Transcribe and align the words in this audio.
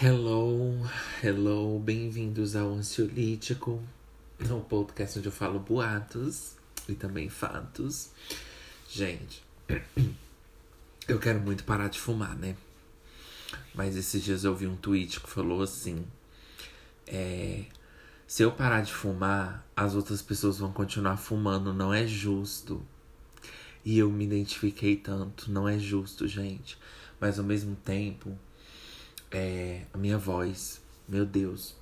Hello, 0.00 0.76
hello, 1.24 1.76
bem-vindos 1.80 2.54
ao 2.54 2.72
Ansiolítico, 2.72 3.82
um 4.48 4.60
podcast 4.60 5.18
onde 5.18 5.26
eu 5.26 5.32
falo 5.32 5.58
boatos 5.58 6.52
e 6.88 6.94
também 6.94 7.28
fatos. 7.28 8.10
Gente, 8.88 9.42
eu 11.08 11.18
quero 11.18 11.40
muito 11.40 11.64
parar 11.64 11.88
de 11.88 11.98
fumar, 11.98 12.36
né? 12.36 12.56
Mas 13.74 13.96
esses 13.96 14.22
dias 14.22 14.44
eu 14.44 14.54
vi 14.54 14.68
um 14.68 14.76
tweet 14.76 15.18
que 15.18 15.28
falou 15.28 15.62
assim: 15.62 16.06
é, 17.04 17.64
se 18.24 18.44
eu 18.44 18.52
parar 18.52 18.82
de 18.82 18.92
fumar, 18.92 19.66
as 19.74 19.96
outras 19.96 20.22
pessoas 20.22 20.58
vão 20.58 20.72
continuar 20.72 21.16
fumando, 21.16 21.74
não 21.74 21.92
é 21.92 22.06
justo. 22.06 22.80
E 23.84 23.98
eu 23.98 24.08
me 24.12 24.26
identifiquei 24.26 24.94
tanto, 24.94 25.50
não 25.50 25.68
é 25.68 25.76
justo, 25.76 26.28
gente. 26.28 26.78
Mas 27.20 27.36
ao 27.40 27.44
mesmo 27.44 27.74
tempo, 27.74 28.38
é, 29.30 29.82
a 29.92 29.98
minha 29.98 30.18
voz, 30.18 30.80
meu 31.08 31.24
Deus. 31.24 31.76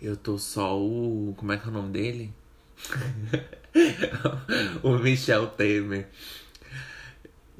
Eu 0.00 0.16
tô 0.16 0.38
só 0.38 0.78
o. 0.78 1.34
Como 1.36 1.52
é 1.52 1.56
que 1.56 1.66
é 1.66 1.68
o 1.68 1.72
nome 1.72 1.92
dele? 1.92 2.34
o 4.82 4.98
Michel 4.98 5.48
Temer. 5.48 6.08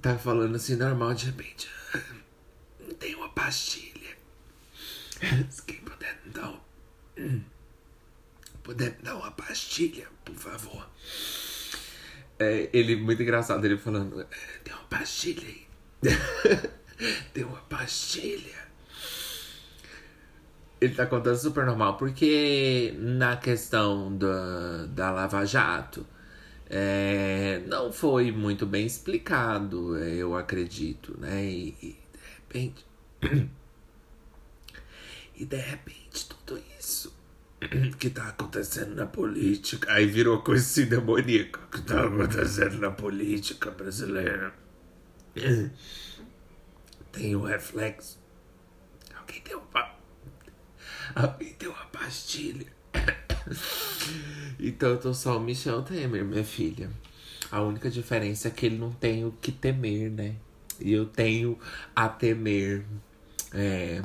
Tá 0.00 0.18
falando 0.18 0.56
assim 0.56 0.76
normal, 0.76 1.14
de 1.14 1.26
repente. 1.26 1.68
Tem 2.98 3.14
uma 3.14 3.28
pastilha. 3.30 4.16
Quem 5.66 5.80
puder 5.80 6.20
dar. 6.26 6.60
Puder 8.62 8.92
dar 9.02 9.16
uma 9.16 9.30
pastilha, 9.30 10.06
por 10.24 10.34
favor. 10.34 10.88
É, 12.38 12.68
ele, 12.72 12.96
muito 12.96 13.22
engraçado, 13.22 13.64
ele 13.64 13.78
falando: 13.78 14.26
Tem 14.62 14.74
uma 14.74 14.84
pastilha 14.84 15.46
aí. 15.46 15.66
Deu 17.34 17.48
uma 17.48 17.60
pastilha. 17.62 18.66
Ele 20.80 20.94
tá 20.94 21.06
contando 21.06 21.36
super 21.36 21.64
normal, 21.64 21.96
porque 21.96 22.94
na 22.98 23.36
questão 23.36 24.16
da, 24.16 24.86
da 24.86 25.10
Lava 25.10 25.44
Jato, 25.44 26.06
é, 26.68 27.62
não 27.66 27.92
foi 27.92 28.30
muito 28.30 28.66
bem 28.66 28.86
explicado, 28.86 29.96
eu 29.98 30.36
acredito, 30.36 31.18
né? 31.18 31.44
E, 31.44 31.76
e 31.82 31.96
de 32.12 32.18
repente. 32.36 32.86
e 35.36 35.44
de 35.44 35.56
repente, 35.56 36.28
tudo 36.28 36.62
isso 36.78 37.14
que 37.98 38.10
tá 38.10 38.28
acontecendo 38.28 38.94
na 38.94 39.06
política. 39.06 39.92
Aí 39.92 40.06
virou 40.06 40.42
coisa 40.42 40.62
assim 40.62 40.86
demoníaca. 40.86 41.60
que 41.70 41.82
tá 41.82 42.04
acontecendo 42.04 42.78
na 42.78 42.90
política 42.90 43.70
brasileira 43.70 44.52
um 47.36 47.42
reflexo. 47.42 48.18
Alguém 49.18 49.42
deu 49.42 49.60
uma. 49.60 49.90
Alguém 51.14 51.56
deu 51.58 51.72
uma 51.72 51.86
pastilha. 51.86 52.66
então 54.60 54.90
eu 54.90 54.98
tô 54.98 55.14
só 55.14 55.36
o 55.36 55.40
Michel 55.40 55.82
Temer, 55.82 56.24
minha 56.24 56.44
filha. 56.44 56.90
A 57.50 57.62
única 57.62 57.90
diferença 57.90 58.48
é 58.48 58.50
que 58.50 58.66
ele 58.66 58.76
não 58.76 58.92
tem 58.92 59.24
o 59.24 59.32
que 59.32 59.52
temer, 59.52 60.10
né? 60.10 60.36
E 60.80 60.92
eu 60.92 61.06
tenho 61.06 61.58
a 61.94 62.08
temer. 62.08 62.84
É. 63.52 64.02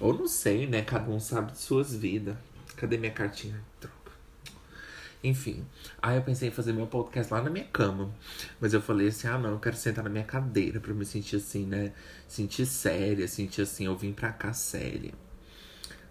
Ou 0.00 0.12
não 0.12 0.26
sei, 0.26 0.66
né? 0.66 0.82
Cada 0.82 1.10
um 1.10 1.20
sabe 1.20 1.52
de 1.52 1.58
suas 1.58 1.94
vidas. 1.94 2.36
Cadê 2.76 2.96
minha 2.96 3.12
cartinha? 3.12 3.62
Enfim. 5.22 5.64
Aí 6.00 6.16
eu 6.16 6.22
pensei 6.22 6.48
em 6.48 6.50
fazer 6.50 6.72
meu 6.72 6.86
podcast 6.86 7.32
lá 7.32 7.40
na 7.40 7.50
minha 7.50 7.64
cama. 7.66 8.12
Mas 8.60 8.74
eu 8.74 8.82
falei 8.82 9.08
assim: 9.08 9.28
ah, 9.28 9.38
não, 9.38 9.50
eu 9.50 9.58
quero 9.60 9.76
sentar 9.76 10.02
na 10.02 10.10
minha 10.10 10.24
cadeira 10.24 10.80
pra 10.80 10.92
me 10.92 11.04
sentir 11.04 11.36
assim, 11.36 11.64
né? 11.64 11.92
Sentir 12.26 12.66
séria, 12.66 13.28
sentir 13.28 13.62
assim, 13.62 13.86
eu 13.86 13.96
vim 13.96 14.12
pra 14.12 14.32
cá 14.32 14.52
séria. 14.52 15.12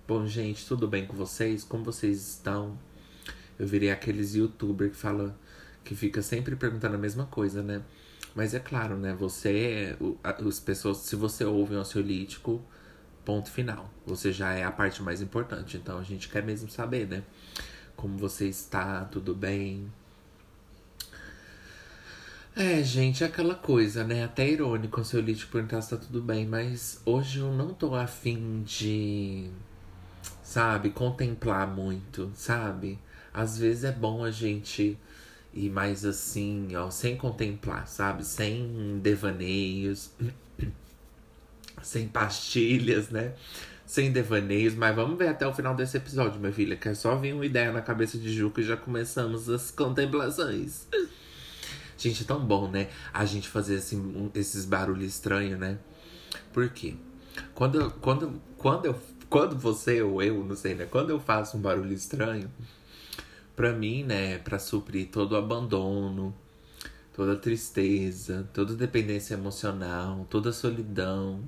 Bom, 0.07 0.25
gente, 0.25 0.65
tudo 0.65 0.87
bem 0.87 1.05
com 1.05 1.15
vocês? 1.15 1.63
Como 1.63 1.83
vocês 1.83 2.35
estão? 2.35 2.77
Eu 3.59 3.67
virei 3.67 3.91
aqueles 3.91 4.33
youtubers 4.33 4.91
que 4.91 4.97
fala 4.97 5.37
que 5.83 5.95
fica 5.95 6.21
sempre 6.21 6.55
perguntando 6.55 6.95
a 6.95 6.97
mesma 6.97 7.25
coisa, 7.25 7.61
né? 7.61 7.81
Mas 8.33 8.53
é 8.53 8.59
claro, 8.59 8.97
né? 8.97 9.13
Você, 9.13 9.95
as 10.23 10.59
pessoas, 10.59 10.97
se 10.97 11.15
você 11.15 11.43
ouve 11.43 11.75
um 11.75 11.79
ansiolítico, 11.79 12.63
ponto 13.25 13.51
final. 13.51 13.89
Você 14.05 14.31
já 14.31 14.53
é 14.53 14.63
a 14.63 14.71
parte 14.71 15.01
mais 15.01 15.21
importante. 15.21 15.77
Então 15.77 15.97
a 15.99 16.03
gente 16.03 16.29
quer 16.29 16.43
mesmo 16.43 16.69
saber, 16.69 17.07
né? 17.07 17.23
Como 18.01 18.17
você 18.17 18.47
está? 18.47 19.05
Tudo 19.05 19.35
bem? 19.35 19.87
É, 22.55 22.81
gente, 22.81 23.23
é 23.23 23.27
aquela 23.27 23.53
coisa, 23.53 24.03
né? 24.03 24.23
Até 24.23 24.49
irônico 24.49 25.05
se 25.05 25.15
eu 25.15 25.21
lhe 25.21 25.35
te 25.35 25.45
perguntar 25.45 25.83
se 25.83 25.91
tá 25.91 25.97
tudo 25.97 26.19
bem, 26.19 26.47
mas 26.47 26.99
hoje 27.05 27.37
eu 27.37 27.51
não 27.53 27.75
tô 27.75 27.93
afim 27.93 28.63
de, 28.63 29.51
sabe, 30.41 30.89
contemplar 30.89 31.67
muito, 31.67 32.31
sabe? 32.33 32.97
Às 33.31 33.59
vezes 33.59 33.83
é 33.83 33.91
bom 33.91 34.23
a 34.23 34.31
gente 34.31 34.97
ir 35.53 35.69
mais 35.69 36.03
assim, 36.03 36.75
ó, 36.75 36.89
sem 36.89 37.15
contemplar, 37.15 37.87
sabe? 37.87 38.25
Sem 38.25 38.99
devaneios, 38.99 40.09
sem 41.83 42.07
pastilhas, 42.07 43.11
né? 43.11 43.35
Sem 43.91 44.09
devaneios, 44.09 44.73
mas 44.73 44.95
vamos 44.95 45.17
ver 45.17 45.27
até 45.27 45.45
o 45.45 45.53
final 45.53 45.75
desse 45.75 45.97
episódio, 45.97 46.39
minha 46.39 46.53
filha, 46.53 46.77
que 46.77 46.87
é 46.87 46.93
só 46.93 47.13
vir 47.17 47.33
uma 47.33 47.45
ideia 47.45 47.73
na 47.73 47.81
cabeça 47.81 48.17
de 48.17 48.31
Juca 48.31 48.61
e 48.61 48.63
já 48.63 48.77
começamos 48.77 49.49
as 49.49 49.69
contemplações. 49.69 50.87
Gente, 51.97 52.23
é 52.23 52.25
tão 52.25 52.39
bom, 52.39 52.69
né? 52.69 52.87
A 53.13 53.25
gente 53.25 53.49
fazer 53.49 53.75
assim, 53.75 53.99
um, 53.99 54.31
esses 54.33 54.63
barulhos 54.63 55.07
estranhos, 55.07 55.59
né? 55.59 55.77
Por 56.53 56.69
quê? 56.69 56.95
Quando, 57.53 57.91
quando, 57.99 58.41
quando, 58.57 58.85
eu, 58.85 58.95
quando 59.29 59.57
você 59.57 60.01
ou 60.01 60.23
eu, 60.23 60.41
não 60.41 60.55
sei, 60.55 60.73
né? 60.73 60.85
Quando 60.85 61.09
eu 61.09 61.19
faço 61.19 61.57
um 61.57 61.59
barulho 61.61 61.91
estranho, 61.91 62.49
pra 63.57 63.73
mim, 63.73 64.05
né? 64.05 64.37
Pra 64.37 64.57
suprir 64.57 65.09
todo 65.09 65.33
o 65.33 65.35
abandono, 65.35 66.33
toda 67.13 67.33
a 67.33 67.35
tristeza, 67.35 68.47
toda 68.53 68.71
a 68.71 68.77
dependência 68.77 69.33
emocional, 69.33 70.25
toda 70.29 70.51
a 70.51 70.53
solidão, 70.53 71.43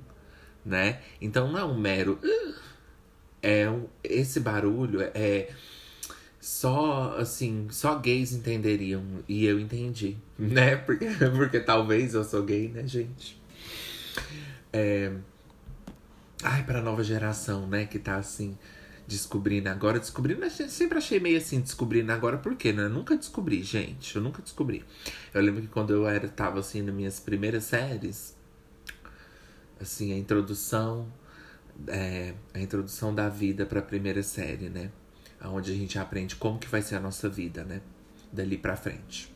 né? 0.64 1.00
Então 1.20 1.50
não 1.50 1.58
é 1.58 1.64
um 1.64 1.78
mero. 1.78 2.18
É 3.42 3.68
um, 3.68 3.86
esse 4.02 4.40
barulho 4.40 5.00
é 5.14 5.50
só 6.40 7.16
assim, 7.18 7.68
só 7.70 7.98
gays 7.98 8.32
entenderiam 8.32 9.02
e 9.28 9.46
eu 9.46 9.58
entendi, 9.58 10.16
né? 10.38 10.76
Porque, 10.76 11.06
porque 11.36 11.60
talvez 11.60 12.14
eu 12.14 12.24
sou 12.24 12.42
gay, 12.42 12.68
né, 12.68 12.86
gente? 12.86 13.40
É... 14.72 15.12
Ai, 16.42 16.62
pra 16.64 16.82
nova 16.82 17.02
geração, 17.02 17.66
né, 17.66 17.86
que 17.86 17.98
tá 17.98 18.16
assim, 18.16 18.58
descobrindo 19.06 19.70
agora, 19.70 19.98
descobrindo, 19.98 20.42
sempre 20.50 20.98
achei 20.98 21.18
meio 21.18 21.38
assim, 21.38 21.60
descobrindo 21.60 22.12
agora, 22.12 22.36
por 22.36 22.54
quê, 22.54 22.72
né? 22.72 22.84
Eu 22.84 22.90
nunca 22.90 23.16
descobri, 23.16 23.62
gente, 23.62 24.14
eu 24.14 24.20
nunca 24.20 24.42
descobri. 24.42 24.84
Eu 25.32 25.40
lembro 25.40 25.62
que 25.62 25.68
quando 25.68 25.94
eu 25.94 26.06
era, 26.06 26.28
tava 26.28 26.60
assim, 26.60 26.82
nas 26.82 26.94
minhas 26.94 27.20
primeiras 27.20 27.64
séries, 27.64 28.33
assim, 29.84 30.12
a 30.12 30.18
introdução, 30.18 31.06
é, 31.88 32.34
a 32.52 32.60
introdução 32.60 33.14
da 33.14 33.28
vida 33.28 33.64
para 33.64 33.78
a 33.78 33.82
primeira 33.82 34.22
série, 34.22 34.68
né? 34.68 34.90
Onde 35.44 35.72
a 35.72 35.74
gente 35.74 35.98
aprende 35.98 36.36
como 36.36 36.58
que 36.58 36.66
vai 36.66 36.82
ser 36.82 36.96
a 36.96 37.00
nossa 37.00 37.28
vida, 37.28 37.64
né? 37.64 37.80
Dali 38.32 38.58
pra 38.58 38.76
frente. 38.76 39.32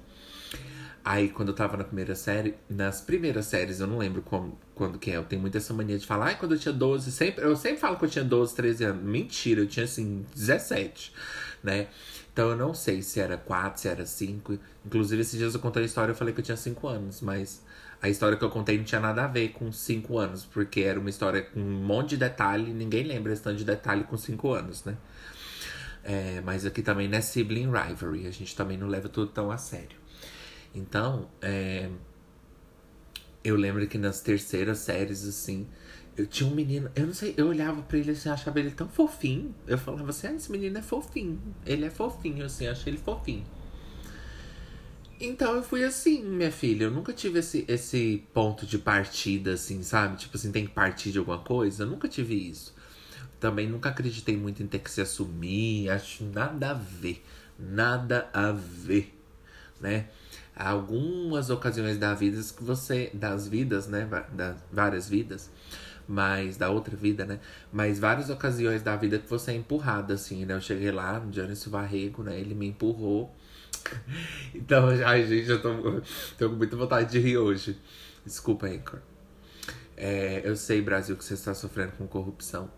Aí, 1.04 1.28
quando 1.30 1.48
eu 1.48 1.54
tava 1.54 1.76
na 1.76 1.84
primeira 1.84 2.14
série, 2.14 2.54
nas 2.68 3.00
primeiras 3.00 3.46
séries, 3.46 3.80
eu 3.80 3.86
não 3.86 3.96
lembro 3.96 4.20
como, 4.20 4.58
quando 4.74 4.98
que 4.98 5.10
é. 5.10 5.16
Eu 5.16 5.24
tenho 5.24 5.40
muito 5.40 5.56
essa 5.56 5.72
mania 5.72 5.98
de 5.98 6.06
falar, 6.06 6.26
ai, 6.26 6.38
quando 6.38 6.52
eu 6.52 6.58
tinha 6.58 6.72
12, 6.72 7.12
sempre, 7.12 7.44
eu 7.44 7.56
sempre 7.56 7.78
falo 7.78 7.96
que 7.96 8.04
eu 8.04 8.10
tinha 8.10 8.24
12, 8.24 8.54
13 8.54 8.84
anos. 8.84 9.02
Mentira, 9.02 9.60
eu 9.62 9.66
tinha 9.66 9.84
assim, 9.84 10.26
17, 10.34 11.14
né? 11.62 11.88
Então 12.30 12.50
eu 12.50 12.56
não 12.56 12.74
sei 12.74 13.00
se 13.02 13.20
era 13.20 13.36
4, 13.38 13.80
se 13.80 13.88
era 13.88 14.04
5. 14.04 14.58
Inclusive, 14.84 15.22
esses 15.22 15.38
dias 15.38 15.54
eu 15.54 15.60
contei 15.60 15.82
a 15.82 15.86
história, 15.86 16.12
eu 16.12 16.16
falei 16.16 16.34
que 16.34 16.40
eu 16.40 16.44
tinha 16.44 16.56
5 16.56 16.86
anos, 16.86 17.20
mas 17.20 17.62
a 18.00 18.08
história 18.08 18.36
que 18.36 18.44
eu 18.44 18.50
contei 18.50 18.76
não 18.76 18.84
tinha 18.84 19.00
nada 19.00 19.24
a 19.24 19.26
ver 19.26 19.50
com 19.50 19.72
5 19.72 20.18
anos, 20.18 20.44
porque 20.44 20.80
era 20.80 20.98
uma 20.98 21.10
história 21.10 21.42
com 21.42 21.60
um 21.60 21.84
monte 21.84 22.10
de 22.10 22.18
detalhe, 22.18 22.72
ninguém 22.72 23.02
lembra 23.02 23.32
esse 23.32 23.42
tanto 23.42 23.56
de 23.56 23.64
detalhe 23.64 24.04
com 24.04 24.16
5 24.16 24.52
anos, 24.52 24.84
né? 24.84 24.96
É, 26.04 26.40
mas 26.44 26.64
aqui 26.64 26.80
também 26.80 27.08
não 27.08 27.18
é 27.18 27.20
sibling 27.20 27.70
rivalry, 27.70 28.26
a 28.26 28.30
gente 28.30 28.54
também 28.56 28.78
não 28.78 28.86
leva 28.86 29.08
tudo 29.08 29.30
tão 29.32 29.50
a 29.50 29.58
sério. 29.58 29.98
Então, 30.74 31.28
é, 31.42 31.90
eu 33.42 33.56
lembro 33.56 33.86
que 33.86 33.98
nas 33.98 34.20
terceiras 34.20 34.78
séries, 34.78 35.26
assim, 35.26 35.66
eu 36.16 36.26
tinha 36.26 36.48
um 36.48 36.54
menino, 36.54 36.90
eu 36.94 37.06
não 37.06 37.14
sei, 37.14 37.34
eu 37.36 37.46
olhava 37.46 37.82
pra 37.82 37.98
ele 37.98 38.10
assim, 38.10 38.28
achava 38.28 38.58
ele 38.58 38.70
tão 38.70 38.88
fofinho. 38.88 39.54
Eu 39.66 39.78
falava 39.78 40.10
assim, 40.10 40.26
ah, 40.26 40.32
esse 40.32 40.50
menino 40.50 40.78
é 40.78 40.82
fofinho. 40.82 41.40
Ele 41.64 41.84
é 41.84 41.90
fofinho, 41.90 42.44
assim, 42.44 42.66
achei 42.66 42.92
ele 42.92 42.98
fofinho. 42.98 43.44
Então 45.20 45.54
eu 45.56 45.62
fui 45.62 45.84
assim, 45.84 46.22
minha 46.24 46.52
filha. 46.52 46.84
Eu 46.84 46.90
nunca 46.90 47.12
tive 47.12 47.40
esse, 47.40 47.64
esse 47.68 48.24
ponto 48.32 48.64
de 48.66 48.78
partida, 48.78 49.52
assim, 49.54 49.82
sabe? 49.82 50.16
Tipo 50.16 50.36
assim, 50.36 50.52
tem 50.52 50.66
que 50.66 50.72
partir 50.72 51.10
de 51.10 51.18
alguma 51.18 51.38
coisa. 51.38 51.82
Eu 51.84 51.88
nunca 51.88 52.08
tive 52.08 52.34
isso. 52.34 52.74
Também 53.40 53.68
nunca 53.68 53.88
acreditei 53.90 54.36
muito 54.36 54.62
em 54.62 54.66
ter 54.66 54.78
que 54.80 54.90
se 54.90 55.00
assumir. 55.00 55.90
Acho 55.90 56.24
nada 56.24 56.70
a 56.70 56.74
ver. 56.74 57.24
Nada 57.58 58.28
a 58.32 58.52
ver, 58.52 59.12
né? 59.80 60.06
Algumas 60.54 61.50
ocasiões 61.50 61.98
da 61.98 62.14
vida 62.14 62.40
que 62.56 62.62
você. 62.64 63.10
Das 63.14 63.48
vidas, 63.48 63.88
né? 63.88 64.08
Das 64.32 64.56
várias 64.72 65.08
vidas. 65.08 65.50
mas 66.08 66.56
da 66.56 66.70
outra 66.70 66.96
vida, 66.96 67.24
né? 67.26 67.38
Mas 67.72 67.98
várias 67.98 68.30
ocasiões 68.30 68.82
da 68.82 68.96
vida 68.96 69.18
que 69.18 69.28
você 69.28 69.52
é 69.52 69.54
empurrada, 69.56 70.14
assim, 70.14 70.44
né? 70.46 70.54
Eu 70.54 70.60
cheguei 70.60 70.90
lá 70.90 71.20
no 71.20 71.32
Jânio 71.32 71.56
Varrego, 71.66 72.22
né? 72.22 72.38
Ele 72.40 72.54
me 72.54 72.66
empurrou. 72.68 73.34
Então, 74.54 74.88
ai, 75.06 75.26
gente, 75.26 75.48
eu 75.48 75.60
tô, 75.60 76.00
tô 76.36 76.50
com 76.50 76.56
muita 76.56 76.76
vontade 76.76 77.10
de 77.10 77.18
rir 77.18 77.38
hoje. 77.38 77.78
Desculpa, 78.24 78.66
Anchor. 78.66 79.00
É, 79.96 80.42
eu 80.44 80.56
sei, 80.56 80.80
Brasil, 80.80 81.16
que 81.16 81.24
você 81.24 81.34
está 81.34 81.54
sofrendo 81.54 81.92
com 81.92 82.06
corrupção. 82.06 82.70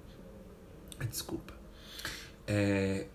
Desculpa. 1.08 1.55
É, 2.47 3.06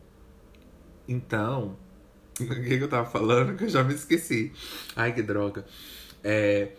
então, 1.07 1.77
o 2.39 2.45
que, 2.45 2.77
que 2.77 2.83
eu 2.83 2.87
tava 2.87 3.09
falando? 3.09 3.57
Que 3.57 3.65
eu 3.65 3.69
já 3.69 3.83
me 3.83 3.93
esqueci. 3.93 4.51
Ai, 4.95 5.13
que 5.13 5.21
droga. 5.21 5.65
É, 6.23 6.71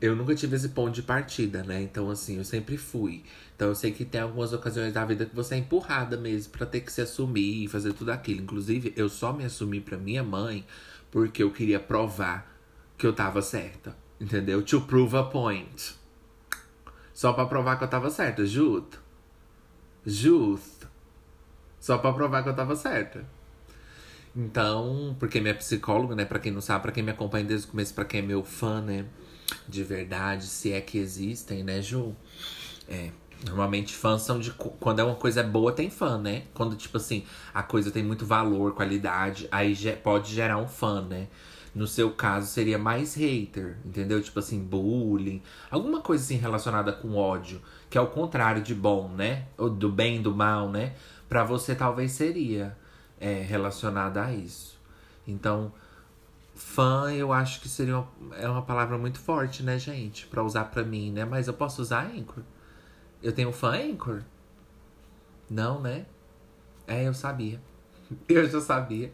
eu 0.00 0.16
nunca 0.16 0.34
tive 0.34 0.56
esse 0.56 0.70
ponto 0.70 0.94
de 0.94 1.02
partida, 1.02 1.62
né? 1.62 1.82
Então, 1.82 2.10
assim, 2.10 2.38
eu 2.38 2.44
sempre 2.44 2.76
fui. 2.76 3.22
Então, 3.60 3.68
eu 3.68 3.74
sei 3.74 3.92
que 3.92 4.06
tem 4.06 4.22
algumas 4.22 4.54
ocasiões 4.54 4.94
da 4.94 5.04
vida 5.04 5.26
que 5.26 5.36
você 5.36 5.54
é 5.54 5.58
empurrada 5.58 6.16
mesmo 6.16 6.50
para 6.50 6.64
ter 6.64 6.80
que 6.80 6.90
se 6.90 7.02
assumir 7.02 7.64
e 7.64 7.68
fazer 7.68 7.92
tudo 7.92 8.10
aquilo. 8.10 8.40
Inclusive, 8.40 8.94
eu 8.96 9.06
só 9.06 9.34
me 9.34 9.44
assumi 9.44 9.82
pra 9.82 9.98
minha 9.98 10.24
mãe 10.24 10.64
porque 11.10 11.42
eu 11.42 11.50
queria 11.50 11.78
provar 11.78 12.58
que 12.96 13.06
eu 13.06 13.12
tava 13.12 13.42
certa. 13.42 13.94
Entendeu? 14.18 14.62
To 14.62 14.80
prove 14.80 15.14
a 15.14 15.24
point. 15.24 15.94
Só 17.12 17.34
pra 17.34 17.44
provar 17.44 17.76
que 17.76 17.84
eu 17.84 17.88
tava 17.88 18.08
certa, 18.08 18.46
justo. 18.46 18.98
Justo. 20.06 20.88
Só 21.78 21.98
pra 21.98 22.14
provar 22.14 22.42
que 22.42 22.48
eu 22.48 22.56
tava 22.56 22.74
certa. 22.74 23.28
Então, 24.34 25.14
porque 25.20 25.38
minha 25.38 25.54
psicóloga, 25.54 26.16
né, 26.16 26.24
pra 26.24 26.38
quem 26.38 26.50
não 26.50 26.62
sabe, 26.62 26.80
pra 26.80 26.92
quem 26.92 27.02
me 27.02 27.10
acompanha 27.10 27.44
desde 27.44 27.66
o 27.66 27.70
começo, 27.72 27.92
pra 27.92 28.06
quem 28.06 28.20
é 28.20 28.22
meu 28.22 28.42
fã, 28.42 28.80
né, 28.80 29.04
de 29.68 29.84
verdade, 29.84 30.46
se 30.46 30.72
é 30.72 30.80
que 30.80 30.96
existem, 30.96 31.62
né, 31.62 31.82
Ju? 31.82 32.16
É. 32.88 33.10
Normalmente 33.44 33.94
fãs 33.94 34.22
são 34.22 34.38
de. 34.38 34.50
Quando 34.52 34.98
é 34.98 35.04
uma 35.04 35.14
coisa 35.14 35.42
boa, 35.42 35.72
tem 35.72 35.88
fã, 35.88 36.18
né? 36.18 36.44
Quando, 36.52 36.76
tipo 36.76 36.96
assim, 36.98 37.24
a 37.54 37.62
coisa 37.62 37.90
tem 37.90 38.02
muito 38.02 38.26
valor, 38.26 38.74
qualidade, 38.74 39.48
aí 39.50 39.74
pode 40.02 40.34
gerar 40.34 40.58
um 40.58 40.68
fã, 40.68 41.00
né? 41.00 41.28
No 41.74 41.86
seu 41.86 42.10
caso, 42.12 42.48
seria 42.48 42.78
mais 42.78 43.14
hater, 43.14 43.78
entendeu? 43.84 44.20
Tipo 44.20 44.40
assim, 44.40 44.62
bullying. 44.62 45.40
Alguma 45.70 46.00
coisa 46.00 46.22
assim 46.22 46.36
relacionada 46.36 46.92
com 46.92 47.14
ódio. 47.14 47.62
Que 47.88 47.96
é 47.96 48.00
o 48.00 48.08
contrário 48.08 48.60
de 48.62 48.74
bom, 48.74 49.08
né? 49.08 49.46
Ou 49.56 49.70
do 49.70 49.88
bem, 49.90 50.20
do 50.20 50.34
mal, 50.34 50.68
né? 50.68 50.94
Pra 51.28 51.44
você 51.44 51.74
talvez 51.74 52.12
seria 52.12 52.76
é, 53.20 53.40
relacionada 53.40 54.24
a 54.24 54.34
isso. 54.34 54.78
Então, 55.26 55.72
fã 56.54 57.12
eu 57.12 57.32
acho 57.32 57.60
que 57.60 57.68
seria 57.68 57.98
uma, 57.98 58.36
é 58.36 58.48
uma 58.48 58.62
palavra 58.62 58.98
muito 58.98 59.18
forte, 59.20 59.62
né, 59.62 59.78
gente? 59.78 60.26
Pra 60.26 60.42
usar 60.42 60.64
pra 60.64 60.82
mim, 60.82 61.12
né? 61.12 61.24
Mas 61.24 61.46
eu 61.46 61.54
posso 61.54 61.80
usar 61.80 62.06
Anchor? 62.06 62.42
Eu 63.22 63.32
tenho 63.32 63.52
fã 63.52 63.72
Anchor? 63.72 64.22
Não, 65.48 65.80
né? 65.80 66.06
É, 66.86 67.06
eu 67.06 67.14
sabia. 67.14 67.60
Eu 68.28 68.48
já 68.48 68.60
sabia. 68.60 69.12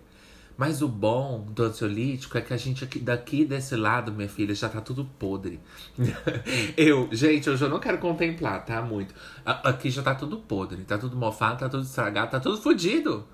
Mas 0.56 0.80
o 0.80 0.88
bom 0.88 1.44
do 1.50 1.64
ansiolítico 1.64 2.38
é 2.38 2.40
que 2.40 2.54
a 2.54 2.56
gente 2.56 2.82
aqui, 2.82 2.98
daqui 2.98 3.44
desse 3.44 3.76
lado, 3.76 4.10
minha 4.10 4.28
filha, 4.28 4.54
já 4.54 4.70
tá 4.70 4.80
tudo 4.80 5.04
podre. 5.18 5.60
eu, 6.78 7.10
gente, 7.12 7.50
hoje 7.50 7.62
eu 7.62 7.68
não 7.68 7.78
quero 7.78 7.98
contemplar, 7.98 8.64
tá? 8.64 8.80
Muito. 8.80 9.14
Aqui 9.44 9.90
já 9.90 10.02
tá 10.02 10.14
tudo 10.14 10.38
podre, 10.38 10.82
tá 10.84 10.96
tudo 10.96 11.14
mofado, 11.14 11.58
tá 11.58 11.68
tudo 11.68 11.82
estragado, 11.82 12.30
tá 12.30 12.40
tudo 12.40 12.56
fodido. 12.56 13.26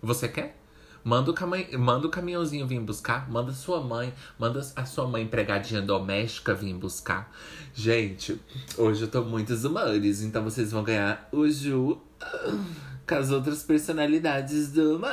Você 0.00 0.28
quer? 0.28 0.59
Manda 1.02 1.30
o, 1.30 1.78
manda 1.78 2.06
o 2.06 2.10
caminhãozinho 2.10 2.66
vir 2.66 2.80
buscar. 2.80 3.30
Manda 3.30 3.52
sua 3.52 3.80
mãe. 3.80 4.12
Manda 4.38 4.60
a 4.76 4.84
sua 4.84 5.06
mãe 5.06 5.22
empregadinha 5.22 5.80
doméstica 5.80 6.54
vir 6.54 6.74
buscar. 6.74 7.32
Gente, 7.74 8.40
hoje 8.76 9.02
eu 9.02 9.08
tô 9.08 9.22
muito 9.22 9.54
humores. 9.54 10.22
Então 10.22 10.44
vocês 10.44 10.72
vão 10.72 10.82
ganhar 10.82 11.28
o 11.32 11.48
Ju 11.48 12.00
com 13.06 13.14
as 13.14 13.30
outras 13.30 13.62
personalidades 13.62 14.70
do 14.72 14.96
humor. 14.96 15.10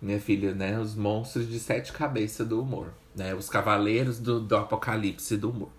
Minha 0.00 0.20
filha, 0.20 0.54
né? 0.54 0.78
Os 0.80 0.94
monstros 0.94 1.48
de 1.48 1.58
sete 1.58 1.92
cabeças 1.92 2.46
do 2.46 2.60
humor. 2.60 2.92
Né? 3.14 3.34
Os 3.34 3.48
cavaleiros 3.48 4.18
do, 4.18 4.40
do 4.40 4.56
apocalipse 4.56 5.36
do 5.36 5.50
humor. 5.50 5.70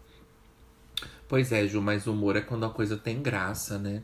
Pois 1.27 1.51
é, 1.51 1.67
Ju, 1.67 1.81
mas 1.81 2.05
humor 2.05 2.35
é 2.35 2.41
quando 2.41 2.65
a 2.65 2.69
coisa 2.69 2.95
tem 2.95 3.21
graça, 3.21 3.79
né? 3.79 4.03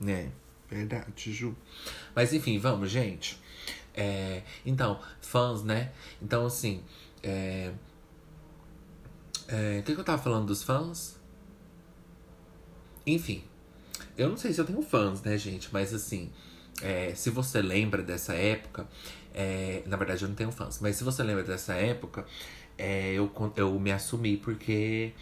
Né? 0.00 0.30
Verdade, 0.68 1.32
Ju. 1.32 1.56
Mas 2.14 2.32
enfim, 2.32 2.58
vamos, 2.58 2.90
gente. 2.90 3.40
É, 4.00 4.42
então, 4.64 5.00
fãs, 5.20 5.64
né? 5.64 5.90
Então, 6.22 6.46
assim. 6.46 6.84
É, 7.20 7.72
é, 9.48 9.80
o 9.80 9.82
que, 9.82 9.92
que 9.92 10.00
eu 10.00 10.04
tava 10.04 10.22
falando 10.22 10.46
dos 10.46 10.62
fãs? 10.62 11.18
Enfim. 13.04 13.42
Eu 14.16 14.28
não 14.28 14.36
sei 14.36 14.52
se 14.52 14.60
eu 14.60 14.64
tenho 14.64 14.80
fãs, 14.82 15.20
né, 15.22 15.36
gente? 15.36 15.68
Mas 15.72 15.92
assim. 15.92 16.30
É, 16.80 17.12
se 17.16 17.28
você 17.28 17.60
lembra 17.60 18.00
dessa 18.00 18.34
época, 18.34 18.86
é, 19.34 19.82
na 19.84 19.96
verdade 19.96 20.22
eu 20.22 20.28
não 20.28 20.36
tenho 20.36 20.52
fãs, 20.52 20.78
mas 20.80 20.94
se 20.94 21.02
você 21.02 21.24
lembra 21.24 21.42
dessa 21.42 21.74
época, 21.74 22.24
é, 22.76 23.14
eu, 23.14 23.32
eu 23.56 23.80
me 23.80 23.90
assumi 23.90 24.36
porque 24.36 25.12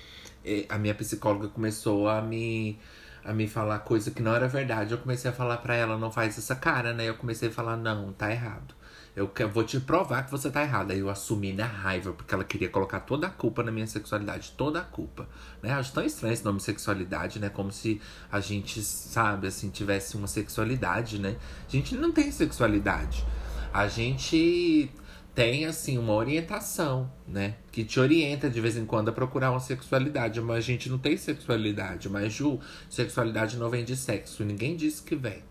é, 0.44 0.66
a 0.68 0.76
minha 0.76 0.94
psicóloga 0.94 1.48
começou 1.48 2.08
a 2.10 2.20
me 2.20 2.78
a 3.26 3.32
me 3.32 3.48
falar 3.48 3.80
coisa 3.80 4.10
que 4.10 4.22
não 4.22 4.34
era 4.34 4.46
verdade. 4.46 4.92
Eu 4.92 4.98
comecei 4.98 5.30
a 5.30 5.34
falar 5.34 5.56
para 5.58 5.74
ela, 5.74 5.98
não 5.98 6.12
faz 6.12 6.38
essa 6.38 6.54
cara, 6.54 6.92
né? 6.94 7.08
Eu 7.08 7.14
comecei 7.14 7.48
a 7.48 7.52
falar, 7.52 7.76
não, 7.76 8.12
tá 8.12 8.30
errado. 8.30 8.74
Eu 9.16 9.30
vou 9.48 9.64
te 9.64 9.80
provar 9.80 10.24
que 10.24 10.30
você 10.30 10.50
tá 10.50 10.62
errada. 10.62 10.94
Eu 10.94 11.08
assumi 11.08 11.52
na 11.52 11.64
raiva, 11.64 12.12
porque 12.12 12.34
ela 12.34 12.44
queria 12.44 12.68
colocar 12.68 13.00
toda 13.00 13.26
a 13.26 13.30
culpa 13.30 13.62
na 13.62 13.72
minha 13.72 13.86
sexualidade. 13.86 14.52
Toda 14.56 14.80
a 14.80 14.82
culpa. 14.82 15.26
Né? 15.62 15.72
Acho 15.72 15.92
tão 15.92 16.04
estranho 16.04 16.34
esse 16.34 16.44
nome 16.44 16.60
sexualidade, 16.60 17.40
né? 17.40 17.48
Como 17.48 17.72
se 17.72 18.00
a 18.30 18.40
gente, 18.40 18.82
sabe, 18.82 19.46
assim, 19.46 19.70
tivesse 19.70 20.16
uma 20.16 20.26
sexualidade, 20.26 21.18
né? 21.18 21.36
A 21.66 21.70
gente 21.70 21.96
não 21.96 22.12
tem 22.12 22.30
sexualidade. 22.30 23.26
A 23.72 23.88
gente 23.88 24.92
tem, 25.36 25.66
assim, 25.66 25.98
uma 25.98 26.14
orientação, 26.14 27.12
né? 27.28 27.56
Que 27.70 27.84
te 27.84 28.00
orienta 28.00 28.48
de 28.48 28.58
vez 28.58 28.74
em 28.74 28.86
quando 28.86 29.10
a 29.10 29.12
procurar 29.12 29.50
uma 29.50 29.60
sexualidade. 29.60 30.40
Mas 30.40 30.56
a 30.56 30.60
gente 30.62 30.88
não 30.88 30.96
tem 30.96 31.14
sexualidade. 31.18 32.08
Mas, 32.08 32.32
Ju, 32.32 32.58
sexualidade 32.88 33.58
não 33.58 33.68
vem 33.68 33.84
de 33.84 33.94
sexo. 33.94 34.42
Ninguém 34.42 34.74
disse 34.74 35.02
que 35.02 35.14
vem. 35.14 35.44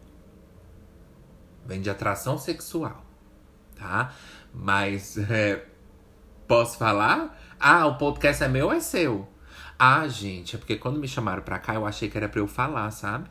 Vem 1.67 1.81
de 1.81 1.89
atração 1.91 2.35
sexual, 2.35 3.05
tá? 3.75 4.11
Mas, 4.51 5.19
é, 5.19 5.63
posso 6.47 6.79
falar? 6.79 7.39
Ah, 7.59 7.85
o 7.85 7.95
podcast 7.99 8.43
é 8.43 8.47
meu 8.47 8.67
ou 8.67 8.73
é 8.73 8.79
seu? 8.79 9.27
Ah, 9.77 10.07
gente, 10.07 10.55
é 10.55 10.59
porque 10.59 10.77
quando 10.77 10.99
me 10.99 11.07
chamaram 11.07 11.43
pra 11.43 11.59
cá, 11.59 11.75
eu 11.75 11.85
achei 11.85 12.09
que 12.09 12.17
era 12.17 12.27
pra 12.27 12.39
eu 12.39 12.47
falar, 12.47 12.89
sabe? 12.89 13.29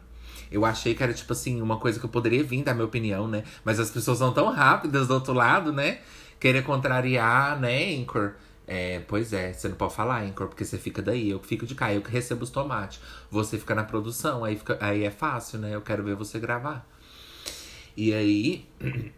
Eu 0.52 0.64
achei 0.64 0.94
que 0.94 1.02
era, 1.02 1.12
tipo 1.12 1.32
assim, 1.32 1.60
uma 1.60 1.78
coisa 1.78 1.98
que 1.98 2.06
eu 2.06 2.10
poderia 2.10 2.44
vir 2.44 2.62
dar 2.62 2.74
minha 2.74 2.86
opinião, 2.86 3.26
né? 3.26 3.42
Mas 3.64 3.80
as 3.80 3.90
pessoas 3.90 4.18
são 4.18 4.32
tão 4.32 4.50
rápidas 4.50 5.08
do 5.08 5.14
outro 5.14 5.32
lado, 5.32 5.72
né? 5.72 5.98
Querer 6.38 6.62
contrariar, 6.62 7.58
né, 7.60 7.94
Anchor? 7.96 8.34
É, 8.66 9.00
pois 9.00 9.32
é, 9.32 9.52
você 9.52 9.68
não 9.68 9.76
pode 9.76 9.94
falar, 9.94 10.22
Anchor, 10.22 10.48
porque 10.48 10.64
você 10.64 10.78
fica 10.78 11.02
daí, 11.02 11.30
eu 11.30 11.38
fico 11.42 11.66
de 11.66 11.74
cá, 11.74 11.92
eu 11.92 12.00
que 12.00 12.10
recebo 12.10 12.44
os 12.44 12.50
tomates. 12.50 13.00
Você 13.30 13.58
fica 13.58 13.74
na 13.74 13.84
produção, 13.84 14.44
aí, 14.44 14.56
fica, 14.56 14.78
aí 14.80 15.04
é 15.04 15.10
fácil, 15.10 15.58
né? 15.58 15.74
Eu 15.74 15.82
quero 15.82 16.02
ver 16.02 16.14
você 16.14 16.38
gravar. 16.38 16.86
E 17.96 18.12
aí. 18.12 18.66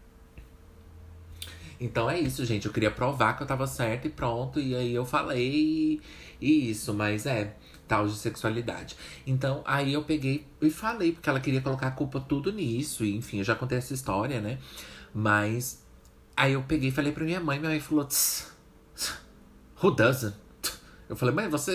Então 1.79 2.09
é 2.09 2.19
isso, 2.19 2.43
gente. 2.43 2.65
Eu 2.65 2.73
queria 2.73 2.89
provar 2.89 3.37
que 3.37 3.43
eu 3.43 3.47
tava 3.47 3.67
certo 3.67 4.07
e 4.07 4.09
pronto. 4.09 4.59
E 4.59 4.73
aí 4.75 4.95
eu 4.95 5.05
falei 5.05 6.01
e 6.41 6.71
isso, 6.71 6.93
mas 6.93 7.27
é 7.27 7.55
tal 7.87 8.07
de 8.07 8.15
sexualidade. 8.15 8.95
Então, 9.25 9.61
aí 9.65 9.93
eu 9.93 10.03
peguei 10.03 10.45
e 10.61 10.69
falei, 10.69 11.11
porque 11.11 11.29
ela 11.29 11.39
queria 11.39 11.61
colocar 11.61 11.87
a 11.87 11.91
culpa 11.91 12.19
tudo 12.19 12.51
nisso. 12.51 13.05
E, 13.05 13.15
enfim, 13.15 13.37
eu 13.39 13.43
já 13.43 13.55
contei 13.55 13.77
essa 13.77 13.93
história, 13.93 14.41
né? 14.41 14.57
Mas 15.13 15.85
Aí 16.37 16.53
eu 16.53 16.61
peguei 16.61 16.89
e 16.89 16.91
falei 16.91 17.11
pra 17.11 17.25
minha 17.25 17.39
mãe, 17.39 17.59
minha 17.59 17.71
mãe 17.71 17.79
falou, 17.79 18.07
who 19.83 19.91
doesn't? 19.91 20.35
Eu 21.09 21.15
falei, 21.15 21.33
mãe, 21.33 21.49
você. 21.49 21.73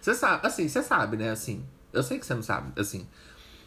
Você 0.00 0.14
sabe, 0.14 0.46
assim, 0.46 0.68
você 0.68 0.82
sabe, 0.82 1.16
né? 1.16 1.30
Assim, 1.30 1.64
eu 1.94 2.02
sei 2.02 2.18
que 2.18 2.26
você 2.26 2.34
não 2.34 2.42
sabe, 2.42 2.78
assim. 2.78 3.08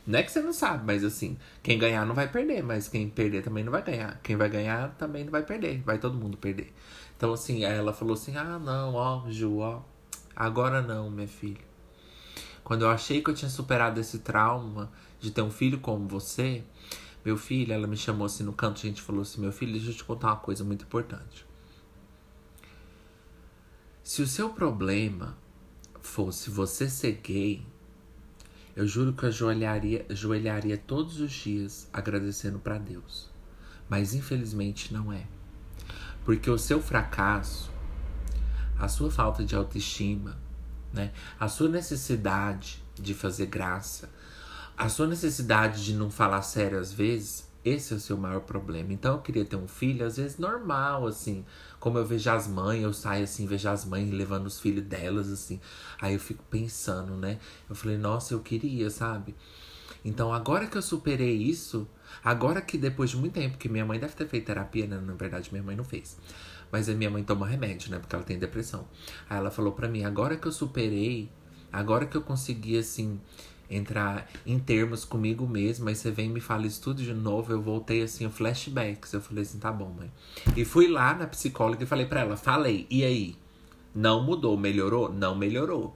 Não 0.05 0.19
é 0.19 0.23
que 0.23 0.31
você 0.31 0.41
não 0.41 0.53
sabe, 0.53 0.83
mas 0.85 1.03
assim, 1.03 1.37
quem 1.61 1.77
ganhar 1.77 2.05
não 2.05 2.15
vai 2.15 2.27
perder, 2.27 2.63
mas 2.63 2.87
quem 2.87 3.09
perder 3.09 3.43
também 3.43 3.63
não 3.63 3.71
vai 3.71 3.81
ganhar. 3.83 4.19
Quem 4.23 4.35
vai 4.35 4.49
ganhar 4.49 4.89
também 4.97 5.23
não 5.23 5.31
vai 5.31 5.43
perder, 5.43 5.81
vai 5.81 5.97
todo 5.97 6.17
mundo 6.17 6.37
perder. 6.37 6.73
Então, 7.15 7.33
assim, 7.33 7.65
aí 7.65 7.77
ela 7.77 7.93
falou 7.93 8.13
assim: 8.13 8.35
ah, 8.37 8.57
não, 8.59 8.93
ó, 8.95 9.29
Ju, 9.29 9.59
ó, 9.59 9.81
agora 10.35 10.81
não, 10.81 11.09
minha 11.09 11.27
filha. 11.27 11.61
Quando 12.63 12.83
eu 12.83 12.89
achei 12.89 13.21
que 13.21 13.29
eu 13.29 13.33
tinha 13.33 13.49
superado 13.49 13.99
esse 13.99 14.19
trauma 14.19 14.91
de 15.19 15.31
ter 15.31 15.41
um 15.41 15.51
filho 15.51 15.79
como 15.79 16.07
você, 16.07 16.63
meu 17.23 17.37
filho, 17.37 17.73
ela 17.73 17.87
me 17.87 17.97
chamou 17.97 18.25
assim 18.25 18.43
no 18.43 18.53
canto, 18.53 18.77
a 18.77 18.81
gente 18.81 19.01
falou 19.01 19.21
assim: 19.21 19.41
Meu 19.41 19.51
filho, 19.51 19.73
deixa 19.73 19.89
eu 19.89 19.93
te 19.93 20.03
contar 20.03 20.27
uma 20.27 20.37
coisa 20.37 20.63
muito 20.63 20.85
importante. 20.85 21.45
Se 24.03 24.21
o 24.21 24.27
seu 24.27 24.49
problema 24.49 25.37
fosse 26.01 26.49
você 26.49 26.89
ser 26.89 27.19
gay, 27.21 27.65
eu 28.75 28.87
juro 28.87 29.13
que 29.13 29.23
eu 29.23 29.29
ajoelharia, 29.29 30.05
ajoelharia 30.09 30.77
todos 30.77 31.19
os 31.19 31.31
dias 31.31 31.89
agradecendo 31.91 32.59
para 32.59 32.77
Deus. 32.77 33.29
Mas 33.89 34.13
infelizmente 34.13 34.93
não 34.93 35.11
é. 35.11 35.27
Porque 36.23 36.49
o 36.49 36.57
seu 36.57 36.81
fracasso, 36.81 37.71
a 38.77 38.87
sua 38.87 39.11
falta 39.11 39.43
de 39.43 39.55
autoestima, 39.55 40.37
né? 40.93 41.11
A 41.39 41.47
sua 41.47 41.69
necessidade 41.69 42.81
de 42.95 43.13
fazer 43.13 43.47
graça, 43.47 44.09
a 44.79 44.87
sua 44.87 45.05
necessidade 45.07 45.83
de 45.83 45.93
não 45.93 46.09
falar 46.09 46.41
sério 46.41 46.79
às 46.79 46.93
vezes, 46.93 47.45
esse 47.65 47.93
é 47.93 47.97
o 47.97 47.99
seu 47.99 48.15
maior 48.15 48.39
problema. 48.39 48.93
Então 48.93 49.15
eu 49.15 49.21
queria 49.21 49.43
ter 49.43 49.57
um 49.57 49.67
filho, 49.67 50.05
às 50.05 50.15
vezes 50.15 50.37
normal, 50.37 51.05
assim. 51.05 51.43
Como 51.81 51.97
eu 51.97 52.05
vejo 52.05 52.31
as 52.31 52.47
mães, 52.47 52.81
eu 52.81 52.93
saio 52.93 53.25
assim, 53.25 53.45
vejo 53.45 53.67
as 53.67 53.83
mães 53.83 54.09
levando 54.09 54.45
os 54.45 54.57
filhos 54.57 54.85
delas, 54.85 55.29
assim. 55.29 55.59
Aí 55.99 56.13
eu 56.13 56.19
fico 56.19 56.41
pensando, 56.49 57.17
né? 57.17 57.39
Eu 57.69 57.75
falei, 57.75 57.97
nossa, 57.97 58.33
eu 58.33 58.39
queria, 58.39 58.89
sabe? 58.89 59.35
Então 60.05 60.33
agora 60.33 60.65
que 60.65 60.77
eu 60.77 60.81
superei 60.81 61.35
isso, 61.35 61.85
agora 62.23 62.61
que 62.61 62.77
depois 62.77 63.09
de 63.09 63.17
muito 63.17 63.33
tempo, 63.33 63.57
que 63.57 63.67
minha 63.67 63.85
mãe 63.85 63.99
deve 63.99 64.13
ter 64.13 64.29
feito 64.29 64.45
terapia, 64.45 64.87
né? 64.87 64.97
Na 64.97 65.13
verdade, 65.13 65.49
minha 65.51 65.63
mãe 65.63 65.75
não 65.75 65.83
fez. 65.83 66.17
Mas 66.71 66.87
a 66.87 66.93
minha 66.93 67.09
mãe 67.09 67.21
toma 67.21 67.45
remédio, 67.45 67.91
né? 67.91 67.99
Porque 67.99 68.15
ela 68.15 68.23
tem 68.23 68.39
depressão. 68.39 68.87
Aí 69.29 69.37
ela 69.37 69.51
falou 69.51 69.73
pra 69.73 69.89
mim, 69.89 70.05
agora 70.05 70.37
que 70.37 70.47
eu 70.47 70.53
superei, 70.53 71.29
agora 71.69 72.05
que 72.05 72.15
eu 72.15 72.21
consegui, 72.21 72.77
assim, 72.77 73.19
entrar 73.69 74.27
em 74.45 74.57
termos 74.57 75.05
comigo 75.05 75.47
mesma, 75.47 75.91
aí 75.91 75.95
você 75.95 76.09
vem 76.09 76.25
e 76.25 76.33
me 76.33 76.39
fala 76.39 76.65
isso 76.65 76.81
tudo 76.81 77.03
de 77.03 77.13
novo, 77.13 77.51
eu 77.51 77.61
voltei 77.61 78.01
assim, 78.01 78.29
flashbacks. 78.29 79.13
Eu 79.13 79.21
falei 79.21 79.43
assim, 79.43 79.59
tá 79.59 79.71
bom, 79.71 79.93
mãe. 79.97 80.11
E 80.55 80.65
fui 80.65 80.87
lá 80.87 81.13
na 81.13 81.27
psicóloga 81.27 81.83
e 81.83 81.87
falei 81.87 82.05
pra 82.05 82.21
ela, 82.21 82.35
falei, 82.35 82.87
e 82.89 83.03
aí? 83.03 83.35
Não 83.93 84.23
mudou, 84.23 84.57
melhorou? 84.57 85.11
Não 85.11 85.35
melhorou. 85.35 85.95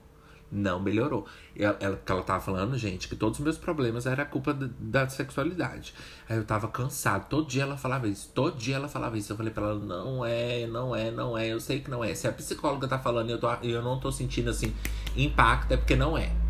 Não 0.50 0.78
melhorou. 0.78 1.26
Ela, 1.56 1.76
ela, 1.80 2.00
ela 2.06 2.22
tava 2.22 2.40
falando, 2.40 2.78
gente, 2.78 3.08
que 3.08 3.16
todos 3.16 3.38
os 3.40 3.44
meus 3.44 3.58
problemas 3.58 4.06
era 4.06 4.24
culpa 4.24 4.54
da, 4.54 4.68
da, 4.78 5.08
sexualidade. 5.08 5.92
Aí 6.28 6.36
eu 6.36 6.44
tava 6.44 6.68
cansado. 6.68 7.28
Todo 7.28 7.48
dia 7.48 7.62
ela 7.62 7.76
falava 7.76 8.06
isso. 8.06 8.30
Todo 8.32 8.56
dia 8.56 8.76
ela 8.76 8.86
falava 8.86 9.18
isso. 9.18 9.32
Eu 9.32 9.36
falei 9.36 9.52
pra 9.52 9.64
ela, 9.64 9.78
não 9.80 10.24
é, 10.24 10.66
não 10.68 10.94
é, 10.94 11.10
não 11.10 11.36
é. 11.36 11.48
Eu 11.48 11.58
sei 11.58 11.80
que 11.80 11.90
não 11.90 12.04
é. 12.04 12.14
Se 12.14 12.28
a 12.28 12.32
psicóloga 12.32 12.86
tá 12.86 12.98
falando 12.98 13.30
e 13.30 13.32
eu, 13.32 13.40
tô, 13.40 13.52
eu 13.62 13.82
não 13.82 13.98
tô 13.98 14.12
sentindo 14.12 14.50
assim 14.50 14.72
impacto, 15.16 15.72
é 15.72 15.76
porque 15.76 15.96
não 15.96 16.16
é. 16.16 16.43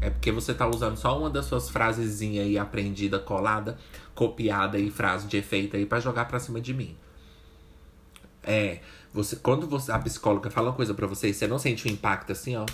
É 0.00 0.10
porque 0.10 0.30
você 0.30 0.54
tá 0.54 0.66
usando 0.66 0.96
só 0.96 1.18
uma 1.18 1.28
das 1.28 1.46
suas 1.46 1.68
frasezinhas 1.68 2.46
aí 2.46 2.56
aprendida, 2.56 3.18
colada, 3.18 3.76
copiada 4.14 4.78
e 4.78 4.90
frase 4.90 5.26
de 5.26 5.36
efeito 5.36 5.76
aí 5.76 5.84
para 5.84 6.00
jogar 6.00 6.26
pra 6.26 6.38
cima 6.38 6.60
de 6.60 6.72
mim. 6.72 6.96
É, 8.42 8.80
você, 9.12 9.36
quando 9.36 9.66
você, 9.66 9.90
a 9.90 9.98
psicóloga 9.98 10.50
fala 10.50 10.70
uma 10.70 10.76
coisa 10.76 10.94
para 10.94 11.06
você, 11.06 11.32
você 11.32 11.46
não 11.46 11.58
sente 11.58 11.86
o 11.86 11.90
um 11.90 11.92
impacto 11.92 12.32
assim, 12.32 12.56
ó. 12.56 12.64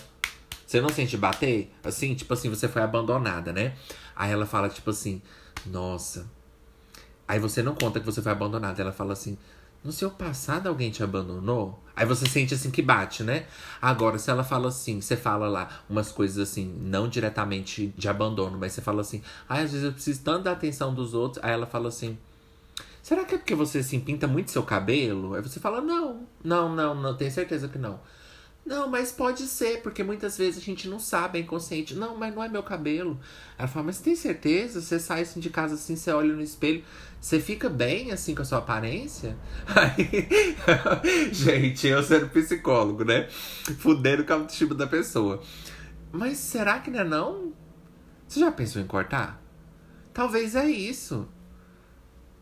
Você 0.66 0.80
não 0.80 0.88
sente 0.88 1.16
bater? 1.16 1.72
Assim, 1.82 2.14
tipo 2.14 2.32
assim, 2.34 2.48
você 2.48 2.68
foi 2.68 2.82
abandonada, 2.82 3.52
né? 3.52 3.74
Aí 4.14 4.30
ela 4.30 4.46
fala, 4.46 4.68
tipo 4.68 4.90
assim, 4.90 5.22
nossa. 5.66 6.30
Aí 7.26 7.38
você 7.38 7.62
não 7.62 7.74
conta 7.74 8.00
que 8.00 8.06
você 8.06 8.20
foi 8.20 8.32
abandonada. 8.32 8.80
Ela 8.80 8.92
fala 8.92 9.12
assim, 9.12 9.38
no 9.84 9.92
seu 9.92 10.10
passado 10.10 10.66
alguém 10.66 10.90
te 10.90 11.02
abandonou? 11.02 11.78
Aí 11.94 12.04
você 12.06 12.26
sente 12.26 12.54
assim 12.54 12.70
que 12.70 12.82
bate, 12.82 13.22
né? 13.22 13.46
Agora, 13.80 14.18
se 14.18 14.30
ela 14.30 14.42
fala 14.42 14.68
assim, 14.68 15.00
você 15.00 15.16
fala 15.16 15.46
lá 15.46 15.68
umas 15.88 16.10
coisas 16.10 16.38
assim, 16.38 16.66
não 16.80 17.08
diretamente 17.08 17.94
de 17.96 18.08
abandono, 18.08 18.58
mas 18.58 18.72
você 18.72 18.80
fala 18.80 19.02
assim, 19.02 19.22
ah, 19.48 19.60
às 19.60 19.70
vezes 19.70 19.84
eu 19.84 19.92
preciso 19.92 20.22
tanto 20.24 20.44
da 20.44 20.52
atenção 20.52 20.92
dos 20.92 21.14
outros. 21.14 21.44
Aí 21.44 21.52
ela 21.52 21.66
fala 21.66 21.88
assim, 21.88 22.18
será 23.02 23.24
que 23.24 23.34
é 23.36 23.38
porque 23.38 23.54
você 23.54 23.78
assim 23.78 24.00
pinta 24.00 24.26
muito 24.26 24.50
seu 24.50 24.62
cabelo? 24.64 25.34
Aí 25.34 25.42
você 25.42 25.60
fala, 25.60 25.80
não, 25.80 26.26
não, 26.42 26.74
não, 26.74 26.94
não, 26.94 27.16
tenho 27.16 27.30
certeza 27.30 27.68
que 27.68 27.78
não. 27.78 28.00
Não, 28.64 28.88
mas 28.88 29.12
pode 29.12 29.42
ser, 29.42 29.82
porque 29.82 30.02
muitas 30.02 30.38
vezes 30.38 30.62
a 30.62 30.64
gente 30.64 30.88
não 30.88 30.98
sabe, 30.98 31.38
é 31.38 31.42
inconsciente. 31.42 31.94
Não, 31.94 32.16
mas 32.16 32.34
não 32.34 32.42
é 32.42 32.48
meu 32.48 32.62
cabelo. 32.62 33.20
Ela 33.58 33.68
fala, 33.68 33.86
mas 33.86 34.00
tem 34.00 34.16
certeza? 34.16 34.80
Você 34.80 34.98
sai 34.98 35.20
assim 35.22 35.38
de 35.38 35.50
casa 35.50 35.74
assim, 35.74 35.94
você 35.94 36.10
olha 36.10 36.34
no 36.34 36.40
espelho, 36.40 36.82
você 37.20 37.38
fica 37.38 37.68
bem 37.68 38.10
assim 38.10 38.34
com 38.34 38.40
a 38.40 38.44
sua 38.44 38.58
aparência? 38.58 39.36
Aí, 39.68 40.56
gente, 41.30 41.86
eu 41.88 42.02
sendo 42.02 42.30
psicólogo, 42.30 43.04
né? 43.04 43.28
Fudendo 43.78 44.24
com 44.24 44.32
a 44.32 44.36
autoestima 44.36 44.74
da 44.74 44.86
pessoa. 44.86 45.42
Mas 46.10 46.38
será 46.38 46.78
que 46.78 46.90
não 46.90 47.00
é 47.00 47.04
não? 47.04 47.52
Você 48.26 48.40
já 48.40 48.50
pensou 48.50 48.80
em 48.80 48.86
cortar? 48.86 49.42
Talvez 50.14 50.54
é 50.54 50.66
isso. 50.66 51.28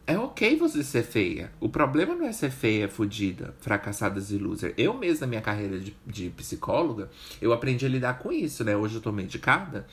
É 0.04 0.18
ok 0.18 0.56
você 0.56 0.82
ser 0.82 1.04
feia. 1.04 1.52
O 1.60 1.68
problema 1.68 2.14
não 2.14 2.26
é 2.26 2.32
ser 2.32 2.50
feia, 2.50 2.88
fodida, 2.88 3.54
fracassada 3.60 4.20
e 4.20 4.36
loser. 4.36 4.74
Eu 4.76 4.94
mesmo, 4.94 5.20
na 5.20 5.26
minha 5.28 5.40
carreira 5.40 5.78
de, 5.78 5.96
de 6.04 6.30
psicóloga, 6.30 7.08
eu 7.40 7.52
aprendi 7.52 7.86
a 7.86 7.88
lidar 7.88 8.18
com 8.18 8.32
isso, 8.32 8.64
né? 8.64 8.76
Hoje 8.76 8.96
eu 8.96 9.00
tô 9.00 9.12
medicada, 9.12 9.86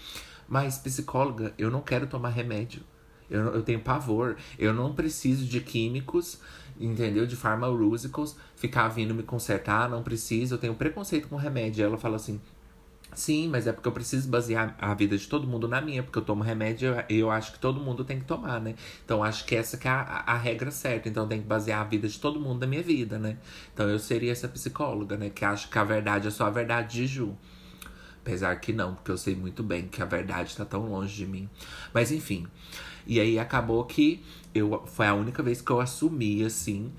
mas 0.48 0.80
psicóloga, 0.80 1.54
eu 1.58 1.70
não 1.70 1.82
quero 1.82 2.08
tomar 2.08 2.30
remédio. 2.30 2.82
Eu, 3.30 3.42
eu 3.54 3.62
tenho 3.62 3.80
pavor. 3.80 4.36
Eu 4.58 4.74
não 4.74 4.96
preciso 4.96 5.46
de 5.46 5.62
químicos, 5.62 6.39
entendeu? 6.80 7.28
De 7.28 7.36
pharmaceuticals, 7.36 8.36
ficar 8.56 8.88
vindo 8.88 9.13
me 9.13 9.22
consertar, 9.22 9.88
não 9.88 10.01
preciso. 10.01 10.56
Eu 10.56 10.60
tenho 10.60 10.74
preconceito 10.74 11.28
com 11.28 11.36
remédio. 11.36 11.86
Ela 11.86 11.98
fala 11.98 12.16
assim: 12.16 12.42
Sim, 13.13 13.50
mas 13.50 13.66
é 13.66 13.74
porque 13.74 13.88
eu 13.88 13.92
preciso 13.92 14.30
basear 14.30 14.75
a 14.80 14.94
vida 14.94 15.18
de 15.18 15.28
todo 15.28 15.48
mundo 15.48 15.68
na 15.68 15.82
minha, 15.82 16.04
porque 16.04 16.20
eu 16.20 16.24
tomo 16.24 16.44
remédio 16.44 16.94
e 17.10 17.18
eu, 17.18 17.32
acho 17.32 17.51
que 17.51 17.60
todo 17.60 17.80
mundo 17.80 18.06
tem 18.06 18.20
que 18.20 18.25
tomar, 18.25 18.62
né? 18.62 18.75
Então 19.04 19.24
acho 19.24 19.46
que 19.46 19.56
essa 19.56 19.78
que 19.78 19.88
é 19.88 19.92
a, 19.92 20.24
a, 20.28 20.38
regra 20.38 20.70
certa. 20.70 21.10
Então 21.10 21.28
tem 21.28 21.42
que 21.42 21.48
basear 21.48 21.82
a 21.82 21.84
vida 21.84 22.08
de 22.08 22.20
todo 22.20 22.39
mundo 22.39 22.62
na 22.62 22.68
minha 22.68 22.84
vida, 22.84 23.18
né? 23.18 23.38
Então 23.74 23.89
eu 23.89 23.98
seria 24.00 24.32
essa 24.32 24.48
psicóloga, 24.48 25.18
né? 25.18 25.30
Que 25.30 25.44
acha 25.44 25.68
que 25.68 25.78
a 25.78 25.84
verdade 25.84 26.28
é 26.28 26.32
só 26.32 26.46
a 26.46 26.50
verdade 26.50 26.98
de 26.98 27.08
Ju. 27.08 27.36
Apesar 28.22 28.56
que 28.58 28.72
não, 28.72 28.94
porque 28.94 29.12
eu 29.12 29.18
sei 29.18 29.36
muito 29.36 29.63
bem 29.63 29.88
que 29.88 30.01
a 30.01 30.06
verdade 30.06 30.50
está 30.50 30.63
tão 30.63 30.86
longe 30.86 31.16
de 31.16 31.25
mim. 31.25 31.50
Mas 31.94 32.12
enfim. 32.12 32.48
E 33.08 33.20
aí 33.20 33.39
acabou 33.39 33.84
que 33.86 34.24
eu 34.54 34.84
foi 34.86 35.08
a 35.08 35.16
única 35.16 35.42
vez 35.42 35.62
que 35.62 35.72
eu 35.72 35.80
assumi, 35.80 36.44
assim, 36.44 36.92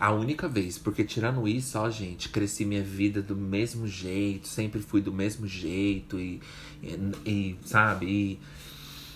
a 0.00 0.12
única 0.12 0.48
vez, 0.48 0.78
porque 0.78 1.04
tirando 1.04 1.46
isso, 1.46 1.78
ó, 1.78 1.90
gente, 1.90 2.30
cresci 2.30 2.64
minha 2.64 2.82
vida 2.82 3.20
do 3.20 3.36
mesmo 3.36 3.86
jeito, 3.86 4.48
sempre 4.48 4.80
fui 4.80 5.02
do 5.02 5.12
mesmo 5.12 5.46
jeito 5.46 6.18
e, 6.18 6.40
e, 6.82 7.12
e 7.26 7.58
sabe, 7.66 8.06
e 8.06 8.40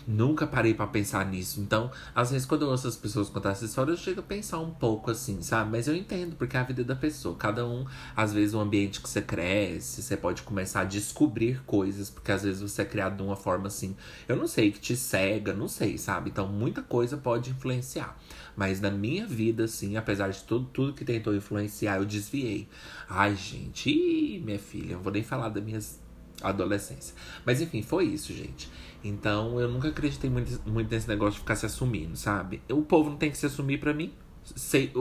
nunca 0.06 0.46
parei 0.46 0.74
para 0.74 0.86
pensar 0.86 1.24
nisso. 1.26 1.60
Então, 1.60 1.90
às 2.14 2.30
vezes, 2.30 2.46
quando 2.46 2.62
eu 2.62 2.68
ouço 2.68 2.86
as 2.86 2.96
pessoas 2.96 3.28
contar 3.28 3.50
essa 3.50 3.64
história, 3.64 3.92
eu 3.92 3.96
chego 3.96 4.20
a 4.20 4.22
pensar 4.22 4.58
um 4.58 4.70
pouco 4.70 5.10
assim, 5.10 5.42
sabe? 5.42 5.70
Mas 5.70 5.88
eu 5.88 5.94
entendo, 5.94 6.36
porque 6.36 6.56
é 6.56 6.60
a 6.60 6.64
vida 6.64 6.84
da 6.84 6.94
pessoa. 6.94 7.34
Cada 7.36 7.66
um, 7.66 7.86
às 8.14 8.32
vezes, 8.32 8.54
o 8.54 8.60
ambiente 8.60 9.00
que 9.00 9.08
você 9.08 9.22
cresce, 9.22 10.02
você 10.02 10.16
pode 10.16 10.42
começar 10.42 10.82
a 10.82 10.84
descobrir 10.84 11.62
coisas, 11.64 12.10
porque 12.10 12.32
às 12.32 12.42
vezes 12.42 12.60
você 12.60 12.82
é 12.82 12.84
criado 12.84 13.16
de 13.16 13.22
uma 13.22 13.36
forma 13.36 13.68
assim, 13.68 13.96
eu 14.28 14.36
não 14.36 14.46
sei, 14.46 14.70
que 14.70 14.80
te 14.80 14.96
cega, 14.96 15.52
não 15.52 15.68
sei, 15.68 15.96
sabe? 15.98 16.30
Então, 16.30 16.46
muita 16.46 16.82
coisa 16.82 17.16
pode 17.16 17.50
influenciar. 17.50 18.16
Mas 18.56 18.80
na 18.80 18.90
minha 18.90 19.26
vida, 19.26 19.64
assim, 19.64 19.96
apesar 19.96 20.28
de 20.28 20.42
tudo, 20.44 20.68
tudo 20.72 20.92
que 20.92 21.04
tentou 21.04 21.34
influenciar, 21.34 21.96
eu 21.96 22.04
desviei. 22.04 22.68
Ai, 23.08 23.34
gente, 23.34 23.90
ih, 23.90 24.40
minha 24.40 24.58
filha, 24.58 24.96
não 24.96 25.02
vou 25.02 25.12
nem 25.12 25.22
falar 25.22 25.48
da 25.48 25.60
minha 25.60 25.80
adolescência. 26.42 27.14
Mas 27.44 27.60
enfim, 27.60 27.82
foi 27.82 28.04
isso, 28.04 28.32
gente. 28.32 28.70
Então 29.02 29.60
eu 29.60 29.68
nunca 29.68 29.88
acreditei 29.88 30.30
muito, 30.30 30.60
muito 30.66 30.90
nesse 30.90 31.08
negócio 31.08 31.34
de 31.34 31.40
ficar 31.40 31.56
se 31.56 31.66
assumindo, 31.66 32.16
sabe? 32.16 32.62
O 32.70 32.82
povo 32.82 33.10
não 33.10 33.16
tem 33.16 33.30
que 33.30 33.38
se 33.38 33.46
assumir 33.46 33.78
para 33.78 33.92
mim. 33.92 34.12
Sei, 34.44 34.92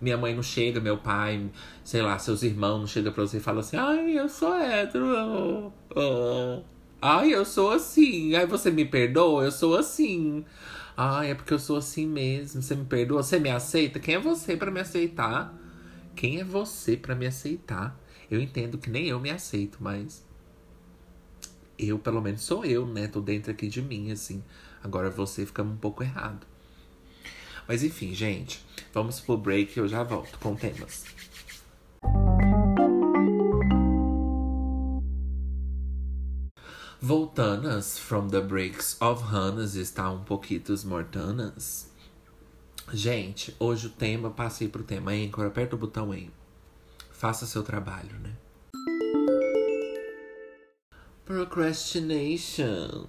minha 0.00 0.18
mãe 0.18 0.34
não 0.34 0.42
chega, 0.42 0.78
meu 0.78 0.98
pai, 0.98 1.50
sei 1.82 2.02
lá, 2.02 2.18
seus 2.18 2.42
irmãos 2.42 2.78
não 2.78 2.86
chegam 2.86 3.10
pra 3.10 3.22
você 3.26 3.38
e 3.38 3.40
falam 3.40 3.60
assim, 3.60 3.76
ai, 3.76 4.18
eu 4.18 4.28
sou 4.28 4.54
hétero. 4.54 5.72
Oh. 5.96 6.62
Ai, 7.00 7.34
eu 7.34 7.44
sou 7.44 7.70
assim. 7.72 8.34
Ai, 8.34 8.46
você 8.46 8.70
me 8.70 8.84
perdoa? 8.84 9.44
Eu 9.44 9.50
sou 9.50 9.76
assim. 9.76 10.44
Ah, 10.96 11.24
é 11.24 11.34
porque 11.34 11.54
eu 11.54 11.58
sou 11.58 11.76
assim 11.76 12.06
mesmo. 12.06 12.62
Você 12.62 12.74
me 12.74 12.84
perdoa? 12.84 13.22
Você 13.22 13.38
me 13.38 13.50
aceita? 13.50 13.98
Quem 13.98 14.14
é 14.14 14.18
você 14.18 14.56
para 14.56 14.70
me 14.70 14.80
aceitar? 14.80 15.54
Quem 16.14 16.40
é 16.40 16.44
você 16.44 16.96
para 16.96 17.14
me 17.14 17.26
aceitar? 17.26 17.98
Eu 18.30 18.40
entendo 18.40 18.78
que 18.78 18.90
nem 18.90 19.06
eu 19.08 19.18
me 19.20 19.30
aceito, 19.30 19.78
mas 19.80 20.24
eu, 21.78 21.98
pelo 21.98 22.20
menos, 22.20 22.42
sou 22.42 22.64
eu, 22.64 22.86
né? 22.86 23.08
Tô 23.08 23.20
dentro 23.20 23.50
aqui 23.50 23.68
de 23.68 23.82
mim, 23.82 24.10
assim. 24.10 24.42
Agora 24.82 25.10
você 25.10 25.44
fica 25.46 25.62
um 25.62 25.76
pouco 25.76 26.02
errado. 26.02 26.46
Mas 27.66 27.82
enfim, 27.82 28.14
gente, 28.14 28.64
vamos 28.92 29.20
pro 29.20 29.36
break 29.36 29.78
e 29.78 29.80
eu 29.80 29.88
já 29.88 30.02
volto 30.02 30.38
com 30.38 30.54
temas. 30.54 31.04
Voltanas 37.04 37.98
from 37.98 38.28
the 38.28 38.40
breaks 38.40 38.96
of 39.00 39.24
Hannas 39.24 39.74
está 39.74 40.08
um 40.08 40.22
pouquinho 40.22 40.62
mortanas. 40.84 41.90
Gente, 42.92 43.56
hoje 43.58 43.88
o 43.88 43.90
tema, 43.90 44.30
passei 44.30 44.68
pro 44.68 44.84
tema 44.84 45.10
Anchor, 45.10 45.46
aperta 45.46 45.74
o 45.74 45.78
botão 45.78 46.12
aí. 46.12 46.30
Faça 47.10 47.44
seu 47.44 47.64
trabalho, 47.64 48.16
né? 48.20 48.30
Procrastination. 51.24 53.08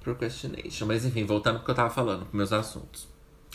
Procrastination. 0.00 0.86
Mas 0.86 1.04
enfim, 1.04 1.24
voltando 1.24 1.58
pro 1.58 1.66
que 1.66 1.70
eu 1.70 1.76
tava 1.76 1.90
falando, 1.90 2.26
com 2.26 2.36
meus 2.36 2.52
assuntos. 2.52 3.06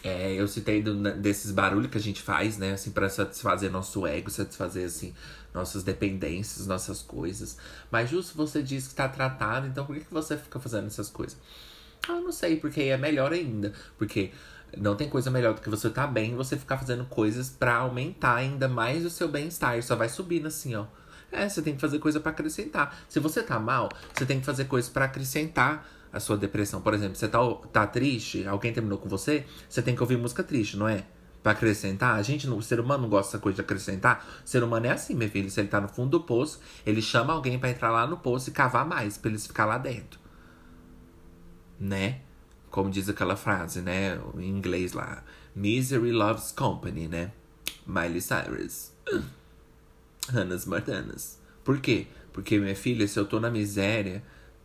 É, 0.02 0.34
eu 0.34 0.48
citei 0.48 0.82
do, 0.82 0.96
desses 1.16 1.52
barulhos 1.52 1.92
que 1.92 1.98
a 1.98 2.02
gente 2.02 2.22
faz, 2.22 2.58
né? 2.58 2.72
Assim, 2.72 2.92
pra 2.92 3.10
satisfazer 3.10 3.70
nosso 3.70 4.08
ego, 4.08 4.32
satisfazer, 4.32 4.86
assim, 4.86 5.14
nossas 5.56 5.84
dependências, 5.84 6.68
nossas 6.68 7.02
coisas. 7.02 7.58
Mas 7.90 8.10
justo 8.10 8.38
você 8.38 8.62
diz 8.62 8.88
que 8.88 8.94
tá 8.94 9.08
tratado, 9.08 9.66
então 9.66 9.86
por 9.86 9.96
que, 9.96 10.04
que 10.04 10.14
você 10.14 10.38
fica 10.38 10.60
fazendo 10.60 10.88
essas 10.88 11.10
coisas? 11.10 11.38
Ah, 12.08 12.20
não 12.20 12.32
sei, 12.32 12.58
porque 12.58 12.82
aí 12.82 12.90
é 12.90 12.98
melhor 12.98 13.32
ainda. 13.32 13.74
Porque 13.98 14.32
não 14.78 14.96
tem 14.96 15.10
coisa 15.10 15.32
melhor 15.32 15.56
do 15.56 15.62
que 15.62 15.70
você 15.70 15.90
tá 15.90 16.06
bem 16.06 16.34
e 16.34 16.36
você 16.36 16.58
ficar 16.58 16.78
fazendo 16.78 17.06
coisas 17.06 17.50
para 17.50 17.78
aumentar 17.78 18.36
ainda 18.36 18.68
mais 18.68 19.06
o 19.06 19.10
seu 19.10 19.28
bem-estar. 19.28 19.82
Só 19.82 19.96
vai 19.96 20.10
subindo 20.10 20.48
assim, 20.48 20.76
ó. 20.76 20.86
É, 21.32 21.50
você 21.50 21.62
tem 21.62 21.74
que 21.74 21.82
fazer 21.82 22.00
coisa 22.00 22.20
para 22.20 22.32
acrescentar. 22.32 22.96
Se 23.10 23.20
você 23.20 23.42
tá 23.42 23.60
mal, 23.60 23.90
você 24.14 24.26
tem 24.26 24.40
que 24.40 24.46
fazer 24.46 24.66
coisa 24.66 24.90
para 24.92 25.06
acrescentar 25.06 25.88
a 26.14 26.20
sua 26.20 26.38
depressão. 26.38 26.82
Por 26.82 26.94
exemplo, 26.94 27.16
você 27.16 27.28
tá, 27.28 27.40
tá 27.74 27.88
triste, 27.88 28.46
alguém 28.46 28.72
terminou 28.72 28.98
com 28.98 29.10
você, 29.10 29.46
você 29.68 29.82
tem 29.82 29.96
que 29.96 30.02
ouvir 30.02 30.18
música 30.18 30.44
triste, 30.44 30.78
não 30.78 30.88
é? 30.88 31.06
Pra 31.46 31.52
acrescentar. 31.52 32.16
A 32.16 32.24
gente, 32.24 32.50
o 32.50 32.60
ser 32.60 32.80
humano 32.80 33.04
não 33.04 33.10
gosta 33.10 33.34
dessa 33.34 33.40
coisa 33.40 33.58
de 33.58 33.62
acrescentar. 33.62 34.26
O 34.44 34.50
ser 34.50 34.64
humano 34.64 34.88
é 34.88 34.90
assim, 34.90 35.14
meu 35.14 35.30
filho. 35.30 35.48
Se 35.48 35.60
ele 35.60 35.68
tá 35.68 35.80
no 35.80 35.88
fundo 35.88 36.18
do 36.18 36.22
poço, 36.22 36.60
ele 36.84 37.04
chama 37.04 37.34
alguém 37.34 37.60
para 37.60 37.70
entrar 37.70 37.92
lá 37.92 38.08
no 38.08 38.18
poço 38.18 38.50
e 38.50 38.52
cavar 38.52 38.84
mais, 38.84 39.16
pra 39.16 39.30
eles 39.30 39.46
ficar 39.46 39.66
lá 39.66 39.78
dentro. 39.78 40.20
Né? 41.80 42.22
Como 42.72 42.90
diz 42.90 43.08
aquela 43.08 43.36
frase, 43.36 43.82
né? 43.82 44.20
Em 44.40 44.50
inglês 44.50 44.94
lá. 44.94 45.24
Misery 45.56 46.12
loves 46.12 46.52
company, 46.52 47.08
né? 47.08 47.32
Miley 47.86 48.22
Cyrus. 48.22 48.92
Hannah's 50.28 50.66
Martanas. 50.66 51.40
Por 51.64 51.80
quê? 51.80 52.08
Porque, 52.34 52.58
minha 52.58 52.76
filha, 52.76 53.08
se 53.08 53.20
eu 53.20 53.26
tô 53.28 53.40
na 53.40 53.52
miséria 53.52 54.24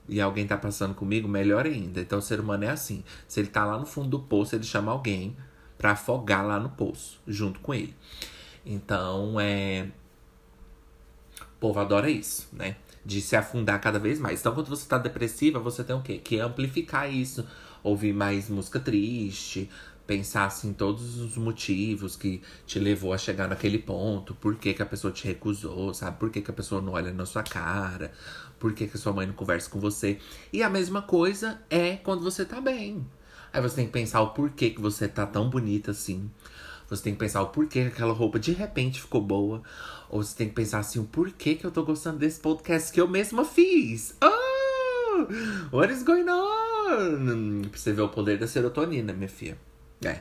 e 0.08 0.18
alguém 0.18 0.46
tá 0.46 0.56
passando 0.56 0.94
comigo, 0.94 1.28
melhor 1.28 1.66
ainda. 1.66 2.00
Então 2.00 2.20
o 2.20 2.22
ser 2.22 2.40
humano 2.40 2.64
é 2.64 2.70
assim. 2.70 3.04
Se 3.28 3.38
ele 3.38 3.48
tá 3.50 3.66
lá 3.66 3.76
no 3.76 3.84
fundo 3.84 4.08
do 4.08 4.20
poço, 4.20 4.56
ele 4.56 4.64
chama 4.64 4.90
alguém 4.90 5.36
para 5.80 5.92
afogar 5.92 6.46
lá 6.46 6.60
no 6.60 6.68
poço, 6.68 7.18
junto 7.26 7.58
com 7.60 7.72
ele. 7.72 7.96
Então, 8.66 9.40
é. 9.40 9.88
O 11.40 11.58
povo 11.58 11.80
adora 11.80 12.10
isso, 12.10 12.48
né? 12.52 12.76
De 13.02 13.22
se 13.22 13.34
afundar 13.34 13.80
cada 13.80 13.98
vez 13.98 14.18
mais. 14.18 14.40
Então, 14.40 14.54
quando 14.54 14.68
você 14.68 14.86
tá 14.86 14.98
depressiva, 14.98 15.58
você 15.58 15.82
tem 15.82 15.96
o 15.96 16.02
quê? 16.02 16.18
Que 16.18 16.38
amplificar 16.38 17.10
isso. 17.10 17.46
Ouvir 17.82 18.12
mais 18.12 18.50
música 18.50 18.78
triste, 18.78 19.70
pensar 20.06 20.44
assim 20.44 20.74
todos 20.74 21.16
os 21.16 21.38
motivos 21.38 22.14
que 22.14 22.42
te 22.66 22.78
levou 22.78 23.14
a 23.14 23.18
chegar 23.18 23.48
naquele 23.48 23.78
ponto, 23.78 24.34
por 24.34 24.56
que, 24.56 24.74
que 24.74 24.82
a 24.82 24.86
pessoa 24.86 25.10
te 25.10 25.26
recusou, 25.26 25.94
sabe? 25.94 26.18
Por 26.18 26.28
que, 26.28 26.42
que 26.42 26.50
a 26.50 26.54
pessoa 26.54 26.82
não 26.82 26.92
olha 26.92 27.10
na 27.10 27.24
sua 27.24 27.42
cara, 27.42 28.12
por 28.58 28.74
que, 28.74 28.86
que 28.86 28.98
a 28.98 29.00
sua 29.00 29.14
mãe 29.14 29.26
não 29.26 29.32
conversa 29.32 29.70
com 29.70 29.80
você. 29.80 30.18
E 30.52 30.62
a 30.62 30.68
mesma 30.68 31.00
coisa 31.00 31.62
é 31.70 31.96
quando 31.96 32.22
você 32.22 32.44
tá 32.44 32.60
bem. 32.60 33.06
Aí 33.52 33.60
você 33.60 33.76
tem 33.76 33.86
que 33.86 33.92
pensar 33.92 34.20
o 34.20 34.30
porquê 34.30 34.70
que 34.70 34.80
você 34.80 35.08
tá 35.08 35.26
tão 35.26 35.50
bonita 35.50 35.90
assim. 35.90 36.30
Você 36.88 37.04
tem 37.04 37.12
que 37.12 37.18
pensar 37.18 37.42
o 37.42 37.48
porquê 37.48 37.82
que 37.82 37.88
aquela 37.88 38.12
roupa 38.12 38.38
de 38.38 38.52
repente 38.52 39.00
ficou 39.00 39.20
boa. 39.20 39.62
Ou 40.08 40.22
você 40.22 40.36
tem 40.36 40.48
que 40.48 40.54
pensar 40.54 40.80
assim, 40.80 40.98
o 40.98 41.04
porquê 41.04 41.54
que 41.54 41.64
eu 41.64 41.70
tô 41.70 41.84
gostando 41.84 42.18
desse 42.18 42.40
podcast 42.40 42.92
que 42.92 43.00
eu 43.00 43.06
mesma 43.06 43.44
fiz. 43.44 44.16
Oh! 44.22 45.76
What 45.76 45.92
is 45.92 46.02
going 46.02 46.28
on? 46.28 47.62
Pra 47.68 47.78
você 47.78 47.92
ver 47.92 48.02
o 48.02 48.08
poder 48.08 48.38
da 48.38 48.46
serotonina, 48.46 49.12
minha 49.12 49.28
filha. 49.28 49.58
É. 50.04 50.20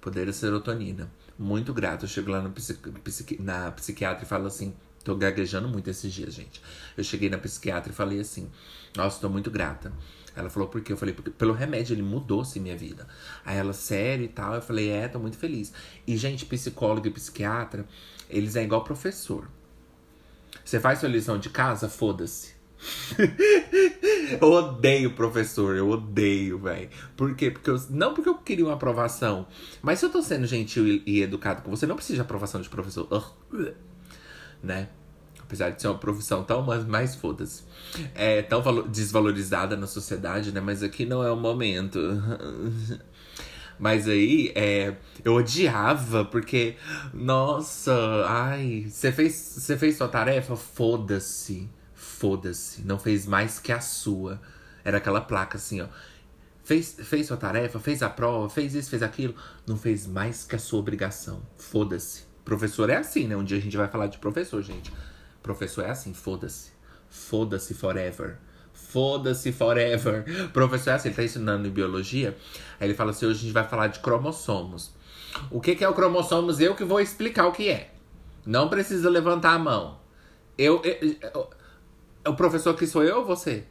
Poder 0.00 0.26
da 0.26 0.32
serotonina. 0.32 1.10
Muito 1.38 1.74
grato. 1.74 2.04
Eu 2.04 2.08
chego 2.08 2.30
lá 2.30 2.40
no 2.40 2.50
psiqui 2.52 2.90
psiqui 2.90 3.42
na 3.42 3.70
psiquiatra 3.72 4.24
e 4.24 4.26
falo 4.26 4.46
assim. 4.46 4.74
Tô 5.04 5.14
gaguejando 5.14 5.68
muito 5.68 5.88
esses 5.88 6.12
dias, 6.12 6.34
gente. 6.34 6.60
Eu 6.96 7.04
cheguei 7.04 7.28
na 7.30 7.38
psiquiatra 7.38 7.92
e 7.92 7.94
falei 7.94 8.18
assim: 8.18 8.50
Nossa, 8.96 9.20
tô 9.20 9.28
muito 9.28 9.50
grata. 9.50 9.92
Ela 10.36 10.50
falou, 10.50 10.68
por 10.68 10.82
quê? 10.82 10.92
Eu 10.92 10.96
falei, 10.98 11.14
pelo 11.14 11.54
remédio 11.54 11.94
ele 11.94 12.02
mudou-se 12.02 12.60
minha 12.60 12.76
vida. 12.76 13.08
Aí 13.44 13.56
ela, 13.56 13.72
sério 13.72 14.24
e 14.24 14.28
tal. 14.28 14.54
Eu 14.54 14.62
falei, 14.62 14.90
é, 14.90 15.08
tô 15.08 15.18
muito 15.18 15.38
feliz. 15.38 15.72
E, 16.06 16.16
gente, 16.16 16.44
psicólogo 16.44 17.06
e 17.06 17.10
psiquiatra, 17.10 17.86
eles 18.28 18.54
é 18.54 18.62
igual 18.62 18.84
professor. 18.84 19.48
Você 20.62 20.78
faz 20.78 20.98
sua 20.98 21.08
lição 21.08 21.38
de 21.38 21.48
casa, 21.48 21.88
foda-se. 21.88 22.54
eu 24.40 24.48
odeio 24.48 25.14
professor, 25.14 25.76
eu 25.76 25.88
odeio, 25.88 26.58
velho. 26.58 26.90
Por 27.16 27.34
quê? 27.34 27.50
Porque 27.50 27.70
eu, 27.70 27.80
não 27.88 28.12
porque 28.12 28.28
eu 28.28 28.34
queria 28.34 28.66
uma 28.66 28.74
aprovação, 28.74 29.46
mas 29.80 29.98
se 29.98 30.04
eu 30.04 30.10
tô 30.10 30.20
sendo 30.22 30.46
gentil 30.46 30.86
e, 30.86 31.02
e 31.06 31.22
educado 31.22 31.62
com 31.62 31.70
você, 31.70 31.86
não 31.86 31.96
precisa 31.96 32.16
de 32.16 32.20
aprovação 32.20 32.60
de 32.60 32.68
professor. 32.68 33.08
Uh, 33.10 33.74
né? 34.62 34.88
Apesar 35.46 35.70
de 35.70 35.80
ser 35.80 35.88
uma 35.88 35.98
profissão 35.98 36.42
tão, 36.42 36.62
mas 36.62 36.84
mais 36.84 37.14
foda-se. 37.14 37.62
É 38.14 38.42
tão 38.42 38.60
desvalorizada 38.88 39.76
na 39.76 39.86
sociedade, 39.86 40.52
né? 40.52 40.60
Mas 40.60 40.82
aqui 40.82 41.06
não 41.06 41.22
é 41.22 41.30
o 41.30 41.36
momento. 41.36 41.98
Mas 43.78 44.08
aí, 44.08 44.52
é, 44.54 44.96
eu 45.22 45.34
odiava, 45.34 46.24
porque, 46.24 46.76
nossa, 47.12 47.92
ai, 48.26 48.86
você 48.88 49.12
fez, 49.12 49.34
você 49.34 49.76
fez 49.76 49.98
sua 49.98 50.08
tarefa? 50.08 50.56
Foda-se, 50.56 51.68
foda-se, 51.94 52.80
não 52.86 52.98
fez 52.98 53.26
mais 53.26 53.58
que 53.58 53.70
a 53.72 53.80
sua. 53.80 54.40
Era 54.82 54.96
aquela 54.96 55.20
placa 55.20 55.58
assim, 55.58 55.82
ó. 55.82 55.88
Fez, 56.64 56.96
fez 57.02 57.26
sua 57.26 57.36
tarefa, 57.36 57.78
fez 57.78 58.02
a 58.02 58.08
prova, 58.08 58.48
fez 58.48 58.74
isso, 58.74 58.88
fez 58.88 59.02
aquilo. 59.02 59.34
Não 59.66 59.76
fez 59.76 60.06
mais 60.06 60.42
que 60.42 60.56
a 60.56 60.58
sua 60.58 60.80
obrigação. 60.80 61.42
Foda-se. 61.58 62.24
Professor 62.46 62.88
é 62.88 62.96
assim, 62.96 63.26
né? 63.26 63.36
Um 63.36 63.44
dia 63.44 63.58
a 63.58 63.60
gente 63.60 63.76
vai 63.76 63.88
falar 63.88 64.06
de 64.06 64.18
professor, 64.18 64.62
gente. 64.62 64.90
Professor 65.46 65.84
é 65.84 65.90
assim, 65.90 66.12
foda-se. 66.12 66.72
Foda-se 67.08 67.72
forever. 67.72 68.36
Foda-se 68.74 69.52
forever. 69.52 70.24
Professor 70.52 70.90
é 70.90 70.94
assim, 70.94 71.08
ele 71.08 71.14
tá 71.14 71.22
ensinando 71.22 71.68
em 71.68 71.70
biologia. 71.70 72.36
Aí 72.80 72.88
ele 72.88 72.94
fala 72.94 73.12
assim: 73.12 73.26
hoje 73.26 73.38
a 73.38 73.42
gente 73.42 73.52
vai 73.52 73.62
falar 73.62 73.86
de 73.86 74.00
cromossomos. 74.00 74.92
O 75.48 75.60
que, 75.60 75.76
que 75.76 75.84
é 75.84 75.88
o 75.88 75.94
cromossomos? 75.94 76.58
Eu 76.58 76.74
que 76.74 76.82
vou 76.82 77.00
explicar 77.00 77.46
o 77.46 77.52
que 77.52 77.68
é. 77.68 77.92
Não 78.44 78.68
precisa 78.68 79.08
levantar 79.08 79.52
a 79.52 79.58
mão. 79.58 80.00
Eu, 80.58 80.82
eu, 80.82 81.16
eu, 81.22 81.50
o 82.26 82.34
professor 82.34 82.74
que 82.74 82.86
sou 82.86 83.04
eu 83.04 83.18
ou 83.18 83.24
você? 83.24 83.64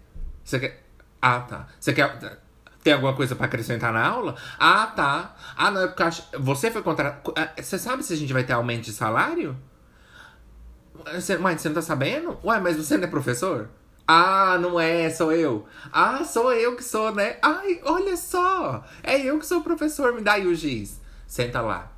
Você 0.45 0.59
quer. 0.61 0.85
Ah, 1.21 1.41
tá. 1.41 1.67
Você 1.77 1.91
quer. 1.91 2.39
Tem 2.81 2.93
alguma 2.93 3.13
coisa 3.13 3.35
para 3.35 3.47
acrescentar 3.47 3.91
na 3.91 4.07
aula? 4.07 4.35
Ah, 4.57 4.87
tá. 4.87 5.35
Ah, 5.57 5.71
não, 5.71 5.81
é 5.81 5.87
porque 5.87 6.21
você 6.39 6.71
foi 6.71 6.81
contra. 6.81 7.21
Ah, 7.35 7.51
você 7.61 7.77
sabe 7.77 8.01
se 8.01 8.13
a 8.13 8.17
gente 8.17 8.31
vai 8.31 8.45
ter 8.45 8.53
aumento 8.53 8.85
de 8.85 8.93
salário? 8.93 9.57
Você, 11.13 11.37
mãe, 11.37 11.57
você 11.57 11.67
não 11.67 11.75
tá 11.75 11.81
sabendo? 11.81 12.37
Ué, 12.43 12.59
mas 12.59 12.77
você 12.77 12.97
não 12.97 13.05
é 13.05 13.07
professor? 13.07 13.69
Ah, 14.07 14.57
não 14.59 14.79
é, 14.79 15.09
sou 15.09 15.31
eu. 15.31 15.65
Ah, 15.91 16.23
sou 16.23 16.53
eu 16.53 16.75
que 16.75 16.83
sou, 16.83 17.13
né? 17.13 17.37
Ai, 17.41 17.81
olha 17.83 18.15
só. 18.15 18.83
É 19.03 19.19
eu 19.19 19.39
que 19.39 19.45
sou 19.45 19.59
o 19.59 19.63
professor, 19.63 20.13
me 20.13 20.21
dá 20.21 20.33
aí 20.33 20.45
o 20.45 20.53
giz. 20.53 21.01
Senta 21.27 21.59
lá. 21.61 21.91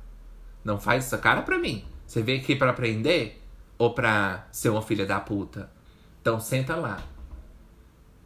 Não 0.64 0.80
faz 0.80 1.04
essa 1.06 1.18
cara 1.18 1.42
pra 1.42 1.58
mim. 1.58 1.84
Você 2.06 2.22
veio 2.22 2.40
aqui 2.40 2.56
para 2.56 2.70
aprender 2.70 3.42
ou 3.76 3.94
pra 3.94 4.46
ser 4.50 4.70
uma 4.70 4.82
filha 4.82 5.04
da 5.04 5.20
puta? 5.20 5.70
Então 6.20 6.40
senta 6.40 6.74
lá. 6.74 7.02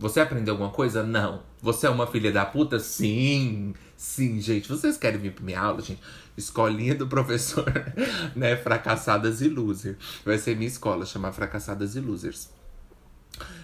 Você 0.03 0.19
aprendeu 0.19 0.55
alguma 0.55 0.71
coisa? 0.71 1.05
Não. 1.05 1.45
Você 1.61 1.87
é 1.87 1.91
uma 1.91 2.09
filha 2.09 2.33
da 2.33 2.45
puta? 2.45 2.81
Sim. 2.81 3.73
Sim, 3.97 4.41
gente. 4.41 4.69
Vocês 4.69 4.97
querem 4.97 5.21
vir 5.21 5.33
pra 5.33 5.45
minha 5.45 5.61
aula, 5.61 5.81
gente? 5.81 6.03
Escolinha 6.37 6.93
do 6.93 7.07
professor, 7.07 7.65
né? 8.35 8.57
Fracassadas 8.57 9.41
e 9.41 9.49
loser. 9.49 9.97
Vai 10.25 10.38
ser 10.38 10.57
minha 10.57 10.67
escola, 10.67 11.07
chamar 11.07 11.31
Fracassadas 11.31 11.95
e 11.95 12.01
Losers. 12.01 12.51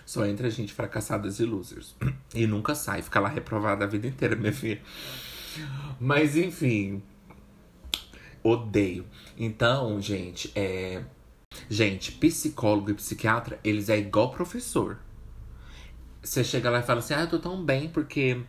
Só 0.07 0.25
entra 0.25 0.47
a 0.47 0.51
gente 0.51 0.73
fracassadas 0.73 1.41
e 1.41 1.45
losers. 1.45 1.97
E 2.33 2.47
nunca 2.47 2.75
sai, 2.75 3.03
fica 3.03 3.19
lá 3.21 3.29
reprovada 3.29 3.85
a 3.85 3.89
vida 3.89 4.07
inteira, 4.07 4.37
minha 4.37 4.53
filha. 4.53 4.81
Mas 5.99 6.37
enfim. 6.37 7.03
Odeio. 8.45 9.05
Então, 9.37 10.01
gente, 10.01 10.53
é. 10.55 11.03
Gente, 11.69 12.13
psicólogo 12.13 12.93
e 12.93 12.95
psiquiatra, 12.95 13.59
eles 13.65 13.89
é 13.89 13.99
igual 13.99 14.31
professor. 14.31 14.99
Você 16.23 16.43
chega 16.43 16.71
lá 16.71 16.81
e 16.81 16.83
fala 16.83 17.01
assim: 17.01 17.15
Ah, 17.15 17.21
eu 17.21 17.29
tô 17.29 17.39
tão 17.39 17.65
bem 17.65 17.89
porque 17.89 18.41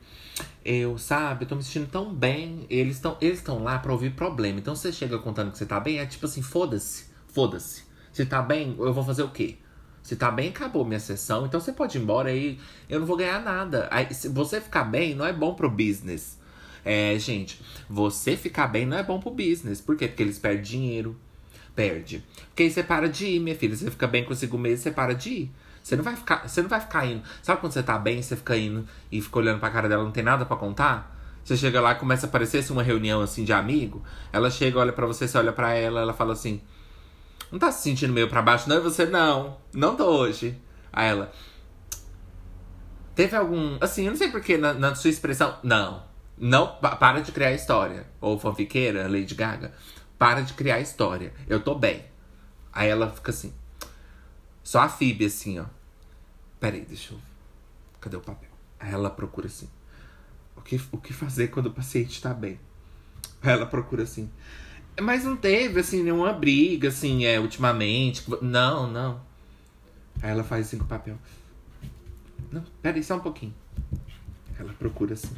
eu, 0.63 0.97
sabe, 0.97 1.45
eu 1.45 1.47
tô 1.49 1.55
me 1.55 1.63
sentindo 1.63 1.87
tão 1.87 2.13
bem. 2.13 2.65
Eles 2.69 2.95
estão 2.95 3.17
eles 3.21 3.43
lá 3.45 3.79
pra 3.79 3.91
ouvir 3.91 4.11
problema. 4.11 4.59
Então 4.59 4.75
você 4.75 4.91
chega 4.91 5.17
contando 5.19 5.51
que 5.51 5.57
você 5.57 5.65
tá 5.65 5.79
bem, 5.79 5.99
é 5.99 6.05
tipo 6.05 6.25
assim: 6.25 6.41
foda-se, 6.41 7.05
foda-se. 7.27 7.83
Se 8.11 8.25
tá 8.25 8.41
bem, 8.41 8.75
eu 8.79 8.93
vou 8.93 9.03
fazer 9.03 9.23
o 9.23 9.29
quê? 9.29 9.57
Se 10.01 10.15
tá 10.15 10.31
bem, 10.31 10.49
acabou 10.49 10.83
minha 10.83 10.99
sessão. 10.99 11.45
Então 11.45 11.59
você 11.59 11.71
pode 11.71 11.97
ir 11.97 12.01
embora 12.01 12.29
aí, 12.29 12.59
eu 12.89 12.99
não 12.99 13.05
vou 13.05 13.15
ganhar 13.15 13.39
nada. 13.41 13.87
Aí, 13.91 14.11
se 14.13 14.27
você 14.27 14.59
ficar 14.59 14.83
bem, 14.83 15.13
não 15.13 15.25
é 15.25 15.31
bom 15.31 15.53
pro 15.53 15.69
business. 15.69 16.37
É, 16.83 17.17
gente, 17.19 17.61
você 17.89 18.35
ficar 18.35 18.67
bem 18.67 18.85
não 18.85 18.97
é 18.97 19.03
bom 19.03 19.19
pro 19.19 19.29
business. 19.31 19.81
Por 19.81 19.95
quê? 19.95 20.07
Porque 20.07 20.23
eles 20.23 20.39
perdem 20.39 20.63
dinheiro. 20.63 21.15
Perde. 21.75 22.23
Porque 22.47 22.63
aí 22.63 22.71
você 22.71 22.81
para 22.81 23.07
de 23.07 23.25
ir, 23.25 23.39
minha 23.39 23.55
filha. 23.55 23.75
Você 23.75 23.91
fica 23.91 24.07
bem 24.07 24.23
consigo 24.23 24.57
mesmo, 24.57 24.83
você 24.83 24.91
para 24.91 25.13
de 25.13 25.29
ir. 25.29 25.51
Você 25.89 25.95
não 25.95 26.03
vai 26.03 26.15
ficar, 26.15 26.47
você 26.47 26.61
não 26.61 26.69
vai 26.69 26.79
ficar 26.79 27.03
indo. 27.07 27.23
Sabe 27.41 27.59
quando 27.59 27.73
você 27.73 27.81
tá 27.81 27.97
bem, 27.97 28.21
você 28.21 28.35
fica 28.35 28.55
indo 28.55 28.87
e 29.11 29.19
fica 29.19 29.39
olhando 29.39 29.59
pra 29.59 29.71
cara 29.71 29.89
dela, 29.89 30.03
não 30.03 30.11
tem 30.11 30.21
nada 30.21 30.45
para 30.45 30.55
contar? 30.55 31.17
Você 31.43 31.57
chega 31.57 31.81
lá, 31.81 31.95
começa 31.95 32.27
a 32.27 32.29
parecer 32.29 32.63
uma 32.71 32.83
reunião 32.83 33.21
assim 33.21 33.43
de 33.43 33.51
amigo. 33.51 34.03
Ela 34.31 34.51
chega, 34.51 34.77
olha 34.77 34.93
para 34.93 35.07
você, 35.07 35.27
você 35.27 35.35
olha 35.35 35.51
para 35.51 35.73
ela, 35.73 36.01
ela 36.01 36.13
fala 36.13 36.33
assim: 36.33 36.61
"Não 37.51 37.57
tá 37.57 37.71
se 37.71 37.81
sentindo 37.81 38.13
meio 38.13 38.29
para 38.29 38.39
baixo 38.39 38.69
não?" 38.69 38.77
E 38.77 38.81
você: 38.81 39.07
"Não, 39.07 39.57
não 39.73 39.95
tô 39.95 40.05
hoje." 40.05 40.55
Aí 40.93 41.09
ela: 41.09 41.31
"Teve 43.15 43.35
algum, 43.35 43.79
assim, 43.81 44.05
eu 44.05 44.11
não 44.11 44.17
sei 44.17 44.29
porque 44.29 44.57
na, 44.59 44.75
na 44.75 44.93
sua 44.93 45.09
expressão, 45.09 45.57
não. 45.63 46.03
Não, 46.37 46.67
para 46.99 47.19
de 47.19 47.31
criar 47.31 47.51
história. 47.51 48.05
Ou 48.21 48.37
fanfiqueira, 48.37 49.07
Lady 49.07 49.33
Gaga, 49.33 49.73
para 50.19 50.41
de 50.41 50.53
criar 50.53 50.79
história. 50.79 51.33
Eu 51.47 51.59
tô 51.59 51.73
bem." 51.73 52.05
Aí 52.71 52.89
ela 52.89 53.09
fica 53.09 53.31
assim: 53.31 53.51
só 54.63 54.81
a 54.81 54.87
Phoebe, 54.87 55.25
assim, 55.25 55.57
ó. 55.57 55.65
Peraí, 56.59 56.81
deixa 56.81 57.13
eu. 57.13 57.19
Cadê 58.01 58.17
o 58.17 58.21
papel? 58.21 58.49
Aí 58.79 58.91
ela 58.91 59.09
procura 59.09 59.47
assim. 59.47 59.69
O 60.55 60.61
que, 60.61 60.81
o 60.91 60.97
que 60.97 61.13
fazer 61.13 61.49
quando 61.49 61.67
o 61.67 61.71
paciente 61.71 62.21
tá 62.21 62.33
bem? 62.33 62.59
Aí 63.41 63.51
ela 63.51 63.65
procura 63.65 64.03
assim. 64.03 64.29
Mas 65.01 65.23
não 65.23 65.37
teve, 65.37 65.79
assim, 65.79 66.03
nenhuma 66.03 66.33
briga, 66.33 66.89
assim, 66.89 67.25
é, 67.25 67.39
ultimamente. 67.39 68.23
Não, 68.41 68.91
não. 68.91 69.21
Aí 70.21 70.31
ela 70.31 70.43
faz 70.43 70.67
assim 70.67 70.77
com 70.77 70.83
o 70.83 70.87
papel. 70.87 71.17
Não, 72.51 72.63
peraí, 72.81 73.03
só 73.03 73.15
um 73.15 73.21
pouquinho. 73.21 73.53
Ela 74.57 74.73
procura 74.73 75.13
assim. 75.13 75.35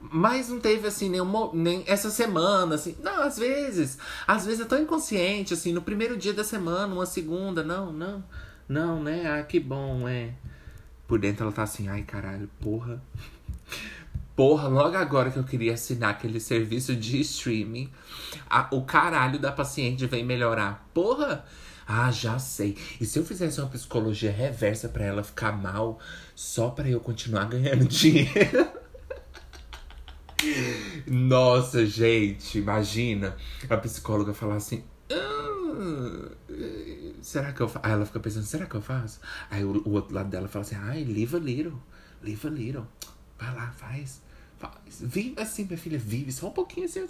Mas 0.00 0.48
não 0.48 0.60
teve 0.60 0.86
assim 0.86 1.10
nenhum 1.10 1.52
nem 1.52 1.84
essa 1.86 2.08
semana 2.08 2.76
assim. 2.76 2.96
Não, 3.02 3.22
às 3.22 3.36
vezes, 3.36 3.98
às 4.26 4.46
vezes 4.46 4.60
é 4.60 4.64
tão 4.64 4.80
inconsciente 4.80 5.52
assim, 5.52 5.72
no 5.72 5.82
primeiro 5.82 6.16
dia 6.16 6.32
da 6.32 6.44
semana, 6.44 6.94
uma 6.94 7.04
segunda, 7.04 7.62
não, 7.62 7.92
não. 7.92 8.24
Não, 8.68 9.02
né? 9.02 9.26
Ah, 9.26 9.42
que 9.42 9.58
bom, 9.58 10.08
é. 10.08 10.30
Por 11.06 11.18
dentro 11.18 11.44
ela 11.44 11.52
tá 11.52 11.62
assim, 11.62 11.88
ai 11.88 12.02
caralho, 12.02 12.48
porra. 12.60 13.02
Porra, 14.36 14.68
logo 14.68 14.96
agora 14.96 15.30
que 15.30 15.38
eu 15.38 15.44
queria 15.44 15.74
assinar 15.74 16.10
aquele 16.10 16.38
serviço 16.38 16.94
de 16.94 17.20
streaming, 17.20 17.90
a, 18.48 18.68
o 18.70 18.82
caralho 18.84 19.38
da 19.38 19.50
paciente 19.50 20.06
vem 20.06 20.24
melhorar. 20.24 20.88
Porra! 20.94 21.44
Ah, 21.86 22.12
já 22.12 22.38
sei. 22.38 22.76
E 23.00 23.06
se 23.06 23.18
eu 23.18 23.24
fizesse 23.24 23.58
uma 23.60 23.70
psicologia 23.70 24.30
reversa 24.30 24.90
para 24.90 25.06
ela 25.06 25.24
ficar 25.24 25.52
mal, 25.52 25.98
só 26.34 26.68
para 26.68 26.86
eu 26.86 27.00
continuar 27.00 27.46
ganhando 27.46 27.86
dinheiro? 27.88 28.68
Nossa, 31.06 31.86
gente, 31.86 32.58
imagina 32.58 33.34
a 33.70 33.76
psicóloga 33.78 34.34
falar 34.34 34.56
assim: 34.56 34.84
ah, 35.10 36.30
será 37.22 37.52
que 37.52 37.60
eu 37.60 37.68
faço? 37.68 37.86
Aí 37.86 37.92
ela 37.92 38.06
fica 38.06 38.20
pensando, 38.20 38.44
será 38.44 38.66
que 38.66 38.74
eu 38.74 38.82
faço? 38.82 39.20
Aí 39.50 39.64
o, 39.64 39.82
o, 39.86 39.92
outro 39.92 40.14
lado 40.14 40.28
dela 40.28 40.48
fala 40.48 40.64
assim, 40.64 40.76
ai, 40.76 41.04
live 41.04 41.36
a 41.36 41.38
little, 41.38 41.82
live 42.22 42.46
a 42.46 42.50
little. 42.50 42.86
Vai 43.38 43.54
lá, 43.54 43.70
faz. 43.72 44.20
faz. 44.58 44.72
Vive 45.00 45.40
assim, 45.40 45.64
minha 45.64 45.78
filha, 45.78 45.98
vive. 45.98 46.32
Só 46.32 46.48
um 46.48 46.52
pouquinho 46.52 46.86
assim, 46.86 47.06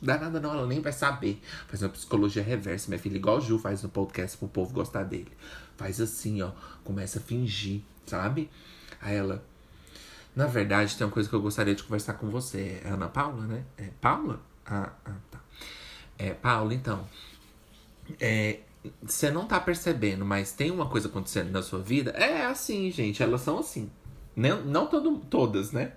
dá 0.00 0.18
nada 0.18 0.40
não, 0.40 0.52
ela 0.52 0.66
nem 0.66 0.80
vai 0.80 0.92
saber. 0.92 1.40
Faz 1.68 1.82
uma 1.82 1.88
psicologia 1.88 2.42
reversa, 2.42 2.88
minha 2.88 2.98
filha, 2.98 3.16
igual 3.16 3.38
o 3.38 3.40
Ju 3.40 3.58
faz 3.58 3.82
no 3.82 3.88
podcast 3.88 4.36
pro 4.36 4.48
povo 4.48 4.72
gostar 4.72 5.04
dele. 5.04 5.32
Faz 5.76 6.00
assim, 6.00 6.42
ó, 6.42 6.52
começa 6.84 7.18
a 7.18 7.22
fingir, 7.22 7.82
sabe? 8.06 8.50
Aí 9.00 9.14
ela, 9.14 9.44
na 10.34 10.46
verdade, 10.46 10.96
tem 10.96 11.06
uma 11.06 11.12
coisa 11.12 11.28
que 11.28 11.34
eu 11.34 11.40
gostaria 11.40 11.74
de 11.74 11.82
conversar 11.82 12.14
com 12.14 12.28
você. 12.28 12.80
É 12.84 12.88
Ana 12.88 13.08
Paula, 13.08 13.46
né? 13.46 13.64
É 13.76 13.90
Paula? 14.00 14.40
Ah, 14.64 14.92
ah 15.04 15.14
tá. 15.30 15.40
É, 16.18 16.32
Paula, 16.32 16.74
então. 16.74 17.06
É, 18.20 18.60
você 19.02 19.30
não 19.30 19.46
tá 19.46 19.60
percebendo, 19.60 20.24
mas 20.24 20.52
tem 20.52 20.70
uma 20.70 20.86
coisa 20.86 21.08
acontecendo 21.08 21.50
na 21.50 21.62
sua 21.62 21.80
vida. 21.80 22.10
É 22.12 22.46
assim, 22.46 22.90
gente, 22.90 23.22
elas 23.22 23.40
são 23.42 23.58
assim. 23.58 23.90
Não, 24.34 24.62
não 24.62 24.86
todo, 24.86 25.18
todas, 25.30 25.72
né? 25.72 25.92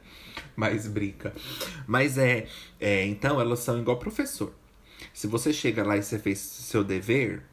Mas 0.56 0.88
brinca. 0.88 1.34
Mas 1.86 2.18
é, 2.18 2.48
é. 2.80 3.06
Então, 3.06 3.40
elas 3.40 3.60
são 3.60 3.80
igual 3.80 3.98
professor. 3.98 4.54
Se 5.14 5.28
você 5.28 5.52
chega 5.52 5.84
lá 5.84 5.98
e 5.98 6.04
você 6.04 6.18
fez 6.18 6.40
seu 6.40 6.84
dever, 6.84 7.44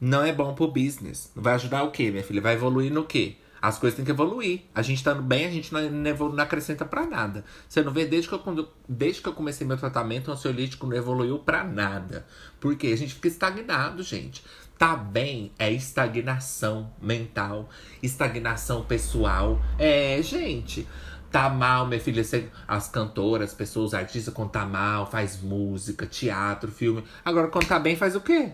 não 0.00 0.24
é 0.24 0.32
bom 0.32 0.54
pro 0.54 0.68
business. 0.68 1.30
Vai 1.34 1.54
ajudar 1.54 1.84
o 1.84 1.90
quê, 1.90 2.10
minha 2.10 2.22
filha? 2.22 2.40
Vai 2.40 2.54
evoluir 2.54 2.92
no 2.92 3.04
quê? 3.04 3.36
As 3.62 3.78
coisas 3.78 3.96
têm 3.96 4.04
que 4.04 4.10
evoluir. 4.10 4.62
A 4.74 4.82
gente 4.82 4.96
estando 4.96 5.22
bem, 5.22 5.46
a 5.46 5.50
gente 5.50 5.72
não, 5.72 5.88
não, 5.88 6.28
não 6.30 6.42
acrescenta 6.42 6.84
para 6.84 7.06
nada. 7.06 7.44
Você 7.68 7.80
não 7.80 7.92
vê, 7.92 8.04
desde 8.04 8.28
que, 8.28 8.34
eu, 8.34 8.68
desde 8.88 9.22
que 9.22 9.28
eu 9.28 9.32
comecei 9.32 9.64
meu 9.64 9.76
tratamento, 9.76 10.28
o 10.28 10.32
ansiolítico 10.32 10.84
não 10.84 10.96
evoluiu 10.96 11.38
para 11.38 11.62
nada. 11.62 12.26
Porque 12.58 12.88
a 12.88 12.96
gente 12.96 13.14
fica 13.14 13.28
estagnado, 13.28 14.02
gente. 14.02 14.42
Tá 14.76 14.96
bem 14.96 15.52
é 15.60 15.70
estagnação 15.70 16.92
mental, 17.00 17.68
estagnação 18.02 18.82
pessoal. 18.82 19.62
É, 19.78 20.20
gente. 20.22 20.88
Tá 21.30 21.48
mal, 21.48 21.86
minha 21.86 22.00
filha. 22.00 22.22
As 22.66 22.88
cantoras, 22.88 23.50
as 23.50 23.54
pessoas, 23.54 23.90
os 23.90 23.94
artistas, 23.94 24.34
quando 24.34 24.50
tá 24.50 24.66
mal, 24.66 25.08
faz 25.08 25.40
música, 25.40 26.04
teatro, 26.04 26.72
filme. 26.72 27.04
Agora, 27.24 27.46
quando 27.46 27.68
tá 27.68 27.78
bem, 27.78 27.94
faz 27.94 28.16
o 28.16 28.20
quê? 28.20 28.52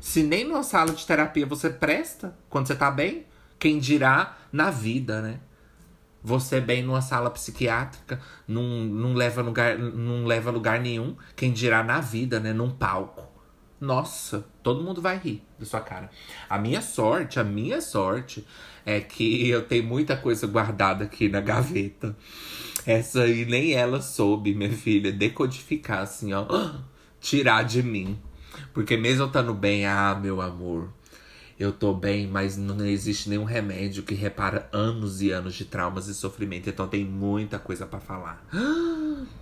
Se 0.00 0.22
nem 0.22 0.44
numa 0.44 0.62
sala 0.62 0.92
de 0.92 1.06
terapia 1.06 1.46
você 1.46 1.68
presta 1.68 2.34
quando 2.48 2.66
você 2.66 2.74
tá 2.74 2.90
bem, 2.90 3.26
quem 3.58 3.78
dirá 3.78 4.38
na 4.50 4.70
vida, 4.70 5.20
né? 5.20 5.40
Você 6.22 6.60
bem 6.60 6.82
numa 6.82 7.00
sala 7.00 7.30
psiquiátrica, 7.30 8.20
não, 8.46 8.62
não, 8.62 9.14
leva 9.14 9.40
lugar, 9.42 9.78
não 9.78 10.26
leva 10.26 10.50
lugar 10.50 10.80
nenhum. 10.80 11.16
Quem 11.36 11.52
dirá 11.52 11.82
na 11.82 12.00
vida, 12.00 12.40
né? 12.40 12.52
Num 12.52 12.70
palco. 12.70 13.28
Nossa, 13.80 14.44
todo 14.62 14.82
mundo 14.82 15.00
vai 15.00 15.16
rir 15.16 15.42
da 15.58 15.64
sua 15.64 15.80
cara. 15.80 16.10
A 16.48 16.58
minha 16.58 16.82
sorte, 16.82 17.40
a 17.40 17.44
minha 17.44 17.80
sorte 17.80 18.46
é 18.84 19.00
que 19.00 19.48
eu 19.48 19.66
tenho 19.66 19.84
muita 19.84 20.16
coisa 20.16 20.46
guardada 20.46 21.04
aqui 21.04 21.28
na 21.30 21.40
gaveta. 21.40 22.14
Essa 22.84 23.22
aí 23.22 23.46
nem 23.46 23.72
ela 23.72 24.02
soube, 24.02 24.54
minha 24.54 24.72
filha, 24.72 25.10
decodificar 25.10 26.00
assim, 26.00 26.32
ó. 26.34 26.46
Tirar 27.20 27.64
de 27.64 27.82
mim. 27.82 28.18
Porque 28.72 28.96
mesmo 28.96 29.24
eu 29.24 29.26
estando 29.26 29.52
bem, 29.52 29.86
ah, 29.86 30.18
meu 30.20 30.40
amor, 30.40 30.88
eu 31.58 31.72
tô 31.72 31.92
bem, 31.92 32.26
mas 32.26 32.56
não 32.56 32.86
existe 32.86 33.28
nenhum 33.28 33.44
remédio 33.44 34.02
que 34.02 34.14
repara 34.14 34.68
anos 34.72 35.20
e 35.20 35.30
anos 35.30 35.54
de 35.54 35.64
traumas 35.64 36.08
e 36.08 36.14
sofrimento. 36.14 36.70
Então 36.70 36.88
tem 36.88 37.04
muita 37.04 37.58
coisa 37.58 37.86
para 37.86 38.00
falar. 38.00 38.44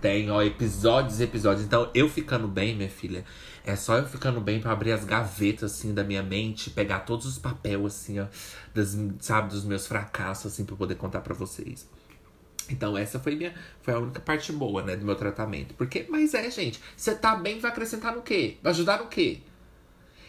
Tem, 0.00 0.30
ó, 0.30 0.40
episódios 0.42 1.20
e 1.20 1.24
episódios. 1.24 1.66
Então, 1.66 1.90
eu 1.94 2.08
ficando 2.08 2.48
bem, 2.48 2.74
minha 2.74 2.88
filha, 2.88 3.22
é 3.66 3.76
só 3.76 3.98
eu 3.98 4.06
ficando 4.06 4.40
bem 4.40 4.58
para 4.58 4.72
abrir 4.72 4.92
as 4.92 5.04
gavetas, 5.04 5.72
assim, 5.72 5.92
da 5.92 6.02
minha 6.02 6.22
mente, 6.22 6.70
pegar 6.70 7.00
todos 7.00 7.26
os 7.26 7.38
papéis, 7.38 7.84
assim, 7.84 8.18
ó, 8.18 8.26
das, 8.74 8.96
sabe, 9.18 9.50
dos 9.50 9.62
meus 9.62 9.86
fracassos, 9.86 10.54
assim, 10.54 10.64
pra 10.64 10.74
poder 10.74 10.94
contar 10.94 11.20
para 11.20 11.34
vocês. 11.34 11.86
Então, 12.70 12.96
essa 12.96 13.18
foi, 13.18 13.34
minha, 13.34 13.54
foi 13.82 13.94
a 13.94 13.98
única 13.98 14.20
parte 14.20 14.52
boa, 14.52 14.82
né, 14.82 14.96
do 14.96 15.04
meu 15.04 15.16
tratamento. 15.16 15.74
Porque, 15.74 16.06
mas 16.08 16.34
é, 16.34 16.50
gente, 16.50 16.80
você 16.96 17.14
tá 17.14 17.34
bem, 17.34 17.58
vai 17.58 17.70
acrescentar 17.70 18.14
no 18.14 18.22
quê? 18.22 18.56
Vai 18.62 18.72
ajudar 18.72 18.98
no 18.98 19.06
quê? 19.06 19.40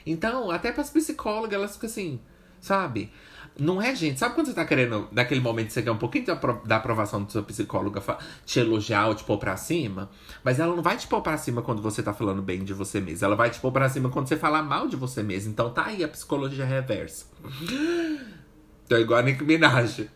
Então, 0.05 0.49
até 0.49 0.71
pras 0.71 0.89
psicólogas, 0.89 1.53
elas 1.53 1.73
ficam 1.73 1.89
assim, 1.89 2.19
sabe? 2.59 3.11
Não 3.59 3.81
é, 3.81 3.93
gente? 3.93 4.17
Sabe 4.17 4.33
quando 4.33 4.47
você 4.47 4.53
tá 4.53 4.65
querendo, 4.65 5.09
naquele 5.11 5.41
momento, 5.41 5.71
você 5.71 5.81
quer 5.81 5.91
um 5.91 5.97
pouquinho 5.97 6.25
da 6.65 6.77
aprovação 6.77 7.23
do 7.23 7.31
seu 7.31 7.43
psicóloga 7.43 8.01
te 8.45 8.59
elogiar 8.59 9.07
ou 9.07 9.15
te 9.15 9.23
pôr 9.23 9.37
pra 9.37 9.57
cima? 9.57 10.09
Mas 10.43 10.59
ela 10.59 10.73
não 10.73 10.81
vai 10.81 10.95
te 10.97 11.05
pôr 11.05 11.21
pra 11.21 11.37
cima 11.37 11.61
quando 11.61 11.81
você 11.81 12.01
tá 12.01 12.13
falando 12.13 12.41
bem 12.41 12.63
de 12.63 12.73
você 12.73 13.01
mesmo. 13.01 13.25
Ela 13.25 13.35
vai 13.35 13.49
te 13.49 13.59
pôr 13.59 13.71
pra 13.71 13.89
cima 13.89 14.09
quando 14.09 14.27
você 14.27 14.37
falar 14.37 14.63
mal 14.63 14.87
de 14.87 14.95
você 14.95 15.21
mesmo. 15.21 15.51
Então 15.51 15.69
tá 15.69 15.87
aí 15.87 16.03
a 16.03 16.07
psicologia 16.07 16.65
reversa. 16.65 17.25
Tô 18.87 18.97
igual 18.97 19.19
a 19.19 19.23
Nick 19.23 19.43
Minaj. 19.43 20.09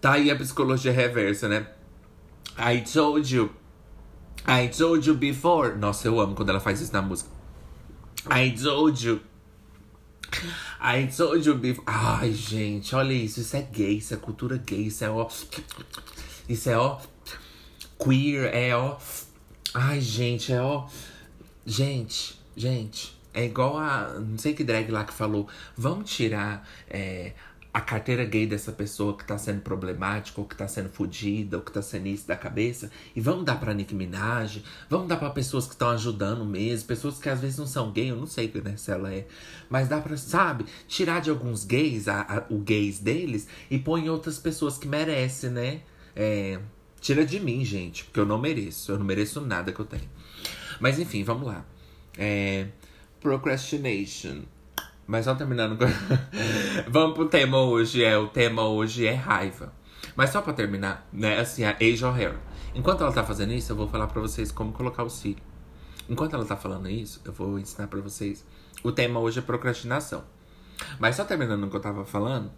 Tá 0.00 0.12
aí 0.12 0.30
a 0.30 0.36
psicologia 0.36 0.92
reversa, 0.92 1.48
né? 1.48 1.66
I 2.56 2.82
told 2.82 3.34
you. 3.34 3.50
I 4.46 4.68
told 4.68 5.06
you 5.08 5.14
before. 5.14 5.76
Nossa, 5.76 6.08
eu 6.08 6.20
amo 6.20 6.34
quando 6.34 6.50
ela 6.50 6.60
faz 6.60 6.80
isso 6.80 6.92
na 6.92 7.02
música. 7.02 7.30
I 8.30 8.52
told 8.52 9.06
you. 9.06 9.20
I 10.80 11.08
told 11.08 11.46
you 11.46 11.56
before. 11.56 11.84
Ai, 11.86 12.32
gente, 12.32 12.94
olha 12.94 13.12
isso. 13.12 13.40
Isso 13.40 13.56
é 13.56 13.62
gay, 13.62 13.98
isso 13.98 14.14
é 14.14 14.16
cultura 14.16 14.56
gay, 14.56 14.86
isso 14.86 15.04
é 15.04 15.10
ó. 15.10 15.28
Isso 16.48 16.70
é 16.70 16.78
ó. 16.78 16.98
Queer, 17.98 18.54
é 18.54 18.76
ó. 18.76 18.96
Ai, 19.74 20.00
gente, 20.00 20.52
é 20.52 20.62
ó. 20.62 20.86
Gente, 21.66 22.40
gente. 22.56 23.18
É 23.34 23.44
igual 23.44 23.76
a. 23.76 24.14
Não 24.18 24.38
sei 24.38 24.54
que 24.54 24.64
drag 24.64 24.90
lá 24.90 25.04
que 25.04 25.12
falou. 25.12 25.48
Vamos 25.76 26.10
tirar 26.10 26.66
é, 26.88 27.32
a 27.78 27.80
carteira 27.80 28.24
gay 28.24 28.44
dessa 28.44 28.72
pessoa 28.72 29.16
que 29.16 29.24
tá 29.24 29.38
sendo 29.38 29.60
problemática, 29.60 30.40
ou 30.40 30.46
que 30.48 30.56
tá 30.56 30.66
sendo 30.66 30.88
fodida, 30.88 31.58
ou 31.58 31.62
que 31.62 31.70
tá 31.70 31.80
sendo 31.80 32.08
isso 32.08 32.26
da 32.26 32.36
cabeça, 32.36 32.90
e 33.14 33.20
vamos 33.20 33.44
dar 33.44 33.60
pra 33.60 33.72
Nicki 33.72 33.94
Minaj, 33.94 34.64
vamos 34.90 35.06
dar 35.06 35.16
para 35.16 35.30
pessoas 35.30 35.64
que 35.64 35.74
estão 35.74 35.90
ajudando 35.90 36.44
mesmo, 36.44 36.88
pessoas 36.88 37.18
que 37.18 37.28
às 37.28 37.40
vezes 37.40 37.56
não 37.56 37.68
são 37.68 37.92
gay, 37.92 38.10
eu 38.10 38.16
não 38.16 38.26
sei 38.26 38.52
né, 38.64 38.76
se 38.76 38.90
ela 38.90 39.14
é, 39.14 39.28
mas 39.70 39.88
dá 39.88 40.00
pra, 40.00 40.16
sabe, 40.16 40.66
tirar 40.88 41.20
de 41.20 41.30
alguns 41.30 41.64
gays 41.64 42.08
a, 42.08 42.22
a, 42.22 42.52
o 42.52 42.58
gays 42.58 42.98
deles 42.98 43.46
e 43.70 43.78
pôr 43.78 43.98
em 43.98 44.08
outras 44.08 44.40
pessoas 44.40 44.76
que 44.76 44.88
merecem, 44.88 45.50
né? 45.50 45.82
É, 46.16 46.58
tira 47.00 47.24
de 47.24 47.38
mim, 47.38 47.64
gente, 47.64 48.04
porque 48.06 48.18
eu 48.18 48.26
não 48.26 48.40
mereço, 48.40 48.90
eu 48.90 48.98
não 48.98 49.06
mereço 49.06 49.40
nada 49.40 49.72
que 49.72 49.78
eu 49.78 49.86
tenho. 49.86 50.10
Mas 50.80 50.98
enfim, 50.98 51.22
vamos 51.22 51.46
lá. 51.46 51.64
É, 52.18 52.66
procrastination. 53.20 54.42
Mas 55.08 55.24
só 55.24 55.34
terminando. 55.34 55.78
Vamos 56.86 57.14
pro 57.14 57.26
tema 57.30 57.62
hoje. 57.62 58.04
É, 58.04 58.18
o 58.18 58.28
tema 58.28 58.68
hoje 58.68 59.06
é 59.06 59.14
raiva. 59.14 59.72
Mas 60.14 60.28
só 60.28 60.42
pra 60.42 60.52
terminar, 60.52 61.08
né? 61.10 61.40
Assim, 61.40 61.64
a 61.64 61.74
Asia 61.80 62.10
Hair. 62.10 62.36
Enquanto 62.74 63.02
ela 63.02 63.12
tá 63.12 63.24
fazendo 63.24 63.54
isso, 63.54 63.72
eu 63.72 63.76
vou 63.76 63.88
falar 63.88 64.06
pra 64.08 64.20
vocês 64.20 64.52
como 64.52 64.70
colocar 64.70 65.02
o 65.02 65.08
cílio. 65.08 65.42
Enquanto 66.10 66.34
ela 66.34 66.44
tá 66.44 66.56
falando 66.56 66.90
isso, 66.90 67.22
eu 67.24 67.32
vou 67.32 67.58
ensinar 67.58 67.88
pra 67.88 68.02
vocês. 68.02 68.44
O 68.84 68.92
tema 68.92 69.18
hoje 69.18 69.38
é 69.38 69.42
procrastinação. 69.42 70.24
Mas 70.98 71.16
só 71.16 71.24
terminando 71.24 71.64
o 71.64 71.70
que 71.70 71.76
eu 71.76 71.80
tava 71.80 72.04
falando. 72.04 72.52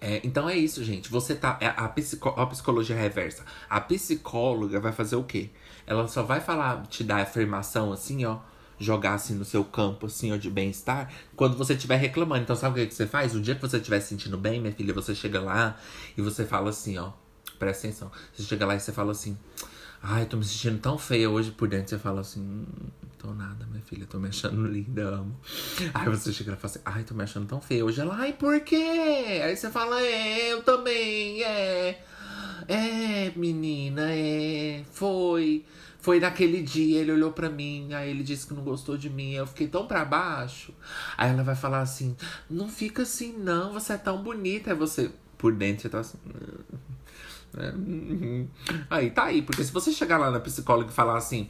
É, 0.00 0.20
então 0.24 0.48
é 0.50 0.56
isso, 0.56 0.82
gente. 0.82 1.08
Você 1.08 1.36
tá. 1.36 1.56
É 1.60 1.68
a, 1.68 1.88
psico, 1.88 2.30
a 2.30 2.44
psicologia 2.46 2.96
reversa. 2.96 3.44
A 3.70 3.80
psicóloga 3.80 4.80
vai 4.80 4.90
fazer 4.90 5.14
o 5.14 5.22
quê? 5.22 5.50
Ela 5.86 6.08
só 6.08 6.24
vai 6.24 6.40
falar, 6.40 6.84
te 6.88 7.04
dar 7.04 7.18
afirmação 7.22 7.92
assim, 7.92 8.24
ó 8.24 8.40
jogar 8.82 9.14
assim 9.14 9.34
no 9.34 9.44
seu 9.44 9.64
campo 9.64 10.06
assim, 10.06 10.32
ó, 10.32 10.36
de 10.36 10.50
bem-estar, 10.50 11.12
quando 11.36 11.56
você 11.56 11.74
estiver 11.74 11.96
reclamando. 11.96 12.42
Então, 12.42 12.56
sabe 12.56 12.80
o 12.80 12.82
que, 12.82 12.88
que 12.88 12.94
você 12.94 13.06
faz? 13.06 13.34
O 13.34 13.40
dia 13.40 13.54
que 13.54 13.60
você 13.60 13.76
estiver 13.76 14.00
se 14.00 14.08
sentindo 14.08 14.36
bem, 14.36 14.60
minha 14.60 14.72
filha, 14.72 14.92
você 14.92 15.14
chega 15.14 15.40
lá 15.40 15.78
e 16.16 16.22
você 16.22 16.44
fala 16.44 16.70
assim, 16.70 16.98
ó. 16.98 17.12
Presta 17.58 17.86
atenção. 17.86 18.10
Você 18.32 18.42
chega 18.42 18.66
lá 18.66 18.74
e 18.74 18.80
você 18.80 18.92
fala 18.92 19.12
assim. 19.12 19.38
Ai, 20.02 20.26
tô 20.26 20.36
me 20.36 20.44
sentindo 20.44 20.80
tão 20.80 20.98
feia 20.98 21.30
hoje 21.30 21.52
por 21.52 21.68
dentro. 21.68 21.90
Você 21.90 21.98
fala 21.98 22.22
assim, 22.22 22.40
hum, 22.40 22.66
tô 23.16 23.32
nada, 23.32 23.64
minha 23.70 23.82
filha, 23.84 24.04
tô 24.04 24.18
me 24.18 24.28
achando 24.28 24.66
linda, 24.66 25.04
amo. 25.04 25.38
Aí 25.94 26.08
você 26.08 26.32
chega 26.32 26.54
e 26.54 26.56
fala 26.56 26.66
assim, 26.72 26.80
ai, 26.84 27.04
tô 27.04 27.14
me 27.14 27.22
achando 27.22 27.46
tão 27.46 27.60
feia 27.60 27.84
hoje. 27.84 28.00
Ela, 28.00 28.16
ai, 28.16 28.32
por 28.32 28.60
quê? 28.62 29.40
Aí 29.44 29.56
você 29.56 29.70
fala, 29.70 30.00
é, 30.02 30.52
eu 30.52 30.62
também, 30.64 31.44
é. 31.44 32.02
É, 32.66 33.32
menina, 33.36 34.10
é. 34.10 34.82
Foi. 34.90 35.64
Foi 36.02 36.18
naquele 36.18 36.60
dia, 36.60 37.00
ele 37.00 37.12
olhou 37.12 37.32
para 37.32 37.48
mim, 37.48 37.94
aí 37.94 38.10
ele 38.10 38.24
disse 38.24 38.46
que 38.46 38.52
não 38.52 38.62
gostou 38.62 38.98
de 38.98 39.08
mim, 39.08 39.32
eu 39.32 39.46
fiquei 39.46 39.68
tão 39.68 39.86
para 39.86 40.04
baixo. 40.04 40.74
Aí 41.16 41.30
ela 41.30 41.44
vai 41.44 41.54
falar 41.54 41.80
assim: 41.80 42.16
"Não 42.50 42.68
fica 42.68 43.02
assim 43.02 43.32
não, 43.38 43.72
você 43.72 43.94
é 43.94 43.98
tão 43.98 44.22
bonita". 44.22 44.70
Aí 44.70 44.76
você 44.76 45.10
por 45.38 45.54
dentro 45.54 45.82
você 45.82 45.88
tá 45.88 46.00
assim, 46.00 46.18
é. 47.56 47.74
Aí 48.90 49.10
tá 49.10 49.24
aí, 49.24 49.42
porque 49.42 49.62
se 49.64 49.72
você 49.72 49.92
chegar 49.92 50.18
lá 50.18 50.30
na 50.30 50.40
psicóloga 50.40 50.90
e 50.90 50.94
falar 50.94 51.16
assim. 51.16 51.48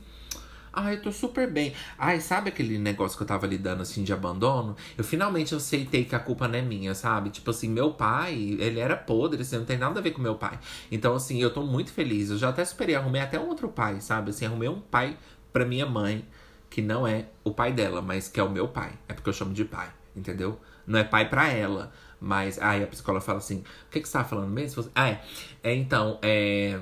Ai, 0.72 0.94
eu 0.94 1.02
tô 1.02 1.12
super 1.12 1.50
bem. 1.50 1.74
Ai, 1.98 2.18
sabe 2.20 2.48
aquele 2.48 2.78
negócio 2.78 3.16
que 3.16 3.22
eu 3.22 3.26
tava 3.26 3.46
lidando 3.46 3.82
assim 3.82 4.02
de 4.02 4.12
abandono? 4.12 4.74
Eu 4.96 5.04
finalmente 5.04 5.54
aceitei 5.54 6.04
que 6.04 6.14
a 6.14 6.18
culpa 6.18 6.48
não 6.48 6.58
é 6.58 6.62
minha, 6.62 6.94
sabe? 6.94 7.28
Tipo 7.28 7.50
assim, 7.50 7.68
meu 7.68 7.92
pai, 7.92 8.56
ele 8.58 8.80
era 8.80 8.96
podre, 8.96 9.42
assim, 9.42 9.58
não 9.58 9.66
tem 9.66 9.76
nada 9.76 10.00
a 10.00 10.02
ver 10.02 10.12
com 10.12 10.22
meu 10.22 10.36
pai. 10.36 10.58
Então, 10.90 11.14
assim, 11.14 11.42
eu 11.42 11.52
tô 11.52 11.62
muito 11.62 11.92
feliz. 11.92 12.30
Eu 12.30 12.38
já 12.38 12.48
até 12.48 12.64
superei, 12.64 12.94
arrumei 12.94 13.20
até 13.20 13.38
um 13.38 13.48
outro 13.48 13.68
pai, 13.68 14.00
sabe? 14.00 14.30
Assim, 14.30 14.46
arrumei 14.46 14.68
um 14.68 14.80
pai 14.80 15.18
pra 15.52 15.66
minha 15.66 15.84
mãe, 15.84 16.24
que 16.70 16.80
não 16.80 17.06
é 17.06 17.26
o 17.44 17.52
pai 17.52 17.70
dela, 17.72 18.00
mas 18.00 18.28
que 18.28 18.40
é 18.40 18.42
o 18.42 18.50
meu 18.50 18.66
pai. 18.66 18.92
É 19.08 19.12
porque 19.12 19.28
eu 19.28 19.34
chamo 19.34 19.52
de 19.52 19.66
pai, 19.66 19.90
entendeu? 20.16 20.58
Não 20.86 20.98
é 20.98 21.04
pai 21.04 21.28
pra 21.28 21.48
ela. 21.48 21.92
Mas 22.18 22.58
aí 22.58 22.82
a 22.82 22.86
psicóloga 22.86 23.24
fala 23.24 23.38
assim: 23.38 23.58
o 23.58 23.90
que, 23.90 24.00
que 24.00 24.08
você 24.08 24.12
tava 24.12 24.28
falando 24.28 24.48
mesmo? 24.48 24.88
Ah, 24.94 25.08
é. 25.10 25.22
é 25.62 25.74
então, 25.74 26.18
é. 26.22 26.80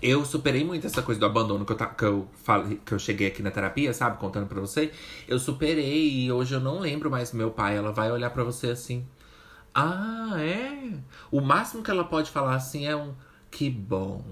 Eu 0.00 0.24
superei 0.24 0.64
muito 0.64 0.86
essa 0.86 1.02
coisa 1.02 1.20
do 1.20 1.26
abandono 1.26 1.66
que 1.66 1.72
eu, 1.72 1.76
que, 1.76 2.04
eu 2.04 2.28
falei, 2.42 2.80
que 2.84 2.92
eu 2.92 2.98
cheguei 2.98 3.26
aqui 3.26 3.42
na 3.42 3.50
terapia, 3.50 3.92
sabe? 3.92 4.18
Contando 4.18 4.46
pra 4.46 4.60
você. 4.60 4.90
Eu 5.28 5.38
superei 5.38 6.24
e 6.24 6.32
hoje 6.32 6.54
eu 6.54 6.60
não 6.60 6.78
lembro 6.78 7.10
mais 7.10 7.32
meu 7.32 7.50
pai. 7.50 7.76
Ela 7.76 7.92
vai 7.92 8.10
olhar 8.10 8.30
para 8.30 8.42
você 8.42 8.68
assim. 8.68 9.04
Ah, 9.74 10.34
é? 10.38 10.94
O 11.30 11.40
máximo 11.40 11.82
que 11.82 11.90
ela 11.90 12.04
pode 12.04 12.30
falar 12.30 12.54
assim 12.54 12.86
é 12.86 12.96
um 12.96 13.14
que 13.50 13.68
bom. 13.68 14.24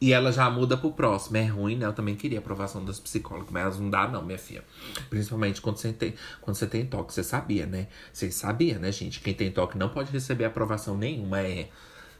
E 0.00 0.12
ela 0.12 0.30
já 0.30 0.48
muda 0.48 0.76
pro 0.76 0.92
próximo. 0.92 1.36
É 1.36 1.44
ruim, 1.46 1.76
né? 1.76 1.86
Eu 1.86 1.92
também 1.92 2.14
queria 2.14 2.38
aprovação 2.38 2.84
das 2.84 3.00
psicólogas, 3.00 3.50
mas 3.50 3.78
não 3.80 3.90
dá, 3.90 4.06
não, 4.06 4.22
minha 4.22 4.38
filha. 4.38 4.64
Principalmente 5.10 5.60
quando 5.60 5.78
você 5.78 5.92
tem, 5.92 6.14
quando 6.40 6.56
você 6.56 6.66
tem 6.66 6.86
toque. 6.86 7.12
Você 7.12 7.24
sabia, 7.24 7.66
né? 7.66 7.88
Você 8.12 8.30
sabia, 8.30 8.78
né, 8.78 8.92
gente? 8.92 9.20
Quem 9.20 9.34
tem 9.34 9.50
toque 9.50 9.76
não 9.76 9.88
pode 9.88 10.12
receber 10.12 10.44
aprovação 10.44 10.96
nenhuma. 10.96 11.40
É. 11.40 11.68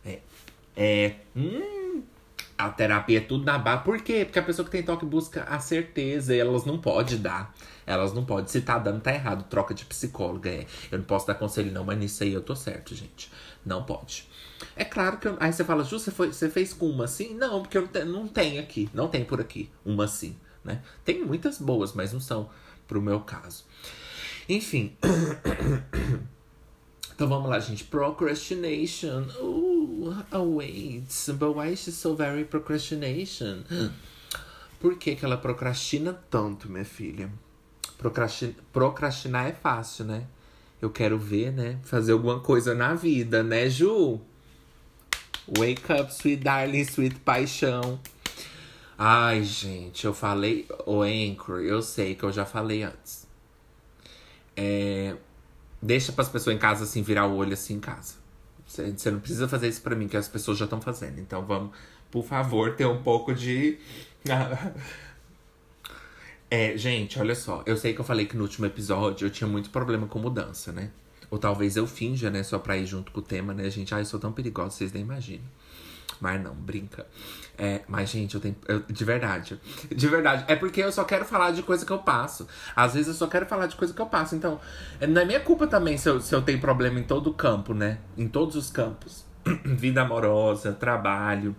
É. 0.04 0.20
é 0.76 1.16
hum, 1.36 1.77
a 2.58 2.70
terapia 2.70 3.18
é 3.18 3.20
tudo 3.20 3.44
na 3.44 3.56
barra. 3.56 3.78
Por 3.78 4.02
quê? 4.02 4.24
Porque 4.24 4.40
a 4.40 4.42
pessoa 4.42 4.66
que 4.66 4.72
tem 4.72 4.82
toque 4.82 5.06
busca 5.06 5.44
a 5.44 5.60
certeza 5.60 6.34
e 6.34 6.40
elas 6.40 6.64
não 6.64 6.76
podem 6.76 7.16
dar. 7.16 7.54
Elas 7.86 8.12
não 8.12 8.24
podem. 8.24 8.48
Se 8.48 8.60
tá 8.60 8.76
dando, 8.78 9.00
tá 9.00 9.14
errado. 9.14 9.48
Troca 9.48 9.72
de 9.72 9.84
psicóloga. 9.84 10.50
É. 10.50 10.66
Eu 10.90 10.98
não 10.98 11.04
posso 11.04 11.24
dar 11.24 11.36
conselho, 11.36 11.70
não, 11.70 11.84
mas 11.84 11.96
nisso 11.96 12.24
aí 12.24 12.32
eu 12.32 12.42
tô 12.42 12.56
certo, 12.56 12.96
gente. 12.96 13.30
Não 13.64 13.84
pode. 13.84 14.28
É 14.74 14.84
claro 14.84 15.18
que 15.18 15.28
eu, 15.28 15.36
aí 15.38 15.52
você 15.52 15.64
fala, 15.64 15.84
Ju, 15.84 16.00
você, 16.00 16.10
foi, 16.10 16.32
você 16.32 16.50
fez 16.50 16.74
com 16.74 16.90
uma 16.90 17.04
assim? 17.04 17.32
Não, 17.34 17.62
porque 17.62 17.78
eu 17.78 17.82
não, 17.82 17.88
te, 17.88 18.04
não 18.04 18.26
tem 18.26 18.58
aqui, 18.58 18.90
não 18.92 19.06
tem 19.06 19.24
por 19.24 19.40
aqui 19.40 19.70
uma 19.84 20.06
assim, 20.06 20.36
né? 20.64 20.82
Tem 21.04 21.24
muitas 21.24 21.60
boas, 21.60 21.92
mas 21.92 22.12
não 22.12 22.20
são 22.20 22.50
pro 22.88 23.00
meu 23.00 23.20
caso. 23.20 23.64
Enfim. 24.48 24.96
então 27.14 27.28
vamos 27.28 27.48
lá, 27.48 27.60
gente. 27.60 27.84
Procrastination. 27.84 29.26
Ooh, 29.40 29.77
wait. 30.32 31.32
But 31.38 31.56
why 31.56 31.68
is 31.68 31.80
she 31.80 31.90
so 31.92 32.14
very 32.14 32.44
procrastination? 32.44 33.64
Por 34.80 34.96
que, 34.96 35.16
que 35.16 35.24
ela 35.24 35.36
procrastina 35.36 36.12
tanto, 36.30 36.70
minha 36.70 36.84
filha? 36.84 37.30
Procrastin 37.96 38.54
procrastinar 38.72 39.48
é 39.48 39.52
fácil, 39.52 40.04
né? 40.04 40.24
Eu 40.80 40.90
quero 40.90 41.18
ver, 41.18 41.52
né? 41.52 41.78
Fazer 41.82 42.12
alguma 42.12 42.38
coisa 42.38 42.74
na 42.74 42.94
vida, 42.94 43.42
né, 43.42 43.68
Ju? 43.68 44.20
Wake 45.48 45.92
up, 45.92 46.12
sweet 46.12 46.44
darling, 46.44 46.84
sweet 46.84 47.16
paixão. 47.20 47.98
Ai, 48.96 49.42
gente, 49.42 50.04
eu 50.04 50.14
falei. 50.14 50.66
O 50.86 51.02
Anchor, 51.02 51.60
eu 51.60 51.82
sei 51.82 52.14
que 52.14 52.22
eu 52.22 52.30
já 52.30 52.44
falei 52.44 52.84
antes. 52.84 53.26
É, 54.56 55.16
deixa 55.80 56.12
para 56.12 56.22
as 56.22 56.28
pessoas 56.28 56.54
em 56.54 56.58
casa 56.58 56.84
assim 56.84 57.02
virar 57.02 57.26
o 57.26 57.36
olho 57.36 57.52
assim 57.52 57.74
em 57.74 57.80
casa. 57.80 58.14
Você 58.68 59.10
não 59.10 59.18
precisa 59.18 59.48
fazer 59.48 59.68
isso 59.68 59.80
para 59.80 59.96
mim, 59.96 60.06
que 60.06 60.16
as 60.16 60.28
pessoas 60.28 60.58
já 60.58 60.66
estão 60.66 60.80
fazendo. 60.80 61.18
Então 61.18 61.44
vamos, 61.44 61.74
por 62.10 62.24
favor, 62.24 62.76
ter 62.76 62.86
um 62.86 63.02
pouco 63.02 63.34
de. 63.34 63.78
é, 66.50 66.76
gente, 66.76 67.18
olha 67.18 67.34
só. 67.34 67.62
Eu 67.64 67.76
sei 67.76 67.94
que 67.94 68.00
eu 68.00 68.04
falei 68.04 68.26
que 68.26 68.36
no 68.36 68.42
último 68.42 68.66
episódio 68.66 69.26
eu 69.26 69.30
tinha 69.30 69.48
muito 69.48 69.70
problema 69.70 70.06
com 70.06 70.18
mudança, 70.18 70.70
né? 70.70 70.90
Ou 71.30 71.38
talvez 71.38 71.76
eu 71.76 71.86
finja, 71.86 72.30
né? 72.30 72.42
Só 72.42 72.58
pra 72.58 72.76
ir 72.76 72.86
junto 72.86 73.10
com 73.10 73.20
o 73.20 73.22
tema, 73.22 73.54
né, 73.54 73.68
gente? 73.70 73.94
Ai, 73.94 74.02
eu 74.02 74.06
sou 74.06 74.20
tão 74.20 74.32
perigosa, 74.32 74.70
vocês 74.70 74.92
nem 74.92 75.02
imaginam. 75.02 75.44
Mas 76.20 76.42
não, 76.42 76.54
brinca. 76.54 77.06
É, 77.60 77.80
mas, 77.88 78.08
gente, 78.08 78.36
eu 78.36 78.40
tenho. 78.40 78.54
Eu, 78.68 78.84
de 78.88 79.04
verdade. 79.04 79.60
De 79.90 80.06
verdade. 80.06 80.44
É 80.46 80.54
porque 80.54 80.80
eu 80.80 80.92
só 80.92 81.02
quero 81.02 81.24
falar 81.24 81.50
de 81.50 81.62
coisa 81.64 81.84
que 81.84 81.90
eu 81.90 81.98
passo. 81.98 82.46
Às 82.74 82.94
vezes 82.94 83.08
eu 83.08 83.14
só 83.14 83.26
quero 83.26 83.46
falar 83.46 83.66
de 83.66 83.74
coisa 83.74 83.92
que 83.92 84.00
eu 84.00 84.06
passo. 84.06 84.36
Então, 84.36 84.60
é, 85.00 85.08
não 85.08 85.20
é 85.20 85.24
minha 85.24 85.40
culpa 85.40 85.66
também 85.66 85.98
se 85.98 86.08
eu, 86.08 86.20
se 86.20 86.32
eu 86.32 86.40
tenho 86.40 86.60
problema 86.60 87.00
em 87.00 87.02
todo 87.02 87.34
campo, 87.34 87.74
né? 87.74 87.98
Em 88.16 88.28
todos 88.28 88.54
os 88.54 88.70
campos. 88.70 89.24
Vida 89.64 90.02
amorosa, 90.02 90.72
trabalho, 90.72 91.56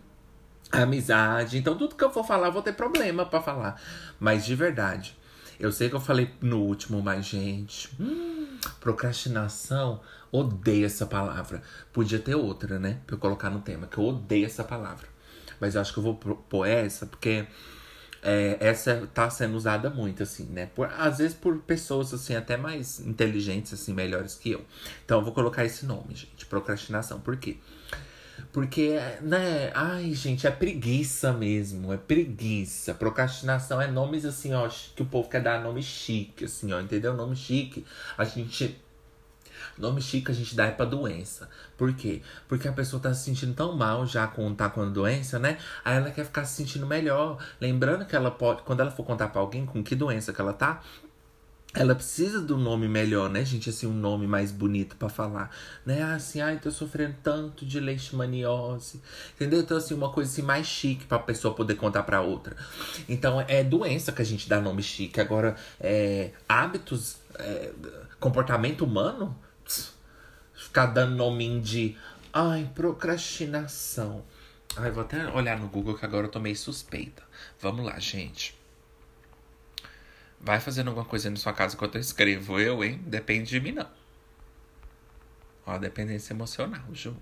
amizade. 0.71 1.57
Então, 1.57 1.77
tudo 1.77 1.95
que 1.95 2.03
eu 2.03 2.11
for 2.11 2.25
falar, 2.25 2.47
eu 2.47 2.53
vou 2.53 2.61
ter 2.61 2.73
problema 2.73 3.25
para 3.25 3.41
falar. 3.41 3.81
Mas 4.17 4.45
de 4.45 4.55
verdade. 4.55 5.17
Eu 5.59 5.73
sei 5.73 5.89
que 5.89 5.95
eu 5.95 5.99
falei 5.99 6.31
no 6.41 6.61
último, 6.61 7.01
mas, 7.01 7.25
gente. 7.25 7.89
Hum, 7.99 8.57
procrastinação. 8.79 9.99
Odeio 10.31 10.85
essa 10.85 11.05
palavra. 11.05 11.61
Podia 11.91 12.19
ter 12.19 12.35
outra, 12.35 12.79
né? 12.79 12.99
Pra 13.05 13.15
eu 13.17 13.19
colocar 13.19 13.49
no 13.49 13.59
tema, 13.59 13.85
que 13.85 13.97
eu 13.97 14.05
odeio 14.05 14.45
essa 14.45 14.63
palavra. 14.63 15.18
Mas 15.59 15.75
eu 15.75 15.81
acho 15.81 15.93
que 15.93 15.99
eu 15.99 16.03
vou 16.03 16.15
pôr 16.15 16.65
essa, 16.65 17.05
porque 17.05 17.45
é, 18.21 18.57
essa 18.59 19.07
tá 19.13 19.29
sendo 19.29 19.55
usada 19.55 19.89
muito, 19.89 20.23
assim, 20.23 20.45
né? 20.45 20.69
Por, 20.75 20.89
às 20.97 21.19
vezes 21.19 21.33
por 21.35 21.57
pessoas, 21.59 22.13
assim, 22.13 22.35
até 22.35 22.57
mais 22.57 22.99
inteligentes, 22.99 23.73
assim, 23.73 23.93
melhores 23.93 24.35
que 24.35 24.51
eu. 24.51 24.65
Então 25.05 25.19
eu 25.19 25.23
vou 25.23 25.33
colocar 25.33 25.65
esse 25.65 25.85
nome, 25.85 26.15
gente. 26.15 26.45
Procrastinação. 26.45 27.19
Por 27.19 27.37
quê? 27.37 27.57
Porque, 28.51 28.99
né? 29.21 29.71
Ai, 29.73 30.13
gente, 30.13 30.47
é 30.47 30.51
preguiça 30.51 31.31
mesmo. 31.31 31.93
É 31.93 31.97
preguiça. 31.97 32.93
Procrastinação 32.93 33.81
é 33.81 33.87
nomes 33.87 34.25
assim, 34.25 34.53
ó, 34.53 34.67
que 34.67 35.01
o 35.01 35.05
povo 35.05 35.29
quer 35.29 35.41
dar 35.41 35.61
nome 35.61 35.83
chique, 35.83 36.45
assim, 36.45 36.71
ó, 36.73 36.79
entendeu? 36.79 37.13
Nome 37.13 37.35
chique. 37.35 37.85
A 38.17 38.23
gente. 38.23 38.79
Nome 39.79 40.01
chique 40.01 40.29
a 40.29 40.33
gente 40.33 40.55
dá 40.55 40.65
é 40.65 40.71
pra 40.71 40.85
doença. 40.85 41.49
Por 41.77 41.93
quê? 41.93 42.21
Porque 42.47 42.67
a 42.67 42.73
pessoa 42.73 43.01
tá 43.01 43.13
se 43.13 43.23
sentindo 43.23 43.53
tão 43.53 43.75
mal 43.75 44.05
já 44.05 44.27
com 44.27 44.53
tá 44.53 44.69
com 44.69 44.81
a 44.81 44.85
doença, 44.85 45.39
né? 45.39 45.57
Aí 45.83 45.95
ela 45.95 46.11
quer 46.11 46.25
ficar 46.25 46.43
se 46.45 46.55
sentindo 46.55 46.85
melhor. 46.85 47.37
Lembrando 47.61 48.05
que 48.05 48.15
ela 48.15 48.29
pode, 48.29 48.63
quando 48.63 48.81
ela 48.81 48.91
for 48.91 49.05
contar 49.05 49.29
pra 49.29 49.41
alguém 49.41 49.65
com 49.65 49.81
que 49.81 49.95
doença 49.95 50.33
que 50.33 50.41
ela 50.41 50.53
tá, 50.53 50.81
ela 51.73 51.93
precisa 51.93 52.41
do 52.41 52.57
nome 52.57 52.87
melhor, 52.87 53.29
né, 53.29 53.45
gente? 53.45 53.69
Assim, 53.69 53.85
um 53.85 53.93
nome 53.93 54.25
mais 54.25 54.51
bonito 54.51 54.95
para 54.95 55.07
falar, 55.07 55.55
né? 55.85 56.01
Assim, 56.01 56.41
ai, 56.41 56.57
tô 56.57 56.71
sofrendo 56.71 57.15
tanto 57.21 57.63
de 57.63 57.79
leishmaniose, 57.79 58.99
entendeu? 59.35 59.59
Então, 59.59 59.77
assim, 59.77 59.93
uma 59.93 60.11
coisa 60.11 60.31
assim 60.31 60.41
mais 60.41 60.65
chique 60.65 61.05
pra 61.05 61.19
pessoa 61.19 61.53
poder 61.53 61.75
contar 61.75 62.03
pra 62.03 62.21
outra. 62.21 62.55
Então, 63.07 63.39
é 63.47 63.63
doença 63.63 64.11
que 64.11 64.21
a 64.21 64.25
gente 64.25 64.49
dá 64.49 64.59
nome 64.59 64.81
chique. 64.81 65.21
Agora, 65.21 65.55
é, 65.79 66.31
hábitos, 66.47 67.17
é, 67.37 67.71
comportamento 68.19 68.83
humano, 68.83 69.37
ficar 70.69 70.85
dando 70.85 71.15
nome 71.15 71.59
de, 71.61 71.97
ai, 72.31 72.69
procrastinação. 72.75 74.23
Ai, 74.77 74.91
vou 74.91 75.01
até 75.01 75.27
olhar 75.29 75.59
no 75.59 75.67
Google 75.67 75.97
que 75.97 76.05
agora 76.05 76.27
eu 76.27 76.31
tô 76.31 76.39
meio 76.39 76.55
suspeita. 76.55 77.23
Vamos 77.59 77.83
lá, 77.83 77.99
gente. 77.99 78.55
Vai 80.39 80.59
fazendo 80.59 80.89
alguma 80.89 81.05
coisa 81.05 81.29
na 81.29 81.37
sua 81.37 81.53
casa 81.53 81.75
enquanto 81.75 81.95
eu 81.95 82.01
escrevo. 82.01 82.59
Eu, 82.59 82.83
hein? 82.83 83.01
Depende 83.05 83.49
de 83.49 83.59
mim, 83.59 83.71
não. 83.71 83.89
Ó, 85.65 85.77
dependência 85.79 86.33
emocional, 86.33 86.83
Ju. 86.93 87.17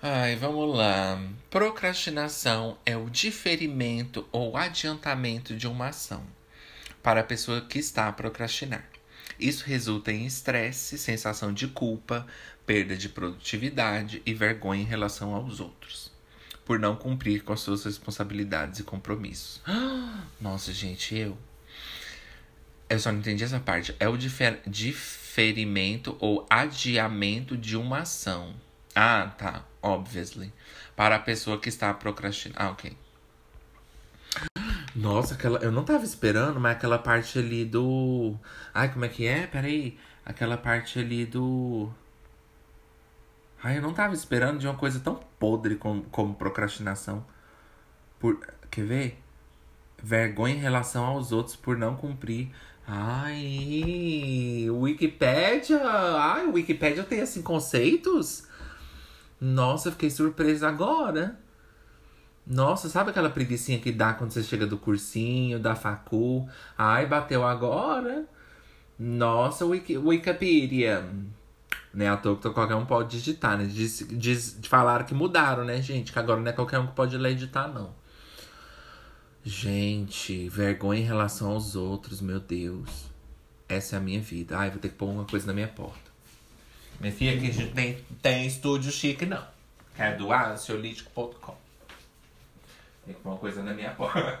Ai, 0.00 0.36
vamos 0.36 0.76
lá. 0.76 1.20
Procrastinação 1.50 2.78
é 2.86 2.96
o 2.96 3.10
diferimento 3.10 4.28
ou 4.30 4.56
adiantamento 4.56 5.56
de 5.56 5.66
uma 5.66 5.88
ação 5.88 6.24
para 7.02 7.20
a 7.20 7.24
pessoa 7.24 7.62
que 7.62 7.80
está 7.80 8.06
a 8.06 8.12
procrastinar. 8.12 8.95
Isso 9.38 9.64
resulta 9.64 10.12
em 10.12 10.26
estresse, 10.26 10.98
sensação 10.98 11.52
de 11.52 11.68
culpa, 11.68 12.26
perda 12.64 12.96
de 12.96 13.08
produtividade 13.08 14.22
e 14.24 14.34
vergonha 14.34 14.82
em 14.82 14.86
relação 14.86 15.34
aos 15.34 15.60
outros 15.60 16.16
por 16.66 16.80
não 16.80 16.96
cumprir 16.96 17.44
com 17.44 17.52
as 17.52 17.60
suas 17.60 17.84
responsabilidades 17.84 18.80
e 18.80 18.82
compromissos. 18.82 19.62
Nossa, 20.40 20.72
gente, 20.72 21.14
eu. 21.14 21.38
Eu 22.90 22.98
só 22.98 23.12
não 23.12 23.20
entendi 23.20 23.44
essa 23.44 23.60
parte. 23.60 23.94
É 24.00 24.08
o 24.08 24.16
difer 24.16 24.60
diferimento 24.66 26.16
ou 26.18 26.44
adiamento 26.50 27.56
de 27.56 27.76
uma 27.76 28.00
ação. 28.00 28.54
Ah, 28.94 29.32
tá. 29.38 29.64
Obviously. 29.80 30.52
para 30.96 31.14
a 31.14 31.20
pessoa 31.20 31.60
que 31.60 31.68
está 31.68 31.94
procrastinando. 31.94 32.60
Ah, 32.60 32.70
ok. 32.70 32.96
Nossa, 34.96 35.34
aquela. 35.34 35.58
Eu 35.58 35.70
não 35.70 35.84
tava 35.84 36.04
esperando, 36.04 36.58
mas 36.58 36.76
aquela 36.76 36.98
parte 36.98 37.38
ali 37.38 37.64
do. 37.66 38.34
Ai, 38.72 38.90
como 38.90 39.04
é 39.04 39.08
que 39.08 39.26
é? 39.26 39.46
Peraí. 39.46 39.98
Aquela 40.24 40.56
parte 40.56 40.98
ali 40.98 41.26
do. 41.26 41.90
Ai, 43.62 43.76
eu 43.76 43.82
não 43.82 43.92
tava 43.92 44.14
esperando 44.14 44.58
de 44.58 44.66
uma 44.66 44.76
coisa 44.76 44.98
tão 45.00 45.20
podre 45.38 45.76
como, 45.76 46.02
como 46.04 46.34
procrastinação. 46.34 47.24
Por. 48.18 48.40
Quer 48.70 48.86
ver? 48.86 49.22
Vergonha 50.02 50.54
em 50.54 50.60
relação 50.60 51.04
aos 51.04 51.30
outros 51.30 51.56
por 51.56 51.76
não 51.76 51.96
cumprir. 51.96 52.50
Ai, 52.86 54.66
Wikipédia! 54.70 55.80
Ai, 55.84 56.46
Wikipédia 56.46 57.02
tem 57.04 57.20
assim 57.20 57.42
conceitos? 57.42 58.46
Nossa, 59.40 59.90
fiquei 59.90 60.08
surpresa 60.08 60.68
agora. 60.68 61.38
Nossa, 62.46 62.88
sabe 62.88 63.10
aquela 63.10 63.28
preguiçinha 63.28 63.80
que 63.80 63.90
dá 63.90 64.14
quando 64.14 64.30
você 64.30 64.42
chega 64.42 64.66
do 64.66 64.78
cursinho, 64.78 65.58
da 65.58 65.74
facu? 65.74 66.48
Ai, 66.78 67.04
bateu 67.04 67.44
agora. 67.44 68.24
Nossa, 68.98 69.66
Wiki, 69.66 69.98
Wikipedia. 69.98 71.04
Né, 71.92 72.08
à 72.08 72.16
toa 72.16 72.36
que 72.36 72.48
qualquer 72.50 72.74
um 72.74 72.84
pode 72.84 73.18
digitar, 73.18 73.56
né? 73.56 73.64
Diz, 73.64 74.06
diz, 74.10 74.60
falaram 74.68 75.04
que 75.04 75.14
mudaram, 75.14 75.64
né, 75.64 75.80
gente? 75.80 76.12
Que 76.12 76.18
agora 76.18 76.38
não 76.40 76.48
é 76.48 76.52
qualquer 76.52 76.78
um 76.78 76.86
que 76.86 76.92
pode 76.92 77.16
ler 77.16 77.30
e 77.30 77.32
editar, 77.32 77.68
não. 77.68 77.90
Gente, 79.42 80.48
vergonha 80.48 81.00
em 81.00 81.04
relação 81.04 81.50
aos 81.50 81.74
outros, 81.74 82.20
meu 82.20 82.38
Deus. 82.38 83.06
Essa 83.68 83.96
é 83.96 83.98
a 83.98 84.02
minha 84.02 84.20
vida. 84.20 84.58
Ai, 84.58 84.70
vou 84.70 84.78
ter 84.78 84.90
que 84.90 84.94
pôr 84.94 85.08
uma 85.08 85.24
coisa 85.24 85.46
na 85.46 85.52
minha 85.52 85.68
porta. 85.68 86.10
Minha 87.00 87.12
filha, 87.12 87.36
aqui 87.36 87.48
a 87.48 87.52
gente 87.52 87.72
tem, 87.72 87.98
tem 88.22 88.46
estúdio 88.46 88.92
chique, 88.92 89.24
não. 89.24 89.44
É 89.98 90.14
do 90.14 90.32
ansiolítico.com. 90.32 91.65
Tem 93.06 93.14
que 93.14 93.20
pôr 93.20 93.30
uma 93.30 93.38
coisa 93.38 93.62
na 93.62 93.72
minha 93.72 93.90
porta. 93.94 94.40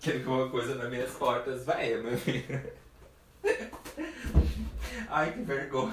Tem 0.00 0.18
que 0.18 0.20
pôr 0.20 0.42
uma 0.42 0.50
coisa 0.50 0.74
nas 0.74 0.90
minhas 0.90 1.10
portas, 1.12 1.64
vai, 1.64 1.96
meu 1.96 2.16
filho. 2.16 2.60
Ai, 5.08 5.32
que 5.32 5.42
vergonha. 5.42 5.92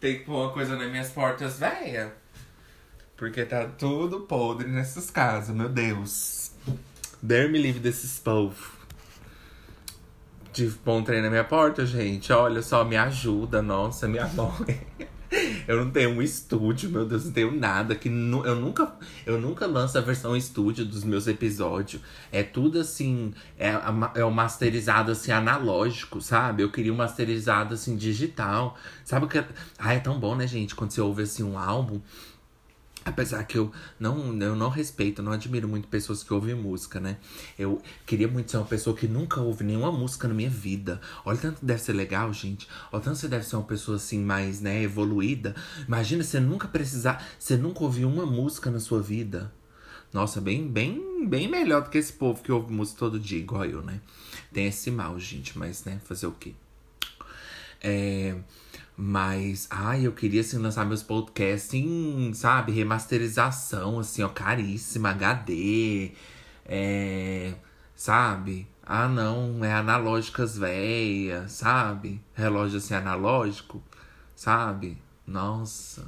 Tem 0.00 0.18
que 0.18 0.24
pôr 0.24 0.44
uma 0.44 0.52
coisa 0.52 0.76
nas 0.76 0.90
minhas 0.90 1.10
portas, 1.10 1.58
véia. 1.58 2.12
Porque 3.16 3.44
tá 3.44 3.66
tudo 3.66 4.20
podre 4.20 4.68
nessas 4.68 5.10
casas, 5.10 5.54
meu 5.54 5.68
Deus. 5.68 6.52
Dare 7.20 7.48
me 7.48 7.58
livre 7.58 7.80
desses 7.80 8.18
povos. 8.18 8.78
Tive 10.52 10.78
bom 10.84 11.02
trem 11.02 11.20
na 11.20 11.28
minha 11.28 11.44
porta, 11.44 11.84
gente. 11.84 12.32
Olha 12.32 12.62
só, 12.62 12.84
me 12.84 12.96
ajuda, 12.96 13.60
nossa, 13.60 14.08
minha 14.08 14.26
mãe. 14.28 14.86
Eu 15.66 15.84
não 15.84 15.90
tenho 15.90 16.10
um 16.10 16.22
estúdio, 16.22 16.88
meu 16.90 17.04
Deus, 17.04 17.26
não 17.26 17.32
tenho 17.32 17.52
nada. 17.52 17.94
Que 17.94 18.08
nu 18.08 18.44
eu 18.44 18.56
nunca 18.56 18.92
eu 19.26 19.38
nunca 19.38 19.66
lanço 19.66 19.98
a 19.98 20.00
versão 20.00 20.36
estúdio 20.36 20.84
dos 20.84 21.04
meus 21.04 21.26
episódios. 21.26 22.02
É 22.32 22.42
tudo 22.42 22.80
assim, 22.80 23.34
é, 23.58 23.72
é 24.14 24.24
o 24.24 24.30
masterizado 24.30 25.12
assim 25.12 25.30
analógico, 25.30 26.20
sabe? 26.20 26.62
Eu 26.62 26.70
queria 26.70 26.92
um 26.92 26.96
masterizado 26.96 27.74
assim 27.74 27.96
digital. 27.96 28.76
Sabe 29.04 29.26
o 29.26 29.28
que 29.28 29.42
Ah, 29.78 29.94
é 29.94 29.98
tão 29.98 30.18
bom, 30.18 30.34
né, 30.34 30.46
gente, 30.46 30.74
quando 30.74 30.90
você 30.90 31.00
ouve 31.00 31.22
assim 31.22 31.42
um 31.42 31.58
álbum 31.58 32.00
Apesar 33.08 33.42
que 33.44 33.56
eu 33.56 33.72
não, 33.98 34.36
eu 34.40 34.54
não 34.54 34.68
respeito, 34.68 35.22
não 35.22 35.32
admiro 35.32 35.66
muito 35.66 35.88
pessoas 35.88 36.22
que 36.22 36.32
ouvem 36.32 36.54
música, 36.54 37.00
né? 37.00 37.16
Eu 37.58 37.80
queria 38.06 38.28
muito 38.28 38.50
ser 38.50 38.58
uma 38.58 38.66
pessoa 38.66 38.94
que 38.94 39.08
nunca 39.08 39.40
ouve 39.40 39.64
nenhuma 39.64 39.90
música 39.90 40.28
na 40.28 40.34
minha 40.34 40.50
vida. 40.50 41.00
Olha, 41.24 41.38
tanto 41.38 41.64
deve 41.64 41.80
ser 41.80 41.92
legal, 41.92 42.32
gente. 42.32 42.68
Olha, 42.92 43.02
tanto 43.02 43.16
você 43.16 43.28
deve 43.28 43.44
ser 43.44 43.56
uma 43.56 43.64
pessoa 43.64 43.96
assim, 43.96 44.20
mais, 44.20 44.60
né, 44.60 44.82
evoluída. 44.82 45.54
Imagina 45.86 46.22
você 46.22 46.38
nunca 46.38 46.68
precisar, 46.68 47.26
você 47.38 47.56
nunca 47.56 47.82
ouviu 47.82 48.08
uma 48.08 48.26
música 48.26 48.70
na 48.70 48.80
sua 48.80 49.00
vida. 49.00 49.52
Nossa, 50.12 50.40
bem, 50.40 50.66
bem, 50.66 51.26
bem 51.26 51.48
melhor 51.48 51.82
do 51.82 51.90
que 51.90 51.98
esse 51.98 52.12
povo 52.12 52.42
que 52.42 52.50
ouve 52.50 52.72
música 52.72 52.98
todo 52.98 53.20
dia, 53.20 53.38
igual 53.38 53.64
eu, 53.64 53.82
né? 53.82 54.00
Tem 54.52 54.66
esse 54.66 54.90
mal, 54.90 55.18
gente, 55.18 55.58
mas, 55.58 55.84
né, 55.84 56.00
fazer 56.04 56.26
o 56.26 56.32
quê? 56.32 56.54
É. 57.80 58.36
Mas, 59.00 59.68
ai, 59.70 60.04
eu 60.04 60.12
queria 60.12 60.40
assim 60.40 60.58
lançar 60.58 60.84
meus 60.84 61.04
podcasts 61.04 61.72
em, 61.72 62.32
sabe, 62.34 62.72
remasterização, 62.72 64.00
assim, 64.00 64.24
ó, 64.24 64.28
caríssima, 64.28 65.10
HD. 65.10 66.10
É. 66.66 67.54
Sabe? 67.94 68.66
Ah, 68.84 69.06
não, 69.06 69.64
é 69.64 69.72
analógicas 69.72 70.58
velhas, 70.58 71.52
sabe? 71.52 72.20
Relógio 72.34 72.78
assim 72.78 72.94
analógico, 72.94 73.80
sabe? 74.34 74.98
Nossa. 75.24 76.04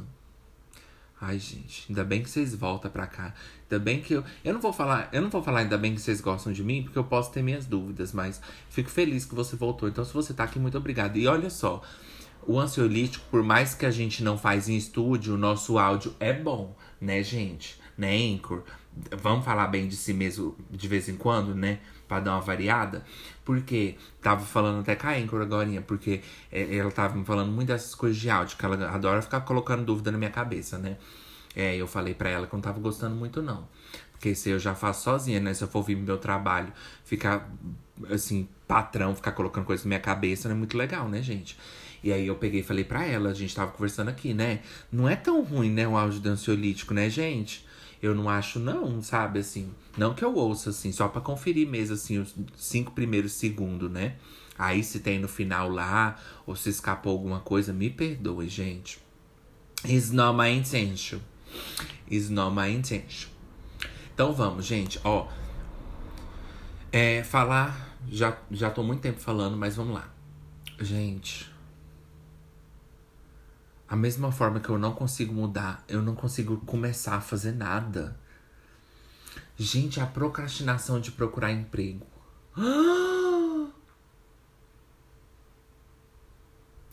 Ai, 1.20 1.38
gente, 1.38 1.86
ainda 1.88 2.02
bem 2.02 2.22
que 2.22 2.30
vocês 2.30 2.54
voltam 2.56 2.90
pra 2.90 3.06
cá. 3.06 3.34
Ainda 3.70 3.78
bem 3.84 4.00
que 4.00 4.14
eu. 4.14 4.24
Eu 4.44 4.54
não 4.54 4.60
vou 4.60 4.72
falar. 4.72 5.08
Eu 5.12 5.22
não 5.22 5.30
vou 5.30 5.42
falar 5.44 5.60
ainda 5.60 5.78
bem 5.78 5.94
que 5.94 6.00
vocês 6.00 6.20
gostam 6.20 6.52
de 6.52 6.64
mim, 6.64 6.82
porque 6.82 6.98
eu 6.98 7.04
posso 7.04 7.30
ter 7.30 7.42
minhas 7.42 7.66
dúvidas, 7.66 8.12
mas 8.12 8.40
fico 8.68 8.90
feliz 8.90 9.24
que 9.24 9.34
você 9.34 9.54
voltou. 9.54 9.88
Então, 9.88 10.04
se 10.04 10.12
você 10.12 10.34
tá 10.34 10.44
aqui, 10.44 10.58
muito 10.58 10.78
obrigado. 10.78 11.16
E 11.18 11.26
olha 11.28 11.50
só, 11.50 11.82
o 12.50 12.58
ansiolítico, 12.58 13.24
por 13.30 13.44
mais 13.44 13.74
que 13.74 13.86
a 13.86 13.92
gente 13.92 14.24
não 14.24 14.36
faz 14.36 14.68
em 14.68 14.76
estúdio, 14.76 15.34
o 15.34 15.38
nosso 15.38 15.78
áudio 15.78 16.12
é 16.18 16.32
bom, 16.32 16.76
né, 17.00 17.22
gente? 17.22 17.78
Né, 17.96 18.16
Anchor? 18.16 18.64
Vamos 19.22 19.44
falar 19.44 19.68
bem 19.68 19.86
de 19.86 19.94
si 19.94 20.12
mesmo 20.12 20.56
de 20.68 20.88
vez 20.88 21.08
em 21.08 21.14
quando, 21.14 21.54
né? 21.54 21.78
Pra 22.08 22.18
dar 22.18 22.32
uma 22.32 22.40
variada. 22.40 23.04
Porque 23.44 23.94
tava 24.20 24.44
falando 24.44 24.80
até 24.80 24.96
com 24.96 25.06
a 25.06 25.12
Anchor 25.12 25.42
agora, 25.42 25.68
porque 25.82 26.22
é, 26.50 26.74
ela 26.74 26.90
tava 26.90 27.16
me 27.16 27.24
falando 27.24 27.52
muito 27.52 27.68
dessas 27.68 27.94
coisas 27.94 28.18
de 28.18 28.28
áudio, 28.28 28.56
que 28.56 28.64
ela 28.64 28.90
adora 28.90 29.22
ficar 29.22 29.42
colocando 29.42 29.84
dúvida 29.84 30.10
na 30.10 30.18
minha 30.18 30.30
cabeça, 30.30 30.76
né? 30.76 30.96
É, 31.54 31.76
eu 31.76 31.86
falei 31.86 32.14
pra 32.14 32.30
ela 32.30 32.48
que 32.48 32.52
não 32.52 32.60
tava 32.60 32.80
gostando 32.80 33.14
muito, 33.14 33.40
não. 33.40 33.68
Porque 34.10 34.34
se 34.34 34.50
eu 34.50 34.58
já 34.58 34.74
faço 34.74 35.04
sozinha, 35.04 35.38
né? 35.38 35.54
Se 35.54 35.62
eu 35.62 35.68
for 35.68 35.82
vir 35.82 35.96
meu 35.96 36.18
trabalho, 36.18 36.72
ficar 37.04 37.48
assim, 38.10 38.48
patrão, 38.66 39.14
ficar 39.14 39.32
colocando 39.32 39.64
coisas 39.64 39.84
na 39.84 39.90
minha 39.90 40.00
cabeça, 40.00 40.48
não 40.48 40.56
é 40.56 40.58
muito 40.58 40.76
legal, 40.76 41.08
né, 41.08 41.22
gente? 41.22 41.56
E 42.02 42.12
aí 42.12 42.26
eu 42.26 42.36
peguei 42.36 42.60
e 42.60 42.62
falei 42.62 42.84
pra 42.84 43.04
ela, 43.04 43.30
a 43.30 43.34
gente 43.34 43.54
tava 43.54 43.72
conversando 43.72 44.08
aqui, 44.08 44.32
né? 44.32 44.60
Não 44.90 45.08
é 45.08 45.16
tão 45.16 45.42
ruim, 45.42 45.70
né, 45.70 45.86
o 45.86 45.96
áudio 45.96 46.20
do 46.20 46.28
ansiolítico, 46.28 46.94
né, 46.94 47.10
gente? 47.10 47.66
Eu 48.02 48.14
não 48.14 48.28
acho, 48.28 48.58
não, 48.58 49.02
sabe, 49.02 49.40
assim. 49.40 49.70
Não 49.96 50.14
que 50.14 50.24
eu 50.24 50.34
ouça, 50.34 50.70
assim, 50.70 50.90
só 50.90 51.08
pra 51.08 51.20
conferir 51.20 51.68
mesmo, 51.68 51.94
assim, 51.94 52.18
os 52.18 52.34
cinco 52.56 52.92
primeiros 52.92 53.32
segundos, 53.32 53.90
né? 53.90 54.16
Aí 54.58 54.82
se 54.82 55.00
tem 55.00 55.18
no 55.18 55.28
final 55.28 55.68
lá, 55.68 56.18
ou 56.46 56.56
se 56.56 56.70
escapou 56.70 57.12
alguma 57.12 57.40
coisa, 57.40 57.72
me 57.72 57.90
perdoe, 57.90 58.48
gente. 58.48 58.98
It's 59.84 60.10
not 60.10 60.36
my 60.36 60.50
intention. 60.50 61.20
It's 62.10 62.28
not 62.28 62.54
my 62.54 62.70
intention. 62.70 63.30
Então 64.14 64.32
vamos, 64.32 64.66
gente, 64.66 65.00
ó. 65.04 65.28
É, 66.92 67.22
falar. 67.22 67.88
Já, 68.10 68.36
já 68.50 68.70
tô 68.70 68.82
muito 68.82 69.00
tempo 69.00 69.20
falando, 69.20 69.56
mas 69.56 69.76
vamos 69.76 69.94
lá. 69.94 70.12
Gente, 70.78 71.50
a 73.90 73.96
mesma 73.96 74.30
forma 74.30 74.60
que 74.60 74.68
eu 74.68 74.78
não 74.78 74.94
consigo 74.94 75.34
mudar, 75.34 75.84
eu 75.88 76.00
não 76.00 76.14
consigo 76.14 76.58
começar 76.58 77.16
a 77.16 77.20
fazer 77.20 77.50
nada. 77.50 78.16
Gente, 79.58 79.98
a 79.98 80.06
procrastinação 80.06 81.00
de 81.00 81.10
procurar 81.10 81.50
emprego. 81.50 82.06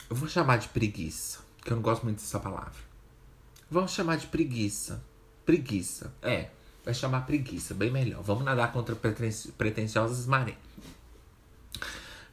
Eu 0.10 0.16
vou 0.16 0.30
chamar 0.30 0.56
de 0.56 0.70
preguiça, 0.70 1.40
que 1.62 1.70
eu 1.70 1.76
não 1.76 1.84
gosto 1.84 2.04
muito 2.04 2.22
dessa 2.22 2.40
palavra. 2.40 2.80
Vamos 3.70 3.92
chamar 3.92 4.16
de 4.16 4.28
preguiça. 4.28 5.04
Preguiça. 5.46 6.14
É, 6.22 6.50
vai 6.86 6.94
chamar 6.94 7.26
preguiça, 7.26 7.74
bem 7.74 7.92
melhor. 7.92 8.24
Vamos 8.24 8.46
nadar 8.46 8.72
contra 8.72 8.96
pretensiosas 8.96 10.26
marés. 10.26 10.56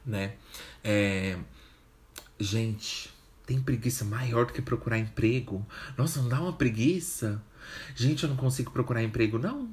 Né? 0.05 0.37
É... 0.81 1.37
Gente, 2.39 3.13
tem 3.45 3.61
preguiça 3.61 4.03
maior 4.03 4.45
do 4.45 4.53
que 4.53 4.61
procurar 4.61 4.97
emprego? 4.97 5.65
Nossa, 5.97 6.21
não 6.21 6.29
dá 6.29 6.41
uma 6.41 6.53
preguiça? 6.53 7.41
Gente, 7.95 8.23
eu 8.23 8.29
não 8.29 8.35
consigo 8.35 8.71
procurar 8.71 9.03
emprego, 9.03 9.37
não. 9.37 9.69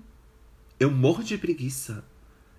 Eu 0.79 0.91
morro 0.91 1.23
de 1.23 1.39
preguiça. 1.39 2.05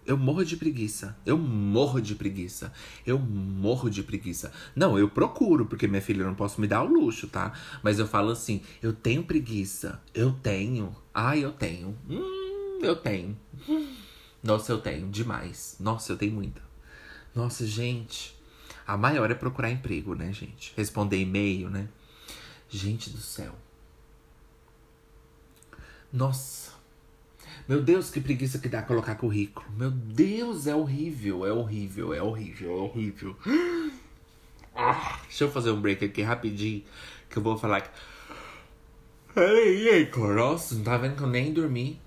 Eu 0.05 0.17
morro 0.17 0.43
de 0.43 0.57
preguiça. 0.57 1.15
Eu 1.25 1.37
morro 1.37 2.01
de 2.01 2.15
preguiça. 2.15 2.73
Eu 3.05 3.17
morro 3.17 3.89
de 3.89 4.03
preguiça. 4.03 4.51
Não, 4.75 4.97
eu 4.99 5.09
procuro, 5.09 5.65
porque 5.65 5.87
minha 5.87 6.01
filha 6.01 6.23
eu 6.23 6.27
não 6.27 6.35
posso 6.35 6.59
me 6.59 6.67
dar 6.67 6.83
o 6.83 6.87
luxo, 6.87 7.27
tá? 7.27 7.53
Mas 7.81 7.99
eu 7.99 8.07
falo 8.07 8.31
assim: 8.31 8.61
eu 8.81 8.91
tenho 8.91 9.23
preguiça. 9.23 10.01
Eu 10.13 10.31
tenho. 10.31 10.95
Ai, 11.13 11.43
eu 11.43 11.51
tenho. 11.53 11.97
Hum, 12.09 12.79
eu 12.81 12.95
tenho. 12.95 13.37
Nossa, 14.43 14.73
eu 14.73 14.79
tenho. 14.79 15.09
Demais. 15.09 15.77
Nossa, 15.79 16.11
eu 16.11 16.17
tenho 16.17 16.33
muita. 16.33 16.61
Nossa, 17.33 17.65
gente. 17.65 18.35
A 18.85 18.97
maior 18.97 19.31
é 19.31 19.35
procurar 19.35 19.71
emprego, 19.71 20.13
né, 20.13 20.31
gente? 20.33 20.73
Responder 20.75 21.17
e-mail, 21.17 21.69
né? 21.69 21.87
Gente 22.69 23.09
do 23.09 23.19
céu. 23.19 23.55
Nossa. 26.11 26.73
Meu 27.67 27.81
Deus, 27.81 28.09
que 28.09 28.19
preguiça 28.19 28.59
que 28.59 28.67
dá 28.67 28.81
colocar 28.81 29.15
currículo. 29.15 29.65
Meu 29.77 29.89
Deus, 29.89 30.67
é 30.67 30.75
horrível, 30.75 31.45
é 31.45 31.53
horrível, 31.53 32.13
é 32.13 32.21
horrível, 32.21 32.71
é 32.71 32.81
horrível. 32.81 33.37
Ah, 34.75 35.19
deixa 35.23 35.45
eu 35.45 35.51
fazer 35.51 35.71
um 35.71 35.79
break 35.79 36.03
aqui 36.03 36.21
rapidinho, 36.21 36.83
que 37.29 37.37
eu 37.37 37.43
vou 37.43 37.57
falar 37.57 37.81
que... 37.81 37.89
Peraí. 39.33 40.09
Nossa, 40.35 40.75
não 40.75 40.83
tá 40.83 40.97
vendo 40.97 41.15
que 41.15 41.23
eu 41.23 41.27
nem 41.27 41.53
dormi? 41.53 41.99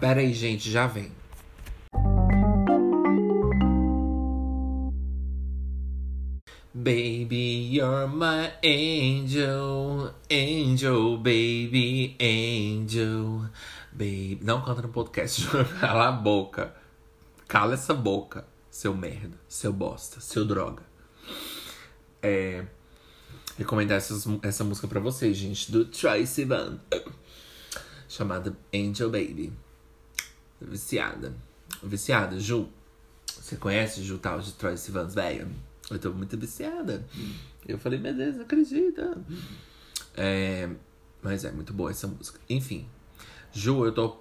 Pera 0.00 0.20
aí, 0.20 0.32
gente, 0.32 0.70
já 0.70 0.86
vem. 0.86 1.12
Baby, 6.80 7.70
you're 7.72 8.06
my 8.06 8.52
angel, 8.62 10.14
angel, 10.30 11.16
baby, 11.16 12.16
angel, 12.20 13.50
baby. 13.90 14.38
Não 14.42 14.62
canta 14.62 14.82
no 14.82 14.88
podcast, 14.88 15.44
cala 15.80 16.06
a 16.06 16.12
boca. 16.12 16.72
Cala 17.48 17.74
essa 17.74 17.92
boca, 17.92 18.46
seu 18.70 18.94
merda, 18.94 19.36
seu 19.48 19.72
bosta, 19.72 20.20
seu 20.20 20.44
droga. 20.44 20.84
É. 22.22 22.64
Recomendar 23.56 23.96
essas, 23.96 24.24
essa 24.44 24.62
música 24.62 24.86
pra 24.86 25.00
vocês, 25.00 25.36
gente, 25.36 25.72
do 25.72 25.84
Troye 25.84 26.28
Sivan. 26.28 26.78
Chamada 28.08 28.56
Angel 28.72 29.10
Baby. 29.10 29.52
Viciada. 30.60 31.34
Viciada, 31.82 32.38
Ju. 32.38 32.68
Você 33.26 33.56
conhece 33.56 34.00
Ju 34.04 34.16
tal 34.18 34.38
de 34.38 34.52
Troye 34.52 34.76
Sivan, 34.76 35.08
velho? 35.08 35.67
Eu 35.90 35.98
tô 35.98 36.10
muito 36.12 36.36
viciada. 36.36 37.04
Eu 37.66 37.78
falei, 37.78 37.98
meu 37.98 38.14
Deus, 38.14 38.36
não 38.36 38.42
acredita. 38.42 39.16
É, 40.16 40.68
mas 41.22 41.44
é 41.44 41.52
muito 41.52 41.72
boa 41.72 41.90
essa 41.90 42.06
música. 42.06 42.38
Enfim, 42.48 42.86
Ju, 43.52 43.84
eu 43.84 43.92
tô 43.92 44.16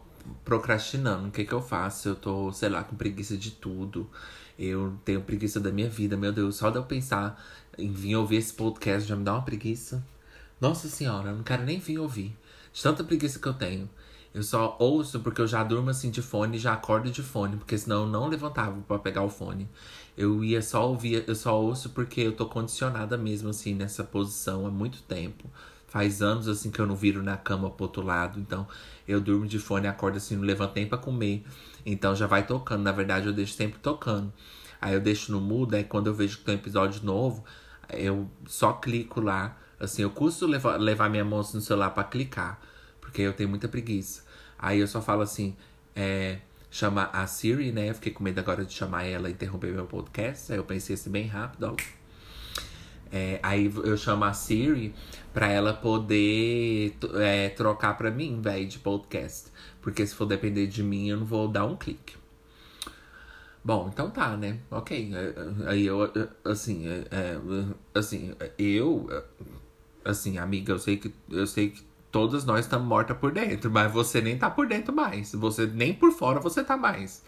procrastinando. 0.45 1.27
O 1.27 1.31
que 1.31 1.45
que 1.45 1.53
eu 1.53 1.61
faço? 1.61 2.09
Eu 2.09 2.15
tô, 2.15 2.51
sei 2.51 2.69
lá, 2.69 2.83
com 2.83 2.95
preguiça 2.95 3.37
de 3.37 3.51
tudo. 3.51 4.09
Eu 4.57 4.97
tenho 5.05 5.21
preguiça 5.21 5.59
da 5.59 5.71
minha 5.71 5.89
vida, 5.89 6.15
meu 6.17 6.31
Deus. 6.31 6.55
Só 6.55 6.69
de 6.69 6.77
eu 6.77 6.83
pensar 6.83 7.43
em 7.77 7.91
vir 7.91 8.15
ouvir 8.15 8.37
esse 8.37 8.53
podcast 8.53 9.07
já 9.07 9.15
me 9.15 9.23
dá 9.23 9.33
uma 9.33 9.43
preguiça. 9.43 10.03
Nossa 10.59 10.87
senhora, 10.87 11.29
eu 11.29 11.35
não 11.35 11.43
quero 11.43 11.63
nem 11.63 11.79
vir 11.79 11.99
ouvir. 11.99 12.35
De 12.73 12.81
tanta 12.81 13.03
preguiça 13.03 13.39
que 13.39 13.47
eu 13.47 13.53
tenho. 13.53 13.89
Eu 14.37 14.43
só 14.43 14.77
ouço 14.77 15.19
porque 15.21 15.41
eu 15.41 15.47
já 15.47 15.63
durmo 15.63 15.89
assim 15.89 16.11
de 16.11 16.21
fone 16.21 16.59
já 16.59 16.73
acordo 16.73 17.09
de 17.09 17.23
fone, 17.23 17.57
porque 17.57 17.75
senão 17.75 18.01
eu 18.01 18.07
não 18.07 18.27
levantava 18.27 18.79
para 18.81 18.99
pegar 18.99 19.23
o 19.23 19.31
fone. 19.31 19.67
Eu 20.15 20.43
ia 20.43 20.61
só 20.61 20.87
ouvir, 20.87 21.23
eu 21.27 21.33
só 21.33 21.59
ouço 21.59 21.89
porque 21.89 22.21
eu 22.21 22.31
tô 22.31 22.45
condicionada 22.45 23.17
mesmo 23.17 23.49
assim 23.49 23.73
nessa 23.73 24.03
posição 24.03 24.67
há 24.67 24.69
muito 24.69 25.01
tempo. 25.01 25.49
Faz 25.87 26.21
anos 26.21 26.47
assim 26.47 26.69
que 26.69 26.79
eu 26.79 26.85
não 26.85 26.95
viro 26.95 27.23
na 27.23 27.35
cama 27.35 27.67
pro 27.71 27.85
outro 27.85 28.03
lado, 28.03 28.39
então 28.39 28.67
eu 29.07 29.19
durmo 29.19 29.47
de 29.47 29.57
fone, 29.57 29.87
acordo 29.87 30.17
assim, 30.17 30.35
não 30.35 30.43
levanto 30.43 30.75
nem 30.75 30.87
pra 30.87 30.99
comer. 30.99 31.43
Então 31.83 32.15
já 32.15 32.27
vai 32.27 32.45
tocando, 32.45 32.83
na 32.83 32.91
verdade 32.91 33.25
eu 33.25 33.33
deixo 33.33 33.53
sempre 33.53 33.79
tocando. 33.79 34.31
Aí 34.79 34.93
eu 34.93 35.01
deixo 35.01 35.31
no 35.31 35.41
mudo, 35.41 35.75
aí 35.75 35.83
quando 35.83 36.05
eu 36.05 36.13
vejo 36.13 36.37
que 36.37 36.43
tem 36.43 36.53
um 36.53 36.59
episódio 36.59 37.03
novo, 37.03 37.43
eu 37.89 38.29
só 38.45 38.73
clico 38.73 39.19
lá. 39.19 39.57
Assim, 39.79 40.03
eu 40.03 40.11
custo 40.11 40.45
levar, 40.45 41.09
minha 41.09 41.25
mão 41.25 41.39
no 41.39 41.61
celular 41.61 41.89
para 41.89 42.03
clicar, 42.03 42.59
porque 43.01 43.23
eu 43.23 43.33
tenho 43.33 43.49
muita 43.49 43.67
preguiça. 43.67 44.26
Aí 44.57 44.79
eu 44.79 44.87
só 44.87 45.01
falo 45.01 45.21
assim, 45.21 45.55
é, 45.95 46.39
chama 46.69 47.09
a 47.13 47.25
Siri, 47.27 47.71
né? 47.71 47.89
Eu 47.89 47.95
fiquei 47.95 48.11
com 48.11 48.23
medo 48.23 48.39
agora 48.39 48.65
de 48.65 48.73
chamar 48.73 49.03
ela 49.03 49.29
e 49.29 49.33
interromper 49.33 49.71
meu 49.73 49.85
podcast. 49.85 50.51
Aí 50.51 50.57
eu 50.57 50.63
pensei 50.63 50.95
assim 50.95 51.09
bem 51.09 51.27
rápido, 51.27 51.63
ó. 51.73 51.75
É, 53.11 53.39
aí 53.41 53.71
eu 53.83 53.95
chamo 53.95 54.25
a 54.25 54.33
Siri 54.33 54.93
pra 55.33 55.47
ela 55.47 55.73
poder 55.73 56.95
é, 57.15 57.49
trocar 57.49 57.97
pra 57.97 58.11
mim, 58.11 58.41
velho, 58.41 58.67
de 58.67 58.79
podcast. 58.79 59.49
Porque 59.81 60.05
se 60.05 60.13
for 60.13 60.25
depender 60.25 60.67
de 60.67 60.83
mim, 60.83 61.09
eu 61.09 61.17
não 61.17 61.25
vou 61.25 61.47
dar 61.47 61.65
um 61.65 61.75
clique. 61.75 62.15
Bom, 63.63 63.89
então 63.91 64.09
tá, 64.09 64.35
né? 64.37 64.59
Ok. 64.71 65.13
É, 65.13 65.17
é, 65.17 65.69
aí 65.69 65.85
eu, 65.85 65.99
assim, 66.43 66.87
é, 66.87 67.37
assim, 67.93 68.33
eu, 68.57 69.09
assim, 70.03 70.37
amiga, 70.37 70.73
eu 70.73 70.79
sei 70.79 70.97
que, 70.97 71.13
eu 71.29 71.47
sei 71.47 71.69
que 71.71 71.86
todas 72.11 72.45
nós 72.45 72.65
estamos 72.65 72.87
mortas 72.87 73.17
por 73.17 73.31
dentro, 73.31 73.69
mas 73.69 73.91
você 73.91 74.21
nem 74.21 74.37
tá 74.37 74.49
por 74.49 74.67
dentro 74.67 74.93
mais. 74.93 75.33
Você 75.33 75.65
nem 75.65 75.93
por 75.93 76.11
fora 76.11 76.39
você 76.39 76.63
tá 76.63 76.77
mais. 76.77 77.23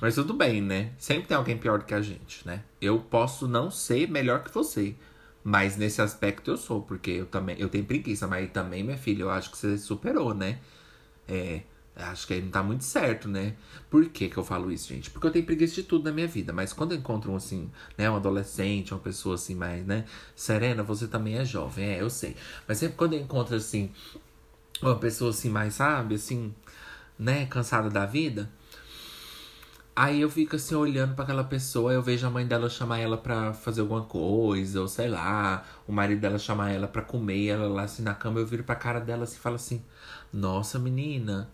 Mas 0.00 0.14
tudo 0.14 0.34
bem, 0.34 0.60
né? 0.60 0.92
Sempre 0.98 1.28
tem 1.28 1.36
alguém 1.36 1.56
pior 1.56 1.78
do 1.78 1.84
que 1.84 1.94
a 1.94 2.02
gente, 2.02 2.46
né? 2.46 2.62
Eu 2.80 2.98
posso 3.00 3.48
não 3.48 3.70
ser 3.70 4.08
melhor 4.08 4.42
que 4.44 4.52
você, 4.52 4.94
mas 5.42 5.76
nesse 5.76 6.00
aspecto 6.00 6.50
eu 6.50 6.56
sou, 6.56 6.82
porque 6.82 7.10
eu 7.10 7.26
também 7.26 7.56
eu 7.58 7.68
tenho 7.68 7.84
preguiça, 7.84 8.26
mas 8.26 8.50
também, 8.50 8.82
minha 8.84 8.98
filha, 8.98 9.22
eu 9.22 9.30
acho 9.30 9.50
que 9.50 9.58
você 9.58 9.76
superou, 9.78 10.34
né? 10.34 10.58
É, 11.28 11.62
acho 12.00 12.26
que 12.26 12.34
aí 12.34 12.42
não 12.42 12.50
tá 12.50 12.62
muito 12.62 12.84
certo, 12.84 13.28
né? 13.28 13.54
Por 13.88 14.08
que 14.08 14.28
que 14.28 14.36
eu 14.36 14.44
falo 14.44 14.70
isso, 14.72 14.88
gente? 14.88 15.10
Porque 15.10 15.26
eu 15.26 15.30
tenho 15.30 15.44
preguiça 15.46 15.74
de 15.76 15.82
tudo 15.84 16.04
na 16.04 16.12
minha 16.12 16.26
vida, 16.26 16.52
mas 16.52 16.72
quando 16.72 16.92
eu 16.92 16.98
encontro 16.98 17.32
um 17.32 17.36
assim, 17.36 17.70
né, 17.96 18.10
um 18.10 18.16
adolescente, 18.16 18.92
uma 18.92 19.00
pessoa 19.00 19.34
assim 19.34 19.54
mais, 19.54 19.84
né, 19.86 20.04
serena, 20.34 20.82
você 20.82 21.06
também 21.06 21.36
é 21.36 21.44
jovem, 21.44 21.84
é, 21.84 22.00
eu 22.00 22.10
sei. 22.10 22.36
Mas 22.66 22.78
sempre 22.78 22.96
quando 22.96 23.14
eu 23.14 23.20
encontro 23.20 23.56
assim 23.56 23.90
uma 24.82 24.96
pessoa 24.96 25.30
assim 25.30 25.50
mais, 25.50 25.74
sabe, 25.74 26.14
assim, 26.14 26.54
né, 27.18 27.46
cansada 27.46 27.90
da 27.90 28.06
vida, 28.06 28.50
Aí 29.94 30.20
eu 30.22 30.30
fico 30.30 30.56
assim 30.56 30.74
olhando 30.74 31.14
para 31.14 31.24
aquela 31.24 31.44
pessoa, 31.44 31.92
eu 31.92 32.02
vejo 32.02 32.26
a 32.26 32.30
mãe 32.30 32.46
dela 32.46 32.70
chamar 32.70 33.00
ela 33.00 33.18
para 33.18 33.52
fazer 33.52 33.82
alguma 33.82 34.02
coisa, 34.02 34.80
ou 34.80 34.88
sei 34.88 35.08
lá, 35.08 35.62
o 35.86 35.92
marido 35.92 36.20
dela 36.20 36.38
chamar 36.38 36.70
ela 36.70 36.88
para 36.88 37.02
comer, 37.02 37.48
ela 37.48 37.68
lá 37.68 37.82
assim 37.82 38.02
na 38.02 38.14
cama, 38.14 38.40
eu 38.40 38.46
viro 38.46 38.64
pra 38.64 38.74
cara 38.76 38.98
dela 39.00 39.24
assim 39.24 39.36
e 39.36 39.40
falo 39.40 39.56
assim: 39.56 39.84
"Nossa, 40.32 40.78
menina, 40.78 41.50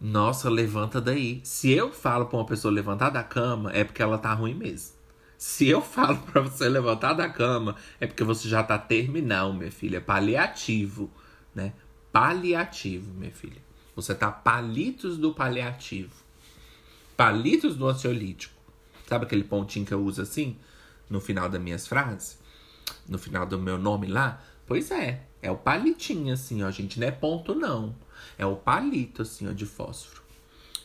nossa, 0.00 0.48
levanta 0.48 1.00
daí. 1.00 1.40
Se 1.42 1.72
eu 1.72 1.92
falo 1.92 2.26
pra 2.26 2.38
uma 2.38 2.46
pessoa 2.46 2.72
levantar 2.72 3.10
da 3.10 3.22
cama, 3.22 3.72
é 3.72 3.82
porque 3.82 4.02
ela 4.02 4.16
tá 4.16 4.32
ruim 4.32 4.54
mesmo. 4.54 4.96
Se 5.36 5.68
eu 5.68 5.80
falo 5.82 6.18
pra 6.18 6.40
você 6.40 6.68
levantar 6.68 7.14
da 7.14 7.28
cama, 7.28 7.74
é 8.00 8.06
porque 8.06 8.22
você 8.22 8.48
já 8.48 8.62
tá 8.62 8.78
terminal, 8.78 9.52
minha 9.52 9.72
filha. 9.72 10.00
Paliativo, 10.00 11.10
né? 11.54 11.72
Paliativo, 12.12 13.12
minha 13.12 13.32
filha. 13.32 13.60
Você 13.96 14.14
tá 14.14 14.30
palitos 14.30 15.18
do 15.18 15.34
paliativo. 15.34 16.14
Palitos 17.16 17.74
do 17.76 17.88
ansiolítico. 17.88 18.54
Sabe 19.08 19.24
aquele 19.24 19.42
pontinho 19.42 19.84
que 19.84 19.92
eu 19.92 20.04
uso 20.04 20.22
assim? 20.22 20.56
No 21.10 21.20
final 21.20 21.48
das 21.48 21.60
minhas 21.60 21.88
frases? 21.88 22.38
No 23.08 23.18
final 23.18 23.44
do 23.44 23.58
meu 23.58 23.76
nome 23.76 24.06
lá? 24.06 24.40
Pois 24.64 24.92
é. 24.92 25.26
É 25.42 25.50
o 25.50 25.56
palitinho 25.56 26.32
assim, 26.32 26.62
ó, 26.62 26.70
gente. 26.70 27.00
Não 27.00 27.08
é 27.08 27.10
ponto, 27.10 27.54
não. 27.54 27.96
É 28.36 28.46
o 28.46 28.56
palito, 28.56 29.22
assim, 29.22 29.48
ó, 29.48 29.52
de 29.52 29.66
fósforo. 29.66 30.22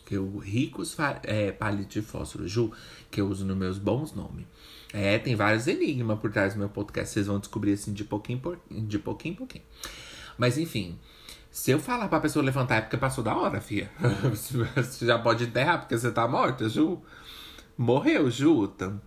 Que 0.05 0.15
eu, 0.15 0.37
ricos 0.37 0.97
é, 1.23 1.51
palito 1.51 1.89
de 1.89 2.01
fósforo, 2.01 2.47
Ju, 2.47 2.71
que 3.09 3.21
eu 3.21 3.27
uso 3.27 3.45
nos 3.45 3.55
meus 3.55 3.77
bons 3.77 4.13
nomes. 4.13 4.45
É, 4.91 5.17
tem 5.17 5.35
vários 5.35 5.67
enigmas 5.67 6.19
por 6.19 6.31
trás 6.31 6.53
do 6.53 6.59
meu 6.59 6.69
podcast. 6.69 7.13
Vocês 7.13 7.27
vão 7.27 7.39
descobrir, 7.39 7.73
assim, 7.73 7.93
de 7.93 8.03
pouquinho, 8.03 8.39
por, 8.39 8.59
de 8.69 8.99
pouquinho 8.99 9.33
em 9.33 9.37
pouquinho. 9.37 9.63
Mas, 10.37 10.57
enfim. 10.57 10.99
Se 11.49 11.69
eu 11.69 11.79
falar 11.79 12.07
pra 12.07 12.19
pessoa 12.19 12.43
levantar 12.43 12.77
é 12.77 12.81
porque 12.81 12.97
passou 12.97 13.23
da 13.23 13.35
hora, 13.35 13.61
fia. 13.61 13.91
você 14.75 15.05
já 15.05 15.19
pode 15.19 15.43
enterrar 15.43 15.79
porque 15.79 15.95
você 15.95 16.11
tá 16.11 16.27
morta, 16.27 16.67
Ju. 16.67 16.99
Morreu, 17.77 18.29
Juta. 18.29 18.99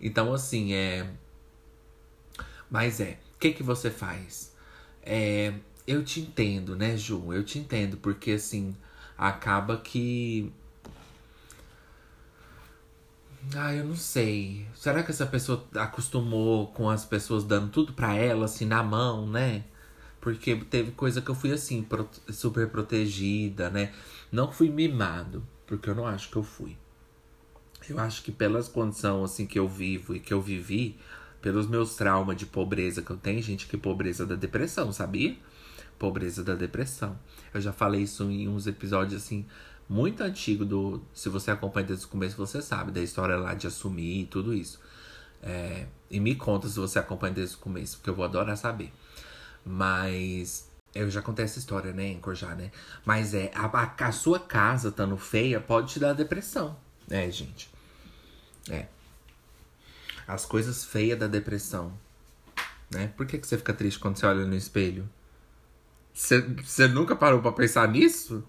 Então, 0.00 0.32
assim, 0.32 0.72
é... 0.72 1.08
Mas 2.68 3.00
é, 3.00 3.18
o 3.34 3.38
que 3.38 3.52
que 3.52 3.62
você 3.62 3.90
faz? 3.90 4.52
É, 5.02 5.52
eu 5.86 6.04
te 6.04 6.20
entendo, 6.20 6.76
né, 6.76 6.96
Ju? 6.96 7.32
Eu 7.32 7.44
te 7.44 7.58
entendo, 7.58 7.96
porque 7.96 8.32
assim, 8.32 8.74
acaba 9.16 9.76
que. 9.78 10.52
Ah, 13.54 13.72
eu 13.74 13.84
não 13.84 13.96
sei. 13.96 14.66
Será 14.74 15.02
que 15.02 15.10
essa 15.10 15.26
pessoa 15.26 15.64
acostumou 15.76 16.66
com 16.68 16.90
as 16.90 17.04
pessoas 17.04 17.44
dando 17.44 17.70
tudo 17.70 17.92
pra 17.92 18.14
ela, 18.14 18.46
assim, 18.46 18.64
na 18.66 18.82
mão, 18.82 19.28
né? 19.28 19.64
Porque 20.20 20.56
teve 20.56 20.90
coisa 20.90 21.22
que 21.22 21.30
eu 21.30 21.34
fui 21.34 21.52
assim, 21.52 21.86
super 22.30 22.68
protegida, 22.68 23.70
né? 23.70 23.92
Não 24.32 24.50
fui 24.50 24.68
mimado, 24.68 25.46
porque 25.66 25.88
eu 25.88 25.94
não 25.94 26.06
acho 26.06 26.28
que 26.30 26.36
eu 26.36 26.42
fui. 26.42 26.76
Eu 27.88 28.00
acho 28.00 28.22
que 28.22 28.32
pelas 28.32 28.68
condições 28.68 29.30
assim 29.30 29.46
que 29.46 29.58
eu 29.58 29.68
vivo 29.68 30.16
e 30.16 30.20
que 30.20 30.34
eu 30.34 30.42
vivi, 30.42 30.98
pelos 31.40 31.68
meus 31.68 31.94
traumas 31.94 32.36
de 32.36 32.44
pobreza 32.44 33.02
que 33.02 33.10
eu 33.10 33.16
tenho, 33.16 33.40
gente, 33.40 33.68
que 33.68 33.76
pobreza 33.76 34.26
da 34.26 34.34
depressão, 34.34 34.92
sabia? 34.92 35.36
Pobreza 35.98 36.42
da 36.44 36.54
depressão. 36.54 37.18
Eu 37.52 37.60
já 37.60 37.72
falei 37.72 38.02
isso 38.02 38.24
em 38.24 38.48
uns 38.48 38.66
episódios 38.66 39.22
assim 39.22 39.46
muito 39.88 40.22
antigo 40.22 40.64
do, 40.64 41.00
se 41.14 41.28
você 41.28 41.50
acompanha 41.50 41.86
desde 41.86 42.06
o 42.06 42.08
começo, 42.08 42.36
você 42.36 42.60
sabe 42.60 42.90
da 42.90 43.00
história 43.00 43.36
lá 43.36 43.54
de 43.54 43.66
assumir 43.66 44.22
e 44.22 44.26
tudo 44.26 44.52
isso. 44.52 44.80
É, 45.42 45.86
e 46.10 46.18
me 46.18 46.34
conta 46.34 46.68
se 46.68 46.76
você 46.76 46.98
acompanha 46.98 47.34
desde 47.34 47.56
o 47.56 47.58
começo, 47.58 47.96
porque 47.98 48.10
eu 48.10 48.14
vou 48.14 48.24
adorar 48.24 48.56
saber. 48.56 48.92
Mas 49.64 50.68
eu 50.94 51.08
já 51.10 51.22
contei 51.22 51.44
essa 51.44 51.58
história, 51.58 51.92
né, 51.92 52.14
Anchor, 52.14 52.34
já, 52.34 52.54
né? 52.54 52.70
Mas 53.04 53.34
é, 53.34 53.50
a, 53.54 54.06
a 54.06 54.12
sua 54.12 54.40
casa 54.40 54.88
estando 54.88 55.16
feia 55.16 55.60
pode 55.60 55.92
te 55.92 56.00
dar 56.00 56.12
depressão, 56.14 56.76
né, 57.06 57.30
gente? 57.30 57.70
É. 58.70 58.86
As 60.26 60.44
coisas 60.44 60.84
feias 60.84 61.18
da 61.18 61.28
depressão, 61.28 61.92
né? 62.90 63.12
Por 63.16 63.26
que, 63.26 63.38
que 63.38 63.46
você 63.46 63.56
fica 63.56 63.72
triste 63.72 64.00
quando 64.00 64.16
você 64.16 64.26
olha 64.26 64.44
no 64.44 64.56
espelho? 64.56 65.08
Você 66.16 66.88
nunca 66.88 67.14
parou 67.14 67.42
pra 67.42 67.52
pensar 67.52 67.86
nisso? 67.88 68.42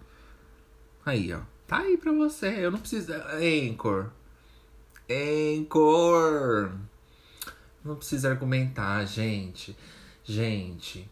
Aí, 1.06 1.34
ó. 1.34 1.42
Tá 1.68 1.80
aí 1.80 1.98
pra 1.98 2.14
você. 2.14 2.48
Eu 2.48 2.72
não 2.72 2.80
preciso. 2.80 3.12
Anchor. 3.14 4.10
Anchor. 5.10 6.72
Não 7.84 7.98
precisa 7.98 8.30
argumentar, 8.30 9.04
gente. 9.04 9.76
Gente. 10.24 11.12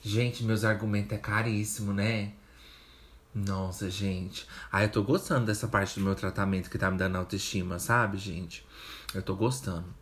Gente, 0.00 0.42
meus 0.42 0.64
argumentos 0.64 1.12
é 1.12 1.18
caríssimo, 1.18 1.92
né? 1.92 2.32
Nossa, 3.34 3.90
gente. 3.90 4.46
Ah, 4.72 4.82
eu 4.82 4.88
tô 4.88 5.02
gostando 5.02 5.44
dessa 5.44 5.68
parte 5.68 5.98
do 5.98 6.04
meu 6.04 6.14
tratamento 6.14 6.70
que 6.70 6.78
tá 6.78 6.90
me 6.90 6.96
dando 6.96 7.16
autoestima, 7.16 7.78
sabe, 7.78 8.16
gente? 8.16 8.66
Eu 9.14 9.22
tô 9.22 9.36
gostando. 9.36 9.94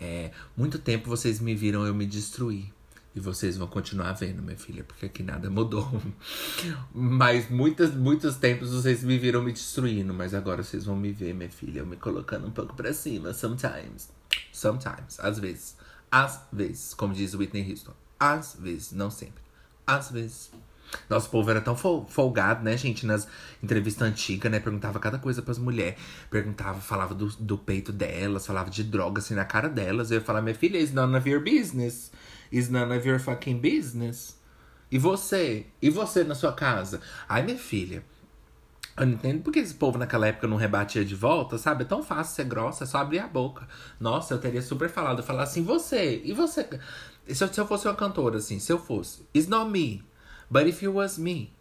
É, 0.00 0.32
muito 0.56 0.80
tempo 0.80 1.08
vocês 1.08 1.38
me 1.38 1.54
viram 1.54 1.86
eu 1.86 1.94
me 1.94 2.04
destruir. 2.04 2.72
E 3.14 3.18
vocês 3.18 3.56
vão 3.56 3.66
continuar 3.66 4.12
vendo, 4.12 4.40
minha 4.40 4.56
filha, 4.56 4.84
porque 4.84 5.06
aqui 5.06 5.22
nada 5.22 5.50
mudou. 5.50 5.88
mas 6.94 7.50
muitos, 7.50 7.92
muitos 7.92 8.36
tempos 8.36 8.72
vocês 8.72 9.02
me 9.02 9.18
viram 9.18 9.42
me 9.42 9.52
destruindo, 9.52 10.14
mas 10.14 10.32
agora 10.32 10.62
vocês 10.62 10.84
vão 10.84 10.96
me 10.96 11.10
ver, 11.10 11.34
minha 11.34 11.50
filha, 11.50 11.84
me 11.84 11.96
colocando 11.96 12.46
um 12.46 12.52
pouco 12.52 12.74
pra 12.74 12.92
cima. 12.92 13.32
Sometimes. 13.34 14.10
Sometimes. 14.52 15.18
Às 15.18 15.40
vezes. 15.40 15.76
Às 16.10 16.46
vezes. 16.52 16.94
Como 16.94 17.12
diz 17.12 17.34
Whitney 17.34 17.68
Houston. 17.68 17.94
Às 18.18 18.56
vezes. 18.58 18.92
Não 18.92 19.10
sempre. 19.10 19.42
Às 19.84 20.10
vezes. 20.12 20.52
Nosso 21.08 21.30
povo 21.30 21.50
era 21.50 21.60
tão 21.60 21.76
folgado, 21.76 22.62
né, 22.64 22.76
gente? 22.76 23.06
Nas 23.06 23.26
entrevistas 23.62 24.08
antigas, 24.08 24.50
né? 24.50 24.60
Perguntava 24.60 24.98
cada 24.98 25.18
coisa 25.18 25.42
pras 25.42 25.58
mulheres. 25.58 25.98
Perguntava, 26.30 26.80
falava 26.80 27.14
do, 27.14 27.28
do 27.28 27.58
peito 27.58 27.92
delas, 27.92 28.46
falava 28.46 28.70
de 28.70 28.84
droga 28.84 29.20
assim 29.20 29.34
na 29.34 29.44
cara 29.44 29.68
delas. 29.68 30.10
Eu 30.10 30.18
ia 30.18 30.24
falar, 30.24 30.42
minha 30.42 30.54
filha, 30.54 30.78
it's 30.78 30.92
none 30.92 31.16
of 31.16 31.28
your 31.28 31.42
business. 31.42 32.10
It's 32.52 32.68
none 32.68 32.96
of 32.96 33.06
your 33.06 33.20
fucking 33.20 33.58
business. 33.58 34.36
E 34.90 34.98
você? 34.98 35.66
E 35.80 35.88
você 35.88 36.24
na 36.24 36.34
sua 36.34 36.52
casa? 36.52 37.00
Ai, 37.28 37.42
minha 37.42 37.58
filha. 37.58 38.02
Eu 38.96 39.06
não 39.06 39.14
entendo 39.14 39.42
porque 39.42 39.60
esse 39.60 39.72
povo 39.72 39.96
naquela 39.96 40.26
época 40.26 40.46
não 40.46 40.56
rebatia 40.56 41.04
de 41.04 41.14
volta, 41.14 41.56
sabe? 41.56 41.84
É 41.84 41.86
tão 41.86 42.02
fácil 42.02 42.34
ser 42.34 42.44
grossa, 42.44 42.84
é 42.84 42.86
só 42.86 42.98
abrir 42.98 43.20
a 43.20 43.26
boca. 43.26 43.66
Nossa, 43.98 44.34
eu 44.34 44.38
teria 44.38 44.60
super 44.60 44.90
falado, 44.90 45.22
falar 45.22 45.44
assim, 45.44 45.62
você, 45.62 46.20
e 46.22 46.32
você? 46.32 46.68
Se 47.26 47.42
eu, 47.42 47.48
se 47.48 47.58
eu 47.60 47.66
fosse 47.66 47.86
uma 47.86 47.94
cantora, 47.94 48.38
assim, 48.38 48.58
se 48.58 48.70
eu 48.70 48.78
fosse, 48.78 49.22
it's 49.34 49.48
not 49.48 49.70
me, 49.70 50.04
but 50.50 50.66
if 50.66 50.82
it 50.82 50.88
was 50.88 51.18
me. 51.18 51.52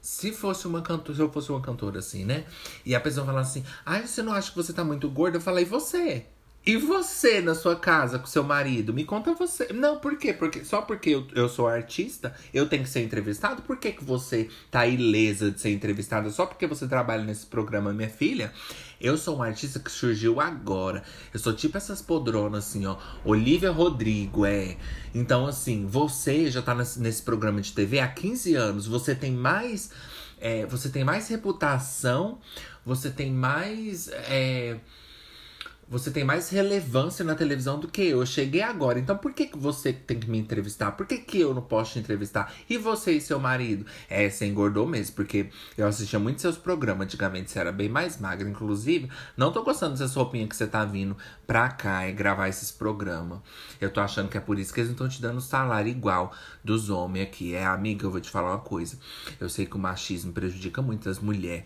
Se 0.00 0.32
fosse 0.32 0.66
uma 0.66 0.82
cantora, 0.82 1.16
se 1.16 1.22
eu 1.22 1.32
fosse 1.32 1.50
uma 1.50 1.60
cantora 1.60 1.98
assim, 1.98 2.24
né? 2.24 2.44
E 2.84 2.94
a 2.94 3.00
pessoa 3.00 3.26
falar 3.26 3.40
assim, 3.40 3.64
ai, 3.84 4.06
você 4.06 4.22
não 4.22 4.32
acha 4.32 4.50
que 4.50 4.56
você 4.56 4.72
tá 4.72 4.84
muito 4.84 5.10
gorda? 5.10 5.38
Eu 5.38 5.40
falei, 5.40 5.64
você? 5.64 6.26
E 6.66 6.76
você 6.76 7.40
na 7.40 7.54
sua 7.54 7.76
casa 7.76 8.18
com 8.18 8.26
seu 8.26 8.42
marido? 8.42 8.92
Me 8.92 9.04
conta 9.04 9.32
você. 9.34 9.72
Não, 9.72 10.00
por 10.00 10.18
quê? 10.18 10.32
Porque, 10.32 10.64
só 10.64 10.82
porque 10.82 11.10
eu, 11.10 11.24
eu 11.32 11.48
sou 11.48 11.68
artista, 11.68 12.34
eu 12.52 12.68
tenho 12.68 12.82
que 12.82 12.88
ser 12.88 13.04
entrevistado? 13.04 13.62
Por 13.62 13.76
que, 13.76 13.92
que 13.92 14.02
você 14.02 14.48
tá 14.68 14.84
ilesa 14.84 15.52
de 15.52 15.60
ser 15.60 15.70
entrevistada 15.70 16.28
só 16.28 16.44
porque 16.44 16.66
você 16.66 16.88
trabalha 16.88 17.22
nesse 17.22 17.46
programa, 17.46 17.92
minha 17.92 18.08
filha? 18.08 18.52
Eu 19.00 19.16
sou 19.16 19.38
um 19.38 19.44
artista 19.44 19.78
que 19.78 19.92
surgiu 19.92 20.40
agora. 20.40 21.04
Eu 21.32 21.38
sou 21.38 21.52
tipo 21.52 21.76
essas 21.76 22.02
podronas, 22.02 22.66
assim, 22.66 22.84
ó. 22.84 22.96
Olivia 23.24 23.70
Rodrigo, 23.70 24.44
é. 24.44 24.76
Então, 25.14 25.46
assim, 25.46 25.86
você 25.86 26.50
já 26.50 26.62
tá 26.62 26.74
nesse, 26.74 27.00
nesse 27.00 27.22
programa 27.22 27.60
de 27.60 27.72
TV 27.72 28.00
há 28.00 28.08
15 28.08 28.56
anos. 28.56 28.88
Você 28.88 29.14
tem 29.14 29.30
mais. 29.30 29.92
É, 30.40 30.66
você 30.66 30.88
tem 30.88 31.04
mais 31.04 31.28
reputação, 31.28 32.40
você 32.84 33.08
tem 33.08 33.30
mais. 33.30 34.08
É, 34.08 34.80
você 35.88 36.10
tem 36.10 36.24
mais 36.24 36.48
relevância 36.50 37.24
na 37.24 37.34
televisão 37.34 37.78
do 37.78 37.86
que 37.86 38.02
eu. 38.02 38.18
Eu 38.18 38.26
cheguei 38.26 38.62
agora. 38.62 38.98
Então 38.98 39.16
por 39.16 39.32
que, 39.32 39.46
que 39.46 39.58
você 39.58 39.92
tem 39.92 40.18
que 40.18 40.28
me 40.28 40.38
entrevistar? 40.38 40.92
Por 40.92 41.06
que, 41.06 41.18
que 41.18 41.38
eu 41.38 41.54
não 41.54 41.62
posso 41.62 41.92
te 41.92 41.98
entrevistar? 42.00 42.52
E 42.68 42.76
você 42.76 43.12
e 43.12 43.20
seu 43.20 43.38
marido? 43.38 43.86
É, 44.08 44.28
você 44.28 44.46
engordou 44.46 44.86
mesmo, 44.86 45.14
porque 45.14 45.48
eu 45.78 45.86
assistia 45.86 46.18
muito 46.18 46.40
seus 46.40 46.58
programas. 46.58 47.06
Antigamente 47.06 47.50
você 47.50 47.60
era 47.60 47.70
bem 47.70 47.88
mais 47.88 48.18
magra. 48.18 48.48
Inclusive, 48.48 49.08
não 49.36 49.52
tô 49.52 49.62
gostando 49.62 49.96
dessa 49.96 50.18
roupinha 50.18 50.46
que 50.48 50.56
você 50.56 50.66
tá 50.66 50.84
vindo 50.84 51.16
pra 51.46 51.68
cá 51.68 52.08
e 52.08 52.12
gravar 52.12 52.48
esses 52.48 52.70
programas. 52.72 53.38
Eu 53.80 53.90
tô 53.90 54.00
achando 54.00 54.28
que 54.28 54.36
é 54.36 54.40
por 54.40 54.58
isso 54.58 54.74
que 54.74 54.80
eles 54.80 54.88
não 54.88 54.94
estão 54.94 55.08
te 55.08 55.22
dando 55.22 55.40
salário 55.40 55.90
igual 55.90 56.32
dos 56.64 56.90
homens 56.90 57.28
aqui. 57.28 57.54
É, 57.54 57.64
amiga, 57.64 58.04
eu 58.04 58.10
vou 58.10 58.20
te 58.20 58.30
falar 58.30 58.50
uma 58.50 58.58
coisa. 58.58 58.98
Eu 59.38 59.48
sei 59.48 59.66
que 59.66 59.76
o 59.76 59.78
machismo 59.78 60.32
prejudica 60.32 60.82
muito 60.82 61.08
as 61.08 61.20
mulheres 61.20 61.64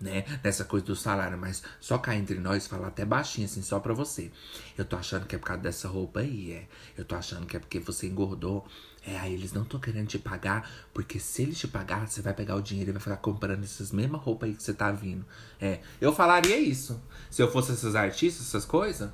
né? 0.00 0.24
Nessa 0.42 0.64
coisa 0.64 0.84
do 0.84 0.94
salário, 0.94 1.38
mas 1.38 1.62
só 1.80 1.98
cá 1.98 2.14
entre 2.14 2.38
nós, 2.38 2.66
falar 2.66 2.88
até 2.88 3.04
baixinho, 3.04 3.46
assim, 3.46 3.62
só 3.62 3.80
pra 3.80 3.94
você. 3.94 4.30
Eu 4.76 4.84
tô 4.84 4.96
achando 4.96 5.26
que 5.26 5.34
é 5.34 5.38
por 5.38 5.46
causa 5.46 5.62
dessa 5.62 5.88
roupa 5.88 6.20
aí, 6.20 6.52
é. 6.52 6.66
Eu 6.96 7.04
tô 7.04 7.14
achando 7.14 7.46
que 7.46 7.56
é 7.56 7.60
porque 7.60 7.78
você 7.78 8.06
engordou. 8.06 8.66
É, 9.06 9.16
aí 9.18 9.34
eles 9.34 9.52
não 9.52 9.62
estão 9.62 9.78
querendo 9.78 10.08
te 10.08 10.18
pagar, 10.18 10.68
porque 10.92 11.20
se 11.20 11.42
eles 11.42 11.58
te 11.58 11.68
pagar, 11.68 12.08
você 12.08 12.20
vai 12.20 12.34
pegar 12.34 12.56
o 12.56 12.60
dinheiro 12.60 12.90
e 12.90 12.92
vai 12.92 13.00
ficar 13.00 13.16
comprando 13.18 13.62
essas 13.62 13.92
mesmas 13.92 14.20
roupas 14.20 14.48
aí 14.48 14.54
que 14.56 14.62
você 14.62 14.74
tá 14.74 14.90
vindo. 14.90 15.24
É, 15.60 15.80
eu 16.00 16.12
falaria 16.12 16.58
isso. 16.58 17.00
Se 17.30 17.40
eu 17.40 17.50
fosse 17.50 17.72
esses 17.72 17.94
artistas, 17.94 18.48
essas 18.48 18.64
coisas. 18.64 19.08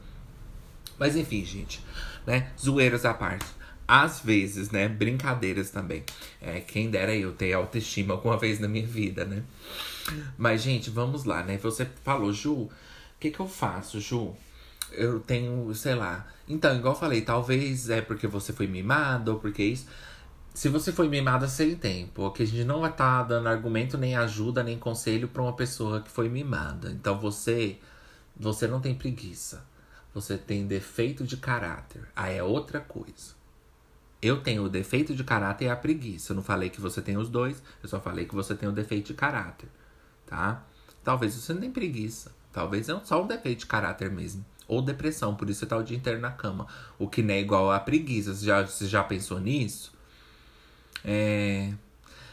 Mas 0.98 1.14
enfim, 1.14 1.44
gente, 1.44 1.84
né? 2.26 2.52
Zoeiras 2.58 3.04
à 3.04 3.12
parte 3.12 3.46
às 3.86 4.20
vezes, 4.20 4.70
né? 4.70 4.88
Brincadeiras 4.88 5.70
também. 5.70 6.02
É, 6.40 6.60
quem 6.60 6.90
dera 6.90 7.14
eu 7.14 7.32
ter 7.32 7.52
autoestima 7.52 8.14
alguma 8.14 8.38
vez 8.38 8.58
na 8.58 8.66
minha 8.66 8.86
vida, 8.86 9.24
né? 9.24 9.42
Mas, 10.36 10.62
gente, 10.62 10.90
vamos 10.90 11.24
lá, 11.24 11.42
né? 11.42 11.58
Você 11.58 11.86
falou, 12.02 12.32
Ju, 12.32 12.52
o 12.54 12.70
que, 13.20 13.30
que 13.30 13.40
eu 13.40 13.48
faço, 13.48 14.00
Ju? 14.00 14.34
Eu 14.92 15.20
tenho, 15.20 15.74
sei 15.74 15.94
lá. 15.94 16.26
Então, 16.46 16.76
igual 16.76 16.94
eu 16.94 16.98
falei, 16.98 17.22
talvez 17.22 17.88
é 17.88 18.00
porque 18.00 18.26
você 18.26 18.52
foi 18.52 18.66
mimada 18.66 19.32
ou 19.32 19.38
porque 19.38 19.62
isso. 19.62 19.86
Se 20.54 20.68
você 20.68 20.92
foi 20.92 21.08
mimada 21.08 21.48
sem 21.48 21.74
tempo, 21.76 22.30
que 22.30 22.42
a 22.42 22.46
gente 22.46 22.64
não 22.64 22.80
vai 22.80 22.90
estar 22.90 23.18
tá 23.18 23.22
dando 23.22 23.48
argumento, 23.48 23.96
nem 23.96 24.16
ajuda, 24.16 24.62
nem 24.62 24.78
conselho 24.78 25.28
para 25.28 25.42
uma 25.42 25.54
pessoa 25.54 26.02
que 26.02 26.10
foi 26.10 26.28
mimada. 26.28 26.90
Então 26.90 27.18
você, 27.18 27.78
você 28.36 28.66
não 28.66 28.80
tem 28.80 28.94
preguiça. 28.94 29.64
Você 30.14 30.36
tem 30.36 30.66
defeito 30.66 31.24
de 31.24 31.38
caráter. 31.38 32.02
Aí 32.14 32.36
é 32.36 32.42
outra 32.42 32.80
coisa. 32.80 33.34
Eu 34.20 34.40
tenho 34.40 34.64
o 34.64 34.68
defeito 34.68 35.14
de 35.14 35.24
caráter 35.24 35.64
e 35.64 35.68
a 35.68 35.74
preguiça. 35.74 36.32
Eu 36.32 36.36
não 36.36 36.42
falei 36.42 36.70
que 36.70 36.80
você 36.80 37.00
tem 37.00 37.16
os 37.16 37.28
dois, 37.28 37.62
eu 37.82 37.88
só 37.88 37.98
falei 37.98 38.26
que 38.26 38.34
você 38.34 38.54
tem 38.54 38.68
o 38.68 38.72
defeito 38.72 39.08
de 39.08 39.14
caráter, 39.14 39.68
tá? 40.32 40.64
Talvez 41.04 41.34
você 41.34 41.52
não 41.52 41.60
tenha 41.60 41.72
preguiça. 41.72 42.32
Talvez 42.50 42.88
é 42.88 42.98
só 43.04 43.22
um 43.22 43.26
defeito 43.26 43.60
de 43.60 43.66
caráter 43.66 44.10
mesmo. 44.10 44.44
Ou 44.66 44.80
depressão, 44.80 45.34
por 45.34 45.50
isso 45.50 45.60
você 45.60 45.66
tá 45.66 45.76
o 45.76 45.82
dia 45.82 45.96
inteiro 45.96 46.18
na 46.18 46.30
cama. 46.30 46.66
O 46.98 47.06
que 47.06 47.22
não 47.22 47.34
é 47.34 47.40
igual 47.40 47.70
a 47.70 47.78
preguiça. 47.78 48.34
Você 48.34 48.46
já, 48.46 48.62
você 48.62 48.86
já 48.86 49.04
pensou 49.04 49.38
nisso? 49.38 49.92
É. 51.04 51.72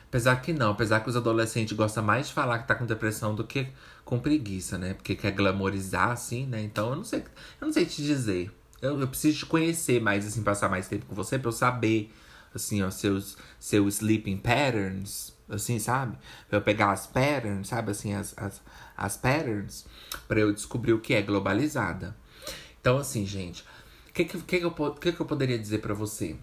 Apesar 0.07 0.37
que 0.37 0.53
não, 0.53 0.71
apesar 0.71 1.01
que 1.01 1.09
os 1.09 1.15
adolescentes 1.17 1.75
gostam 1.75 2.03
mais 2.03 2.27
de 2.27 2.33
falar 2.33 2.59
que 2.59 2.67
tá 2.67 2.73
com 2.73 2.85
depressão 2.85 3.35
do 3.35 3.43
que 3.43 3.67
com 4.05 4.17
preguiça, 4.17 4.77
né? 4.77 4.93
Porque 4.93 5.15
quer 5.15 5.31
glamorizar, 5.31 6.11
assim, 6.11 6.45
né? 6.45 6.61
Então 6.61 6.91
eu 6.91 6.95
não 6.95 7.03
sei. 7.03 7.19
Eu 7.59 7.67
não 7.67 7.73
sei 7.73 7.85
te 7.85 8.01
dizer. 8.01 8.49
Eu, 8.81 8.99
eu 8.99 9.07
preciso 9.07 9.39
te 9.39 9.45
conhecer 9.45 10.01
mais, 10.01 10.25
assim, 10.25 10.41
passar 10.41 10.69
mais 10.69 10.87
tempo 10.87 11.05
com 11.05 11.13
você 11.13 11.37
pra 11.37 11.49
eu 11.49 11.51
saber, 11.51 12.13
assim, 12.55 12.81
ó, 12.81 12.89
seus, 12.89 13.37
seus 13.59 13.95
sleeping 13.95 14.37
patterns, 14.37 15.33
assim, 15.49 15.79
sabe? 15.79 16.17
Pra 16.47 16.59
eu 16.59 16.61
pegar 16.61 16.91
as 16.91 17.07
patterns, 17.07 17.67
sabe, 17.67 17.91
assim, 17.91 18.13
as, 18.13 18.37
as, 18.37 18.61
as 18.95 19.17
patterns, 19.17 19.85
pra 20.27 20.39
eu 20.39 20.53
descobrir 20.53 20.93
o 20.93 20.99
que 20.99 21.13
é 21.13 21.21
globalizada. 21.21 22.15
Então, 22.79 22.97
assim, 22.97 23.25
gente, 23.25 23.63
o 24.09 24.13
que, 24.13 24.25
que, 24.25 24.41
que, 24.41 24.59
que, 24.59 24.65
eu, 24.65 24.71
que, 24.95 25.11
que 25.11 25.19
eu 25.19 25.25
poderia 25.25 25.57
dizer 25.59 25.79
para 25.79 25.93
você? 25.93 26.37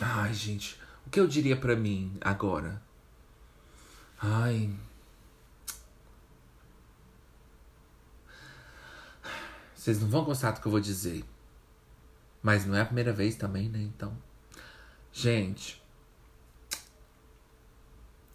Ai, 0.00 0.32
gente, 0.32 0.80
o 1.06 1.10
que 1.10 1.20
eu 1.20 1.26
diria 1.26 1.56
para 1.56 1.76
mim 1.76 2.16
agora? 2.20 2.80
Ai. 4.20 4.70
Vocês 9.74 10.00
não 10.00 10.08
vão 10.08 10.24
gostar 10.24 10.52
do 10.52 10.60
que 10.60 10.66
eu 10.66 10.70
vou 10.70 10.80
dizer. 10.80 11.24
Mas 12.40 12.64
não 12.64 12.76
é 12.76 12.80
a 12.80 12.84
primeira 12.84 13.12
vez 13.12 13.34
também, 13.34 13.68
né? 13.68 13.80
Então. 13.80 14.16
Gente. 15.12 15.81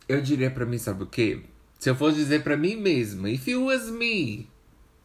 Eu 0.08 0.22
diria 0.22 0.50
pra 0.50 0.66
mim, 0.66 0.78
sabe 0.78 1.04
o 1.04 1.08
quê? 1.08 1.42
Se 1.80 1.90
eu 1.90 1.96
fosse 1.96 2.18
dizer 2.18 2.44
pra 2.44 2.56
mim 2.56 2.76
mesmo, 2.76 3.28
if 3.28 3.48
it 3.48 3.58
was 3.58 3.90
me, 3.90 4.50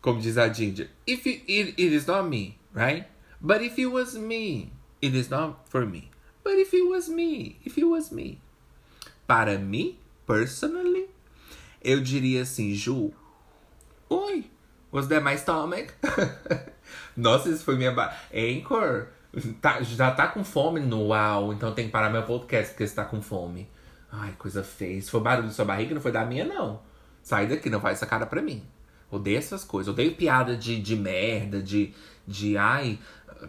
como 0.00 0.20
diz 0.20 0.38
a 0.38 0.52
Ginger, 0.52 0.88
if 1.06 1.26
it, 1.26 1.44
it, 1.48 1.74
it 1.76 1.94
is 1.94 2.06
not 2.06 2.28
me, 2.28 2.56
right? 2.74 3.06
But 3.40 3.62
if 3.62 3.78
it 3.78 3.86
was 3.86 4.14
me, 4.14 4.72
it 5.00 5.16
is 5.16 5.28
not 5.28 5.56
for 5.68 5.84
me. 5.84 6.08
But 6.44 6.54
if 6.54 6.72
it 6.72 6.82
was 6.82 7.08
me, 7.08 7.56
if 7.64 7.76
it 7.76 7.84
was 7.84 8.10
me. 8.10 8.38
Para 9.26 9.58
mim, 9.58 9.96
personally, 10.26 11.08
eu 11.82 12.00
diria 12.00 12.42
assim, 12.42 12.72
Ju, 12.74 13.12
oi, 14.08 14.44
was 14.92 15.08
that 15.08 15.24
my 15.24 15.36
stomach? 15.36 15.92
Nossa, 17.16 17.48
isso 17.48 17.64
foi 17.64 17.76
minha. 17.76 17.92
Anchor, 18.32 19.08
tá, 19.60 19.82
já 19.82 20.10
tá 20.12 20.28
com 20.28 20.44
fome 20.44 20.80
no 20.80 21.08
uau, 21.08 21.52
então 21.52 21.74
tem 21.74 21.86
que 21.86 21.92
parar 21.92 22.10
meu 22.10 22.22
podcast 22.22 22.72
porque 22.72 22.86
você 22.86 22.94
tá 22.94 23.04
com 23.04 23.20
fome. 23.20 23.68
Ai, 24.12 24.34
coisa 24.38 24.62
feia. 24.62 25.00
Se 25.00 25.10
for 25.10 25.20
barulho 25.20 25.48
da 25.48 25.54
sua 25.54 25.64
barriga, 25.64 25.94
não 25.94 26.02
foi 26.02 26.12
da 26.12 26.24
minha, 26.24 26.44
não. 26.44 26.80
Sai 27.22 27.46
daqui, 27.46 27.70
não 27.70 27.80
faz 27.80 27.96
essa 27.96 28.06
cara 28.06 28.26
pra 28.26 28.42
mim. 28.42 28.62
Odeio 29.10 29.38
essas 29.38 29.64
coisas. 29.64 29.90
Odeio 29.90 30.14
piada 30.14 30.54
de, 30.54 30.80
de 30.80 30.94
merda, 30.94 31.62
de, 31.62 31.94
de. 32.26 32.58
Ai, 32.58 32.98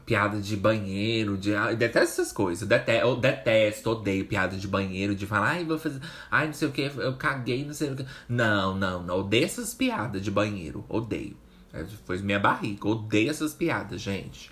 piada 0.06 0.40
de 0.40 0.56
banheiro, 0.56 1.38
de. 1.38 1.54
Ai, 1.54 1.76
detesto 1.76 2.22
essas 2.22 2.32
coisas. 2.32 2.68
Detesto, 2.68 3.06
eu 3.06 3.16
detesto, 3.18 3.90
odeio 3.90 4.26
piada 4.26 4.56
de 4.56 4.68
banheiro, 4.68 5.14
de 5.14 5.28
falar, 5.28 5.52
ai, 5.52 5.66
vou 5.66 5.78
fazer. 5.78 6.00
Ai, 6.32 6.48
não 6.48 6.54
sei 6.54 6.68
o 6.70 6.72
que, 6.72 6.82
eu 6.82 7.16
caguei, 7.18 7.66
não 7.66 7.74
sei 7.74 7.92
o 7.92 7.96
que. 7.96 8.06
Não, 8.30 8.76
não, 8.76 9.04
não. 9.04 9.20
Odeio 9.20 9.44
essas 9.44 9.74
piadas 9.74 10.22
de 10.22 10.32
banheiro. 10.32 10.86
Odeio. 10.88 11.36
É, 11.74 11.84
foi 12.06 12.20
minha 12.20 12.40
barriga. 12.40 12.88
Odeio 12.88 13.30
essas 13.30 13.54
piadas, 13.54 14.00
gente. 14.00 14.52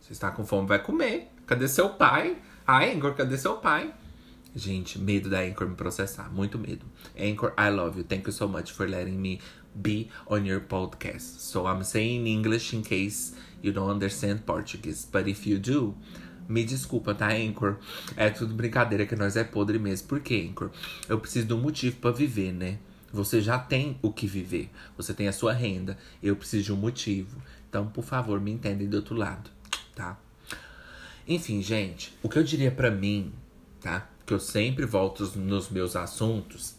Você 0.00 0.12
está 0.12 0.30
com 0.30 0.46
fome, 0.46 0.68
vai 0.68 0.78
comer. 0.78 1.28
Cadê 1.46 1.66
seu 1.66 1.90
pai? 1.90 2.38
A 2.66 2.84
Anchor, 2.84 3.14
cadê 3.14 3.36
seu 3.36 3.56
pai? 3.56 3.92
Gente, 4.58 4.98
medo 4.98 5.30
da 5.30 5.38
Anchor 5.38 5.68
me 5.68 5.76
processar. 5.76 6.28
Muito 6.32 6.58
medo. 6.58 6.84
Anchor, 7.16 7.54
I 7.56 7.70
love 7.70 7.96
you. 7.96 8.04
Thank 8.04 8.26
you 8.26 8.32
so 8.32 8.48
much 8.48 8.72
for 8.72 8.88
letting 8.88 9.16
me 9.16 9.40
be 9.72 10.10
on 10.26 10.44
your 10.44 10.60
podcast. 10.60 11.38
So 11.38 11.64
I'm 11.68 11.84
saying 11.84 12.26
English 12.26 12.74
in 12.74 12.82
case 12.82 13.34
you 13.62 13.72
don't 13.72 13.88
understand 13.88 14.40
Portuguese. 14.44 15.06
But 15.06 15.28
if 15.28 15.46
you 15.46 15.60
do, 15.60 15.94
me 16.48 16.64
desculpa, 16.64 17.14
tá, 17.14 17.28
Anchor? 17.28 17.76
É 18.16 18.30
tudo 18.30 18.52
brincadeira 18.52 19.06
que 19.06 19.14
nós 19.14 19.36
é 19.36 19.44
podre 19.44 19.78
mesmo. 19.78 20.08
Por 20.08 20.18
quê, 20.18 20.48
Anchor? 20.50 20.72
Eu 21.08 21.20
preciso 21.20 21.46
de 21.46 21.54
um 21.54 21.60
motivo 21.60 21.94
para 21.98 22.10
viver, 22.10 22.52
né? 22.52 22.78
Você 23.12 23.40
já 23.40 23.60
tem 23.60 23.96
o 24.02 24.12
que 24.12 24.26
viver. 24.26 24.70
Você 24.96 25.14
tem 25.14 25.28
a 25.28 25.32
sua 25.32 25.52
renda. 25.52 25.96
Eu 26.20 26.34
preciso 26.34 26.64
de 26.64 26.72
um 26.72 26.76
motivo. 26.76 27.40
Então, 27.68 27.86
por 27.86 28.02
favor, 28.02 28.40
me 28.40 28.50
entendem 28.50 28.88
do 28.88 28.96
outro 28.96 29.14
lado, 29.14 29.50
tá? 29.94 30.18
Enfim, 31.28 31.62
gente, 31.62 32.12
o 32.24 32.28
que 32.28 32.36
eu 32.36 32.42
diria 32.42 32.72
para 32.72 32.90
mim, 32.90 33.32
tá? 33.80 34.08
Que 34.28 34.34
eu 34.34 34.38
sempre 34.38 34.84
volto 34.84 35.24
nos 35.38 35.70
meus 35.70 35.96
assuntos. 35.96 36.74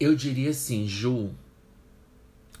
Eu 0.00 0.14
diria 0.14 0.48
assim, 0.48 0.88
Ju, 0.88 1.34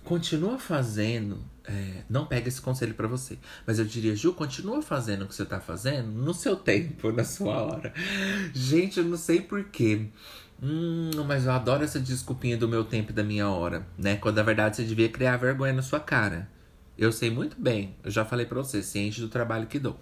continua 0.04 0.58
fazendo. 0.58 1.42
É, 1.64 2.02
não 2.10 2.26
pega 2.26 2.48
esse 2.48 2.60
conselho 2.60 2.92
para 2.92 3.08
você. 3.08 3.38
Mas 3.66 3.78
eu 3.78 3.86
diria, 3.86 4.14
Ju, 4.14 4.34
continua 4.34 4.82
fazendo 4.82 5.22
o 5.22 5.26
que 5.26 5.34
você 5.34 5.46
tá 5.46 5.58
fazendo 5.58 6.08
no 6.08 6.34
seu 6.34 6.56
tempo, 6.56 7.10
na 7.16 7.24
sua 7.24 7.56
hora. 7.62 7.94
Gente, 8.52 8.98
eu 8.98 9.04
não 9.04 9.16
sei 9.16 9.40
porquê. 9.40 10.08
Hum, 10.62 11.10
mas 11.26 11.46
eu 11.46 11.52
adoro 11.52 11.84
essa 11.84 11.98
desculpinha 11.98 12.58
do 12.58 12.68
meu 12.68 12.84
tempo 12.84 13.12
e 13.12 13.14
da 13.14 13.24
minha 13.24 13.48
hora, 13.48 13.86
né? 13.96 14.16
Quando 14.16 14.36
na 14.36 14.42
verdade 14.42 14.76
você 14.76 14.84
devia 14.84 15.08
criar 15.08 15.38
vergonha 15.38 15.72
na 15.72 15.80
sua 15.80 16.00
cara. 16.00 16.50
Eu 16.98 17.10
sei 17.10 17.30
muito 17.30 17.58
bem, 17.58 17.96
eu 18.04 18.10
já 18.10 18.26
falei 18.26 18.44
pra 18.44 18.58
você, 18.58 18.82
ciente 18.82 19.22
do 19.22 19.28
trabalho 19.28 19.66
que 19.66 19.78
dou. 19.78 19.98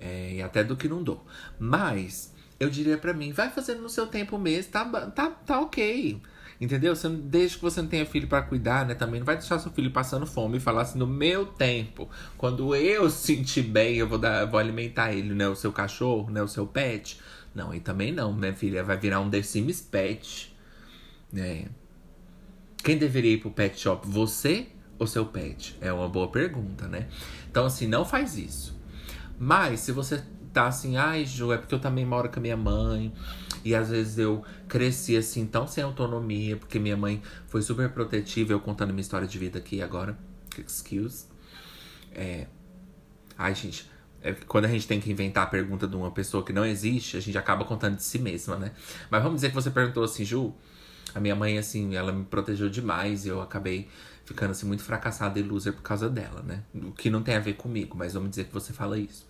É, 0.00 0.34
e 0.34 0.42
até 0.42 0.62
do 0.62 0.76
que 0.76 0.88
não 0.88 1.02
dou. 1.02 1.24
Mas, 1.58 2.32
eu 2.58 2.70
diria 2.70 2.98
para 2.98 3.12
mim, 3.12 3.32
vai 3.32 3.50
fazendo 3.50 3.82
no 3.82 3.88
seu 3.88 4.06
tempo 4.06 4.38
mesmo, 4.38 4.72
tá, 4.72 4.84
tá, 5.10 5.30
tá 5.30 5.60
ok. 5.60 6.20
Entendeu? 6.60 6.94
Você, 6.96 7.08
desde 7.08 7.56
que 7.56 7.62
você 7.62 7.80
não 7.80 7.88
tenha 7.88 8.04
filho 8.04 8.26
para 8.26 8.42
cuidar, 8.42 8.84
né? 8.84 8.94
Também 8.94 9.20
não 9.20 9.26
vai 9.26 9.36
deixar 9.36 9.60
seu 9.60 9.70
filho 9.70 9.92
passando 9.92 10.26
fome 10.26 10.56
e 10.56 10.60
falar 10.60 10.82
assim, 10.82 10.98
no 10.98 11.06
meu 11.06 11.46
tempo, 11.46 12.08
quando 12.36 12.74
eu 12.74 13.08
sentir 13.10 13.62
bem, 13.62 13.96
eu 13.96 14.08
vou, 14.08 14.18
dar, 14.18 14.44
vou 14.44 14.58
alimentar 14.58 15.12
ele, 15.12 15.34
né? 15.34 15.48
O 15.48 15.54
seu 15.54 15.72
cachorro, 15.72 16.30
né? 16.30 16.42
O 16.42 16.48
seu 16.48 16.66
pet. 16.66 17.20
Não, 17.54 17.72
e 17.72 17.80
também 17.80 18.12
não, 18.12 18.32
minha 18.32 18.52
filha. 18.54 18.82
Vai 18.82 18.96
virar 18.96 19.20
um 19.20 19.30
The 19.30 19.42
Sims 19.42 19.80
pet. 19.80 20.54
Né? 21.32 21.66
Quem 22.82 22.98
deveria 22.98 23.34
ir 23.34 23.38
pro 23.38 23.50
pet 23.50 23.78
shop? 23.78 24.06
Você 24.08 24.66
ou 24.98 25.06
seu 25.06 25.26
pet? 25.26 25.76
É 25.80 25.92
uma 25.92 26.08
boa 26.08 26.28
pergunta, 26.28 26.88
né? 26.88 27.06
Então, 27.48 27.66
assim, 27.66 27.86
não 27.86 28.04
faz 28.04 28.36
isso. 28.36 28.77
Mas, 29.38 29.80
se 29.80 29.92
você 29.92 30.22
tá 30.52 30.66
assim, 30.66 30.96
ai, 30.96 31.24
Ju, 31.24 31.52
é 31.52 31.58
porque 31.58 31.74
eu 31.74 31.78
também 31.78 32.04
moro 32.04 32.28
com 32.28 32.38
a 32.38 32.42
minha 32.42 32.56
mãe. 32.56 33.12
E 33.64 33.74
às 33.74 33.90
vezes 33.90 34.18
eu 34.18 34.44
cresci 34.68 35.16
assim, 35.16 35.46
tão 35.46 35.66
sem 35.66 35.82
autonomia, 35.84 36.56
porque 36.56 36.78
minha 36.78 36.96
mãe 36.96 37.22
foi 37.46 37.62
super 37.62 37.88
protetiva. 37.90 38.52
Eu 38.52 38.60
contando 38.60 38.90
minha 38.90 39.00
história 39.00 39.26
de 39.26 39.38
vida 39.38 39.58
aqui 39.58 39.82
agora. 39.82 40.18
Excuse. 40.58 41.26
É. 42.12 42.46
Ai, 43.36 43.54
gente. 43.54 43.88
É, 44.20 44.32
quando 44.32 44.64
a 44.64 44.68
gente 44.68 44.86
tem 44.86 45.00
que 45.00 45.10
inventar 45.10 45.44
a 45.44 45.46
pergunta 45.46 45.86
de 45.86 45.94
uma 45.94 46.10
pessoa 46.10 46.44
que 46.44 46.52
não 46.52 46.64
existe, 46.64 47.16
a 47.16 47.20
gente 47.20 47.38
acaba 47.38 47.64
contando 47.64 47.96
de 47.96 48.02
si 48.02 48.18
mesma, 48.18 48.56
né? 48.56 48.72
Mas 49.10 49.22
vamos 49.22 49.36
dizer 49.36 49.50
que 49.50 49.54
você 49.54 49.70
perguntou 49.70 50.02
assim, 50.02 50.24
Ju, 50.24 50.52
a 51.14 51.20
minha 51.20 51.36
mãe, 51.36 51.56
assim, 51.56 51.94
ela 51.94 52.12
me 52.12 52.24
protegeu 52.24 52.68
demais 52.68 53.24
e 53.24 53.28
eu 53.28 53.40
acabei 53.40 53.88
ficando, 54.28 54.50
assim, 54.50 54.66
muito 54.66 54.82
fracassada 54.82 55.38
e 55.40 55.42
loser 55.42 55.72
por 55.72 55.82
causa 55.82 56.08
dela, 56.08 56.42
né? 56.42 56.62
O 56.74 56.92
que 56.92 57.08
não 57.08 57.22
tem 57.22 57.34
a 57.34 57.40
ver 57.40 57.54
comigo, 57.54 57.96
mas 57.96 58.12
vamos 58.12 58.28
dizer 58.28 58.44
que 58.44 58.52
você 58.52 58.74
fala 58.74 58.98
isso. 58.98 59.26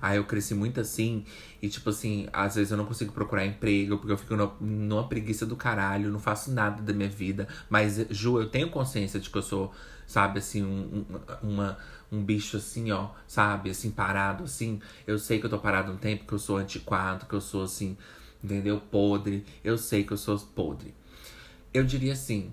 Aí 0.00 0.18
eu 0.18 0.24
cresci 0.24 0.54
muito 0.54 0.78
assim, 0.78 1.24
e 1.62 1.68
tipo 1.68 1.88
assim, 1.88 2.28
às 2.30 2.54
vezes 2.54 2.70
eu 2.70 2.76
não 2.76 2.84
consigo 2.84 3.12
procurar 3.12 3.46
emprego, 3.46 3.96
porque 3.96 4.12
eu 4.12 4.18
fico 4.18 4.36
no, 4.36 4.54
numa 4.60 5.08
preguiça 5.08 5.46
do 5.46 5.56
caralho, 5.56 6.10
não 6.10 6.18
faço 6.18 6.50
nada 6.52 6.82
da 6.82 6.92
minha 6.92 7.08
vida. 7.08 7.48
Mas, 7.70 8.04
Ju, 8.10 8.38
eu 8.38 8.48
tenho 8.50 8.68
consciência 8.68 9.18
de 9.18 9.30
que 9.30 9.38
eu 9.38 9.42
sou, 9.42 9.72
sabe, 10.06 10.38
assim, 10.38 10.62
um, 10.62 11.06
um, 11.42 11.48
uma, 11.48 11.78
um 12.12 12.22
bicho 12.22 12.58
assim, 12.58 12.90
ó, 12.92 13.08
sabe, 13.26 13.70
assim, 13.70 13.90
parado, 13.90 14.44
assim. 14.44 14.82
Eu 15.06 15.18
sei 15.18 15.38
que 15.38 15.46
eu 15.46 15.50
tô 15.50 15.58
parado 15.58 15.92
um 15.92 15.96
tempo, 15.96 16.26
que 16.26 16.34
eu 16.34 16.38
sou 16.38 16.58
antiquado, 16.58 17.24
que 17.24 17.34
eu 17.34 17.40
sou 17.40 17.64
assim, 17.64 17.96
entendeu? 18.44 18.78
Podre. 18.90 19.46
Eu 19.64 19.78
sei 19.78 20.04
que 20.04 20.12
eu 20.12 20.18
sou 20.18 20.38
podre. 20.38 20.94
Eu 21.72 21.84
diria 21.84 22.12
assim, 22.12 22.52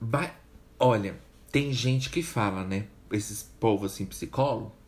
vai. 0.00 0.32
Olha, 0.78 1.18
tem 1.50 1.72
gente 1.72 2.10
que 2.10 2.22
fala, 2.22 2.64
né? 2.64 2.86
Esses 3.10 3.42
povos 3.42 3.92
assim, 3.92 4.06
psicólogo 4.06 4.78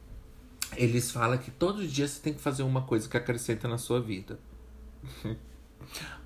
eles 0.77 1.11
falam 1.11 1.39
que 1.39 1.51
todo 1.51 1.87
dia 1.87 2.07
você 2.07 2.21
tem 2.21 2.33
que 2.33 2.41
fazer 2.41 2.63
uma 2.63 2.83
coisa 2.83 3.09
que 3.09 3.17
acrescenta 3.17 3.67
na 3.67 3.79
sua 3.79 4.01
vida. 4.01 4.39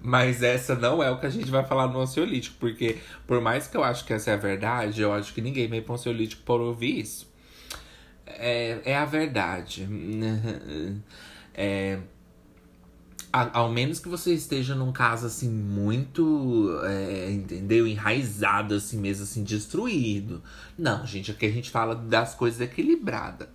Mas 0.01 0.43
essa 0.43 0.75
não 0.75 1.03
é 1.03 1.11
o 1.11 1.19
que 1.19 1.27
a 1.27 1.31
gente 1.31 1.51
vai 1.51 1.65
falar 1.65 1.87
no 1.87 2.01
ansiolítico, 2.01 2.57
porque 2.59 2.99
por 3.27 3.41
mais 3.41 3.67
que 3.67 3.77
eu 3.77 3.83
acho 3.83 4.05
que 4.05 4.13
essa 4.13 4.31
é 4.31 4.35
a 4.35 4.37
verdade, 4.37 5.01
eu 5.01 5.13
acho 5.13 5.33
que 5.33 5.41
ninguém 5.41 5.69
vem 5.69 5.81
para 5.81 5.95
ansiolítico 5.95 6.43
por 6.43 6.61
ouvir 6.61 7.01
isso. 7.01 7.33
É, 8.27 8.81
é 8.85 8.97
a 8.97 9.05
verdade. 9.05 9.89
É, 11.57 12.01
ao 13.35 13.69
menos 13.69 13.99
que 13.99 14.09
você 14.09 14.33
esteja 14.33 14.77
num 14.77 14.93
caso 14.93 15.27
assim 15.27 15.51
muito, 15.51 16.71
é, 16.85 17.33
entendeu? 17.33 17.85
Enraizado 17.85 18.75
assim 18.75 18.97
mesmo, 18.99 19.25
assim, 19.25 19.43
destruído. 19.43 20.41
Não, 20.79 21.05
gente, 21.05 21.33
aqui 21.33 21.47
a 21.47 21.51
gente 21.51 21.69
fala 21.69 21.97
das 21.97 22.35
coisas 22.35 22.61
equilibradas. 22.61 23.49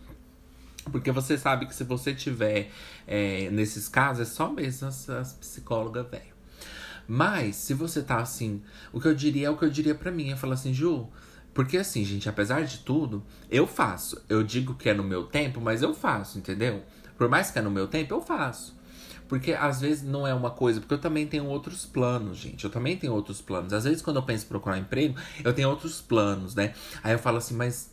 Porque 0.91 1.11
você 1.11 1.37
sabe 1.37 1.65
que 1.65 1.73
se 1.73 1.85
você 1.85 2.13
tiver 2.13 2.71
é, 3.07 3.49
nesses 3.51 3.87
casos, 3.87 4.27
é 4.27 4.29
só 4.29 4.51
mesmo 4.51 4.87
as, 4.87 5.09
as 5.09 5.33
psicólogas, 5.33 6.05
velho. 6.09 6.39
Mas, 7.07 7.55
se 7.55 7.73
você 7.73 8.01
tá 8.01 8.17
assim, 8.17 8.61
o 8.91 8.99
que 8.99 9.07
eu 9.07 9.15
diria 9.15 9.47
é 9.47 9.49
o 9.49 9.57
que 9.57 9.63
eu 9.63 9.69
diria 9.69 9.95
para 9.95 10.11
mim. 10.11 10.29
Eu 10.29 10.37
falo 10.37 10.53
assim, 10.53 10.73
Ju, 10.73 11.07
porque 11.53 11.77
assim, 11.77 12.03
gente, 12.03 12.27
apesar 12.27 12.63
de 12.65 12.79
tudo, 12.79 13.23
eu 13.49 13.65
faço. 13.65 14.21
Eu 14.27 14.43
digo 14.43 14.75
que 14.75 14.89
é 14.89 14.93
no 14.93 15.03
meu 15.03 15.23
tempo, 15.23 15.61
mas 15.61 15.81
eu 15.81 15.93
faço, 15.93 16.37
entendeu? 16.37 16.83
Por 17.17 17.29
mais 17.29 17.49
que 17.49 17.59
é 17.59 17.61
no 17.61 17.71
meu 17.71 17.87
tempo, 17.87 18.13
eu 18.13 18.21
faço. 18.21 18.78
Porque 19.29 19.53
às 19.53 19.79
vezes 19.79 20.03
não 20.03 20.25
é 20.25 20.33
uma 20.33 20.49
coisa, 20.49 20.79
porque 20.79 20.95
eu 20.95 20.99
também 20.99 21.27
tenho 21.27 21.45
outros 21.45 21.85
planos, 21.85 22.39
gente. 22.39 22.65
Eu 22.65 22.71
também 22.71 22.97
tenho 22.97 23.13
outros 23.13 23.39
planos. 23.39 23.71
Às 23.71 23.83
vezes, 23.83 24.01
quando 24.01 24.17
eu 24.17 24.23
penso 24.23 24.45
em 24.45 24.47
procurar 24.49 24.79
emprego, 24.79 25.15
eu 25.43 25.53
tenho 25.53 25.69
outros 25.69 26.01
planos, 26.01 26.55
né? 26.55 26.73
Aí 27.03 27.13
eu 27.13 27.19
falo 27.19 27.37
assim, 27.37 27.53
mas 27.55 27.91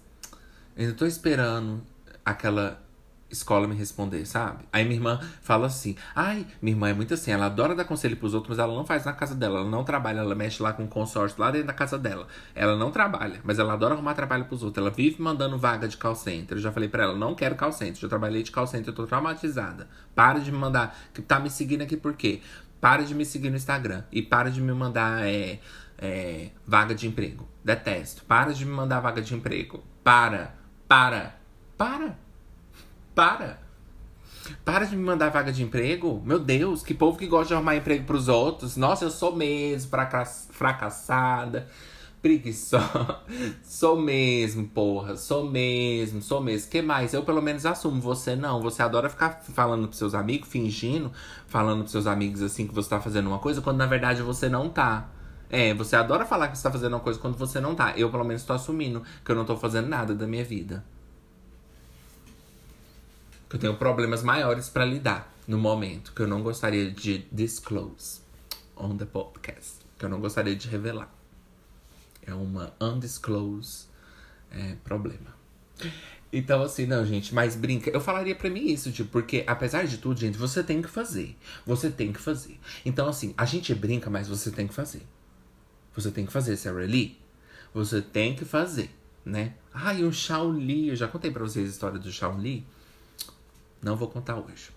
eu 0.75 0.87
ainda 0.87 0.97
tô 0.97 1.05
esperando 1.05 1.83
aquela 2.25 2.83
escola 3.31 3.67
me 3.67 3.75
responder, 3.75 4.25
sabe? 4.27 4.65
Aí 4.73 4.85
minha 4.85 4.97
irmã 4.97 5.21
fala 5.43 5.67
assim: 5.67 5.97
ai, 6.15 6.47
minha 6.61 6.75
irmã 6.75 6.89
é 6.89 6.95
muito 6.95 7.15
assim, 7.15 7.31
ela 7.31 7.47
adora 7.47 7.75
dar 7.75 7.85
conselho 7.85 8.17
pros 8.17 8.35
outros, 8.35 8.57
mas 8.57 8.59
ela 8.59 8.75
não 8.75 8.85
faz 8.85 9.05
na 9.05 9.13
casa 9.13 9.35
dela, 9.35 9.61
ela 9.61 9.69
não 9.69 9.85
trabalha, 9.85 10.21
ela 10.21 10.35
mexe 10.35 10.63
lá 10.63 10.73
com 10.73 10.85
o 10.85 10.89
consórcio 10.89 11.41
lá 11.41 11.51
dentro 11.51 11.67
da 11.67 11.73
casa 11.73 11.99
dela. 11.99 12.27
Ela 12.55 12.77
não 12.77 12.91
trabalha, 12.91 13.41
mas 13.45 13.59
ela 13.59 13.73
adora 13.73 13.95
arrumar 13.95 14.15
trabalho 14.15 14.45
pros 14.45 14.63
outros. 14.63 14.85
Ela 14.85 14.95
vive 14.95 15.21
mandando 15.21 15.59
vaga 15.59 15.89
de 15.89 15.97
call 15.97 16.15
center. 16.15 16.57
Eu 16.57 16.63
já 16.63 16.73
falei 16.73 16.89
pra 16.89 17.05
ela: 17.05 17.15
não 17.15 17.35
quero 17.35 17.55
call 17.57 17.73
center, 17.73 17.97
já 17.97 18.09
trabalhei 18.09 18.43
de 18.43 18.51
call 18.51 18.67
center, 18.67 18.89
eu 18.89 18.95
tô 18.95 19.07
traumatizada. 19.07 19.89
Para 20.15 20.39
de 20.39 20.53
me 20.53 20.59
mandar, 20.59 20.97
que 21.13 21.21
tá 21.21 21.39
me 21.41 21.51
seguindo 21.51 21.83
aqui 21.83 21.97
por 21.97 22.15
quê? 22.15 22.41
Para 22.81 23.03
de 23.03 23.15
me 23.15 23.25
seguir 23.25 23.51
no 23.51 23.57
Instagram 23.57 24.05
e 24.13 24.23
para 24.23 24.51
de 24.51 24.61
me 24.61 24.73
mandar 24.73 25.27
é, 25.27 25.61
é, 25.99 26.51
vaga 26.67 26.95
de 26.95 27.07
emprego. 27.07 27.49
Detesto. 27.65 28.25
Para 28.25 28.53
de 28.53 28.65
me 28.65 28.73
mandar 28.73 29.01
vaga 29.01 29.21
de 29.21 29.35
emprego. 29.35 29.83
Para, 30.05 30.55
para, 30.87 31.37
para. 31.77 32.26
Para. 33.17 33.59
Para 34.63 34.85
de 34.85 34.95
me 34.95 35.03
mandar 35.03 35.31
vaga 35.31 35.51
de 35.51 35.63
emprego. 35.63 36.23
Meu 36.23 36.39
Deus, 36.39 36.83
que 36.83 36.93
povo 36.93 37.17
que 37.17 37.27
gosta 37.27 37.49
de 37.49 37.55
arrumar 37.55 37.75
emprego 37.75 38.05
pros 38.05 38.29
outros. 38.29 38.77
Nossa, 38.77 39.07
eu 39.07 39.11
sou 39.11 39.35
mesmo 39.35 39.91
fracassada, 40.51 41.67
preguiçosa. 42.21 43.21
Sou 43.65 43.99
mesmo, 43.99 44.69
porra. 44.69 45.17
Sou 45.17 45.49
mesmo, 45.49 46.21
sou 46.21 46.43
mesmo. 46.43 46.71
que 46.71 46.83
mais? 46.83 47.15
Eu 47.15 47.23
pelo 47.23 47.41
menos 47.41 47.65
assumo. 47.65 48.03
Você 48.03 48.37
não. 48.37 48.61
Você 48.61 48.83
adora 48.83 49.09
ficar 49.09 49.41
falando 49.43 49.89
pros 49.89 49.97
seus 49.97 50.15
amigos, 50.15 50.51
fingindo, 50.51 51.11
falando 51.47 51.81
pros 51.81 51.93
seus 51.93 52.07
amigos 52.07 52.43
assim 52.43 52.67
que 52.67 52.75
você 52.75 52.91
tá 52.91 53.01
fazendo 53.01 53.29
uma 53.29 53.39
coisa, 53.39 53.63
quando 53.63 53.79
na 53.79 53.87
verdade 53.87 54.21
você 54.21 54.47
não 54.47 54.69
tá. 54.69 55.09
É, 55.49 55.73
você 55.73 55.97
adora 55.97 56.27
falar 56.27 56.49
que 56.49 56.59
você 56.59 56.65
tá 56.65 56.71
fazendo 56.71 56.93
uma 56.93 57.01
coisa 57.01 57.19
quando 57.19 57.39
você 57.39 57.61
não 57.61 57.75
tá. 57.75 57.95
Eu 57.97 58.11
pelo 58.11 58.25
menos 58.25 58.43
tô 58.45 58.53
assumindo 58.53 59.03
que 59.25 59.33
eu 59.33 59.37
não 59.37 59.47
tô 59.47 59.57
fazendo 59.57 59.89
nada 59.89 60.15
da 60.15 60.27
minha 60.27 60.45
vida 60.45 60.85
que 63.49 63.57
eu 63.57 63.61
tenho 63.61 63.77
problemas 63.77 64.23
maiores 64.23 64.69
para 64.69 64.85
lidar 64.85 65.33
no 65.47 65.59
momento, 65.59 66.13
que 66.13 66.23
eu 66.23 66.27
não 66.27 66.43
gostaria 66.43 66.91
de 66.91 67.27
disclose 67.31 68.21
on 68.77 68.97
the 68.97 69.05
podcast, 69.05 69.77
que 69.99 70.05
eu 70.05 70.09
não 70.09 70.21
gostaria 70.21 70.55
de 70.55 70.69
revelar. 70.69 71.13
É 72.27 72.35
uma 72.35 72.75
undisclosed 72.81 73.87
é, 74.51 74.75
problema. 74.83 75.35
Então, 76.33 76.63
assim, 76.63 76.87
não, 76.87 77.05
gente, 77.07 77.33
mas 77.33 77.55
brinca. 77.55 77.89
Eu 77.89 78.01
falaria 78.01 78.35
pra 78.35 78.51
mim 78.51 78.67
isso, 78.67 78.91
tipo, 78.91 79.11
porque 79.11 79.45
apesar 79.47 79.87
de 79.87 79.99
tudo, 79.99 80.19
gente, 80.19 80.37
você 80.37 80.63
tem 80.63 80.83
que 80.83 80.89
fazer. 80.89 81.37
Você 81.65 81.89
tem 81.89 82.13
que 82.13 82.21
fazer. 82.21 82.59
Então, 82.85 83.09
assim, 83.09 83.33
a 83.39 83.45
gente 83.45 83.75
brinca, 83.75 84.11
mas 84.11 84.29
você 84.29 84.51
tem 84.51 84.67
que 84.67 84.75
fazer. 84.75 85.03
Você 85.95 86.11
tem 86.11 86.27
que 86.27 86.33
fazer, 86.33 86.57
Sarah 86.57 86.85
Lee. 86.85 87.19
Você 87.73 88.03
tem 88.03 88.35
que 88.35 88.45
fazer, 88.45 88.91
né? 89.25 89.55
Ai, 89.73 90.03
o 90.03 90.13
Shaolin. 90.13 90.89
Eu 90.89 90.97
já 90.97 91.07
contei 91.09 91.31
pra 91.31 91.43
vocês 91.43 91.67
a 91.67 91.71
história 91.71 91.99
do 91.99 92.11
Shaolin. 92.11 92.67
Não 93.83 93.97
vou 93.97 94.09
contar 94.09 94.37
hoje. 94.37 94.71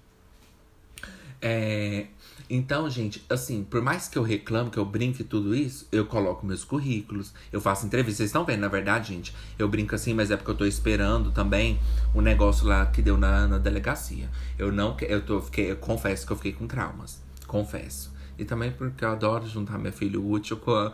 É, 1.41 2.07
então, 2.49 2.89
gente, 2.89 3.23
assim, 3.29 3.63
por 3.63 3.81
mais 3.81 4.07
que 4.07 4.17
eu 4.17 4.23
reclamo, 4.23 4.71
que 4.71 4.77
eu 4.77 4.85
brinque 4.85 5.23
tudo 5.23 5.55
isso, 5.55 5.87
eu 5.91 6.05
coloco 6.05 6.45
meus 6.45 6.63
currículos, 6.63 7.33
eu 7.51 7.61
faço 7.61 7.85
entrevistas. 7.85 8.17
Vocês 8.17 8.29
estão 8.29 8.43
vendo, 8.43 8.61
na 8.61 8.67
verdade, 8.67 9.13
gente? 9.13 9.35
Eu 9.57 9.67
brinco 9.67 9.93
assim, 9.93 10.13
mas 10.13 10.31
é 10.31 10.37
porque 10.37 10.51
eu 10.51 10.55
tô 10.55 10.65
esperando 10.65 11.31
também 11.31 11.79
o 12.13 12.19
um 12.19 12.21
negócio 12.21 12.67
lá 12.67 12.85
que 12.87 13.01
deu 13.01 13.17
na, 13.17 13.47
na 13.47 13.57
delegacia. 13.57 14.29
Eu 14.57 14.71
não 14.71 14.97
eu 15.01 15.21
tô, 15.21 15.39
fiquei, 15.41 15.71
eu 15.71 15.77
confesso 15.77 16.25
que 16.25 16.33
eu 16.33 16.37
fiquei 16.37 16.53
com 16.53 16.67
traumas. 16.67 17.21
Confesso. 17.45 18.11
E 18.37 18.43
também 18.45 18.71
porque 18.71 19.05
eu 19.05 19.09
adoro 19.09 19.47
juntar 19.47 19.77
meu 19.77 19.93
filho 19.93 20.27
útil 20.27 20.57
com 20.57 20.73
a, 20.73 20.91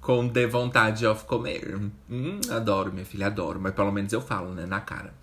com 0.00 0.26
de 0.26 0.46
vontade 0.46 1.06
of 1.06 1.24
comer. 1.24 1.78
Hum, 2.10 2.40
adoro, 2.50 2.92
minha 2.92 3.06
filha, 3.06 3.28
adoro. 3.28 3.60
Mas 3.60 3.74
pelo 3.74 3.92
menos 3.92 4.12
eu 4.12 4.20
falo, 4.20 4.52
né, 4.52 4.66
na 4.66 4.80
cara. 4.80 5.14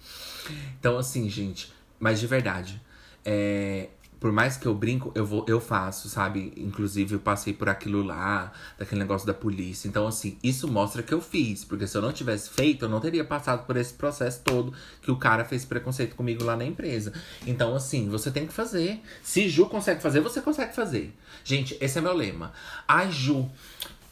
Então, 0.79 0.97
assim, 0.97 1.29
gente, 1.29 1.71
mas 2.01 2.19
de 2.19 2.27
verdade, 2.27 2.81
é, 3.23 3.87
por 4.19 4.31
mais 4.31 4.55
que 4.55 4.67
eu 4.67 4.75
brinco, 4.75 5.11
eu 5.15 5.25
vou, 5.25 5.43
eu 5.47 5.59
faço, 5.59 6.07
sabe? 6.07 6.53
Inclusive, 6.55 7.15
eu 7.15 7.19
passei 7.19 7.53
por 7.53 7.67
aquilo 7.67 8.03
lá, 8.03 8.51
daquele 8.77 9.01
negócio 9.01 9.25
da 9.25 9.33
polícia. 9.33 9.87
Então, 9.87 10.05
assim, 10.05 10.37
isso 10.43 10.67
mostra 10.67 11.01
que 11.01 11.11
eu 11.11 11.19
fiz. 11.19 11.65
Porque 11.65 11.87
se 11.87 11.97
eu 11.97 12.03
não 12.03 12.13
tivesse 12.13 12.51
feito, 12.51 12.85
eu 12.85 12.89
não 12.89 12.99
teria 12.99 13.23
passado 13.23 13.65
por 13.65 13.75
esse 13.77 13.95
processo 13.95 14.41
todo 14.43 14.73
que 15.01 15.09
o 15.09 15.15
cara 15.15 15.43
fez 15.43 15.65
preconceito 15.65 16.15
comigo 16.15 16.43
lá 16.43 16.55
na 16.55 16.63
empresa. 16.63 17.11
Então, 17.47 17.75
assim, 17.75 18.09
você 18.09 18.29
tem 18.29 18.45
que 18.45 18.53
fazer. 18.53 19.01
Se 19.23 19.49
Ju 19.49 19.65
consegue 19.65 20.03
fazer, 20.03 20.19
você 20.19 20.39
consegue 20.39 20.75
fazer. 20.75 21.15
Gente, 21.43 21.75
esse 21.81 21.97
é 21.97 22.01
meu 22.01 22.13
lema. 22.13 22.53
Ai, 22.87 23.11
Ju, 23.11 23.49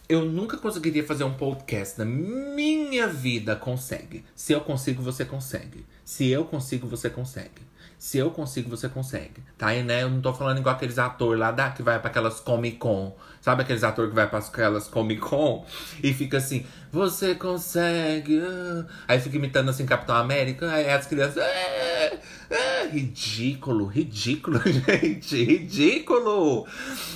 eu 0.10 0.26
nunca 0.26 0.58
conseguiria 0.58 1.06
fazer 1.06 1.24
um 1.24 1.36
podcast 1.36 2.00
na 2.00 2.06
minha 2.06 3.08
vida. 3.08 3.56
Consegue. 3.56 4.26
Se 4.36 4.54
eu 4.54 4.62
consigo, 4.62 5.04
você 5.04 5.24
consegue. 5.24 5.86
Se 6.04 6.28
eu 6.28 6.46
consigo, 6.46 6.88
você 6.88 7.12
consegue. 7.12 7.69
Se 8.00 8.18
eu 8.18 8.32
consigo, 8.32 8.70
você 8.70 8.88
consegue. 8.88 9.44
Tá? 9.58 9.76
E 9.76 9.84
né, 9.84 10.04
eu 10.04 10.10
não 10.10 10.22
tô 10.22 10.34
falando 10.34 10.60
igual 10.60 10.74
aqueles 10.74 10.98
atores 10.98 11.38
lá 11.38 11.52
da, 11.52 11.70
que 11.70 11.84
vai 11.84 12.00
para 12.00 12.10
aquelas 12.10 12.40
Comic 12.40 12.78
Con. 12.78 13.14
Sabe 13.42 13.64
aqueles 13.64 13.84
atores 13.84 14.10
que 14.10 14.16
vai 14.16 14.26
para 14.26 14.40
aquelas 14.40 14.88
Comic 14.88 15.20
Con 15.20 15.66
e 16.02 16.14
fica 16.14 16.38
assim, 16.38 16.66
você 16.94 17.36
consegue. 17.36 18.42
Ah. 18.42 18.86
Aí 19.06 19.20
fica 19.20 19.36
imitando 19.36 19.68
assim 19.68 19.86
Capitão 19.86 20.16
América. 20.16 20.72
Aí 20.72 20.90
as 20.90 21.08
crianças. 21.08 21.44
Ah, 21.44 22.18
ah, 22.52 22.88
ridículo, 22.90 23.86
ridículo, 23.86 24.62
gente, 24.66 25.44
ridículo. 25.44 26.66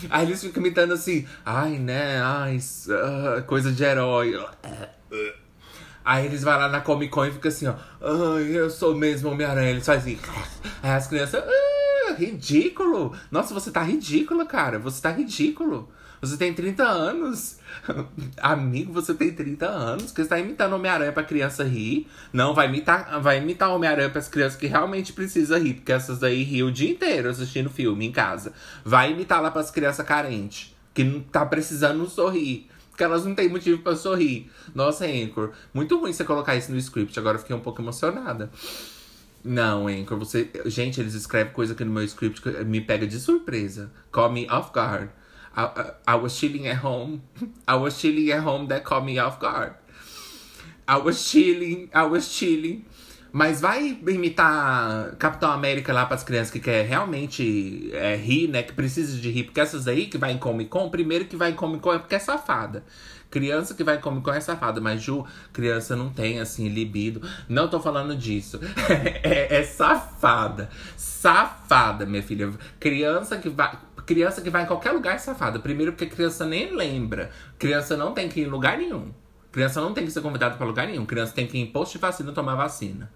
Aí 0.09 0.25
eles 0.27 0.41
ficam 0.41 0.61
imitando 0.61 0.93
assim, 0.93 1.25
ai, 1.45 1.79
né, 1.79 2.21
ai, 2.21 2.59
ah, 2.89 3.41
coisa 3.43 3.71
de 3.71 3.83
herói. 3.85 4.37
Aí 6.05 6.25
eles 6.25 6.43
vão 6.43 6.57
lá 6.57 6.67
na 6.67 6.81
Comic 6.81 7.11
Con 7.11 7.25
e 7.25 7.31
ficam 7.31 7.49
assim, 7.49 7.67
ó. 7.67 7.75
Ai, 8.01 8.57
eu 8.57 8.69
sou 8.69 8.95
mesmo 8.95 9.29
Homem-Aranha. 9.29 9.71
Eles 9.71 9.85
fazem 9.85 10.19
assim. 10.21 10.31
Aí 10.81 10.91
as 10.91 11.07
crianças. 11.07 11.43
Ah, 11.45 12.13
ridículo! 12.13 13.15
Nossa, 13.31 13.53
você 13.53 13.71
tá 13.71 13.81
ridículo, 13.81 14.45
cara. 14.45 14.79
Você 14.79 15.01
tá 15.01 15.11
ridículo. 15.11 15.89
Você 16.23 16.37
tem 16.37 16.53
30 16.53 16.83
anos. 16.83 17.57
Amigo, 18.41 18.93
você 18.93 19.13
tem 19.13 19.33
30 19.33 19.65
anos. 19.65 20.11
Que 20.11 20.23
você 20.23 20.29
tá 20.29 20.39
imitando 20.39 20.73
Homem-Aranha 20.73 21.11
pra 21.11 21.23
criança 21.23 21.63
rir. 21.63 22.07
Não, 22.31 22.53
vai 22.53 22.67
imitar, 22.67 23.19
vai 23.21 23.39
imitar 23.39 23.69
Homem-Aranha 23.69 24.09
pras 24.09 24.29
crianças 24.29 24.57
que 24.57 24.67
realmente 24.67 25.11
precisa 25.11 25.57
rir. 25.57 25.75
Porque 25.75 25.91
essas 25.91 26.19
daí 26.19 26.43
riam 26.43 26.69
o 26.69 26.71
dia 26.71 26.89
inteiro 26.89 27.29
assistindo 27.29 27.69
filme 27.69 28.05
em 28.05 28.11
casa. 28.11 28.53
Vai 28.85 29.11
imitar 29.11 29.41
lá 29.41 29.51
pras 29.51 29.69
crianças 29.69 30.05
carentes. 30.05 30.73
Que 30.93 31.03
não 31.03 31.19
tá 31.19 31.45
precisando 31.45 32.07
sorrir. 32.07 32.69
Porque 32.93 33.03
elas 33.03 33.25
não 33.25 33.33
têm 33.33 33.49
motivo 33.49 33.81
para 33.81 33.95
sorrir. 33.95 34.51
Nossa, 34.75 35.05
Anchor, 35.05 35.51
muito 35.73 35.99
ruim 35.99 36.13
você 36.13 36.23
colocar 36.23 36.55
isso 36.55 36.71
no 36.71 36.77
script. 36.77 37.17
Agora 37.17 37.39
fiquei 37.39 37.55
um 37.55 37.59
pouco 37.59 37.81
emocionada. 37.81 38.51
Não, 39.43 39.87
Anchor, 39.87 40.15
você. 40.19 40.47
Gente, 40.67 41.01
eles 41.01 41.15
escrevem 41.15 41.51
coisa 41.53 41.73
aqui 41.73 41.83
no 41.83 41.91
meu 41.91 42.03
script 42.03 42.39
que 42.39 42.51
me 42.63 42.81
pega 42.81 43.07
de 43.07 43.19
surpresa. 43.19 43.91
Call 44.11 44.31
me 44.31 44.47
off 44.47 44.71
guard. 44.71 45.09
I, 45.57 45.63
I, 45.63 46.13
I 46.13 46.15
was 46.15 46.37
chilling 46.37 46.67
at 46.67 46.85
home. 46.85 47.23
I 47.67 47.75
was 47.77 47.99
chilling 47.99 48.31
at 48.31 48.45
home 48.45 48.67
that 48.67 48.83
caught 48.83 49.03
me 49.03 49.17
off 49.17 49.39
guard. 49.39 49.73
I 50.87 50.97
was 50.97 51.27
chilling, 51.27 51.89
I 51.93 52.03
was 52.03 52.29
chilling. 52.29 52.85
Mas 53.35 53.59
vai 53.59 53.97
imitar 54.07 55.15
Capitão 55.15 55.49
América 55.51 55.91
lá 55.91 56.05
para 56.05 56.13
as 56.13 56.23
crianças 56.23 56.51
que 56.51 56.59
quer 56.59 56.85
realmente 56.85 57.89
é, 57.91 58.15
rir, 58.15 58.47
né? 58.47 58.61
Que 58.61 58.73
precisa 58.73 59.19
de 59.19 59.31
rir. 59.31 59.45
Porque 59.45 59.59
essas 59.59 59.87
aí 59.87 60.05
que 60.05 60.19
vai 60.19 60.33
em 60.33 60.37
Comic 60.37 60.69
Con, 60.69 60.87
primeiro 60.91 61.25
que 61.25 61.35
vai 61.35 61.49
em 61.49 61.55
Comic 61.55 61.81
Con 61.81 61.95
é 61.95 61.97
porque 61.97 62.13
é 62.13 62.19
safada. 62.19 62.83
Criança 63.31 63.73
que 63.73 63.83
vai 63.83 63.97
em 63.97 63.99
Comic 63.99 64.23
Con 64.23 64.33
é 64.33 64.39
safada, 64.39 64.79
mas 64.79 65.01
Ju, 65.01 65.25
criança 65.51 65.95
não 65.95 66.11
tem, 66.11 66.39
assim, 66.39 66.69
libido. 66.69 67.27
Não 67.49 67.67
tô 67.67 67.79
falando 67.79 68.15
disso. 68.15 68.59
é, 69.23 69.61
é 69.61 69.63
safada. 69.63 70.69
Safada, 70.95 72.05
minha 72.05 72.21
filha. 72.21 72.53
Criança 72.79 73.35
que 73.37 73.49
vai. 73.49 73.75
Criança 74.05 74.41
que 74.41 74.51
vai 74.51 74.61
em 74.61 74.67
qualquer 74.67 74.91
lugar 74.91 75.15
é 75.15 75.17
safada. 75.17 75.57
Primeiro 75.57 75.93
porque 75.93 76.05
criança 76.05 76.45
nem 76.45 76.75
lembra. 76.75 77.31
Criança 77.57 77.97
não 77.97 78.13
tem 78.13 78.29
que 78.29 78.41
ir 78.41 78.43
em 78.43 78.49
lugar 78.49 78.77
nenhum. 78.77 79.11
Criança 79.51 79.81
não 79.81 79.91
tem 79.91 80.05
que 80.05 80.11
ser 80.11 80.21
convidada 80.21 80.55
para 80.55 80.67
lugar 80.67 80.85
nenhum. 80.85 81.03
Criança 81.03 81.33
tem 81.33 81.47
que 81.47 81.57
ir 81.57 81.61
em 81.61 81.65
posto 81.65 81.93
de 81.93 81.97
vacina 81.97 82.31
tomar 82.31 82.53
vacina. 82.53 83.11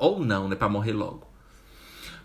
Ou 0.00 0.18
não, 0.18 0.48
né? 0.48 0.56
Pra 0.56 0.68
morrer 0.68 0.92
logo. 0.92 1.28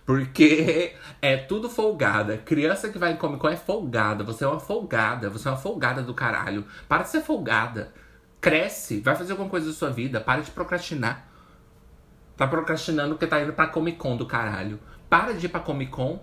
Porque 0.06 0.96
é 1.22 1.36
tudo 1.36 1.70
folgada. 1.70 2.38
Criança 2.38 2.90
que 2.90 2.98
vai 2.98 3.14
em 3.14 3.18
Comic 3.18 3.40
Con 3.40 3.50
é 3.50 3.56
folgada. 3.56 4.24
Você 4.24 4.44
é 4.44 4.48
uma 4.48 4.60
folgada. 4.60 5.30
Você 5.30 5.48
é 5.48 5.52
uma 5.52 5.58
folgada 5.58 6.02
do 6.02 6.14
caralho. 6.14 6.66
Para 6.88 7.04
de 7.04 7.10
ser 7.10 7.22
folgada. 7.22 7.94
Cresce. 8.40 9.00
Vai 9.00 9.16
fazer 9.16 9.32
alguma 9.34 9.50
coisa 9.50 9.68
da 9.68 9.74
sua 9.74 9.90
vida. 9.90 10.22
Para 10.22 10.42
de 10.42 10.52
procrastinar. 10.52 11.28
Tá 12.38 12.46
procrastinando 12.46 13.16
porque 13.16 13.28
tá 13.28 13.42
indo 13.42 13.54
pra 13.54 13.68
Comic 13.68 13.98
Con 13.98 14.18
do 14.18 14.26
caralho. 14.26 14.80
Para 15.10 15.34
de 15.34 15.46
ir 15.46 15.50
pra 15.50 15.60
Comic 15.60 15.92
Con, 15.92 16.22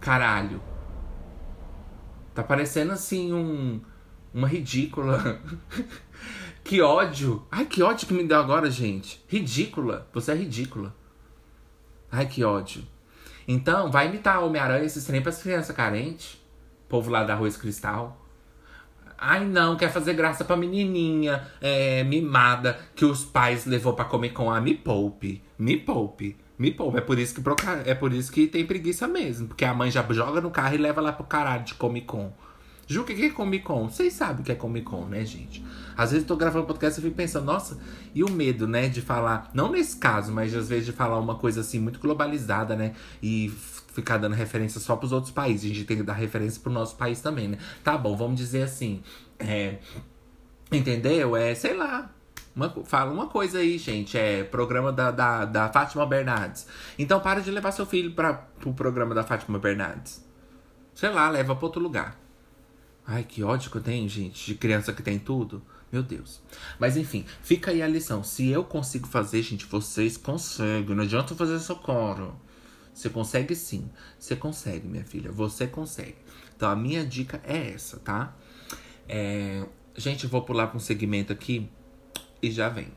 caralho. 0.00 0.62
Tá 2.34 2.42
parecendo 2.42 2.92
assim 2.92 3.32
um. 3.32 3.80
Uma 4.32 4.48
ridícula. 4.48 5.40
Que 6.62 6.80
ódio! 6.80 7.46
Ai, 7.50 7.66
que 7.66 7.82
ódio 7.82 8.06
que 8.06 8.14
me 8.14 8.24
deu 8.24 8.38
agora, 8.38 8.70
gente. 8.70 9.24
Ridícula. 9.28 10.08
Você 10.12 10.32
é 10.32 10.34
ridícula. 10.34 10.94
Ai, 12.10 12.26
que 12.26 12.44
ódio. 12.44 12.84
Então, 13.46 13.90
vai 13.90 14.08
imitar 14.08 14.42
Homem-Aranha 14.42 14.84
esses 14.84 15.04
trem 15.04 15.22
pras 15.22 15.42
crianças 15.42 15.74
carentes. 15.74 16.40
Povo 16.88 17.10
lá 17.10 17.24
da 17.24 17.34
Arroz 17.34 17.56
Cristal. 17.56 18.20
Ai, 19.18 19.44
não, 19.44 19.76
quer 19.76 19.92
fazer 19.92 20.14
graça 20.14 20.44
pra 20.44 20.56
menininha 20.56 21.46
é, 21.60 22.02
mimada 22.04 22.78
que 22.94 23.04
os 23.04 23.24
pais 23.24 23.66
levou 23.66 23.92
pra 23.92 24.06
comer 24.06 24.30
com 24.30 24.50
a 24.50 24.60
me 24.60 24.74
poupe. 24.74 25.42
Me 25.58 25.76
poupe. 25.76 26.36
Me 26.58 26.70
poupe. 26.70 26.98
É 26.98 27.00
por 27.00 27.18
isso 27.18 27.34
que, 27.34 27.42
é 27.84 27.94
por 27.94 28.12
isso 28.12 28.32
que 28.32 28.46
tem 28.46 28.64
preguiça 28.64 29.06
mesmo. 29.06 29.48
Porque 29.48 29.64
a 29.64 29.74
mãe 29.74 29.90
já 29.90 30.06
joga 30.10 30.40
no 30.40 30.50
carro 30.50 30.74
e 30.74 30.78
leva 30.78 31.00
lá 31.00 31.12
pro 31.12 31.24
caralho 31.24 31.64
de 31.64 31.74
Comic 31.74 32.06
Con. 32.06 32.32
Ju, 32.90 33.02
o 33.02 33.04
que 33.04 33.24
é 33.24 33.30
Comic 33.30 33.64
Con? 33.64 33.88
Vocês 33.88 34.12
sabem 34.12 34.42
o 34.42 34.44
que 34.44 34.50
é 34.50 34.54
Comic 34.56 34.84
Con, 34.84 35.04
né, 35.04 35.24
gente? 35.24 35.64
Às 35.96 36.10
vezes 36.10 36.24
eu 36.24 36.26
tô 36.26 36.34
gravando 36.34 36.66
podcast 36.66 36.98
e 36.98 37.02
fico 37.04 37.14
pensando, 37.14 37.44
nossa, 37.44 37.78
e 38.12 38.24
o 38.24 38.28
medo, 38.28 38.66
né, 38.66 38.88
de 38.88 39.00
falar, 39.00 39.48
não 39.54 39.70
nesse 39.70 39.96
caso, 39.96 40.32
mas 40.32 40.52
às 40.52 40.68
vezes 40.68 40.86
de 40.86 40.92
falar 40.92 41.16
uma 41.20 41.36
coisa 41.36 41.60
assim 41.60 41.78
muito 41.78 42.00
globalizada, 42.00 42.74
né? 42.74 42.96
E 43.22 43.48
ficar 43.94 44.16
dando 44.16 44.34
referência 44.34 44.80
só 44.80 44.96
pros 44.96 45.12
outros 45.12 45.32
países. 45.32 45.70
A 45.70 45.72
gente 45.72 45.84
tem 45.84 45.98
que 45.98 46.02
dar 46.02 46.14
referência 46.14 46.60
pro 46.60 46.72
nosso 46.72 46.96
país 46.96 47.20
também, 47.20 47.46
né? 47.46 47.58
Tá 47.84 47.96
bom, 47.96 48.16
vamos 48.16 48.36
dizer 48.36 48.64
assim. 48.64 49.04
É, 49.38 49.78
entendeu? 50.72 51.36
É, 51.36 51.54
sei 51.54 51.76
lá. 51.76 52.10
Uma, 52.56 52.70
fala 52.86 53.12
uma 53.12 53.28
coisa 53.28 53.58
aí, 53.60 53.78
gente. 53.78 54.18
É 54.18 54.42
programa 54.42 54.90
da, 54.90 55.12
da, 55.12 55.44
da 55.44 55.68
Fátima 55.68 56.04
Bernardes. 56.06 56.66
Então 56.98 57.20
para 57.20 57.38
de 57.38 57.52
levar 57.52 57.70
seu 57.70 57.86
filho 57.86 58.10
para 58.16 58.34
pro 58.34 58.74
programa 58.74 59.14
da 59.14 59.22
Fátima 59.22 59.60
Bernardes. 59.60 60.28
Sei 60.92 61.08
lá, 61.08 61.30
leva 61.30 61.54
pra 61.54 61.66
outro 61.66 61.80
lugar. 61.80 62.18
Ai, 63.12 63.24
que 63.24 63.42
ódio 63.42 63.72
que 63.72 63.76
eu 63.76 63.82
tenho, 63.82 64.08
gente, 64.08 64.46
de 64.46 64.54
criança 64.54 64.92
que 64.92 65.02
tem 65.02 65.18
tudo. 65.18 65.60
Meu 65.90 66.00
Deus. 66.00 66.40
Mas 66.78 66.96
enfim, 66.96 67.24
fica 67.42 67.72
aí 67.72 67.82
a 67.82 67.88
lição. 67.88 68.22
Se 68.22 68.48
eu 68.48 68.62
consigo 68.62 69.08
fazer, 69.08 69.42
gente, 69.42 69.66
vocês 69.66 70.16
conseguem. 70.16 70.94
Não 70.94 71.02
adianta 71.02 71.34
fazer 71.34 71.58
socorro. 71.58 72.40
Você 72.94 73.10
consegue 73.10 73.56
sim. 73.56 73.90
Você 74.16 74.36
consegue, 74.36 74.86
minha 74.86 75.02
filha. 75.02 75.32
Você 75.32 75.66
consegue. 75.66 76.14
Então 76.56 76.70
a 76.70 76.76
minha 76.76 77.04
dica 77.04 77.42
é 77.44 77.72
essa, 77.72 77.98
tá? 77.98 78.32
É... 79.08 79.66
Gente, 79.96 80.22
eu 80.22 80.30
vou 80.30 80.42
pular 80.42 80.68
para 80.68 80.76
um 80.76 80.80
segmento 80.80 81.32
aqui 81.32 81.68
e 82.40 82.48
já 82.48 82.68
vem. 82.68 82.92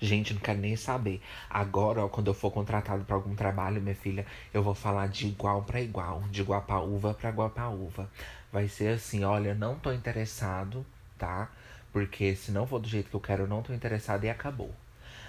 Gente, 0.00 0.34
não 0.34 0.40
quero 0.40 0.58
nem 0.58 0.76
saber. 0.76 1.22
Agora, 1.48 2.04
ó, 2.04 2.08
quando 2.08 2.28
eu 2.28 2.34
for 2.34 2.50
contratado 2.50 3.04
para 3.04 3.16
algum 3.16 3.34
trabalho, 3.34 3.80
minha 3.80 3.94
filha, 3.94 4.26
eu 4.52 4.62
vou 4.62 4.74
falar 4.74 5.08
de 5.08 5.26
igual 5.26 5.62
para 5.62 5.80
igual, 5.80 6.22
de 6.30 6.42
guapaúva 6.42 7.14
para 7.14 7.30
guapaúva. 7.30 8.10
Vai 8.52 8.68
ser 8.68 8.88
assim, 8.94 9.24
olha, 9.24 9.54
não 9.54 9.78
tô 9.78 9.92
interessado, 9.92 10.84
tá? 11.18 11.50
Porque 11.92 12.36
se 12.36 12.50
não 12.50 12.66
for 12.66 12.78
do 12.78 12.88
jeito 12.88 13.08
que 13.08 13.16
eu 13.16 13.20
quero, 13.20 13.44
eu 13.44 13.48
não 13.48 13.62
tô 13.62 13.72
interessado 13.72 14.24
e 14.24 14.30
acabou. 14.30 14.70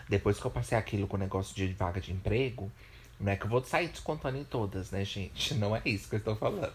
Depois 0.10 0.40
que 0.40 0.46
eu 0.46 0.52
passei 0.52 0.78
aquilo 0.78 1.08
com 1.08 1.16
o 1.18 1.20
negócio 1.20 1.56
de 1.56 1.68
vaga 1.74 2.00
de 2.02 2.12
emprego, 2.12 2.72
não 3.20 3.32
é 3.32 3.36
que 3.36 3.46
eu 3.46 3.50
vou 3.50 3.64
sair 3.64 3.88
descontando 3.88 4.38
em 4.38 4.44
todas, 4.44 4.92
né, 4.92 5.04
gente? 5.04 5.54
Não 5.56 5.76
é 5.76 5.82
isso 5.86 6.08
que 6.08 6.16
eu 6.16 6.20
estou 6.20 6.36
falando. 6.36 6.74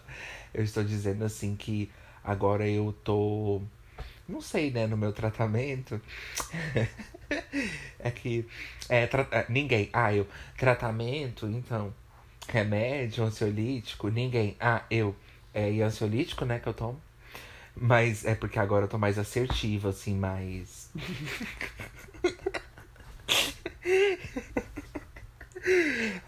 Eu 0.53 0.63
estou 0.63 0.83
dizendo 0.83 1.23
assim 1.23 1.55
que 1.55 1.89
agora 2.23 2.67
eu 2.67 2.93
tô 3.03 3.61
não 4.27 4.41
sei, 4.41 4.71
né, 4.71 4.87
no 4.87 4.97
meu 4.97 5.11
tratamento. 5.13 6.01
é 7.99 8.11
que. 8.11 8.45
É, 8.89 9.07
tra... 9.07 9.27
É, 9.31 9.45
ninguém. 9.49 9.89
Ah, 9.93 10.13
eu. 10.13 10.27
Tratamento, 10.57 11.47
então. 11.47 11.93
Remédio, 12.47 13.23
ansiolítico, 13.23 14.09
ninguém. 14.09 14.55
Ah, 14.59 14.83
eu. 14.89 15.15
É, 15.53 15.71
e 15.71 15.81
ansiolítico, 15.81 16.45
né, 16.45 16.59
que 16.59 16.67
eu 16.67 16.73
tomo. 16.73 17.01
Mas 17.75 18.25
é 18.25 18.35
porque 18.35 18.59
agora 18.59 18.85
eu 18.85 18.89
tô 18.89 18.97
mais 18.97 19.17
assertiva, 19.17 19.89
assim, 19.89 20.15
mais. 20.15 20.89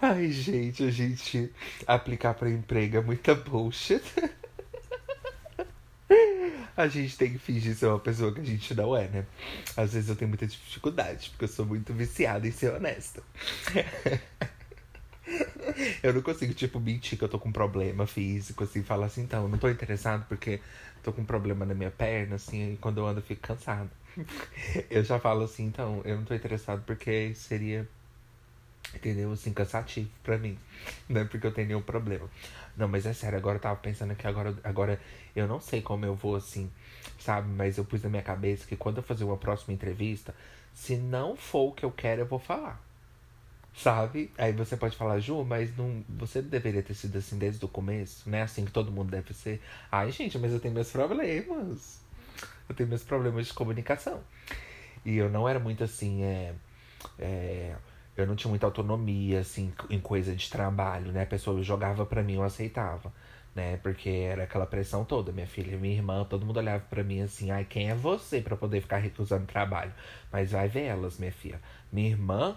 Ai, 0.02 0.32
gente, 0.32 0.84
a 0.84 0.92
gente 0.92 1.52
aplicar 1.86 2.34
para 2.34 2.50
emprego 2.50 2.98
é 2.98 3.02
muita 3.02 3.36
bullshit. 3.36 4.02
A 6.76 6.88
gente 6.88 7.18
tem 7.18 7.32
que 7.32 7.38
fingir 7.40 7.76
ser 7.76 7.88
uma 7.88 8.00
pessoa 8.00 8.34
que 8.34 8.42
a 8.42 8.44
gente 8.44 8.74
não 8.74 8.96
é, 8.96 9.08
né? 9.08 9.26
Às 9.78 9.94
vezes 9.94 10.10
eu 10.10 10.16
tenho 10.16 10.30
muita 10.30 10.46
dificuldade, 10.46 11.30
porque 11.30 11.46
eu 11.46 11.50
sou 11.50 11.66
muito 11.66 11.94
viciada 11.94 12.48
em 12.48 12.52
ser 12.52 12.74
honesta. 12.74 13.24
eu 16.04 16.14
não 16.14 16.22
consigo, 16.22 16.54
tipo, 16.54 16.80
mentir 16.80 17.18
que 17.18 17.24
eu 17.24 17.30
tô 17.30 17.40
com 17.40 17.50
um 17.50 17.54
problema 17.54 18.06
físico, 18.06 18.64
assim, 18.64 18.84
falar 18.84 19.06
assim, 19.08 19.22
então, 19.22 19.44
eu 19.44 19.50
não 19.50 19.58
tô 19.58 19.70
interessado 19.70 20.26
porque 20.28 20.60
tô 21.02 21.14
com 21.14 21.22
um 21.22 21.26
problema 21.26 21.66
na 21.66 21.74
minha 21.74 21.92
perna, 21.92 22.36
assim, 22.36 22.74
e 22.74 22.78
quando 22.78 22.98
eu 22.98 23.08
ando 23.08 23.20
eu 23.20 23.24
fico 23.24 23.42
cansado. 23.42 23.90
eu 24.90 25.04
já 25.04 25.20
falo 25.20 25.44
assim, 25.44 25.66
então, 25.66 26.02
eu 26.04 26.18
não 26.18 26.26
tô 26.26 26.34
interessado 26.34 26.84
porque 26.86 27.34
seria 27.36 27.88
entendeu? 28.94 29.32
Assim, 29.32 29.54
cansativo 29.54 30.10
pra 30.24 30.38
mim. 30.38 30.58
Não 31.10 31.22
é 31.22 31.26
porque 31.26 31.46
eu 31.46 31.52
tenho 31.52 31.68
nenhum 31.68 31.82
problema. 31.82 32.30
Não, 32.78 32.88
mas 32.88 33.06
é 33.06 33.14
sério, 33.14 33.38
agora 33.38 33.58
eu 33.58 33.62
tava 33.62 33.76
pensando 33.78 34.16
que 34.16 34.28
agora, 34.28 34.54
agora 34.64 35.00
eu 35.36 35.48
não 35.48 35.60
sei 35.60 35.82
como 35.82 36.06
eu 36.06 36.14
vou 36.14 36.36
assim, 36.36 36.70
sabe? 37.18 37.48
Mas 37.50 37.78
eu 37.78 37.86
pus 37.86 38.04
na 38.04 38.10
minha 38.10 38.22
cabeça 38.22 38.68
que 38.68 38.76
quando 38.76 38.98
eu 38.98 39.04
fazer 39.04 39.24
uma 39.24 39.38
próxima 39.38 39.74
entrevista, 39.74 40.36
se 40.74 40.98
não 40.98 41.36
for 41.36 41.70
o 41.70 41.72
que 41.72 41.86
eu 41.86 41.92
quero, 41.92 42.22
eu 42.22 42.26
vou 42.26 42.40
falar. 42.40 42.84
Sabe? 43.74 44.32
Aí 44.38 44.54
você 44.54 44.78
pode 44.78 44.96
falar, 44.96 45.20
Ju, 45.20 45.44
mas 45.44 45.76
não, 45.78 46.04
você 46.10 46.42
deveria 46.42 46.82
ter 46.82 46.94
sido 46.94 47.18
assim 47.18 47.38
desde 47.38 47.64
o 47.64 47.68
começo, 47.68 48.30
né? 48.30 48.42
Assim 48.42 48.66
que 48.66 48.72
todo 48.72 48.92
mundo 48.92 49.10
deve 49.12 49.34
ser. 49.34 49.62
Ai, 49.92 50.12
gente, 50.12 50.38
mas 50.38 50.52
eu 50.54 50.60
tenho 50.60 50.74
meus 50.74 50.92
problemas. 50.92 52.00
Eu 52.70 52.76
tenho 52.76 52.90
meus 52.90 53.04
problemas 53.04 53.48
de 53.48 53.54
comunicação. 53.54 54.22
E 55.06 55.18
eu 55.18 55.30
não 55.30 55.48
era 55.48 55.60
muito 55.60 55.84
assim, 55.84 56.24
é. 56.24 56.54
é 57.20 57.76
eu 58.18 58.26
não 58.26 58.36
tinha 58.36 58.50
muita 58.50 58.66
autonomia, 58.66 59.40
assim, 59.40 59.74
em 59.90 60.00
coisa 60.00 60.36
de 60.36 60.50
trabalho, 60.50 61.12
né? 61.12 61.24
A 61.24 61.26
pessoa 61.26 61.62
jogava 61.62 62.06
para 62.06 62.24
mim, 62.24 62.36
eu 62.36 62.44
aceitava, 62.44 63.12
né? 63.54 63.78
Porque 63.78 64.10
era 64.10 64.44
aquela 64.44 64.66
pressão 64.66 65.04
toda. 65.04 65.32
Minha 65.32 65.48
filha, 65.48 65.78
minha 65.78 65.96
irmã, 65.96 66.24
todo 66.24 66.46
mundo 66.46 66.58
olhava 66.58 66.84
para 66.90 67.04
mim 67.04 67.22
assim, 67.22 67.52
ai, 67.52 67.66
quem 67.66 67.90
é 67.90 67.96
você 67.96 68.42
para 68.42 68.56
poder 68.56 68.82
ficar 68.82 68.98
recusando 68.98 69.46
trabalho? 69.46 69.94
Mas 70.32 70.52
vai 70.52 70.68
ver 70.68 70.84
elas, 70.84 71.18
minha 71.18 71.32
filha. 71.32 71.60
Minha 71.92 72.10
irmã 72.12 72.56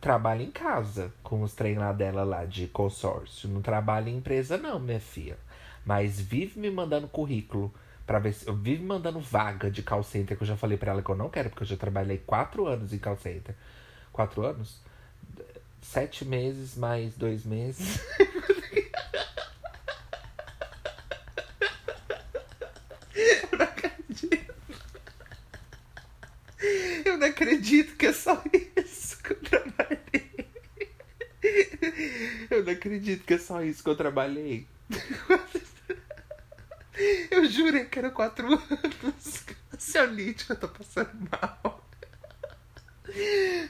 trabalha 0.00 0.42
em 0.42 0.50
casa 0.52 1.12
com 1.22 1.42
os 1.42 1.52
treinos 1.52 1.96
dela 1.96 2.22
lá 2.22 2.44
de 2.44 2.68
consórcio. 2.68 3.48
Não 3.48 3.62
trabalha 3.62 4.08
em 4.08 4.18
empresa, 4.18 4.56
não, 4.56 4.78
minha 4.78 5.00
filha. 5.00 5.36
Mas 5.84 6.20
vive 6.20 6.60
me 6.60 6.70
mandando 6.70 7.08
currículo 7.08 7.74
para 8.06 8.20
ver 8.20 8.34
se 8.34 8.46
eu 8.46 8.54
vive 8.54 8.84
mandando 8.84 9.18
vaga 9.18 9.68
de 9.68 9.82
call 9.82 10.04
center, 10.04 10.36
que 10.36 10.42
eu 10.44 10.46
já 10.46 10.56
falei 10.56 10.78
para 10.78 10.92
ela 10.92 11.02
que 11.02 11.10
eu 11.10 11.16
não 11.16 11.28
quero, 11.28 11.50
porque 11.50 11.64
eu 11.64 11.66
já 11.66 11.76
trabalhei 11.76 12.18
quatro 12.18 12.66
anos 12.66 12.92
em 12.92 12.98
call 12.98 13.16
center 13.16 13.54
quatro 14.16 14.44
anos? 14.46 14.80
Sete 15.82 16.24
meses 16.24 16.74
mais 16.74 17.14
dois 17.14 17.44
meses. 17.44 18.00
Eu 23.14 23.58
não 23.58 23.64
acredito. 23.64 24.54
Eu 27.04 27.18
não 27.18 27.26
acredito 27.26 27.96
que 27.96 28.06
é 28.06 28.12
só 28.12 28.42
isso 28.76 29.22
que 29.22 29.32
eu 29.32 29.40
trabalhei. 29.42 30.48
Eu 32.50 32.64
não 32.64 32.72
acredito 32.72 33.24
que 33.24 33.34
é 33.34 33.38
só 33.38 33.62
isso 33.62 33.84
que 33.84 33.90
eu 33.90 33.96
trabalhei. 33.96 34.66
Eu 37.30 37.44
jurei 37.44 37.84
que 37.84 37.98
era 37.98 38.10
quatro 38.10 38.46
anos. 38.46 39.44
Ansiolítico, 39.72 40.54
eu 40.54 40.56
tô 40.56 40.68
passando 40.68 41.10
mal. 41.30 41.86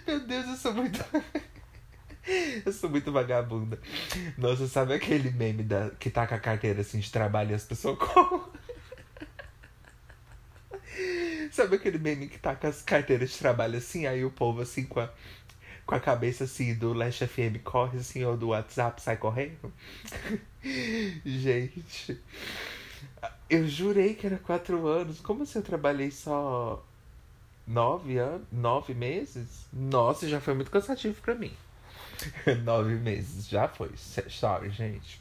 Meu 0.06 0.20
Deus, 0.20 0.46
eu 0.46 0.56
sou 0.56 0.72
muito. 0.72 1.04
eu 2.64 2.72
sou 2.72 2.88
muito 2.88 3.10
vagabunda. 3.10 3.80
Nossa, 4.38 4.68
sabe 4.68 4.94
aquele 4.94 5.30
meme 5.30 5.62
da... 5.64 5.90
que 5.90 6.08
tá 6.10 6.26
com 6.26 6.34
a 6.34 6.38
carteira 6.38 6.80
assim 6.80 7.00
de 7.00 7.10
trabalho 7.10 7.50
e 7.50 7.54
as 7.54 7.64
pessoas 7.64 7.98
com. 7.98 8.48
sabe 11.50 11.76
aquele 11.76 11.98
meme 11.98 12.28
que 12.28 12.38
tá 12.38 12.54
com 12.54 12.66
as 12.66 12.82
carteiras 12.82 13.30
de 13.30 13.38
trabalho 13.38 13.78
assim, 13.78 14.06
aí 14.06 14.24
o 14.24 14.30
povo 14.30 14.60
assim 14.60 14.84
com 14.84 15.00
a, 15.00 15.10
com 15.84 15.94
a 15.94 16.00
cabeça 16.00 16.44
assim 16.44 16.74
do 16.74 16.92
Last 16.92 17.26
FM 17.26 17.62
corre 17.64 17.98
assim, 17.98 18.24
ou 18.24 18.36
do 18.36 18.48
WhatsApp 18.48 19.02
sai 19.02 19.16
correndo? 19.16 19.72
Gente, 21.24 22.20
eu 23.50 23.66
jurei 23.66 24.14
que 24.14 24.26
era 24.26 24.38
quatro 24.38 24.86
anos. 24.86 25.20
Como 25.20 25.42
assim 25.42 25.58
eu 25.58 25.64
trabalhei 25.64 26.10
só 26.10 26.84
Nove 27.66 28.18
anos? 28.18 28.46
Nove 28.52 28.94
meses? 28.94 29.66
Nossa, 29.72 30.28
já 30.28 30.40
foi 30.40 30.54
muito 30.54 30.70
cansativo 30.70 31.20
pra 31.20 31.34
mim. 31.34 31.52
Nove 32.64 32.94
meses, 32.94 33.48
já 33.48 33.68
foi. 33.68 33.90
Sorry, 33.96 34.70
gente. 34.70 35.20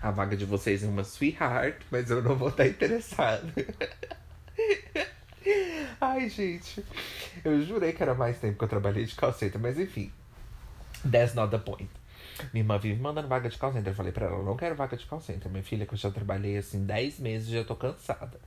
A 0.00 0.12
vaga 0.12 0.36
de 0.36 0.44
vocês 0.44 0.84
é 0.84 0.86
uma 0.86 1.02
sweetheart, 1.02 1.82
mas 1.90 2.08
eu 2.10 2.22
não 2.22 2.36
vou 2.36 2.48
estar 2.48 2.66
interessado. 2.68 3.52
Ai, 6.00 6.28
gente. 6.28 6.84
Eu 7.44 7.60
jurei 7.62 7.92
que 7.92 8.02
era 8.02 8.14
mais 8.14 8.38
tempo 8.38 8.58
que 8.58 8.64
eu 8.64 8.68
trabalhei 8.68 9.04
de 9.04 9.14
calceta, 9.14 9.58
mas 9.58 9.78
enfim. 9.78 10.12
That's 11.10 11.34
not 11.34 11.50
the 11.50 11.58
point. 11.58 11.90
Minha 12.52 12.62
irmã 12.62 12.78
vive 12.78 13.00
mandando 13.00 13.28
vaga 13.28 13.48
de 13.48 13.58
call 13.58 13.72
center. 13.72 13.92
Eu 13.92 13.96
falei 13.96 14.12
pra 14.12 14.26
ela, 14.26 14.42
não 14.42 14.56
quero 14.56 14.76
vaga 14.76 14.96
de 14.96 15.06
call 15.06 15.20
center. 15.20 15.50
Minha 15.50 15.64
filha, 15.64 15.86
que 15.86 15.94
eu 15.94 15.98
já 15.98 16.10
trabalhei 16.10 16.56
assim 16.56 16.84
10 16.84 17.18
meses, 17.18 17.48
já 17.48 17.64
tô 17.64 17.74
cansada. 17.74 18.38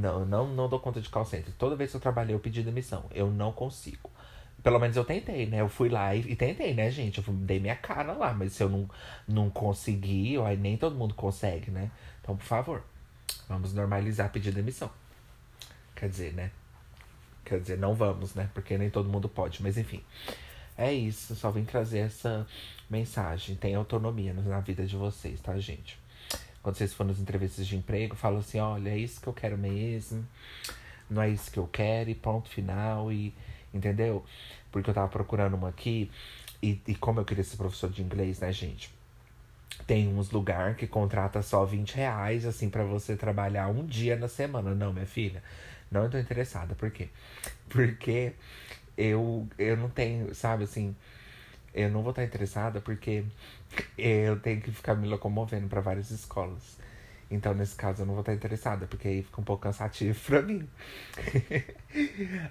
Não, 0.00 0.20
eu 0.20 0.26
não, 0.26 0.46
não 0.46 0.66
dou 0.66 0.80
conta 0.80 0.98
de 0.98 1.10
call 1.10 1.26
center. 1.26 1.52
Toda 1.58 1.76
vez 1.76 1.90
que 1.90 1.96
eu 1.96 2.00
trabalhei, 2.00 2.34
eu 2.34 2.40
pedi 2.40 2.62
demissão. 2.62 3.04
Eu 3.10 3.30
não 3.30 3.52
consigo. 3.52 4.10
Pelo 4.62 4.78
menos 4.78 4.96
eu 4.96 5.04
tentei, 5.04 5.46
né? 5.46 5.60
Eu 5.60 5.68
fui 5.68 5.90
lá 5.90 6.14
e, 6.14 6.20
e 6.20 6.36
tentei, 6.36 6.72
né, 6.72 6.90
gente? 6.90 7.18
Eu 7.18 7.34
dei 7.34 7.60
minha 7.60 7.76
cara 7.76 8.14
lá, 8.14 8.32
mas 8.32 8.54
se 8.54 8.62
eu 8.62 8.68
não, 8.70 8.88
não 9.28 9.50
conseguir, 9.50 10.40
aí 10.40 10.56
nem 10.56 10.76
todo 10.78 10.96
mundo 10.96 11.14
consegue, 11.14 11.70
né? 11.70 11.90
Então, 12.22 12.34
por 12.34 12.44
favor, 12.44 12.82
vamos 13.46 13.74
normalizar 13.74 14.32
pedir 14.32 14.52
demissão. 14.52 14.90
Quer 15.94 16.08
dizer, 16.08 16.32
né? 16.32 16.50
Quer 17.44 17.60
dizer, 17.60 17.78
não 17.78 17.94
vamos, 17.94 18.34
né? 18.34 18.48
Porque 18.54 18.78
nem 18.78 18.88
todo 18.88 19.08
mundo 19.08 19.28
pode, 19.28 19.62
mas 19.62 19.76
enfim. 19.76 20.02
É 20.78 20.90
isso, 20.90 21.36
só 21.36 21.50
vim 21.50 21.64
trazer 21.64 21.98
essa 21.98 22.46
mensagem. 22.88 23.54
Tem 23.54 23.74
autonomia 23.74 24.32
na 24.32 24.60
vida 24.60 24.86
de 24.86 24.96
vocês, 24.96 25.38
tá, 25.42 25.58
gente? 25.58 25.99
Quando 26.62 26.76
vocês 26.76 26.92
forem 26.92 27.12
nas 27.12 27.20
entrevistas 27.20 27.66
de 27.66 27.76
emprego, 27.76 28.14
falam 28.16 28.40
assim: 28.40 28.58
olha, 28.58 28.90
é 28.90 28.98
isso 28.98 29.20
que 29.20 29.26
eu 29.26 29.32
quero 29.32 29.56
mesmo, 29.56 30.26
não 31.08 31.22
é 31.22 31.28
isso 31.28 31.50
que 31.50 31.58
eu 31.58 31.66
quero, 31.66 32.10
e 32.10 32.14
ponto 32.14 32.48
final, 32.48 33.12
e 33.12 33.34
entendeu? 33.72 34.24
Porque 34.70 34.90
eu 34.90 34.94
tava 34.94 35.08
procurando 35.08 35.54
uma 35.54 35.68
aqui, 35.68 36.10
e, 36.62 36.80
e 36.86 36.94
como 36.94 37.20
eu 37.20 37.24
queria 37.24 37.44
ser 37.44 37.56
professor 37.56 37.90
de 37.90 38.02
inglês, 38.02 38.40
né, 38.40 38.52
gente? 38.52 38.92
Tem 39.86 40.08
uns 40.08 40.30
lugar 40.30 40.76
que 40.76 40.86
contrata 40.86 41.42
só 41.42 41.64
20 41.64 41.94
reais, 41.94 42.44
assim, 42.44 42.68
para 42.68 42.84
você 42.84 43.16
trabalhar 43.16 43.68
um 43.68 43.86
dia 43.86 44.16
na 44.16 44.28
semana. 44.28 44.74
Não, 44.74 44.92
minha 44.92 45.06
filha, 45.06 45.42
não 45.90 46.06
estou 46.06 46.20
interessada. 46.20 46.74
Por 46.74 46.90
quê? 46.90 47.08
Porque 47.68 48.34
eu, 48.96 49.48
eu 49.58 49.76
não 49.76 49.88
tenho, 49.88 50.34
sabe, 50.34 50.64
assim, 50.64 50.94
eu 51.74 51.90
não 51.90 52.02
vou 52.02 52.10
estar 52.10 52.24
interessada 52.24 52.80
porque 52.80 53.24
eu 53.96 54.38
tenho 54.40 54.60
que 54.60 54.70
ficar 54.72 54.94
me 54.94 55.06
locomovendo 55.08 55.68
para 55.68 55.80
várias 55.80 56.10
escolas. 56.10 56.78
Então, 57.30 57.54
nesse 57.54 57.76
caso, 57.76 58.02
eu 58.02 58.06
não 58.06 58.14
vou 58.14 58.22
estar 58.22 58.34
interessada, 58.34 58.86
porque 58.86 59.06
aí 59.06 59.22
fica 59.22 59.40
um 59.40 59.44
pouco 59.44 59.62
cansativo 59.62 60.18
pra 60.26 60.42
mim. 60.42 60.68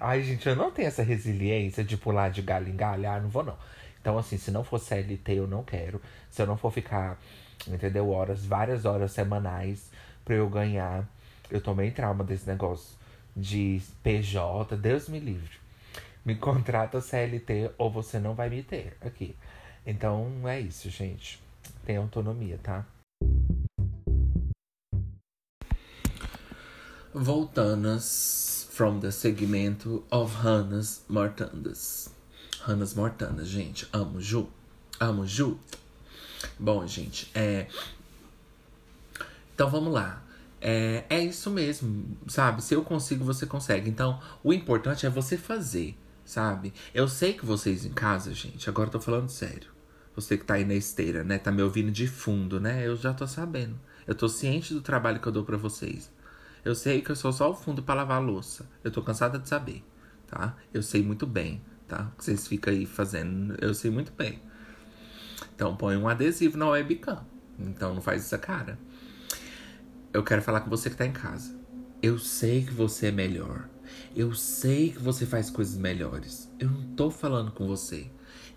Ai, 0.00 0.22
gente, 0.22 0.48
eu 0.48 0.56
não 0.56 0.70
tenho 0.70 0.88
essa 0.88 1.02
resiliência 1.02 1.84
de 1.84 1.96
pular 1.98 2.30
de 2.30 2.40
galho 2.40 2.68
em 2.68 2.76
galho. 2.76 3.08
Ah, 3.08 3.20
não 3.20 3.28
vou 3.28 3.44
não. 3.44 3.58
Então, 4.00 4.16
assim, 4.16 4.38
se 4.38 4.50
não 4.50 4.64
for 4.64 4.78
CLT, 4.78 5.34
eu 5.34 5.46
não 5.46 5.62
quero. 5.62 6.00
Se 6.30 6.40
eu 6.40 6.46
não 6.46 6.56
for 6.56 6.72
ficar, 6.72 7.18
entendeu? 7.68 8.08
Horas, 8.08 8.46
várias 8.46 8.86
horas 8.86 9.12
semanais 9.12 9.90
pra 10.24 10.34
eu 10.34 10.48
ganhar. 10.48 11.06
Eu 11.50 11.60
tomei 11.60 11.90
trauma 11.90 12.24
desse 12.24 12.46
negócio 12.46 12.96
de 13.36 13.82
PJ, 14.02 14.76
Deus 14.76 15.08
me 15.08 15.18
livre 15.18 15.59
me 16.24 16.34
contrata 16.34 17.00
CLT 17.00 17.72
ou 17.78 17.90
você 17.90 18.18
não 18.18 18.34
vai 18.34 18.48
me 18.50 18.62
ter 18.62 18.96
aqui. 19.00 19.36
Então 19.86 20.48
é 20.48 20.60
isso, 20.60 20.90
gente. 20.90 21.42
Tem 21.84 21.96
autonomia, 21.96 22.58
tá? 22.62 22.86
Voltanas 27.12 28.68
from 28.70 29.00
the 29.00 29.10
segmento 29.10 30.04
of 30.10 30.34
Hannas 30.46 31.04
Mortandas. 31.08 32.14
Hannas 32.66 32.94
Mortandas, 32.94 33.48
gente. 33.48 33.88
Amo 33.92 34.20
Ju. 34.20 34.48
Amo 35.00 35.26
Ju. 35.26 35.58
Bom, 36.58 36.86
gente, 36.86 37.30
é. 37.34 37.66
Então 39.54 39.68
vamos 39.68 39.92
lá. 39.92 40.22
é, 40.60 41.04
é 41.08 41.20
isso 41.20 41.50
mesmo, 41.50 42.16
sabe? 42.28 42.62
Se 42.62 42.74
eu 42.74 42.84
consigo, 42.84 43.24
você 43.24 43.46
consegue. 43.46 43.88
Então, 43.88 44.20
o 44.44 44.52
importante 44.52 45.06
é 45.06 45.10
você 45.10 45.36
fazer, 45.36 45.96
sabe? 46.30 46.72
Eu 46.94 47.08
sei 47.08 47.32
que 47.32 47.44
vocês 47.44 47.84
em 47.84 47.92
casa, 47.92 48.32
gente, 48.32 48.68
agora 48.70 48.86
eu 48.88 48.92
tô 48.92 49.00
falando 49.00 49.28
sério. 49.28 49.68
Você 50.14 50.38
que 50.38 50.44
tá 50.44 50.54
aí 50.54 50.64
na 50.64 50.74
esteira, 50.74 51.24
né? 51.24 51.38
Tá 51.38 51.50
me 51.50 51.62
ouvindo 51.62 51.90
de 51.90 52.06
fundo, 52.06 52.60
né? 52.60 52.86
Eu 52.86 52.96
já 52.96 53.12
tô 53.12 53.26
sabendo. 53.26 53.78
Eu 54.06 54.14
tô 54.14 54.28
ciente 54.28 54.72
do 54.72 54.80
trabalho 54.80 55.20
que 55.20 55.26
eu 55.26 55.32
dou 55.32 55.44
para 55.44 55.56
vocês. 55.56 56.10
Eu 56.64 56.74
sei 56.74 57.00
que 57.00 57.10
eu 57.10 57.16
sou 57.16 57.32
só 57.32 57.50
o 57.50 57.54
fundo 57.54 57.82
para 57.82 57.96
lavar 57.96 58.18
a 58.18 58.24
louça. 58.24 58.68
Eu 58.84 58.90
tô 58.90 59.02
cansada 59.02 59.38
de 59.38 59.48
saber, 59.48 59.82
tá? 60.26 60.56
Eu 60.72 60.82
sei 60.82 61.02
muito 61.02 61.26
bem, 61.26 61.62
tá? 61.88 62.10
O 62.12 62.16
que 62.16 62.24
vocês 62.24 62.46
ficam 62.46 62.72
aí 62.72 62.86
fazendo, 62.86 63.56
eu 63.60 63.74
sei 63.74 63.90
muito 63.90 64.12
bem. 64.12 64.40
Então 65.54 65.76
põe 65.76 65.96
um 65.96 66.08
adesivo 66.08 66.56
na 66.56 66.68
webcam. 66.68 67.24
Então 67.58 67.94
não 67.94 68.02
faz 68.02 68.22
essa 68.22 68.38
cara. 68.38 68.78
Eu 70.12 70.22
quero 70.22 70.42
falar 70.42 70.60
com 70.60 70.70
você 70.70 70.90
que 70.90 70.96
tá 70.96 71.06
em 71.06 71.12
casa. 71.12 71.58
Eu 72.00 72.18
sei 72.18 72.64
que 72.64 72.72
você 72.72 73.06
é 73.06 73.12
melhor. 73.12 73.68
Eu 74.14 74.34
sei 74.34 74.90
que 74.90 74.98
você 74.98 75.24
faz 75.24 75.50
coisas 75.50 75.76
melhores. 75.76 76.50
Eu 76.58 76.70
não 76.70 76.82
tô 76.94 77.10
falando 77.10 77.52
com 77.52 77.66
você. 77.66 78.10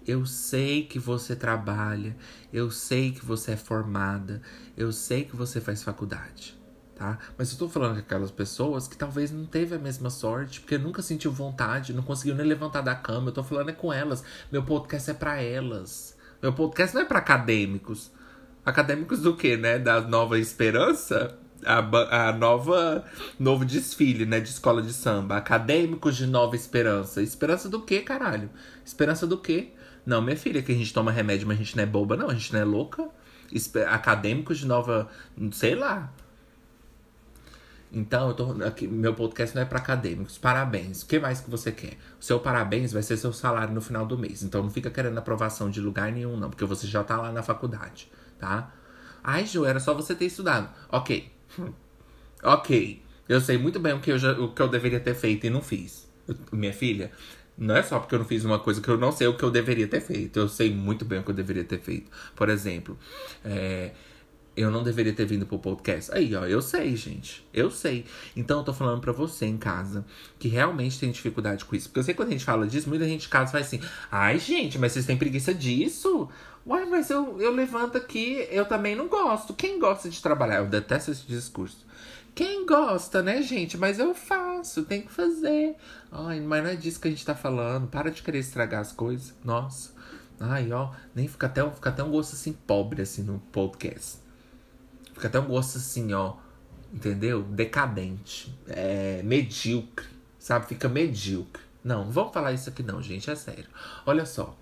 Eu 0.05 0.25
sei 0.25 0.83
que 0.85 0.99
você 0.99 1.33
trabalha, 1.33 2.15
eu 2.51 2.69
sei 2.69 3.11
que 3.11 3.23
você 3.23 3.53
é 3.53 3.57
formada, 3.57 4.41
eu 4.75 4.91
sei 4.91 5.23
que 5.23 5.33
você 5.33 5.61
faz 5.61 5.81
faculdade, 5.81 6.59
tá? 6.93 7.17
Mas 7.37 7.53
eu 7.53 7.57
tô 7.57 7.69
falando 7.69 7.93
com 7.93 7.99
aquelas 7.99 8.29
pessoas 8.29 8.85
que 8.85 8.97
talvez 8.97 9.31
não 9.31 9.45
teve 9.45 9.75
a 9.75 9.79
mesma 9.79 10.09
sorte, 10.09 10.59
porque 10.59 10.77
nunca 10.77 11.01
sentiu 11.01 11.31
vontade, 11.31 11.93
não 11.93 12.03
conseguiu 12.03 12.35
nem 12.35 12.45
levantar 12.45 12.81
da 12.81 12.93
cama. 12.93 13.29
Eu 13.29 13.33
tô 13.33 13.43
falando 13.43 13.69
é 13.69 13.73
com 13.73 13.93
elas. 13.93 14.25
Meu 14.51 14.63
podcast 14.63 15.09
é 15.09 15.13
para 15.13 15.41
elas. 15.41 16.17
Meu 16.41 16.51
podcast 16.51 16.93
não 16.93 17.03
é 17.03 17.05
para 17.05 17.19
acadêmicos. 17.19 18.11
Acadêmicos 18.65 19.21
do 19.21 19.37
quê, 19.37 19.55
né? 19.55 19.79
Da 19.79 20.01
Nova 20.01 20.37
Esperança? 20.37 21.39
A, 21.65 22.29
a 22.29 22.33
nova 22.33 23.05
novo 23.39 23.65
desfile, 23.65 24.25
né, 24.25 24.39
de 24.39 24.49
escola 24.49 24.81
de 24.81 24.93
samba, 24.93 25.37
acadêmicos 25.37 26.15
de 26.15 26.27
Nova 26.27 26.55
Esperança. 26.55 27.21
Esperança 27.21 27.69
do 27.69 27.81
quê, 27.81 28.01
caralho? 28.01 28.49
Esperança 28.85 29.25
do 29.25 29.37
quê? 29.37 29.71
Não, 30.05 30.21
minha 30.21 30.35
filha, 30.35 30.61
que 30.61 30.71
a 30.71 30.75
gente 30.75 30.93
toma 30.93 31.11
remédio, 31.11 31.47
mas 31.47 31.57
a 31.57 31.63
gente 31.63 31.75
não 31.77 31.83
é 31.83 31.87
boba, 31.87 32.17
não. 32.17 32.29
A 32.29 32.33
gente 32.33 32.51
não 32.53 32.59
é 32.59 32.63
louca. 32.63 33.07
Acadêmicos 33.87 34.59
de 34.59 34.65
nova. 34.65 35.09
Sei 35.51 35.75
lá. 35.75 36.11
Então, 37.91 38.29
eu 38.29 38.33
tô, 38.33 38.63
aqui, 38.63 38.87
meu 38.87 39.13
podcast 39.13 39.55
não 39.55 39.61
é 39.61 39.65
para 39.65 39.77
acadêmicos. 39.77 40.37
Parabéns. 40.37 41.03
O 41.03 41.05
que 41.05 41.19
mais 41.19 41.39
que 41.39 41.49
você 41.49 41.71
quer? 41.71 41.97
O 42.19 42.23
seu 42.23 42.39
parabéns 42.39 42.91
vai 42.91 43.03
ser 43.03 43.17
seu 43.17 43.31
salário 43.31 43.73
no 43.73 43.81
final 43.81 44.05
do 44.05 44.17
mês. 44.17 44.41
Então, 44.43 44.63
não 44.63 44.69
fica 44.69 44.89
querendo 44.89 45.17
aprovação 45.17 45.69
de 45.69 45.79
lugar 45.79 46.11
nenhum, 46.11 46.35
não. 46.35 46.49
Porque 46.49 46.65
você 46.65 46.87
já 46.87 47.03
tá 47.03 47.17
lá 47.17 47.31
na 47.31 47.43
faculdade, 47.43 48.11
tá? 48.39 48.73
Ai, 49.23 49.45
Ju, 49.45 49.63
era 49.63 49.79
só 49.79 49.93
você 49.93 50.15
ter 50.15 50.25
estudado. 50.25 50.69
Ok. 50.89 51.32
Ok. 52.43 53.01
Eu 53.27 53.39
sei 53.39 53.57
muito 53.57 53.79
bem 53.79 53.93
o 53.93 53.99
que 53.99 54.11
eu, 54.11 54.17
já, 54.17 54.33
o 54.33 54.53
que 54.53 54.61
eu 54.61 54.67
deveria 54.67 54.99
ter 54.99 55.15
feito 55.15 55.45
e 55.45 55.49
não 55.49 55.61
fiz. 55.61 56.07
minha 56.51 56.73
filha, 56.73 57.11
não 57.57 57.75
é 57.75 57.83
só 57.83 57.99
porque 57.99 58.15
eu 58.15 58.19
não 58.19 58.25
fiz 58.25 58.43
uma 58.43 58.59
coisa 58.59 58.81
que 58.81 58.89
eu 58.89 58.97
não 58.97 59.11
sei 59.11 59.27
o 59.27 59.37
que 59.37 59.43
eu 59.43 59.51
deveria 59.51 59.87
ter 59.87 60.01
feito. 60.01 60.37
Eu 60.39 60.49
sei 60.49 60.73
muito 60.73 61.05
bem 61.05 61.19
o 61.19 61.23
que 61.23 61.31
eu 61.31 61.35
deveria 61.35 61.63
ter 61.63 61.79
feito. 61.79 62.11
Por 62.35 62.49
exemplo, 62.49 62.97
é, 63.45 63.91
eu 64.55 64.69
não 64.69 64.83
deveria 64.83 65.13
ter 65.13 65.25
vindo 65.25 65.45
pro 65.45 65.57
podcast. 65.59 66.11
Aí, 66.13 66.35
ó, 66.35 66.45
eu 66.45 66.61
sei, 66.61 66.95
gente. 66.95 67.45
Eu 67.53 67.71
sei. 67.71 68.05
Então 68.35 68.59
eu 68.59 68.63
tô 68.63 68.73
falando 68.73 69.01
pra 69.01 69.11
você 69.11 69.45
em 69.45 69.57
casa 69.57 70.05
que 70.37 70.47
realmente 70.47 70.99
tem 70.99 71.11
dificuldade 71.11 71.65
com 71.65 71.75
isso. 71.75 71.89
Porque 71.89 71.99
eu 71.99 72.03
sei 72.03 72.13
que 72.13 72.17
quando 72.17 72.29
a 72.29 72.31
gente 72.31 72.45
fala 72.45 72.67
disso, 72.67 72.89
muita 72.89 73.05
gente 73.05 73.27
em 73.27 73.29
casa 73.29 73.51
faz 73.51 73.67
assim: 73.67 73.81
ai, 74.11 74.37
gente, 74.39 74.77
mas 74.77 74.91
vocês 74.91 75.05
têm 75.05 75.17
preguiça 75.17 75.53
disso? 75.53 76.29
Uai, 76.65 76.85
mas 76.85 77.09
eu, 77.09 77.41
eu 77.41 77.51
levanto 77.51 77.97
aqui, 77.97 78.47
eu 78.49 78.65
também 78.65 78.95
não 78.95 79.07
gosto. 79.07 79.53
Quem 79.53 79.79
gosta 79.79 80.09
de 80.09 80.21
trabalhar? 80.21 80.57
Eu 80.57 80.67
detesto 80.67 81.11
esse 81.11 81.27
discurso. 81.27 81.85
Quem 82.33 82.65
gosta, 82.65 83.21
né, 83.21 83.41
gente? 83.41 83.77
Mas 83.77 83.99
eu 83.99 84.15
faço, 84.15 84.83
tem 84.85 85.01
que 85.01 85.11
fazer. 85.11 85.75
Ai, 86.11 86.39
mas 86.39 86.63
não 86.63 86.69
é 86.71 86.75
disso 86.75 86.99
que 86.99 87.07
a 87.07 87.11
gente 87.11 87.25
tá 87.25 87.35
falando. 87.35 87.87
Para 87.87 88.09
de 88.09 88.23
querer 88.23 88.39
estragar 88.39 88.81
as 88.81 88.91
coisas. 88.91 89.33
Nossa. 89.43 89.91
Ai, 90.39 90.71
ó, 90.71 90.91
nem 91.13 91.27
fica 91.27 91.47
até, 91.47 91.69
fica 91.69 91.89
até 91.89 92.03
um 92.03 92.11
gosto 92.11 92.33
assim 92.33 92.53
pobre 92.53 93.01
assim 93.01 93.23
no 93.23 93.39
podcast. 93.51 94.17
Fica 95.13 95.27
até 95.27 95.39
um 95.39 95.47
gosto 95.47 95.77
assim, 95.77 96.11
ó, 96.13 96.35
entendeu? 96.91 97.43
Decadente, 97.43 98.53
é 98.67 99.21
medíocre, 99.23 100.07
sabe? 100.39 100.67
Fica 100.67 100.89
medíocre. 100.89 101.61
Não, 101.83 102.05
não 102.05 102.11
vamos 102.11 102.33
falar 102.33 102.51
isso 102.51 102.69
aqui 102.69 102.81
não, 102.81 103.01
gente, 103.01 103.29
é 103.29 103.35
sério. 103.35 103.67
Olha 104.05 104.25
só. 104.25 104.57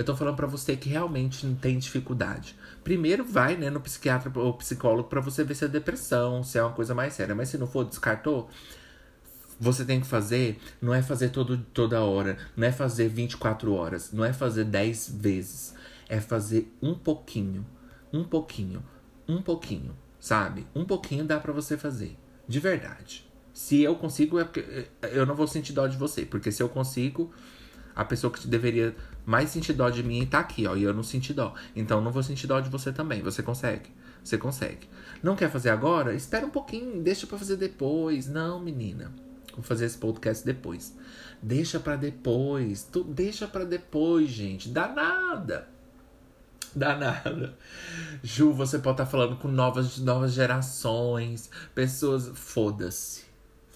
Eu 0.00 0.04
tô 0.04 0.16
falando 0.16 0.34
para 0.34 0.46
você 0.46 0.74
que 0.78 0.88
realmente 0.88 1.46
não 1.46 1.54
tem 1.54 1.78
dificuldade. 1.78 2.56
Primeiro 2.82 3.22
vai, 3.22 3.54
né, 3.54 3.68
no 3.68 3.82
psiquiatra 3.82 4.32
ou 4.34 4.54
psicólogo 4.54 5.10
para 5.10 5.20
você 5.20 5.44
ver 5.44 5.54
se 5.54 5.66
é 5.66 5.68
depressão, 5.68 6.42
se 6.42 6.56
é 6.56 6.62
uma 6.62 6.72
coisa 6.72 6.94
mais 6.94 7.12
séria. 7.12 7.34
Mas 7.34 7.50
se 7.50 7.58
não 7.58 7.66
for, 7.66 7.84
descartou, 7.84 8.48
você 9.60 9.84
tem 9.84 10.00
que 10.00 10.06
fazer, 10.06 10.58
não 10.80 10.94
é 10.94 11.02
fazer 11.02 11.28
todo, 11.28 11.58
toda 11.74 12.00
hora, 12.00 12.38
não 12.56 12.66
é 12.66 12.72
fazer 12.72 13.08
24 13.08 13.74
horas, 13.74 14.10
não 14.10 14.24
é 14.24 14.32
fazer 14.32 14.64
10 14.64 15.16
vezes. 15.20 15.74
É 16.08 16.18
fazer 16.18 16.74
um 16.80 16.94
pouquinho, 16.94 17.66
um 18.10 18.24
pouquinho, 18.24 18.82
um 19.28 19.42
pouquinho, 19.42 19.94
sabe? 20.18 20.66
Um 20.74 20.86
pouquinho 20.86 21.26
dá 21.26 21.38
para 21.38 21.52
você 21.52 21.76
fazer, 21.76 22.16
de 22.48 22.58
verdade. 22.58 23.28
Se 23.52 23.82
eu 23.82 23.94
consigo, 23.96 24.38
é 24.38 24.44
porque 24.44 24.88
eu 25.12 25.26
não 25.26 25.34
vou 25.34 25.46
sentir 25.46 25.74
dó 25.74 25.86
de 25.86 25.98
você, 25.98 26.24
porque 26.24 26.50
se 26.50 26.62
eu 26.62 26.70
consigo, 26.70 27.30
a 27.94 28.04
pessoa 28.04 28.32
que 28.32 28.46
deveria 28.46 28.94
mais 29.24 29.50
sentir 29.50 29.72
dó 29.72 29.88
de 29.90 30.02
mim 30.02 30.26
tá 30.26 30.40
aqui, 30.40 30.66
ó, 30.66 30.76
e 30.76 30.82
eu 30.82 30.94
não 30.94 31.02
senti 31.02 31.32
dó. 31.32 31.54
Então 31.74 32.00
não 32.00 32.10
vou 32.10 32.22
sentir 32.22 32.46
dó 32.46 32.60
de 32.60 32.68
você 32.68 32.92
também. 32.92 33.22
Você 33.22 33.42
consegue? 33.42 33.90
Você 34.22 34.36
consegue. 34.36 34.88
Não 35.22 35.36
quer 35.36 35.50
fazer 35.50 35.70
agora? 35.70 36.14
Espera 36.14 36.46
um 36.46 36.50
pouquinho, 36.50 37.02
deixa 37.02 37.26
para 37.26 37.38
fazer 37.38 37.56
depois. 37.56 38.26
Não, 38.26 38.60
menina. 38.60 39.12
Vou 39.54 39.62
fazer 39.62 39.86
esse 39.86 39.98
podcast 39.98 40.44
depois. 40.44 40.96
Deixa 41.42 41.80
para 41.80 41.96
depois. 41.96 42.82
Tu 42.82 43.02
deixa 43.04 43.46
para 43.46 43.64
depois, 43.64 44.28
gente. 44.28 44.68
Dá 44.68 44.88
nada. 44.88 45.68
Dá 46.74 46.96
nada. 46.96 47.56
Ju, 48.22 48.52
você 48.52 48.78
pode 48.78 48.94
estar 48.94 49.04
tá 49.04 49.10
falando 49.10 49.36
com 49.36 49.48
novas, 49.48 49.98
novas 49.98 50.32
gerações, 50.32 51.50
pessoas. 51.74 52.30
Foda-se. 52.34 53.29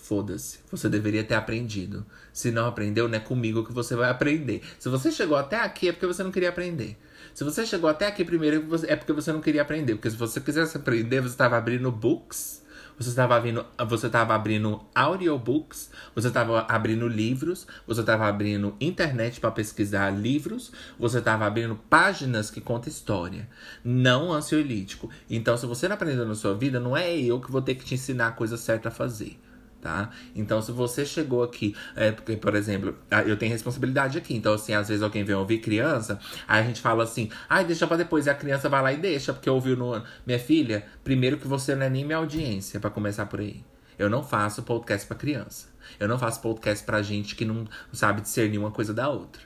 Foda-se. 0.04 0.58
Você 0.70 0.86
deveria 0.86 1.24
ter 1.24 1.32
aprendido. 1.32 2.04
Se 2.30 2.50
não 2.50 2.66
aprendeu, 2.66 3.08
não 3.08 3.16
é 3.16 3.20
comigo 3.20 3.64
que 3.64 3.72
você 3.72 3.96
vai 3.96 4.10
aprender. 4.10 4.60
Se 4.78 4.90
você 4.90 5.10
chegou 5.10 5.34
até 5.34 5.58
aqui, 5.58 5.88
é 5.88 5.92
porque 5.92 6.06
você 6.06 6.22
não 6.22 6.30
queria 6.30 6.50
aprender. 6.50 6.98
Se 7.32 7.42
você 7.42 7.64
chegou 7.64 7.88
até 7.88 8.06
aqui 8.06 8.22
primeiro, 8.22 8.68
é 8.86 8.96
porque 8.96 9.14
você 9.14 9.32
não 9.32 9.40
queria 9.40 9.62
aprender. 9.62 9.94
Porque 9.94 10.10
se 10.10 10.16
você 10.16 10.42
quisesse 10.42 10.76
aprender, 10.76 11.22
você 11.22 11.30
estava 11.30 11.56
abrindo 11.56 11.90
books. 11.90 12.62
Você 12.98 13.08
estava 13.08 13.34
abrindo, 13.34 13.64
você 13.88 14.06
estava 14.06 14.34
abrindo 14.34 14.84
audiobooks, 14.94 15.90
você 16.14 16.28
estava 16.28 16.60
abrindo 16.68 17.08
livros, 17.08 17.66
você 17.86 18.00
estava 18.00 18.26
abrindo 18.28 18.76
internet 18.78 19.40
para 19.40 19.50
pesquisar 19.50 20.10
livros, 20.10 20.70
você 20.96 21.18
estava 21.18 21.44
abrindo 21.44 21.74
páginas 21.90 22.50
que 22.50 22.60
contam 22.60 22.90
história, 22.90 23.48
não 23.82 24.32
ansiolítico. 24.32 25.10
Então, 25.28 25.56
se 25.56 25.66
você 25.66 25.88
não 25.88 25.94
aprendeu 25.94 26.24
na 26.24 26.36
sua 26.36 26.54
vida, 26.54 26.78
não 26.78 26.96
é 26.96 27.12
eu 27.16 27.40
que 27.40 27.50
vou 27.50 27.62
ter 27.62 27.74
que 27.74 27.84
te 27.84 27.94
ensinar 27.94 28.28
a 28.28 28.32
coisa 28.32 28.56
certa 28.56 28.90
a 28.90 28.92
fazer 28.92 29.40
tá? 29.84 30.08
Então, 30.34 30.62
se 30.62 30.72
você 30.72 31.04
chegou 31.04 31.42
aqui, 31.42 31.76
é, 31.94 32.10
porque, 32.10 32.38
por 32.38 32.54
exemplo, 32.54 32.96
eu 33.26 33.36
tenho 33.36 33.52
responsabilidade 33.52 34.16
aqui, 34.16 34.34
então, 34.34 34.54
assim, 34.54 34.72
às 34.72 34.88
vezes 34.88 35.02
alguém 35.02 35.22
vem 35.24 35.36
ouvir 35.36 35.58
criança, 35.58 36.18
aí 36.48 36.62
a 36.62 36.66
gente 36.66 36.80
fala 36.80 37.04
assim, 37.04 37.28
ai, 37.46 37.66
deixa 37.66 37.86
pra 37.86 37.98
depois, 37.98 38.24
e 38.24 38.30
a 38.30 38.34
criança 38.34 38.66
vai 38.66 38.82
lá 38.82 38.94
e 38.94 38.96
deixa, 38.96 39.34
porque 39.34 39.48
ouviu 39.50 39.76
no. 39.76 40.02
Minha 40.26 40.38
filha, 40.38 40.86
primeiro 41.04 41.36
que 41.36 41.46
você 41.46 41.74
não 41.74 41.84
é 41.84 41.90
nem 41.90 42.02
minha 42.02 42.16
audiência, 42.16 42.80
para 42.80 42.88
começar 42.88 43.26
por 43.26 43.40
aí. 43.40 43.62
Eu 43.98 44.08
não 44.08 44.24
faço 44.24 44.62
podcast 44.62 45.06
para 45.06 45.18
criança. 45.18 45.68
Eu 46.00 46.08
não 46.08 46.18
faço 46.18 46.40
podcast 46.40 46.82
pra 46.82 47.02
gente 47.02 47.36
que 47.36 47.44
não 47.44 47.66
sabe 47.92 48.22
discernir 48.22 48.56
uma 48.56 48.70
coisa 48.70 48.94
da 48.94 49.10
outra. 49.10 49.42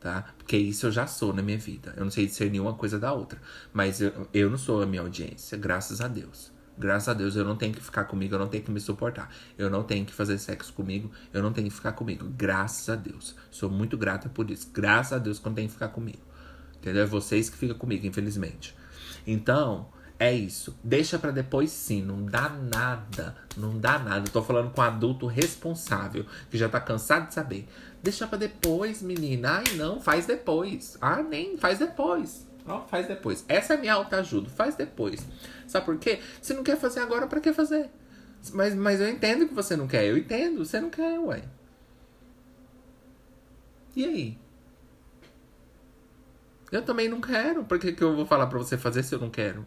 Tá? 0.00 0.24
Porque 0.38 0.56
isso 0.56 0.86
eu 0.86 0.90
já 0.90 1.06
sou 1.06 1.34
na 1.34 1.42
minha 1.42 1.58
vida. 1.58 1.92
Eu 1.98 2.04
não 2.04 2.10
sei 2.10 2.24
discernir 2.24 2.60
uma 2.60 2.72
coisa 2.72 2.98
da 2.98 3.12
outra. 3.12 3.38
Mas 3.74 4.00
eu, 4.00 4.26
eu 4.32 4.48
não 4.48 4.56
sou 4.56 4.82
a 4.82 4.86
minha 4.86 5.02
audiência, 5.02 5.56
graças 5.58 6.00
a 6.00 6.08
Deus. 6.08 6.50
Graças 6.76 7.08
a 7.08 7.14
Deus 7.14 7.36
eu 7.36 7.44
não 7.44 7.56
tenho 7.56 7.74
que 7.74 7.82
ficar 7.82 8.04
comigo, 8.04 8.34
eu 8.34 8.38
não 8.38 8.48
tenho 8.48 8.64
que 8.64 8.70
me 8.70 8.80
suportar. 8.80 9.32
Eu 9.58 9.68
não 9.68 9.82
tenho 9.82 10.04
que 10.04 10.12
fazer 10.12 10.38
sexo 10.38 10.72
comigo, 10.72 11.10
eu 11.32 11.42
não 11.42 11.52
tenho 11.52 11.68
que 11.68 11.74
ficar 11.74 11.92
comigo. 11.92 12.26
Graças 12.36 12.88
a 12.88 12.96
Deus. 12.96 13.36
Sou 13.50 13.70
muito 13.70 13.96
grata 13.96 14.28
por 14.28 14.50
isso. 14.50 14.70
Graças 14.72 15.12
a 15.12 15.18
Deus 15.18 15.38
que 15.38 15.46
eu 15.46 15.50
não 15.50 15.54
tenho 15.56 15.68
que 15.68 15.74
ficar 15.74 15.88
comigo. 15.88 16.22
Entendeu? 16.76 17.02
É 17.02 17.06
vocês 17.06 17.48
que 17.48 17.56
ficam 17.56 17.76
comigo, 17.76 18.06
infelizmente. 18.06 18.74
Então, 19.26 19.88
é 20.18 20.32
isso. 20.32 20.78
Deixa 20.82 21.18
para 21.18 21.30
depois 21.30 21.70
sim, 21.70 22.00
não 22.00 22.24
dá 22.24 22.48
nada. 22.48 23.36
Não 23.56 23.78
dá 23.78 23.98
nada. 23.98 24.26
Eu 24.26 24.32
tô 24.32 24.42
falando 24.42 24.70
com 24.70 24.80
um 24.80 24.84
adulto 24.84 25.26
responsável, 25.26 26.24
que 26.50 26.56
já 26.56 26.68
tá 26.68 26.80
cansado 26.80 27.28
de 27.28 27.34
saber. 27.34 27.68
Deixa 28.02 28.26
para 28.26 28.38
depois, 28.38 29.02
menina. 29.02 29.62
Ai, 29.66 29.76
não, 29.76 30.00
faz 30.00 30.26
depois. 30.26 30.96
Ah, 31.00 31.22
nem, 31.22 31.56
faz 31.56 31.78
depois. 31.78 32.46
Ó, 32.66 32.82
faz 32.82 33.08
depois. 33.08 33.44
Essa 33.48 33.74
é 33.74 33.76
a 33.76 33.80
minha 33.80 33.94
autoajuda. 33.94 34.48
Faz 34.48 34.74
depois. 34.74 35.26
Sabe 35.66 35.86
por 35.86 35.98
quê? 35.98 36.20
Se 36.40 36.54
não 36.54 36.62
quer 36.62 36.76
fazer 36.76 37.00
agora, 37.00 37.26
para 37.26 37.40
que 37.40 37.52
fazer? 37.52 37.90
Mas, 38.52 38.74
mas 38.74 39.00
eu 39.00 39.08
entendo 39.08 39.48
que 39.48 39.54
você 39.54 39.76
não 39.76 39.86
quer. 39.86 40.04
Eu 40.04 40.16
entendo. 40.16 40.64
Você 40.64 40.80
não 40.80 40.90
quer, 40.90 41.18
ué. 41.18 41.42
E 43.94 44.04
aí? 44.04 44.38
Eu 46.70 46.82
também 46.82 47.08
não 47.08 47.20
quero. 47.20 47.64
Por 47.64 47.78
que, 47.78 47.92
que 47.92 48.02
eu 48.02 48.14
vou 48.16 48.24
falar 48.24 48.46
pra 48.46 48.58
você 48.58 48.78
fazer 48.78 49.02
se 49.02 49.14
eu 49.14 49.18
não 49.18 49.30
quero? 49.30 49.66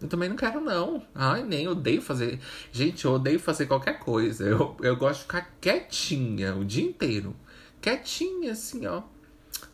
Eu 0.00 0.08
também 0.08 0.28
não 0.28 0.36
quero, 0.36 0.60
não. 0.60 1.02
Ai, 1.14 1.42
nem 1.42 1.66
odeio 1.66 2.02
fazer. 2.02 2.38
Gente, 2.70 3.04
eu 3.06 3.12
odeio 3.12 3.40
fazer 3.40 3.66
qualquer 3.66 3.98
coisa. 3.98 4.44
Eu, 4.44 4.76
eu 4.82 4.96
gosto 4.96 5.20
de 5.20 5.22
ficar 5.22 5.56
quietinha 5.60 6.54
o 6.54 6.64
dia 6.64 6.84
inteiro. 6.84 7.34
Quietinha, 7.80 8.52
assim, 8.52 8.84
ó. 8.86 9.02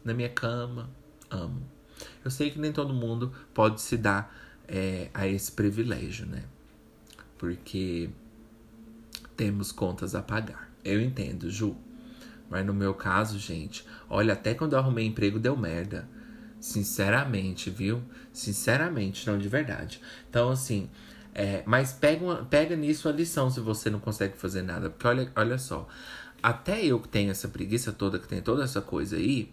Na 0.04 0.12
minha 0.14 0.28
cama. 0.28 0.90
Amo. 1.30 1.62
Eu 2.24 2.30
sei 2.30 2.50
que 2.50 2.58
nem 2.58 2.72
todo 2.72 2.92
mundo 2.92 3.32
pode 3.54 3.80
se 3.80 3.96
dar 3.96 4.34
é, 4.68 5.10
a 5.12 5.26
esse 5.26 5.52
privilégio, 5.52 6.26
né? 6.26 6.44
Porque 7.38 8.10
temos 9.36 9.72
contas 9.72 10.14
a 10.14 10.22
pagar. 10.22 10.70
Eu 10.84 11.00
entendo, 11.00 11.50
Ju. 11.50 11.76
Mas 12.50 12.66
no 12.66 12.74
meu 12.74 12.94
caso, 12.94 13.38
gente, 13.38 13.84
olha, 14.10 14.34
até 14.34 14.54
quando 14.54 14.74
eu 14.74 14.78
arrumei 14.78 15.06
emprego 15.06 15.38
deu 15.38 15.56
merda. 15.56 16.08
Sinceramente, 16.60 17.70
viu? 17.70 18.02
Sinceramente, 18.32 19.26
não 19.26 19.36
de 19.36 19.48
verdade. 19.48 20.00
Então, 20.28 20.50
assim, 20.50 20.88
é, 21.34 21.62
mas 21.66 21.92
pega, 21.92 22.24
uma, 22.24 22.44
pega 22.44 22.76
nisso 22.76 23.08
a 23.08 23.12
lição 23.12 23.50
se 23.50 23.58
você 23.58 23.90
não 23.90 23.98
consegue 23.98 24.36
fazer 24.36 24.62
nada. 24.62 24.90
Porque 24.90 25.06
olha, 25.06 25.32
olha 25.34 25.58
só, 25.58 25.88
até 26.42 26.84
eu 26.84 27.00
que 27.00 27.08
tenho 27.08 27.30
essa 27.30 27.48
preguiça 27.48 27.90
toda, 27.90 28.18
que 28.18 28.28
tem 28.28 28.40
toda 28.40 28.62
essa 28.62 28.80
coisa 28.80 29.16
aí, 29.16 29.52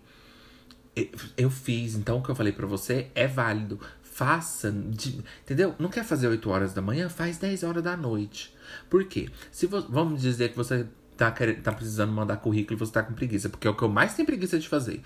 eu 1.38 1.50
fiz. 1.50 1.96
Então, 1.96 2.18
o 2.18 2.24
que 2.24 2.30
eu 2.30 2.36
falei 2.36 2.54
para 2.54 2.66
você 2.66 3.10
é 3.14 3.28
válido. 3.28 3.80
Faça, 4.02 4.72
de, 4.72 5.24
entendeu? 5.44 5.74
Não 5.80 5.90
quer 5.90 6.04
fazer 6.04 6.28
8 6.28 6.50
horas 6.50 6.74
da 6.74 6.82
manhã? 6.82 7.08
Faz 7.08 7.38
10 7.38 7.64
horas 7.64 7.84
da 7.84 7.96
noite. 7.96 8.54
Por 8.90 9.06
quê? 9.06 9.30
Se 9.52 9.66
vamos 9.66 10.22
dizer 10.22 10.50
que 10.50 10.58
você 10.58 10.86
tá, 11.16 11.32
querendo, 11.32 11.62
tá 11.62 11.72
precisando 11.72 12.12
mandar 12.12 12.38
currículo 12.38 12.78
e 12.78 12.80
você 12.80 12.92
tá 12.92 13.04
com 13.04 13.14
preguiça. 13.14 13.50
Porque 13.50 13.68
é 13.68 13.70
o 13.70 13.76
que 13.76 13.84
eu 13.84 13.90
mais 13.90 14.14
tenho 14.14 14.26
preguiça 14.26 14.60
de 14.60 14.68
fazer. 14.68 15.02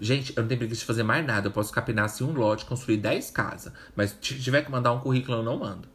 Gente, 0.00 0.32
eu 0.36 0.42
não 0.42 0.48
tenho 0.48 0.58
preguiça 0.58 0.80
de 0.80 0.86
fazer 0.86 1.02
mais 1.02 1.24
nada. 1.24 1.48
Eu 1.48 1.52
posso 1.52 1.72
capinar 1.72 2.06
assim 2.06 2.24
um 2.24 2.32
lote, 2.32 2.64
construir 2.64 2.96
10 2.96 3.30
casas. 3.30 3.72
Mas 3.94 4.10
se 4.20 4.34
tiver 4.34 4.62
que 4.62 4.70
mandar 4.70 4.92
um 4.92 5.00
currículo, 5.00 5.38
eu 5.38 5.42
não 5.42 5.58
mando. 5.58 5.88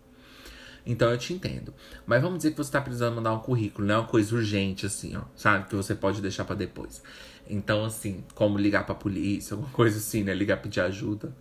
Então 0.86 1.12
eu 1.12 1.18
te 1.18 1.34
entendo. 1.34 1.74
Mas 2.06 2.22
vamos 2.22 2.38
dizer 2.38 2.52
que 2.52 2.58
você 2.58 2.72
tá 2.72 2.82
precisando 2.82 3.16
mandar 3.16 3.34
um 3.34 3.39
currículo, 3.39 3.88
não 3.88 3.95
é 3.95 3.97
uma 3.99 4.08
coisa 4.08 4.36
urgente, 4.36 4.86
assim, 4.86 5.16
ó. 5.16 5.22
Sabe? 5.36 5.68
Que 5.68 5.76
você 5.76 5.93
pode 5.93 6.22
deixar 6.22 6.43
para 6.45 6.56
depois. 6.56 7.02
Então, 7.54 7.84
assim, 7.84 8.24
como 8.34 8.58
ligar 8.58 8.86
pra 8.86 8.95
polícia, 8.95 9.54
alguma 9.54 9.70
coisa 9.74 9.97
assim, 9.97 10.24
né? 10.24 10.34
Ligar 10.34 10.62
pedir 10.62 10.80
ajuda, 10.80 11.36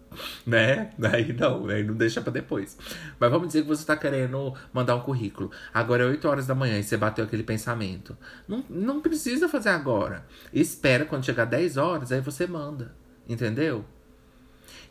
né? 0.45 0.91
Daí 0.99 1.33
não, 1.33 1.69
aí 1.69 1.85
não 1.85 1.95
deixa 1.95 2.21
pra 2.21 2.33
depois. 2.33 2.77
Mas 3.19 3.31
vamos 3.31 3.47
dizer 3.47 3.63
que 3.63 3.69
você 3.69 3.87
tá 3.87 3.97
querendo 3.97 4.53
mandar 4.73 4.97
um 4.97 5.03
currículo. 5.03 5.53
Agora 5.73 6.03
é 6.03 6.07
8 6.07 6.27
horas 6.27 6.47
da 6.49 6.55
manhã 6.55 6.77
e 6.81 6.83
você 6.83 6.97
bateu 6.97 7.25
aquele 7.25 7.45
pensamento. 7.45 8.19
Não, 8.49 8.65
não 8.69 9.01
precisa 9.01 9.49
fazer 9.49 9.69
agora. 9.69 10.27
Espera 10.53 11.05
quando 11.05 11.25
chegar 11.25 11.45
10 11.45 11.77
horas, 11.77 12.11
aí 12.11 12.21
você 12.21 12.45
manda. 12.45 12.93
Entendeu? 13.29 13.85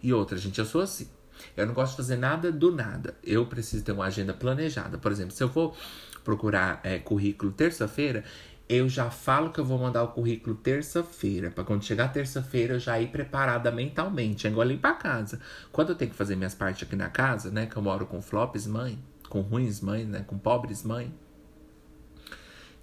E 0.01 0.13
outra, 0.13 0.37
gente, 0.37 0.57
eu 0.57 0.65
sou 0.65 0.81
assim. 0.81 1.09
Eu 1.57 1.67
não 1.67 1.73
gosto 1.73 1.91
de 1.91 1.97
fazer 1.97 2.15
nada 2.15 2.49
do 2.49 2.71
nada. 2.71 3.13
Eu 3.21 3.45
preciso 3.45 3.83
ter 3.83 3.91
uma 3.91 4.05
agenda 4.05 4.33
planejada. 4.33 4.97
Por 4.97 5.11
exemplo, 5.11 5.35
se 5.35 5.43
eu 5.43 5.49
for 5.49 5.75
procurar 6.23 6.79
é, 6.83 6.99
currículo 6.99 7.51
terça-feira, 7.51 8.23
eu 8.69 8.87
já 8.87 9.09
falo 9.09 9.51
que 9.51 9.59
eu 9.59 9.65
vou 9.65 9.79
mandar 9.79 10.03
o 10.03 10.09
currículo 10.09 10.55
terça-feira, 10.55 11.49
para 11.49 11.63
quando 11.63 11.83
chegar 11.83 12.09
terça-feira 12.09 12.75
eu 12.75 12.79
já 12.79 13.01
ir 13.01 13.07
preparada 13.07 13.71
mentalmente, 13.71 14.45
é 14.45 14.51
igual 14.51 14.61
ali 14.61 14.77
para 14.77 14.93
casa. 14.93 15.41
Quando 15.71 15.89
eu 15.89 15.95
tenho 15.95 16.11
que 16.11 16.15
fazer 16.15 16.35
minhas 16.35 16.53
partes 16.53 16.83
aqui 16.83 16.95
na 16.95 17.09
casa, 17.09 17.49
né, 17.49 17.65
que 17.65 17.75
eu 17.75 17.81
moro 17.81 18.05
com 18.05 18.21
flops 18.21 18.67
mãe, 18.67 19.03
com 19.27 19.41
ruins 19.41 19.81
mãe, 19.81 20.05
né, 20.05 20.23
com 20.27 20.37
pobres 20.37 20.83
mãe. 20.83 21.11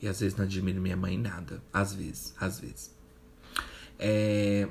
E 0.02 0.08
às 0.08 0.18
vezes 0.18 0.36
não 0.36 0.44
admiro 0.44 0.80
minha 0.80 0.96
mãe 0.96 1.16
nada, 1.16 1.62
às 1.72 1.94
vezes, 1.94 2.34
às 2.40 2.58
vezes. 2.58 2.92
É, 3.96 4.68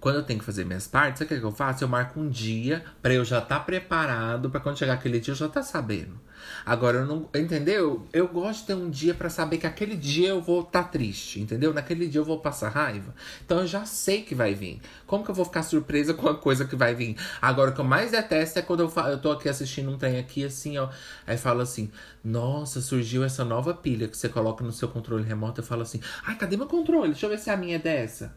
quando 0.00 0.16
eu 0.16 0.22
tenho 0.22 0.38
que 0.38 0.46
fazer 0.46 0.64
minhas 0.64 0.88
partes, 0.88 1.18
sabe 1.18 1.34
o 1.36 1.40
que 1.40 1.46
eu 1.46 1.52
faço? 1.52 1.84
Eu 1.84 1.88
marco 1.88 2.18
um 2.18 2.28
dia 2.28 2.82
para 3.02 3.12
eu 3.12 3.24
já 3.24 3.38
estar 3.38 3.58
tá 3.58 3.64
preparado, 3.64 4.48
para 4.48 4.60
quando 4.60 4.78
chegar 4.78 4.94
aquele 4.94 5.20
dia 5.20 5.32
eu 5.32 5.36
já 5.36 5.46
estar 5.46 5.60
tá 5.60 5.66
sabendo. 5.66 6.18
Agora, 6.64 6.98
eu 6.98 7.06
não. 7.06 7.28
Entendeu? 7.34 8.06
Eu 8.12 8.28
gosto 8.28 8.60
de 8.60 8.66
ter 8.66 8.74
um 8.74 8.90
dia 8.90 9.14
para 9.14 9.28
saber 9.28 9.58
que 9.58 9.66
aquele 9.66 9.96
dia 9.96 10.28
eu 10.28 10.40
vou 10.40 10.60
estar 10.60 10.84
tá 10.84 10.88
triste, 10.88 11.40
entendeu? 11.40 11.72
Naquele 11.72 12.06
dia 12.06 12.20
eu 12.20 12.24
vou 12.24 12.38
passar 12.38 12.68
raiva. 12.68 13.14
Então 13.44 13.60
eu 13.60 13.66
já 13.66 13.84
sei 13.84 14.22
que 14.22 14.34
vai 14.34 14.54
vir. 14.54 14.80
Como 15.06 15.24
que 15.24 15.30
eu 15.30 15.34
vou 15.34 15.44
ficar 15.44 15.62
surpresa 15.62 16.14
com 16.14 16.28
a 16.28 16.34
coisa 16.34 16.64
que 16.64 16.76
vai 16.76 16.94
vir? 16.94 17.16
Agora, 17.40 17.70
o 17.70 17.74
que 17.74 17.80
eu 17.80 17.84
mais 17.84 18.10
detesto 18.10 18.58
é 18.58 18.62
quando 18.62 18.80
eu, 18.80 18.88
falo, 18.88 19.10
eu 19.10 19.20
tô 19.20 19.30
aqui 19.30 19.48
assistindo 19.48 19.90
um 19.90 19.98
trem 19.98 20.18
aqui, 20.18 20.44
assim, 20.44 20.78
ó. 20.78 20.88
Aí 21.26 21.36
fala 21.36 21.62
assim: 21.62 21.90
Nossa, 22.24 22.80
surgiu 22.80 23.24
essa 23.24 23.44
nova 23.44 23.74
pilha 23.74 24.08
que 24.08 24.16
você 24.16 24.28
coloca 24.28 24.64
no 24.64 24.72
seu 24.72 24.88
controle 24.88 25.24
remoto. 25.24 25.60
Eu 25.60 25.64
falo 25.64 25.82
assim: 25.82 26.00
Ai, 26.24 26.36
cadê 26.36 26.56
meu 26.56 26.66
controle? 26.66 27.10
Deixa 27.10 27.26
eu 27.26 27.30
ver 27.30 27.38
se 27.38 27.50
a 27.50 27.56
minha 27.56 27.76
é 27.76 27.78
dessa. 27.78 28.34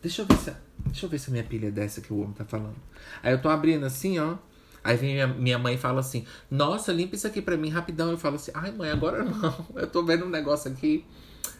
Deixa 0.00 0.22
eu 0.22 0.26
ver 0.26 0.36
se. 0.36 0.52
Deixa 0.86 1.06
eu 1.06 1.10
ver 1.10 1.18
se 1.18 1.28
a 1.28 1.32
minha 1.32 1.44
pilha 1.44 1.68
é 1.68 1.70
dessa 1.70 2.00
que 2.00 2.12
o 2.12 2.20
homem 2.20 2.32
tá 2.32 2.44
falando. 2.44 2.76
Aí 3.22 3.32
eu 3.32 3.40
tô 3.40 3.48
abrindo 3.48 3.84
assim, 3.84 4.18
ó. 4.18 4.36
Aí 4.88 4.96
vem 4.96 5.12
minha, 5.12 5.26
minha 5.26 5.58
mãe 5.58 5.74
e 5.74 5.78
fala 5.78 6.00
assim: 6.00 6.24
Nossa, 6.50 6.90
limpa 6.94 7.14
isso 7.14 7.26
aqui 7.26 7.42
pra 7.42 7.58
mim 7.58 7.68
rapidão. 7.68 8.10
Eu 8.10 8.16
falo 8.16 8.36
assim: 8.36 8.50
Ai, 8.54 8.72
mãe, 8.72 8.90
agora 8.90 9.22
não. 9.22 9.66
Eu 9.76 9.86
tô 9.86 10.02
vendo 10.02 10.24
um 10.24 10.30
negócio 10.30 10.72
aqui. 10.72 11.04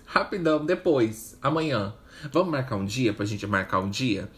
Rapidão, 0.06 0.64
depois, 0.64 1.36
amanhã. 1.42 1.92
Vamos 2.32 2.50
marcar 2.50 2.76
um 2.76 2.86
dia 2.86 3.12
pra 3.12 3.26
gente 3.26 3.46
marcar 3.46 3.80
um 3.80 3.90
dia? 3.90 4.30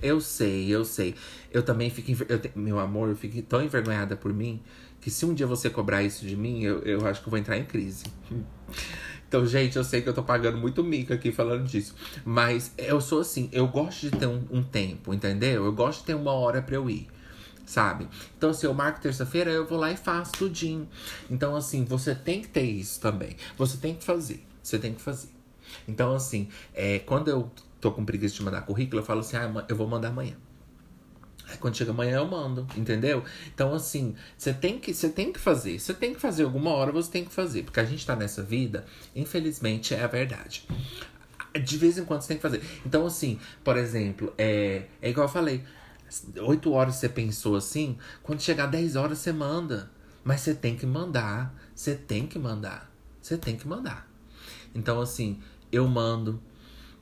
Eu 0.00 0.20
sei, 0.20 0.72
eu 0.72 0.84
sei. 0.84 1.16
Eu 1.50 1.64
também 1.64 1.90
fico. 1.90 2.24
Eu 2.28 2.40
meu 2.54 2.78
amor, 2.78 3.08
eu 3.08 3.16
fico 3.16 3.42
tão 3.42 3.60
envergonhada 3.60 4.14
por 4.14 4.32
mim 4.32 4.62
que 5.00 5.10
se 5.10 5.26
um 5.26 5.34
dia 5.34 5.46
você 5.46 5.68
cobrar 5.68 6.04
isso 6.04 6.24
de 6.24 6.36
mim, 6.36 6.62
eu, 6.62 6.78
eu 6.82 7.04
acho 7.04 7.22
que 7.22 7.26
eu 7.26 7.30
vou 7.32 7.40
entrar 7.40 7.58
em 7.58 7.64
crise. 7.64 8.04
Então, 9.28 9.44
gente, 9.44 9.76
eu 9.76 9.82
sei 9.82 10.02
que 10.02 10.08
eu 10.08 10.14
tô 10.14 10.22
pagando 10.22 10.56
muito 10.56 10.84
mico 10.84 11.12
aqui 11.12 11.32
falando 11.32 11.64
disso. 11.64 11.96
Mas 12.24 12.72
eu 12.78 13.00
sou 13.00 13.18
assim, 13.18 13.48
eu 13.52 13.66
gosto 13.66 14.08
de 14.08 14.16
ter 14.16 14.26
um, 14.26 14.40
um 14.48 14.62
tempo, 14.62 15.12
entendeu? 15.12 15.64
Eu 15.64 15.72
gosto 15.72 15.98
de 15.98 16.06
ter 16.06 16.14
uma 16.14 16.30
hora 16.30 16.62
pra 16.62 16.76
eu 16.76 16.88
ir 16.88 17.08
sabe? 17.66 18.08
Então, 18.38 18.54
se 18.54 18.64
eu 18.64 18.72
marco 18.72 19.00
terça-feira, 19.00 19.50
eu 19.50 19.66
vou 19.66 19.78
lá 19.78 19.90
e 19.90 19.96
faço 19.96 20.32
tudinho. 20.32 20.88
Então, 21.30 21.54
assim, 21.54 21.84
você 21.84 22.14
tem 22.14 22.40
que 22.40 22.48
ter 22.48 22.62
isso 22.62 23.00
também. 23.00 23.36
Você 23.58 23.76
tem 23.76 23.94
que 23.94 24.04
fazer. 24.04 24.42
Você 24.62 24.78
tem 24.78 24.94
que 24.94 25.02
fazer. 25.02 25.28
Então, 25.86 26.14
assim, 26.14 26.48
é, 26.72 27.00
quando 27.00 27.28
eu 27.28 27.50
tô 27.80 27.92
com 27.92 28.04
preguiça 28.04 28.36
de 28.36 28.42
mandar 28.42 28.62
currículo, 28.62 29.02
eu 29.02 29.04
falo 29.04 29.20
assim, 29.20 29.36
ah, 29.36 29.64
eu 29.68 29.76
vou 29.76 29.86
mandar 29.86 30.08
amanhã. 30.08 30.36
Aí 31.48 31.56
quando 31.58 31.76
chega 31.76 31.92
amanhã 31.92 32.16
eu 32.16 32.26
mando, 32.26 32.66
entendeu? 32.76 33.22
Então, 33.54 33.72
assim, 33.72 34.16
você 34.36 34.52
tem 34.52 34.78
que, 34.78 34.92
você 34.92 35.08
tem 35.08 35.32
que 35.32 35.38
fazer. 35.38 35.78
Você 35.78 35.94
tem 35.94 36.12
que 36.12 36.20
fazer 36.20 36.42
alguma 36.42 36.70
hora, 36.70 36.90
você 36.90 37.10
tem 37.10 37.24
que 37.24 37.32
fazer. 37.32 37.62
Porque 37.62 37.78
a 37.78 37.84
gente 37.84 38.04
tá 38.04 38.16
nessa 38.16 38.42
vida, 38.42 38.84
infelizmente, 39.14 39.94
é 39.94 40.02
a 40.02 40.08
verdade. 40.08 40.66
De 41.64 41.78
vez 41.78 41.96
em 41.98 42.04
quando 42.04 42.22
você 42.22 42.28
tem 42.28 42.36
que 42.36 42.42
fazer. 42.42 42.62
Então, 42.84 43.06
assim, 43.06 43.38
por 43.62 43.76
exemplo, 43.76 44.32
é, 44.36 44.82
é 45.00 45.10
igual 45.10 45.26
eu 45.26 45.32
falei. 45.32 45.62
Oito 46.46 46.72
horas 46.72 46.96
você 46.96 47.08
pensou 47.08 47.56
assim, 47.56 47.98
quando 48.22 48.40
chegar 48.40 48.66
10 48.66 48.96
horas 48.96 49.18
você 49.18 49.32
manda. 49.32 49.90
Mas 50.24 50.40
você 50.40 50.54
tem 50.54 50.76
que 50.76 50.86
mandar. 50.86 51.54
Você 51.74 51.94
tem 51.94 52.26
que 52.26 52.38
mandar. 52.38 52.90
Você 53.22 53.36
tem 53.36 53.56
que 53.56 53.66
mandar. 53.66 54.08
Então, 54.74 55.00
assim, 55.00 55.40
eu 55.70 55.86
mando 55.86 56.40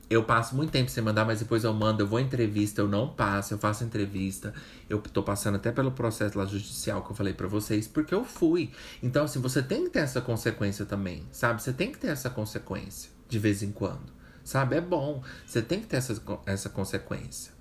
eu 0.09 0.23
passo 0.23 0.55
muito 0.55 0.71
tempo 0.71 0.89
sem 0.91 1.03
mandar, 1.03 1.25
mas 1.25 1.39
depois 1.39 1.63
eu 1.63 1.73
mando, 1.73 2.03
eu 2.03 2.07
vou 2.07 2.19
em 2.19 2.25
entrevista, 2.25 2.81
eu 2.81 2.87
não 2.87 3.09
passo, 3.09 3.53
eu 3.53 3.57
faço 3.57 3.83
entrevista. 3.83 4.53
Eu 4.87 4.99
tô 4.99 5.23
passando 5.23 5.55
até 5.55 5.71
pelo 5.71 5.91
processo 5.91 6.37
lá 6.37 6.45
judicial 6.45 7.03
que 7.03 7.11
eu 7.11 7.15
falei 7.15 7.33
para 7.33 7.47
vocês, 7.47 7.87
porque 7.87 8.13
eu 8.13 8.23
fui. 8.23 8.71
Então, 9.01 9.25
assim, 9.25 9.39
você 9.39 9.63
tem 9.63 9.85
que 9.85 9.89
ter 9.89 9.99
essa 9.99 10.21
consequência 10.21 10.85
também, 10.85 11.25
sabe? 11.31 11.61
Você 11.61 11.73
tem 11.73 11.91
que 11.91 11.97
ter 11.97 12.07
essa 12.07 12.29
consequência 12.29 13.09
de 13.27 13.39
vez 13.39 13.63
em 13.63 13.71
quando, 13.71 14.13
sabe? 14.43 14.75
É 14.75 14.81
bom. 14.81 15.23
Você 15.45 15.61
tem 15.61 15.79
que 15.79 15.87
ter 15.87 15.97
essa, 15.97 16.21
essa 16.45 16.69
consequência. 16.69 17.54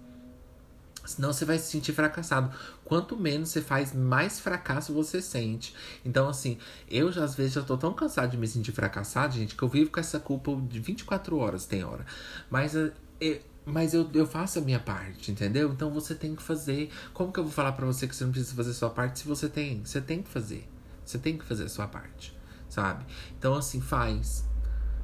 Senão 1.05 1.33
você 1.33 1.45
vai 1.45 1.59
se 1.59 1.71
sentir 1.71 1.93
fracassado. 1.93 2.55
Quanto 2.85 3.17
menos 3.17 3.51
você 3.51 3.61
faz, 3.61 3.93
mais 3.93 4.41
fracasso 4.41 4.93
você 4.93 5.21
sente. 5.21 5.75
Então, 6.05 6.29
assim, 6.29 6.59
eu 6.89 7.13
já 7.13 7.25
às 7.25 7.35
vezes 7.35 7.53
já 7.53 7.63
tô 7.63 7.77
tão 7.77 7.93
cansado 7.93 8.31
de 8.31 8.37
me 8.37 8.47
sentir 8.47 8.73
fracassado, 8.73 9.35
gente, 9.35 9.55
que 9.55 9.63
eu 9.63 9.69
vivo 9.69 9.91
com 9.91 10.01
essa 10.01 10.19
culpa 10.19 10.55
de 10.69 10.81
24 10.81 11.37
horas, 11.37 11.67
tem 11.67 11.85
hora. 11.85 12.05
Mas 12.51 12.75
eu, 12.75 12.93
eh, 13.21 13.41
mas 13.65 13.95
eu, 13.95 14.09
eu 14.13 14.27
faço 14.27 14.59
a 14.59 14.63
minha 14.63 14.81
parte, 14.81 15.31
entendeu? 15.31 15.73
Então 15.73 15.91
você 15.91 16.15
tem 16.15 16.35
que 16.35 16.43
fazer. 16.43 16.91
Como 17.13 17.33
que 17.33 17.41
eu 17.41 17.45
vou 17.45 17.53
falar 17.53 17.73
para 17.73 17.87
você 17.87 18.07
que 18.07 18.15
você 18.15 18.25
não 18.25 18.33
precisa 18.33 18.55
fazer 18.55 18.73
sua 18.73 18.91
parte 18.91 19.21
se 19.21 19.27
você 19.27 19.49
tem? 19.49 19.85
Você 19.85 20.01
tem 20.01 20.23
que 20.23 20.29
fazer. 20.29 20.69
Você 21.05 21.19
tem 21.19 21.37
que 21.37 21.45
fazer 21.45 21.65
a 21.65 21.69
sua 21.69 21.87
parte, 21.87 22.37
sabe? 22.69 23.05
Então, 23.39 23.55
assim, 23.55 23.81
faz. 23.81 24.45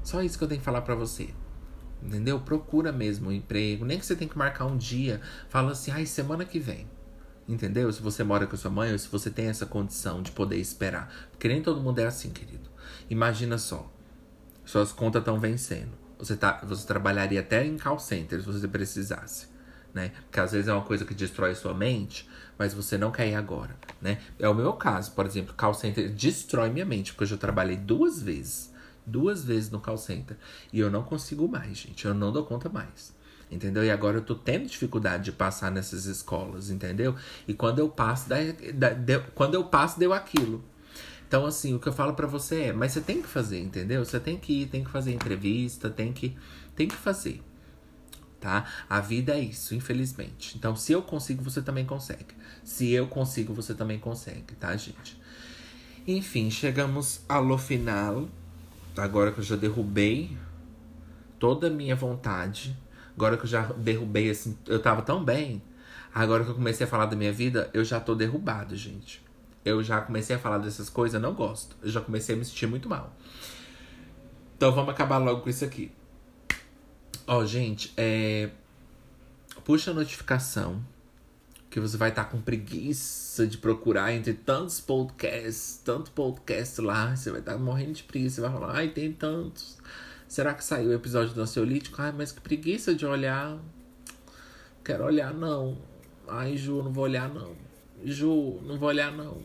Só 0.02 0.22
isso 0.22 0.38
que 0.38 0.44
eu 0.44 0.48
tenho 0.48 0.60
que 0.60 0.64
falar 0.64 0.80
para 0.82 0.94
você. 0.94 1.30
Entendeu? 2.02 2.40
Procura 2.40 2.90
mesmo 2.90 3.28
um 3.28 3.32
emprego. 3.32 3.84
Nem 3.84 3.98
que 3.98 4.06
você 4.06 4.16
tem 4.16 4.26
que 4.26 4.38
marcar 4.38 4.64
um 4.64 4.76
dia. 4.76 5.20
Fala 5.48 5.72
assim, 5.72 5.90
ai, 5.90 6.06
semana 6.06 6.44
que 6.44 6.58
vem. 6.58 6.86
Entendeu? 7.46 7.92
Se 7.92 8.00
você 8.00 8.24
mora 8.24 8.46
com 8.46 8.54
a 8.54 8.58
sua 8.58 8.70
mãe 8.70 8.92
ou 8.92 8.98
se 8.98 9.08
você 9.08 9.30
tem 9.30 9.46
essa 9.46 9.66
condição 9.66 10.22
de 10.22 10.30
poder 10.30 10.56
esperar. 10.56 11.12
Porque 11.30 11.48
nem 11.48 11.62
todo 11.62 11.80
mundo 11.80 11.98
é 11.98 12.06
assim, 12.06 12.30
querido. 12.30 12.70
Imagina 13.08 13.58
só. 13.58 13.90
Suas 14.64 14.92
contas 14.92 15.20
estão 15.20 15.38
vencendo. 15.38 15.90
Você, 16.18 16.36
tá, 16.36 16.60
você 16.64 16.86
trabalharia 16.86 17.40
até 17.40 17.64
em 17.64 17.76
call 17.76 17.98
center 17.98 18.40
se 18.40 18.46
você 18.46 18.68
precisasse. 18.68 19.48
Né? 19.92 20.12
Porque 20.26 20.38
às 20.38 20.52
vezes 20.52 20.68
é 20.68 20.72
uma 20.72 20.84
coisa 20.84 21.04
que 21.04 21.14
destrói 21.14 21.54
sua 21.54 21.74
mente, 21.74 22.28
mas 22.56 22.72
você 22.72 22.96
não 22.96 23.10
quer 23.10 23.26
ir 23.26 23.34
agora, 23.34 23.76
né? 24.00 24.20
É 24.38 24.48
o 24.48 24.54
meu 24.54 24.74
caso, 24.74 25.10
por 25.10 25.26
exemplo, 25.26 25.52
call 25.54 25.74
center 25.74 26.08
destrói 26.08 26.70
minha 26.70 26.84
mente, 26.84 27.10
porque 27.10 27.24
eu 27.24 27.28
já 27.28 27.36
trabalhei 27.36 27.76
duas 27.76 28.22
vezes 28.22 28.69
duas 29.10 29.44
vezes 29.44 29.70
no 29.70 29.80
call 29.80 29.98
center. 29.98 30.36
E 30.72 30.78
eu 30.78 30.90
não 30.90 31.02
consigo 31.02 31.48
mais, 31.48 31.78
gente. 31.78 32.04
Eu 32.04 32.14
não 32.14 32.32
dou 32.32 32.44
conta 32.44 32.68
mais. 32.68 33.14
Entendeu? 33.50 33.84
E 33.84 33.90
agora 33.90 34.18
eu 34.18 34.22
tô 34.22 34.34
tendo 34.34 34.66
dificuldade 34.66 35.24
de 35.24 35.32
passar 35.32 35.72
nessas 35.72 36.06
escolas, 36.06 36.70
entendeu? 36.70 37.16
E 37.48 37.52
quando 37.52 37.80
eu 37.80 37.88
passo, 37.88 38.28
dá, 38.28 38.90
deu, 38.90 39.24
quando 39.34 39.54
eu 39.54 39.64
passo, 39.64 39.98
deu 39.98 40.12
aquilo. 40.12 40.62
Então, 41.26 41.46
assim, 41.46 41.74
o 41.74 41.78
que 41.78 41.88
eu 41.88 41.92
falo 41.92 42.14
para 42.14 42.26
você 42.26 42.62
é, 42.64 42.72
mas 42.72 42.92
você 42.92 43.00
tem 43.00 43.22
que 43.22 43.28
fazer, 43.28 43.60
entendeu? 43.60 44.04
Você 44.04 44.18
tem 44.18 44.36
que 44.36 44.62
ir, 44.62 44.66
tem 44.66 44.82
que 44.82 44.90
fazer 44.90 45.12
entrevista, 45.12 45.88
tem 45.88 46.12
que, 46.12 46.36
tem 46.74 46.88
que 46.88 46.94
fazer. 46.96 47.42
Tá? 48.40 48.66
A 48.88 49.00
vida 49.00 49.34
é 49.34 49.40
isso, 49.40 49.74
infelizmente. 49.74 50.56
Então, 50.56 50.74
se 50.74 50.92
eu 50.92 51.02
consigo, 51.02 51.44
você 51.44 51.60
também 51.60 51.84
consegue. 51.84 52.34
Se 52.64 52.90
eu 52.90 53.06
consigo, 53.06 53.52
você 53.52 53.74
também 53.74 53.98
consegue, 53.98 54.54
tá, 54.58 54.76
gente? 54.76 55.20
Enfim, 56.06 56.50
chegamos 56.50 57.20
ao 57.28 57.58
final. 57.58 58.28
Agora 59.00 59.32
que 59.32 59.40
eu 59.40 59.44
já 59.44 59.56
derrubei 59.56 60.36
toda 61.38 61.68
a 61.68 61.70
minha 61.70 61.96
vontade 61.96 62.76
Agora 63.20 63.36
que 63.36 63.44
eu 63.44 63.48
já 63.48 63.64
derrubei, 63.76 64.30
assim, 64.30 64.56
eu 64.66 64.80
tava 64.80 65.02
tão 65.02 65.22
bem. 65.22 65.62
Agora 66.14 66.42
que 66.42 66.50
eu 66.50 66.54
comecei 66.54 66.86
a 66.86 66.88
falar 66.88 67.04
da 67.04 67.14
minha 67.14 67.30
vida, 67.30 67.68
eu 67.74 67.84
já 67.84 68.00
tô 68.00 68.14
derrubado, 68.14 68.74
gente. 68.74 69.22
Eu 69.62 69.82
já 69.82 70.00
comecei 70.00 70.34
a 70.34 70.38
falar 70.38 70.56
dessas 70.56 70.88
coisas, 70.88 71.14
eu 71.14 71.20
não 71.20 71.34
gosto. 71.34 71.76
Eu 71.82 71.90
já 71.90 72.00
comecei 72.00 72.34
a 72.34 72.38
me 72.38 72.46
sentir 72.46 72.66
muito 72.66 72.88
mal. 72.88 73.14
Então 74.56 74.72
vamos 74.72 74.88
acabar 74.88 75.18
logo 75.18 75.42
com 75.42 75.50
isso 75.50 75.62
aqui. 75.64 75.92
Ó, 77.26 77.44
gente, 77.44 77.92
é. 77.94 78.48
Puxa 79.64 79.90
a 79.90 79.94
notificação. 79.94 80.82
Que 81.70 81.78
você 81.78 81.96
vai 81.96 82.10
estar 82.10 82.24
tá 82.24 82.30
com 82.30 82.40
preguiça 82.40 83.46
de 83.46 83.56
procurar 83.56 84.12
entre 84.12 84.34
tantos 84.34 84.80
podcasts, 84.80 85.80
tanto 85.84 86.10
podcast 86.10 86.80
lá. 86.80 87.14
Você 87.14 87.30
vai 87.30 87.40
estar 87.40 87.52
tá 87.52 87.58
morrendo 87.58 87.92
de 87.92 88.02
preguiça. 88.02 88.36
Você 88.36 88.40
vai 88.40 88.52
falar, 88.52 88.74
ai, 88.74 88.88
tem 88.88 89.12
tantos. 89.12 89.78
Será 90.26 90.52
que 90.52 90.64
saiu 90.64 90.90
o 90.90 90.92
episódio 90.92 91.32
do 91.32 91.40
ansiolítico? 91.40 92.02
Ai, 92.02 92.12
mas 92.12 92.32
que 92.32 92.40
preguiça 92.40 92.94
de 92.94 93.06
olhar. 93.06 93.58
Quero 94.84 95.04
olhar, 95.04 95.32
não. 95.32 95.78
Ai, 96.26 96.56
Ju, 96.56 96.82
não 96.82 96.92
vou 96.92 97.04
olhar, 97.04 97.32
não. 97.32 97.54
Ju, 98.04 98.60
não 98.62 98.76
vou 98.76 98.88
olhar, 98.88 99.12
não. 99.12 99.38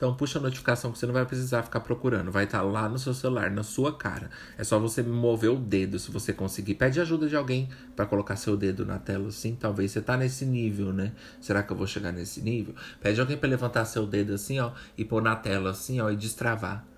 Então 0.00 0.14
puxa 0.14 0.38
a 0.38 0.42
notificação 0.42 0.90
que 0.90 0.98
você 0.98 1.04
não 1.04 1.12
vai 1.12 1.26
precisar 1.26 1.62
ficar 1.62 1.80
procurando. 1.80 2.30
Vai 2.30 2.44
estar 2.44 2.60
tá 2.60 2.64
lá 2.64 2.88
no 2.88 2.98
seu 2.98 3.12
celular, 3.12 3.50
na 3.50 3.62
sua 3.62 3.94
cara. 3.94 4.30
É 4.56 4.64
só 4.64 4.78
você 4.78 5.02
mover 5.02 5.50
o 5.50 5.56
dedo 5.56 5.98
se 5.98 6.10
você 6.10 6.32
conseguir. 6.32 6.76
Pede 6.76 6.98
ajuda 7.02 7.28
de 7.28 7.36
alguém 7.36 7.68
para 7.94 8.06
colocar 8.06 8.36
seu 8.36 8.56
dedo 8.56 8.86
na 8.86 8.98
tela 8.98 9.28
assim. 9.28 9.54
Talvez 9.54 9.90
você 9.90 10.00
tá 10.00 10.16
nesse 10.16 10.46
nível, 10.46 10.90
né? 10.90 11.12
Será 11.38 11.62
que 11.62 11.70
eu 11.70 11.76
vou 11.76 11.86
chegar 11.86 12.12
nesse 12.12 12.40
nível? 12.40 12.74
Pede 12.98 13.20
alguém 13.20 13.36
para 13.36 13.50
levantar 13.50 13.84
seu 13.84 14.06
dedo 14.06 14.32
assim, 14.32 14.58
ó, 14.58 14.72
e 14.96 15.04
pôr 15.04 15.20
na 15.20 15.36
tela 15.36 15.72
assim, 15.72 16.00
ó, 16.00 16.10
e 16.10 16.16
destravar. 16.16 16.89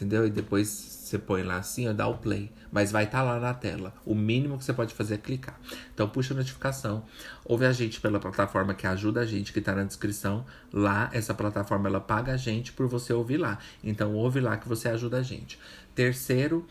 Entendeu? 0.00 0.26
E 0.26 0.30
depois 0.30 0.68
você 0.68 1.18
põe 1.18 1.42
lá 1.42 1.56
assim, 1.56 1.86
ó, 1.86 1.92
dá 1.92 2.08
o 2.08 2.16
play. 2.16 2.50
Mas 2.72 2.90
vai 2.90 3.04
estar 3.04 3.18
tá 3.18 3.24
lá 3.24 3.38
na 3.38 3.52
tela. 3.52 3.92
O 4.02 4.14
mínimo 4.14 4.56
que 4.56 4.64
você 4.64 4.72
pode 4.72 4.94
fazer 4.94 5.14
é 5.14 5.18
clicar. 5.18 5.60
Então 5.92 6.08
puxa 6.08 6.32
a 6.32 6.36
notificação. 6.38 7.04
Ouve 7.44 7.66
a 7.66 7.72
gente 7.72 8.00
pela 8.00 8.18
plataforma 8.18 8.72
que 8.72 8.86
ajuda 8.86 9.20
a 9.20 9.26
gente, 9.26 9.52
que 9.52 9.60
tá 9.60 9.74
na 9.74 9.84
descrição. 9.84 10.46
Lá, 10.72 11.10
essa 11.12 11.34
plataforma 11.34 11.86
ela 11.86 12.00
paga 12.00 12.32
a 12.32 12.36
gente 12.38 12.72
por 12.72 12.86
você 12.86 13.12
ouvir 13.12 13.36
lá. 13.36 13.58
Então 13.84 14.14
ouve 14.14 14.40
lá 14.40 14.56
que 14.56 14.66
você 14.66 14.88
ajuda 14.88 15.18
a 15.18 15.22
gente. 15.22 15.58
Terceiro, 15.94 16.66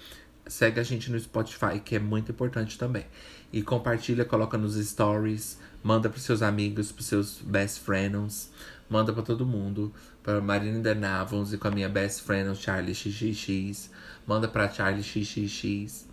segue 0.47 0.79
a 0.79 0.83
gente 0.83 1.11
no 1.11 1.19
Spotify, 1.19 1.79
que 1.83 1.95
é 1.95 1.99
muito 1.99 2.31
importante 2.31 2.79
também. 2.79 3.05
E 3.53 3.61
compartilha, 3.61 4.25
coloca 4.25 4.57
nos 4.57 4.75
stories, 4.75 5.59
manda 5.83 6.09
pros 6.09 6.23
seus 6.23 6.41
amigos, 6.41 6.91
pros 6.91 7.05
seus 7.05 7.39
best 7.41 7.81
friends, 7.81 8.51
manda 8.89 9.13
para 9.13 9.21
todo 9.21 9.45
mundo. 9.45 9.93
Pra 10.23 10.41
Marina 10.41 10.79
Denavons 10.79 11.53
e 11.53 11.57
com 11.57 11.67
a 11.67 11.71
minha 11.71 11.89
best 11.89 12.21
friend, 12.23 12.49
o 12.49 12.55
Charlie 12.55 12.93
XXX 12.93 13.89
manda 14.27 14.47
pra 14.47 14.69
Charlie 14.69 15.03
XXX. 15.03 16.07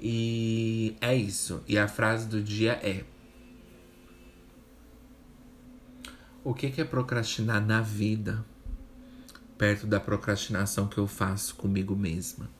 E 0.00 0.96
é 1.00 1.14
isso. 1.14 1.62
E 1.66 1.78
a 1.78 1.86
frase 1.86 2.26
do 2.26 2.42
dia 2.42 2.72
é: 2.82 3.04
O 6.44 6.54
que 6.54 6.80
é 6.80 6.84
procrastinar 6.84 7.64
na 7.64 7.80
vida? 7.80 8.44
Perto 9.56 9.86
da 9.86 10.00
procrastinação 10.00 10.88
que 10.88 10.98
eu 10.98 11.06
faço 11.06 11.54
comigo 11.54 11.94
mesma. 11.94 12.50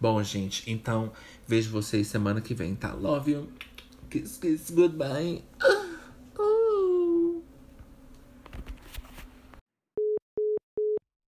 Bom, 0.00 0.22
gente, 0.22 0.70
então 0.70 1.12
vejo 1.46 1.70
vocês 1.70 2.06
semana 2.06 2.40
que 2.40 2.54
vem, 2.54 2.74
tá? 2.74 2.92
Love 2.92 3.32
you. 3.32 3.48
Kiss, 4.10 4.38
kiss, 4.38 4.72
goodbye. 4.72 5.42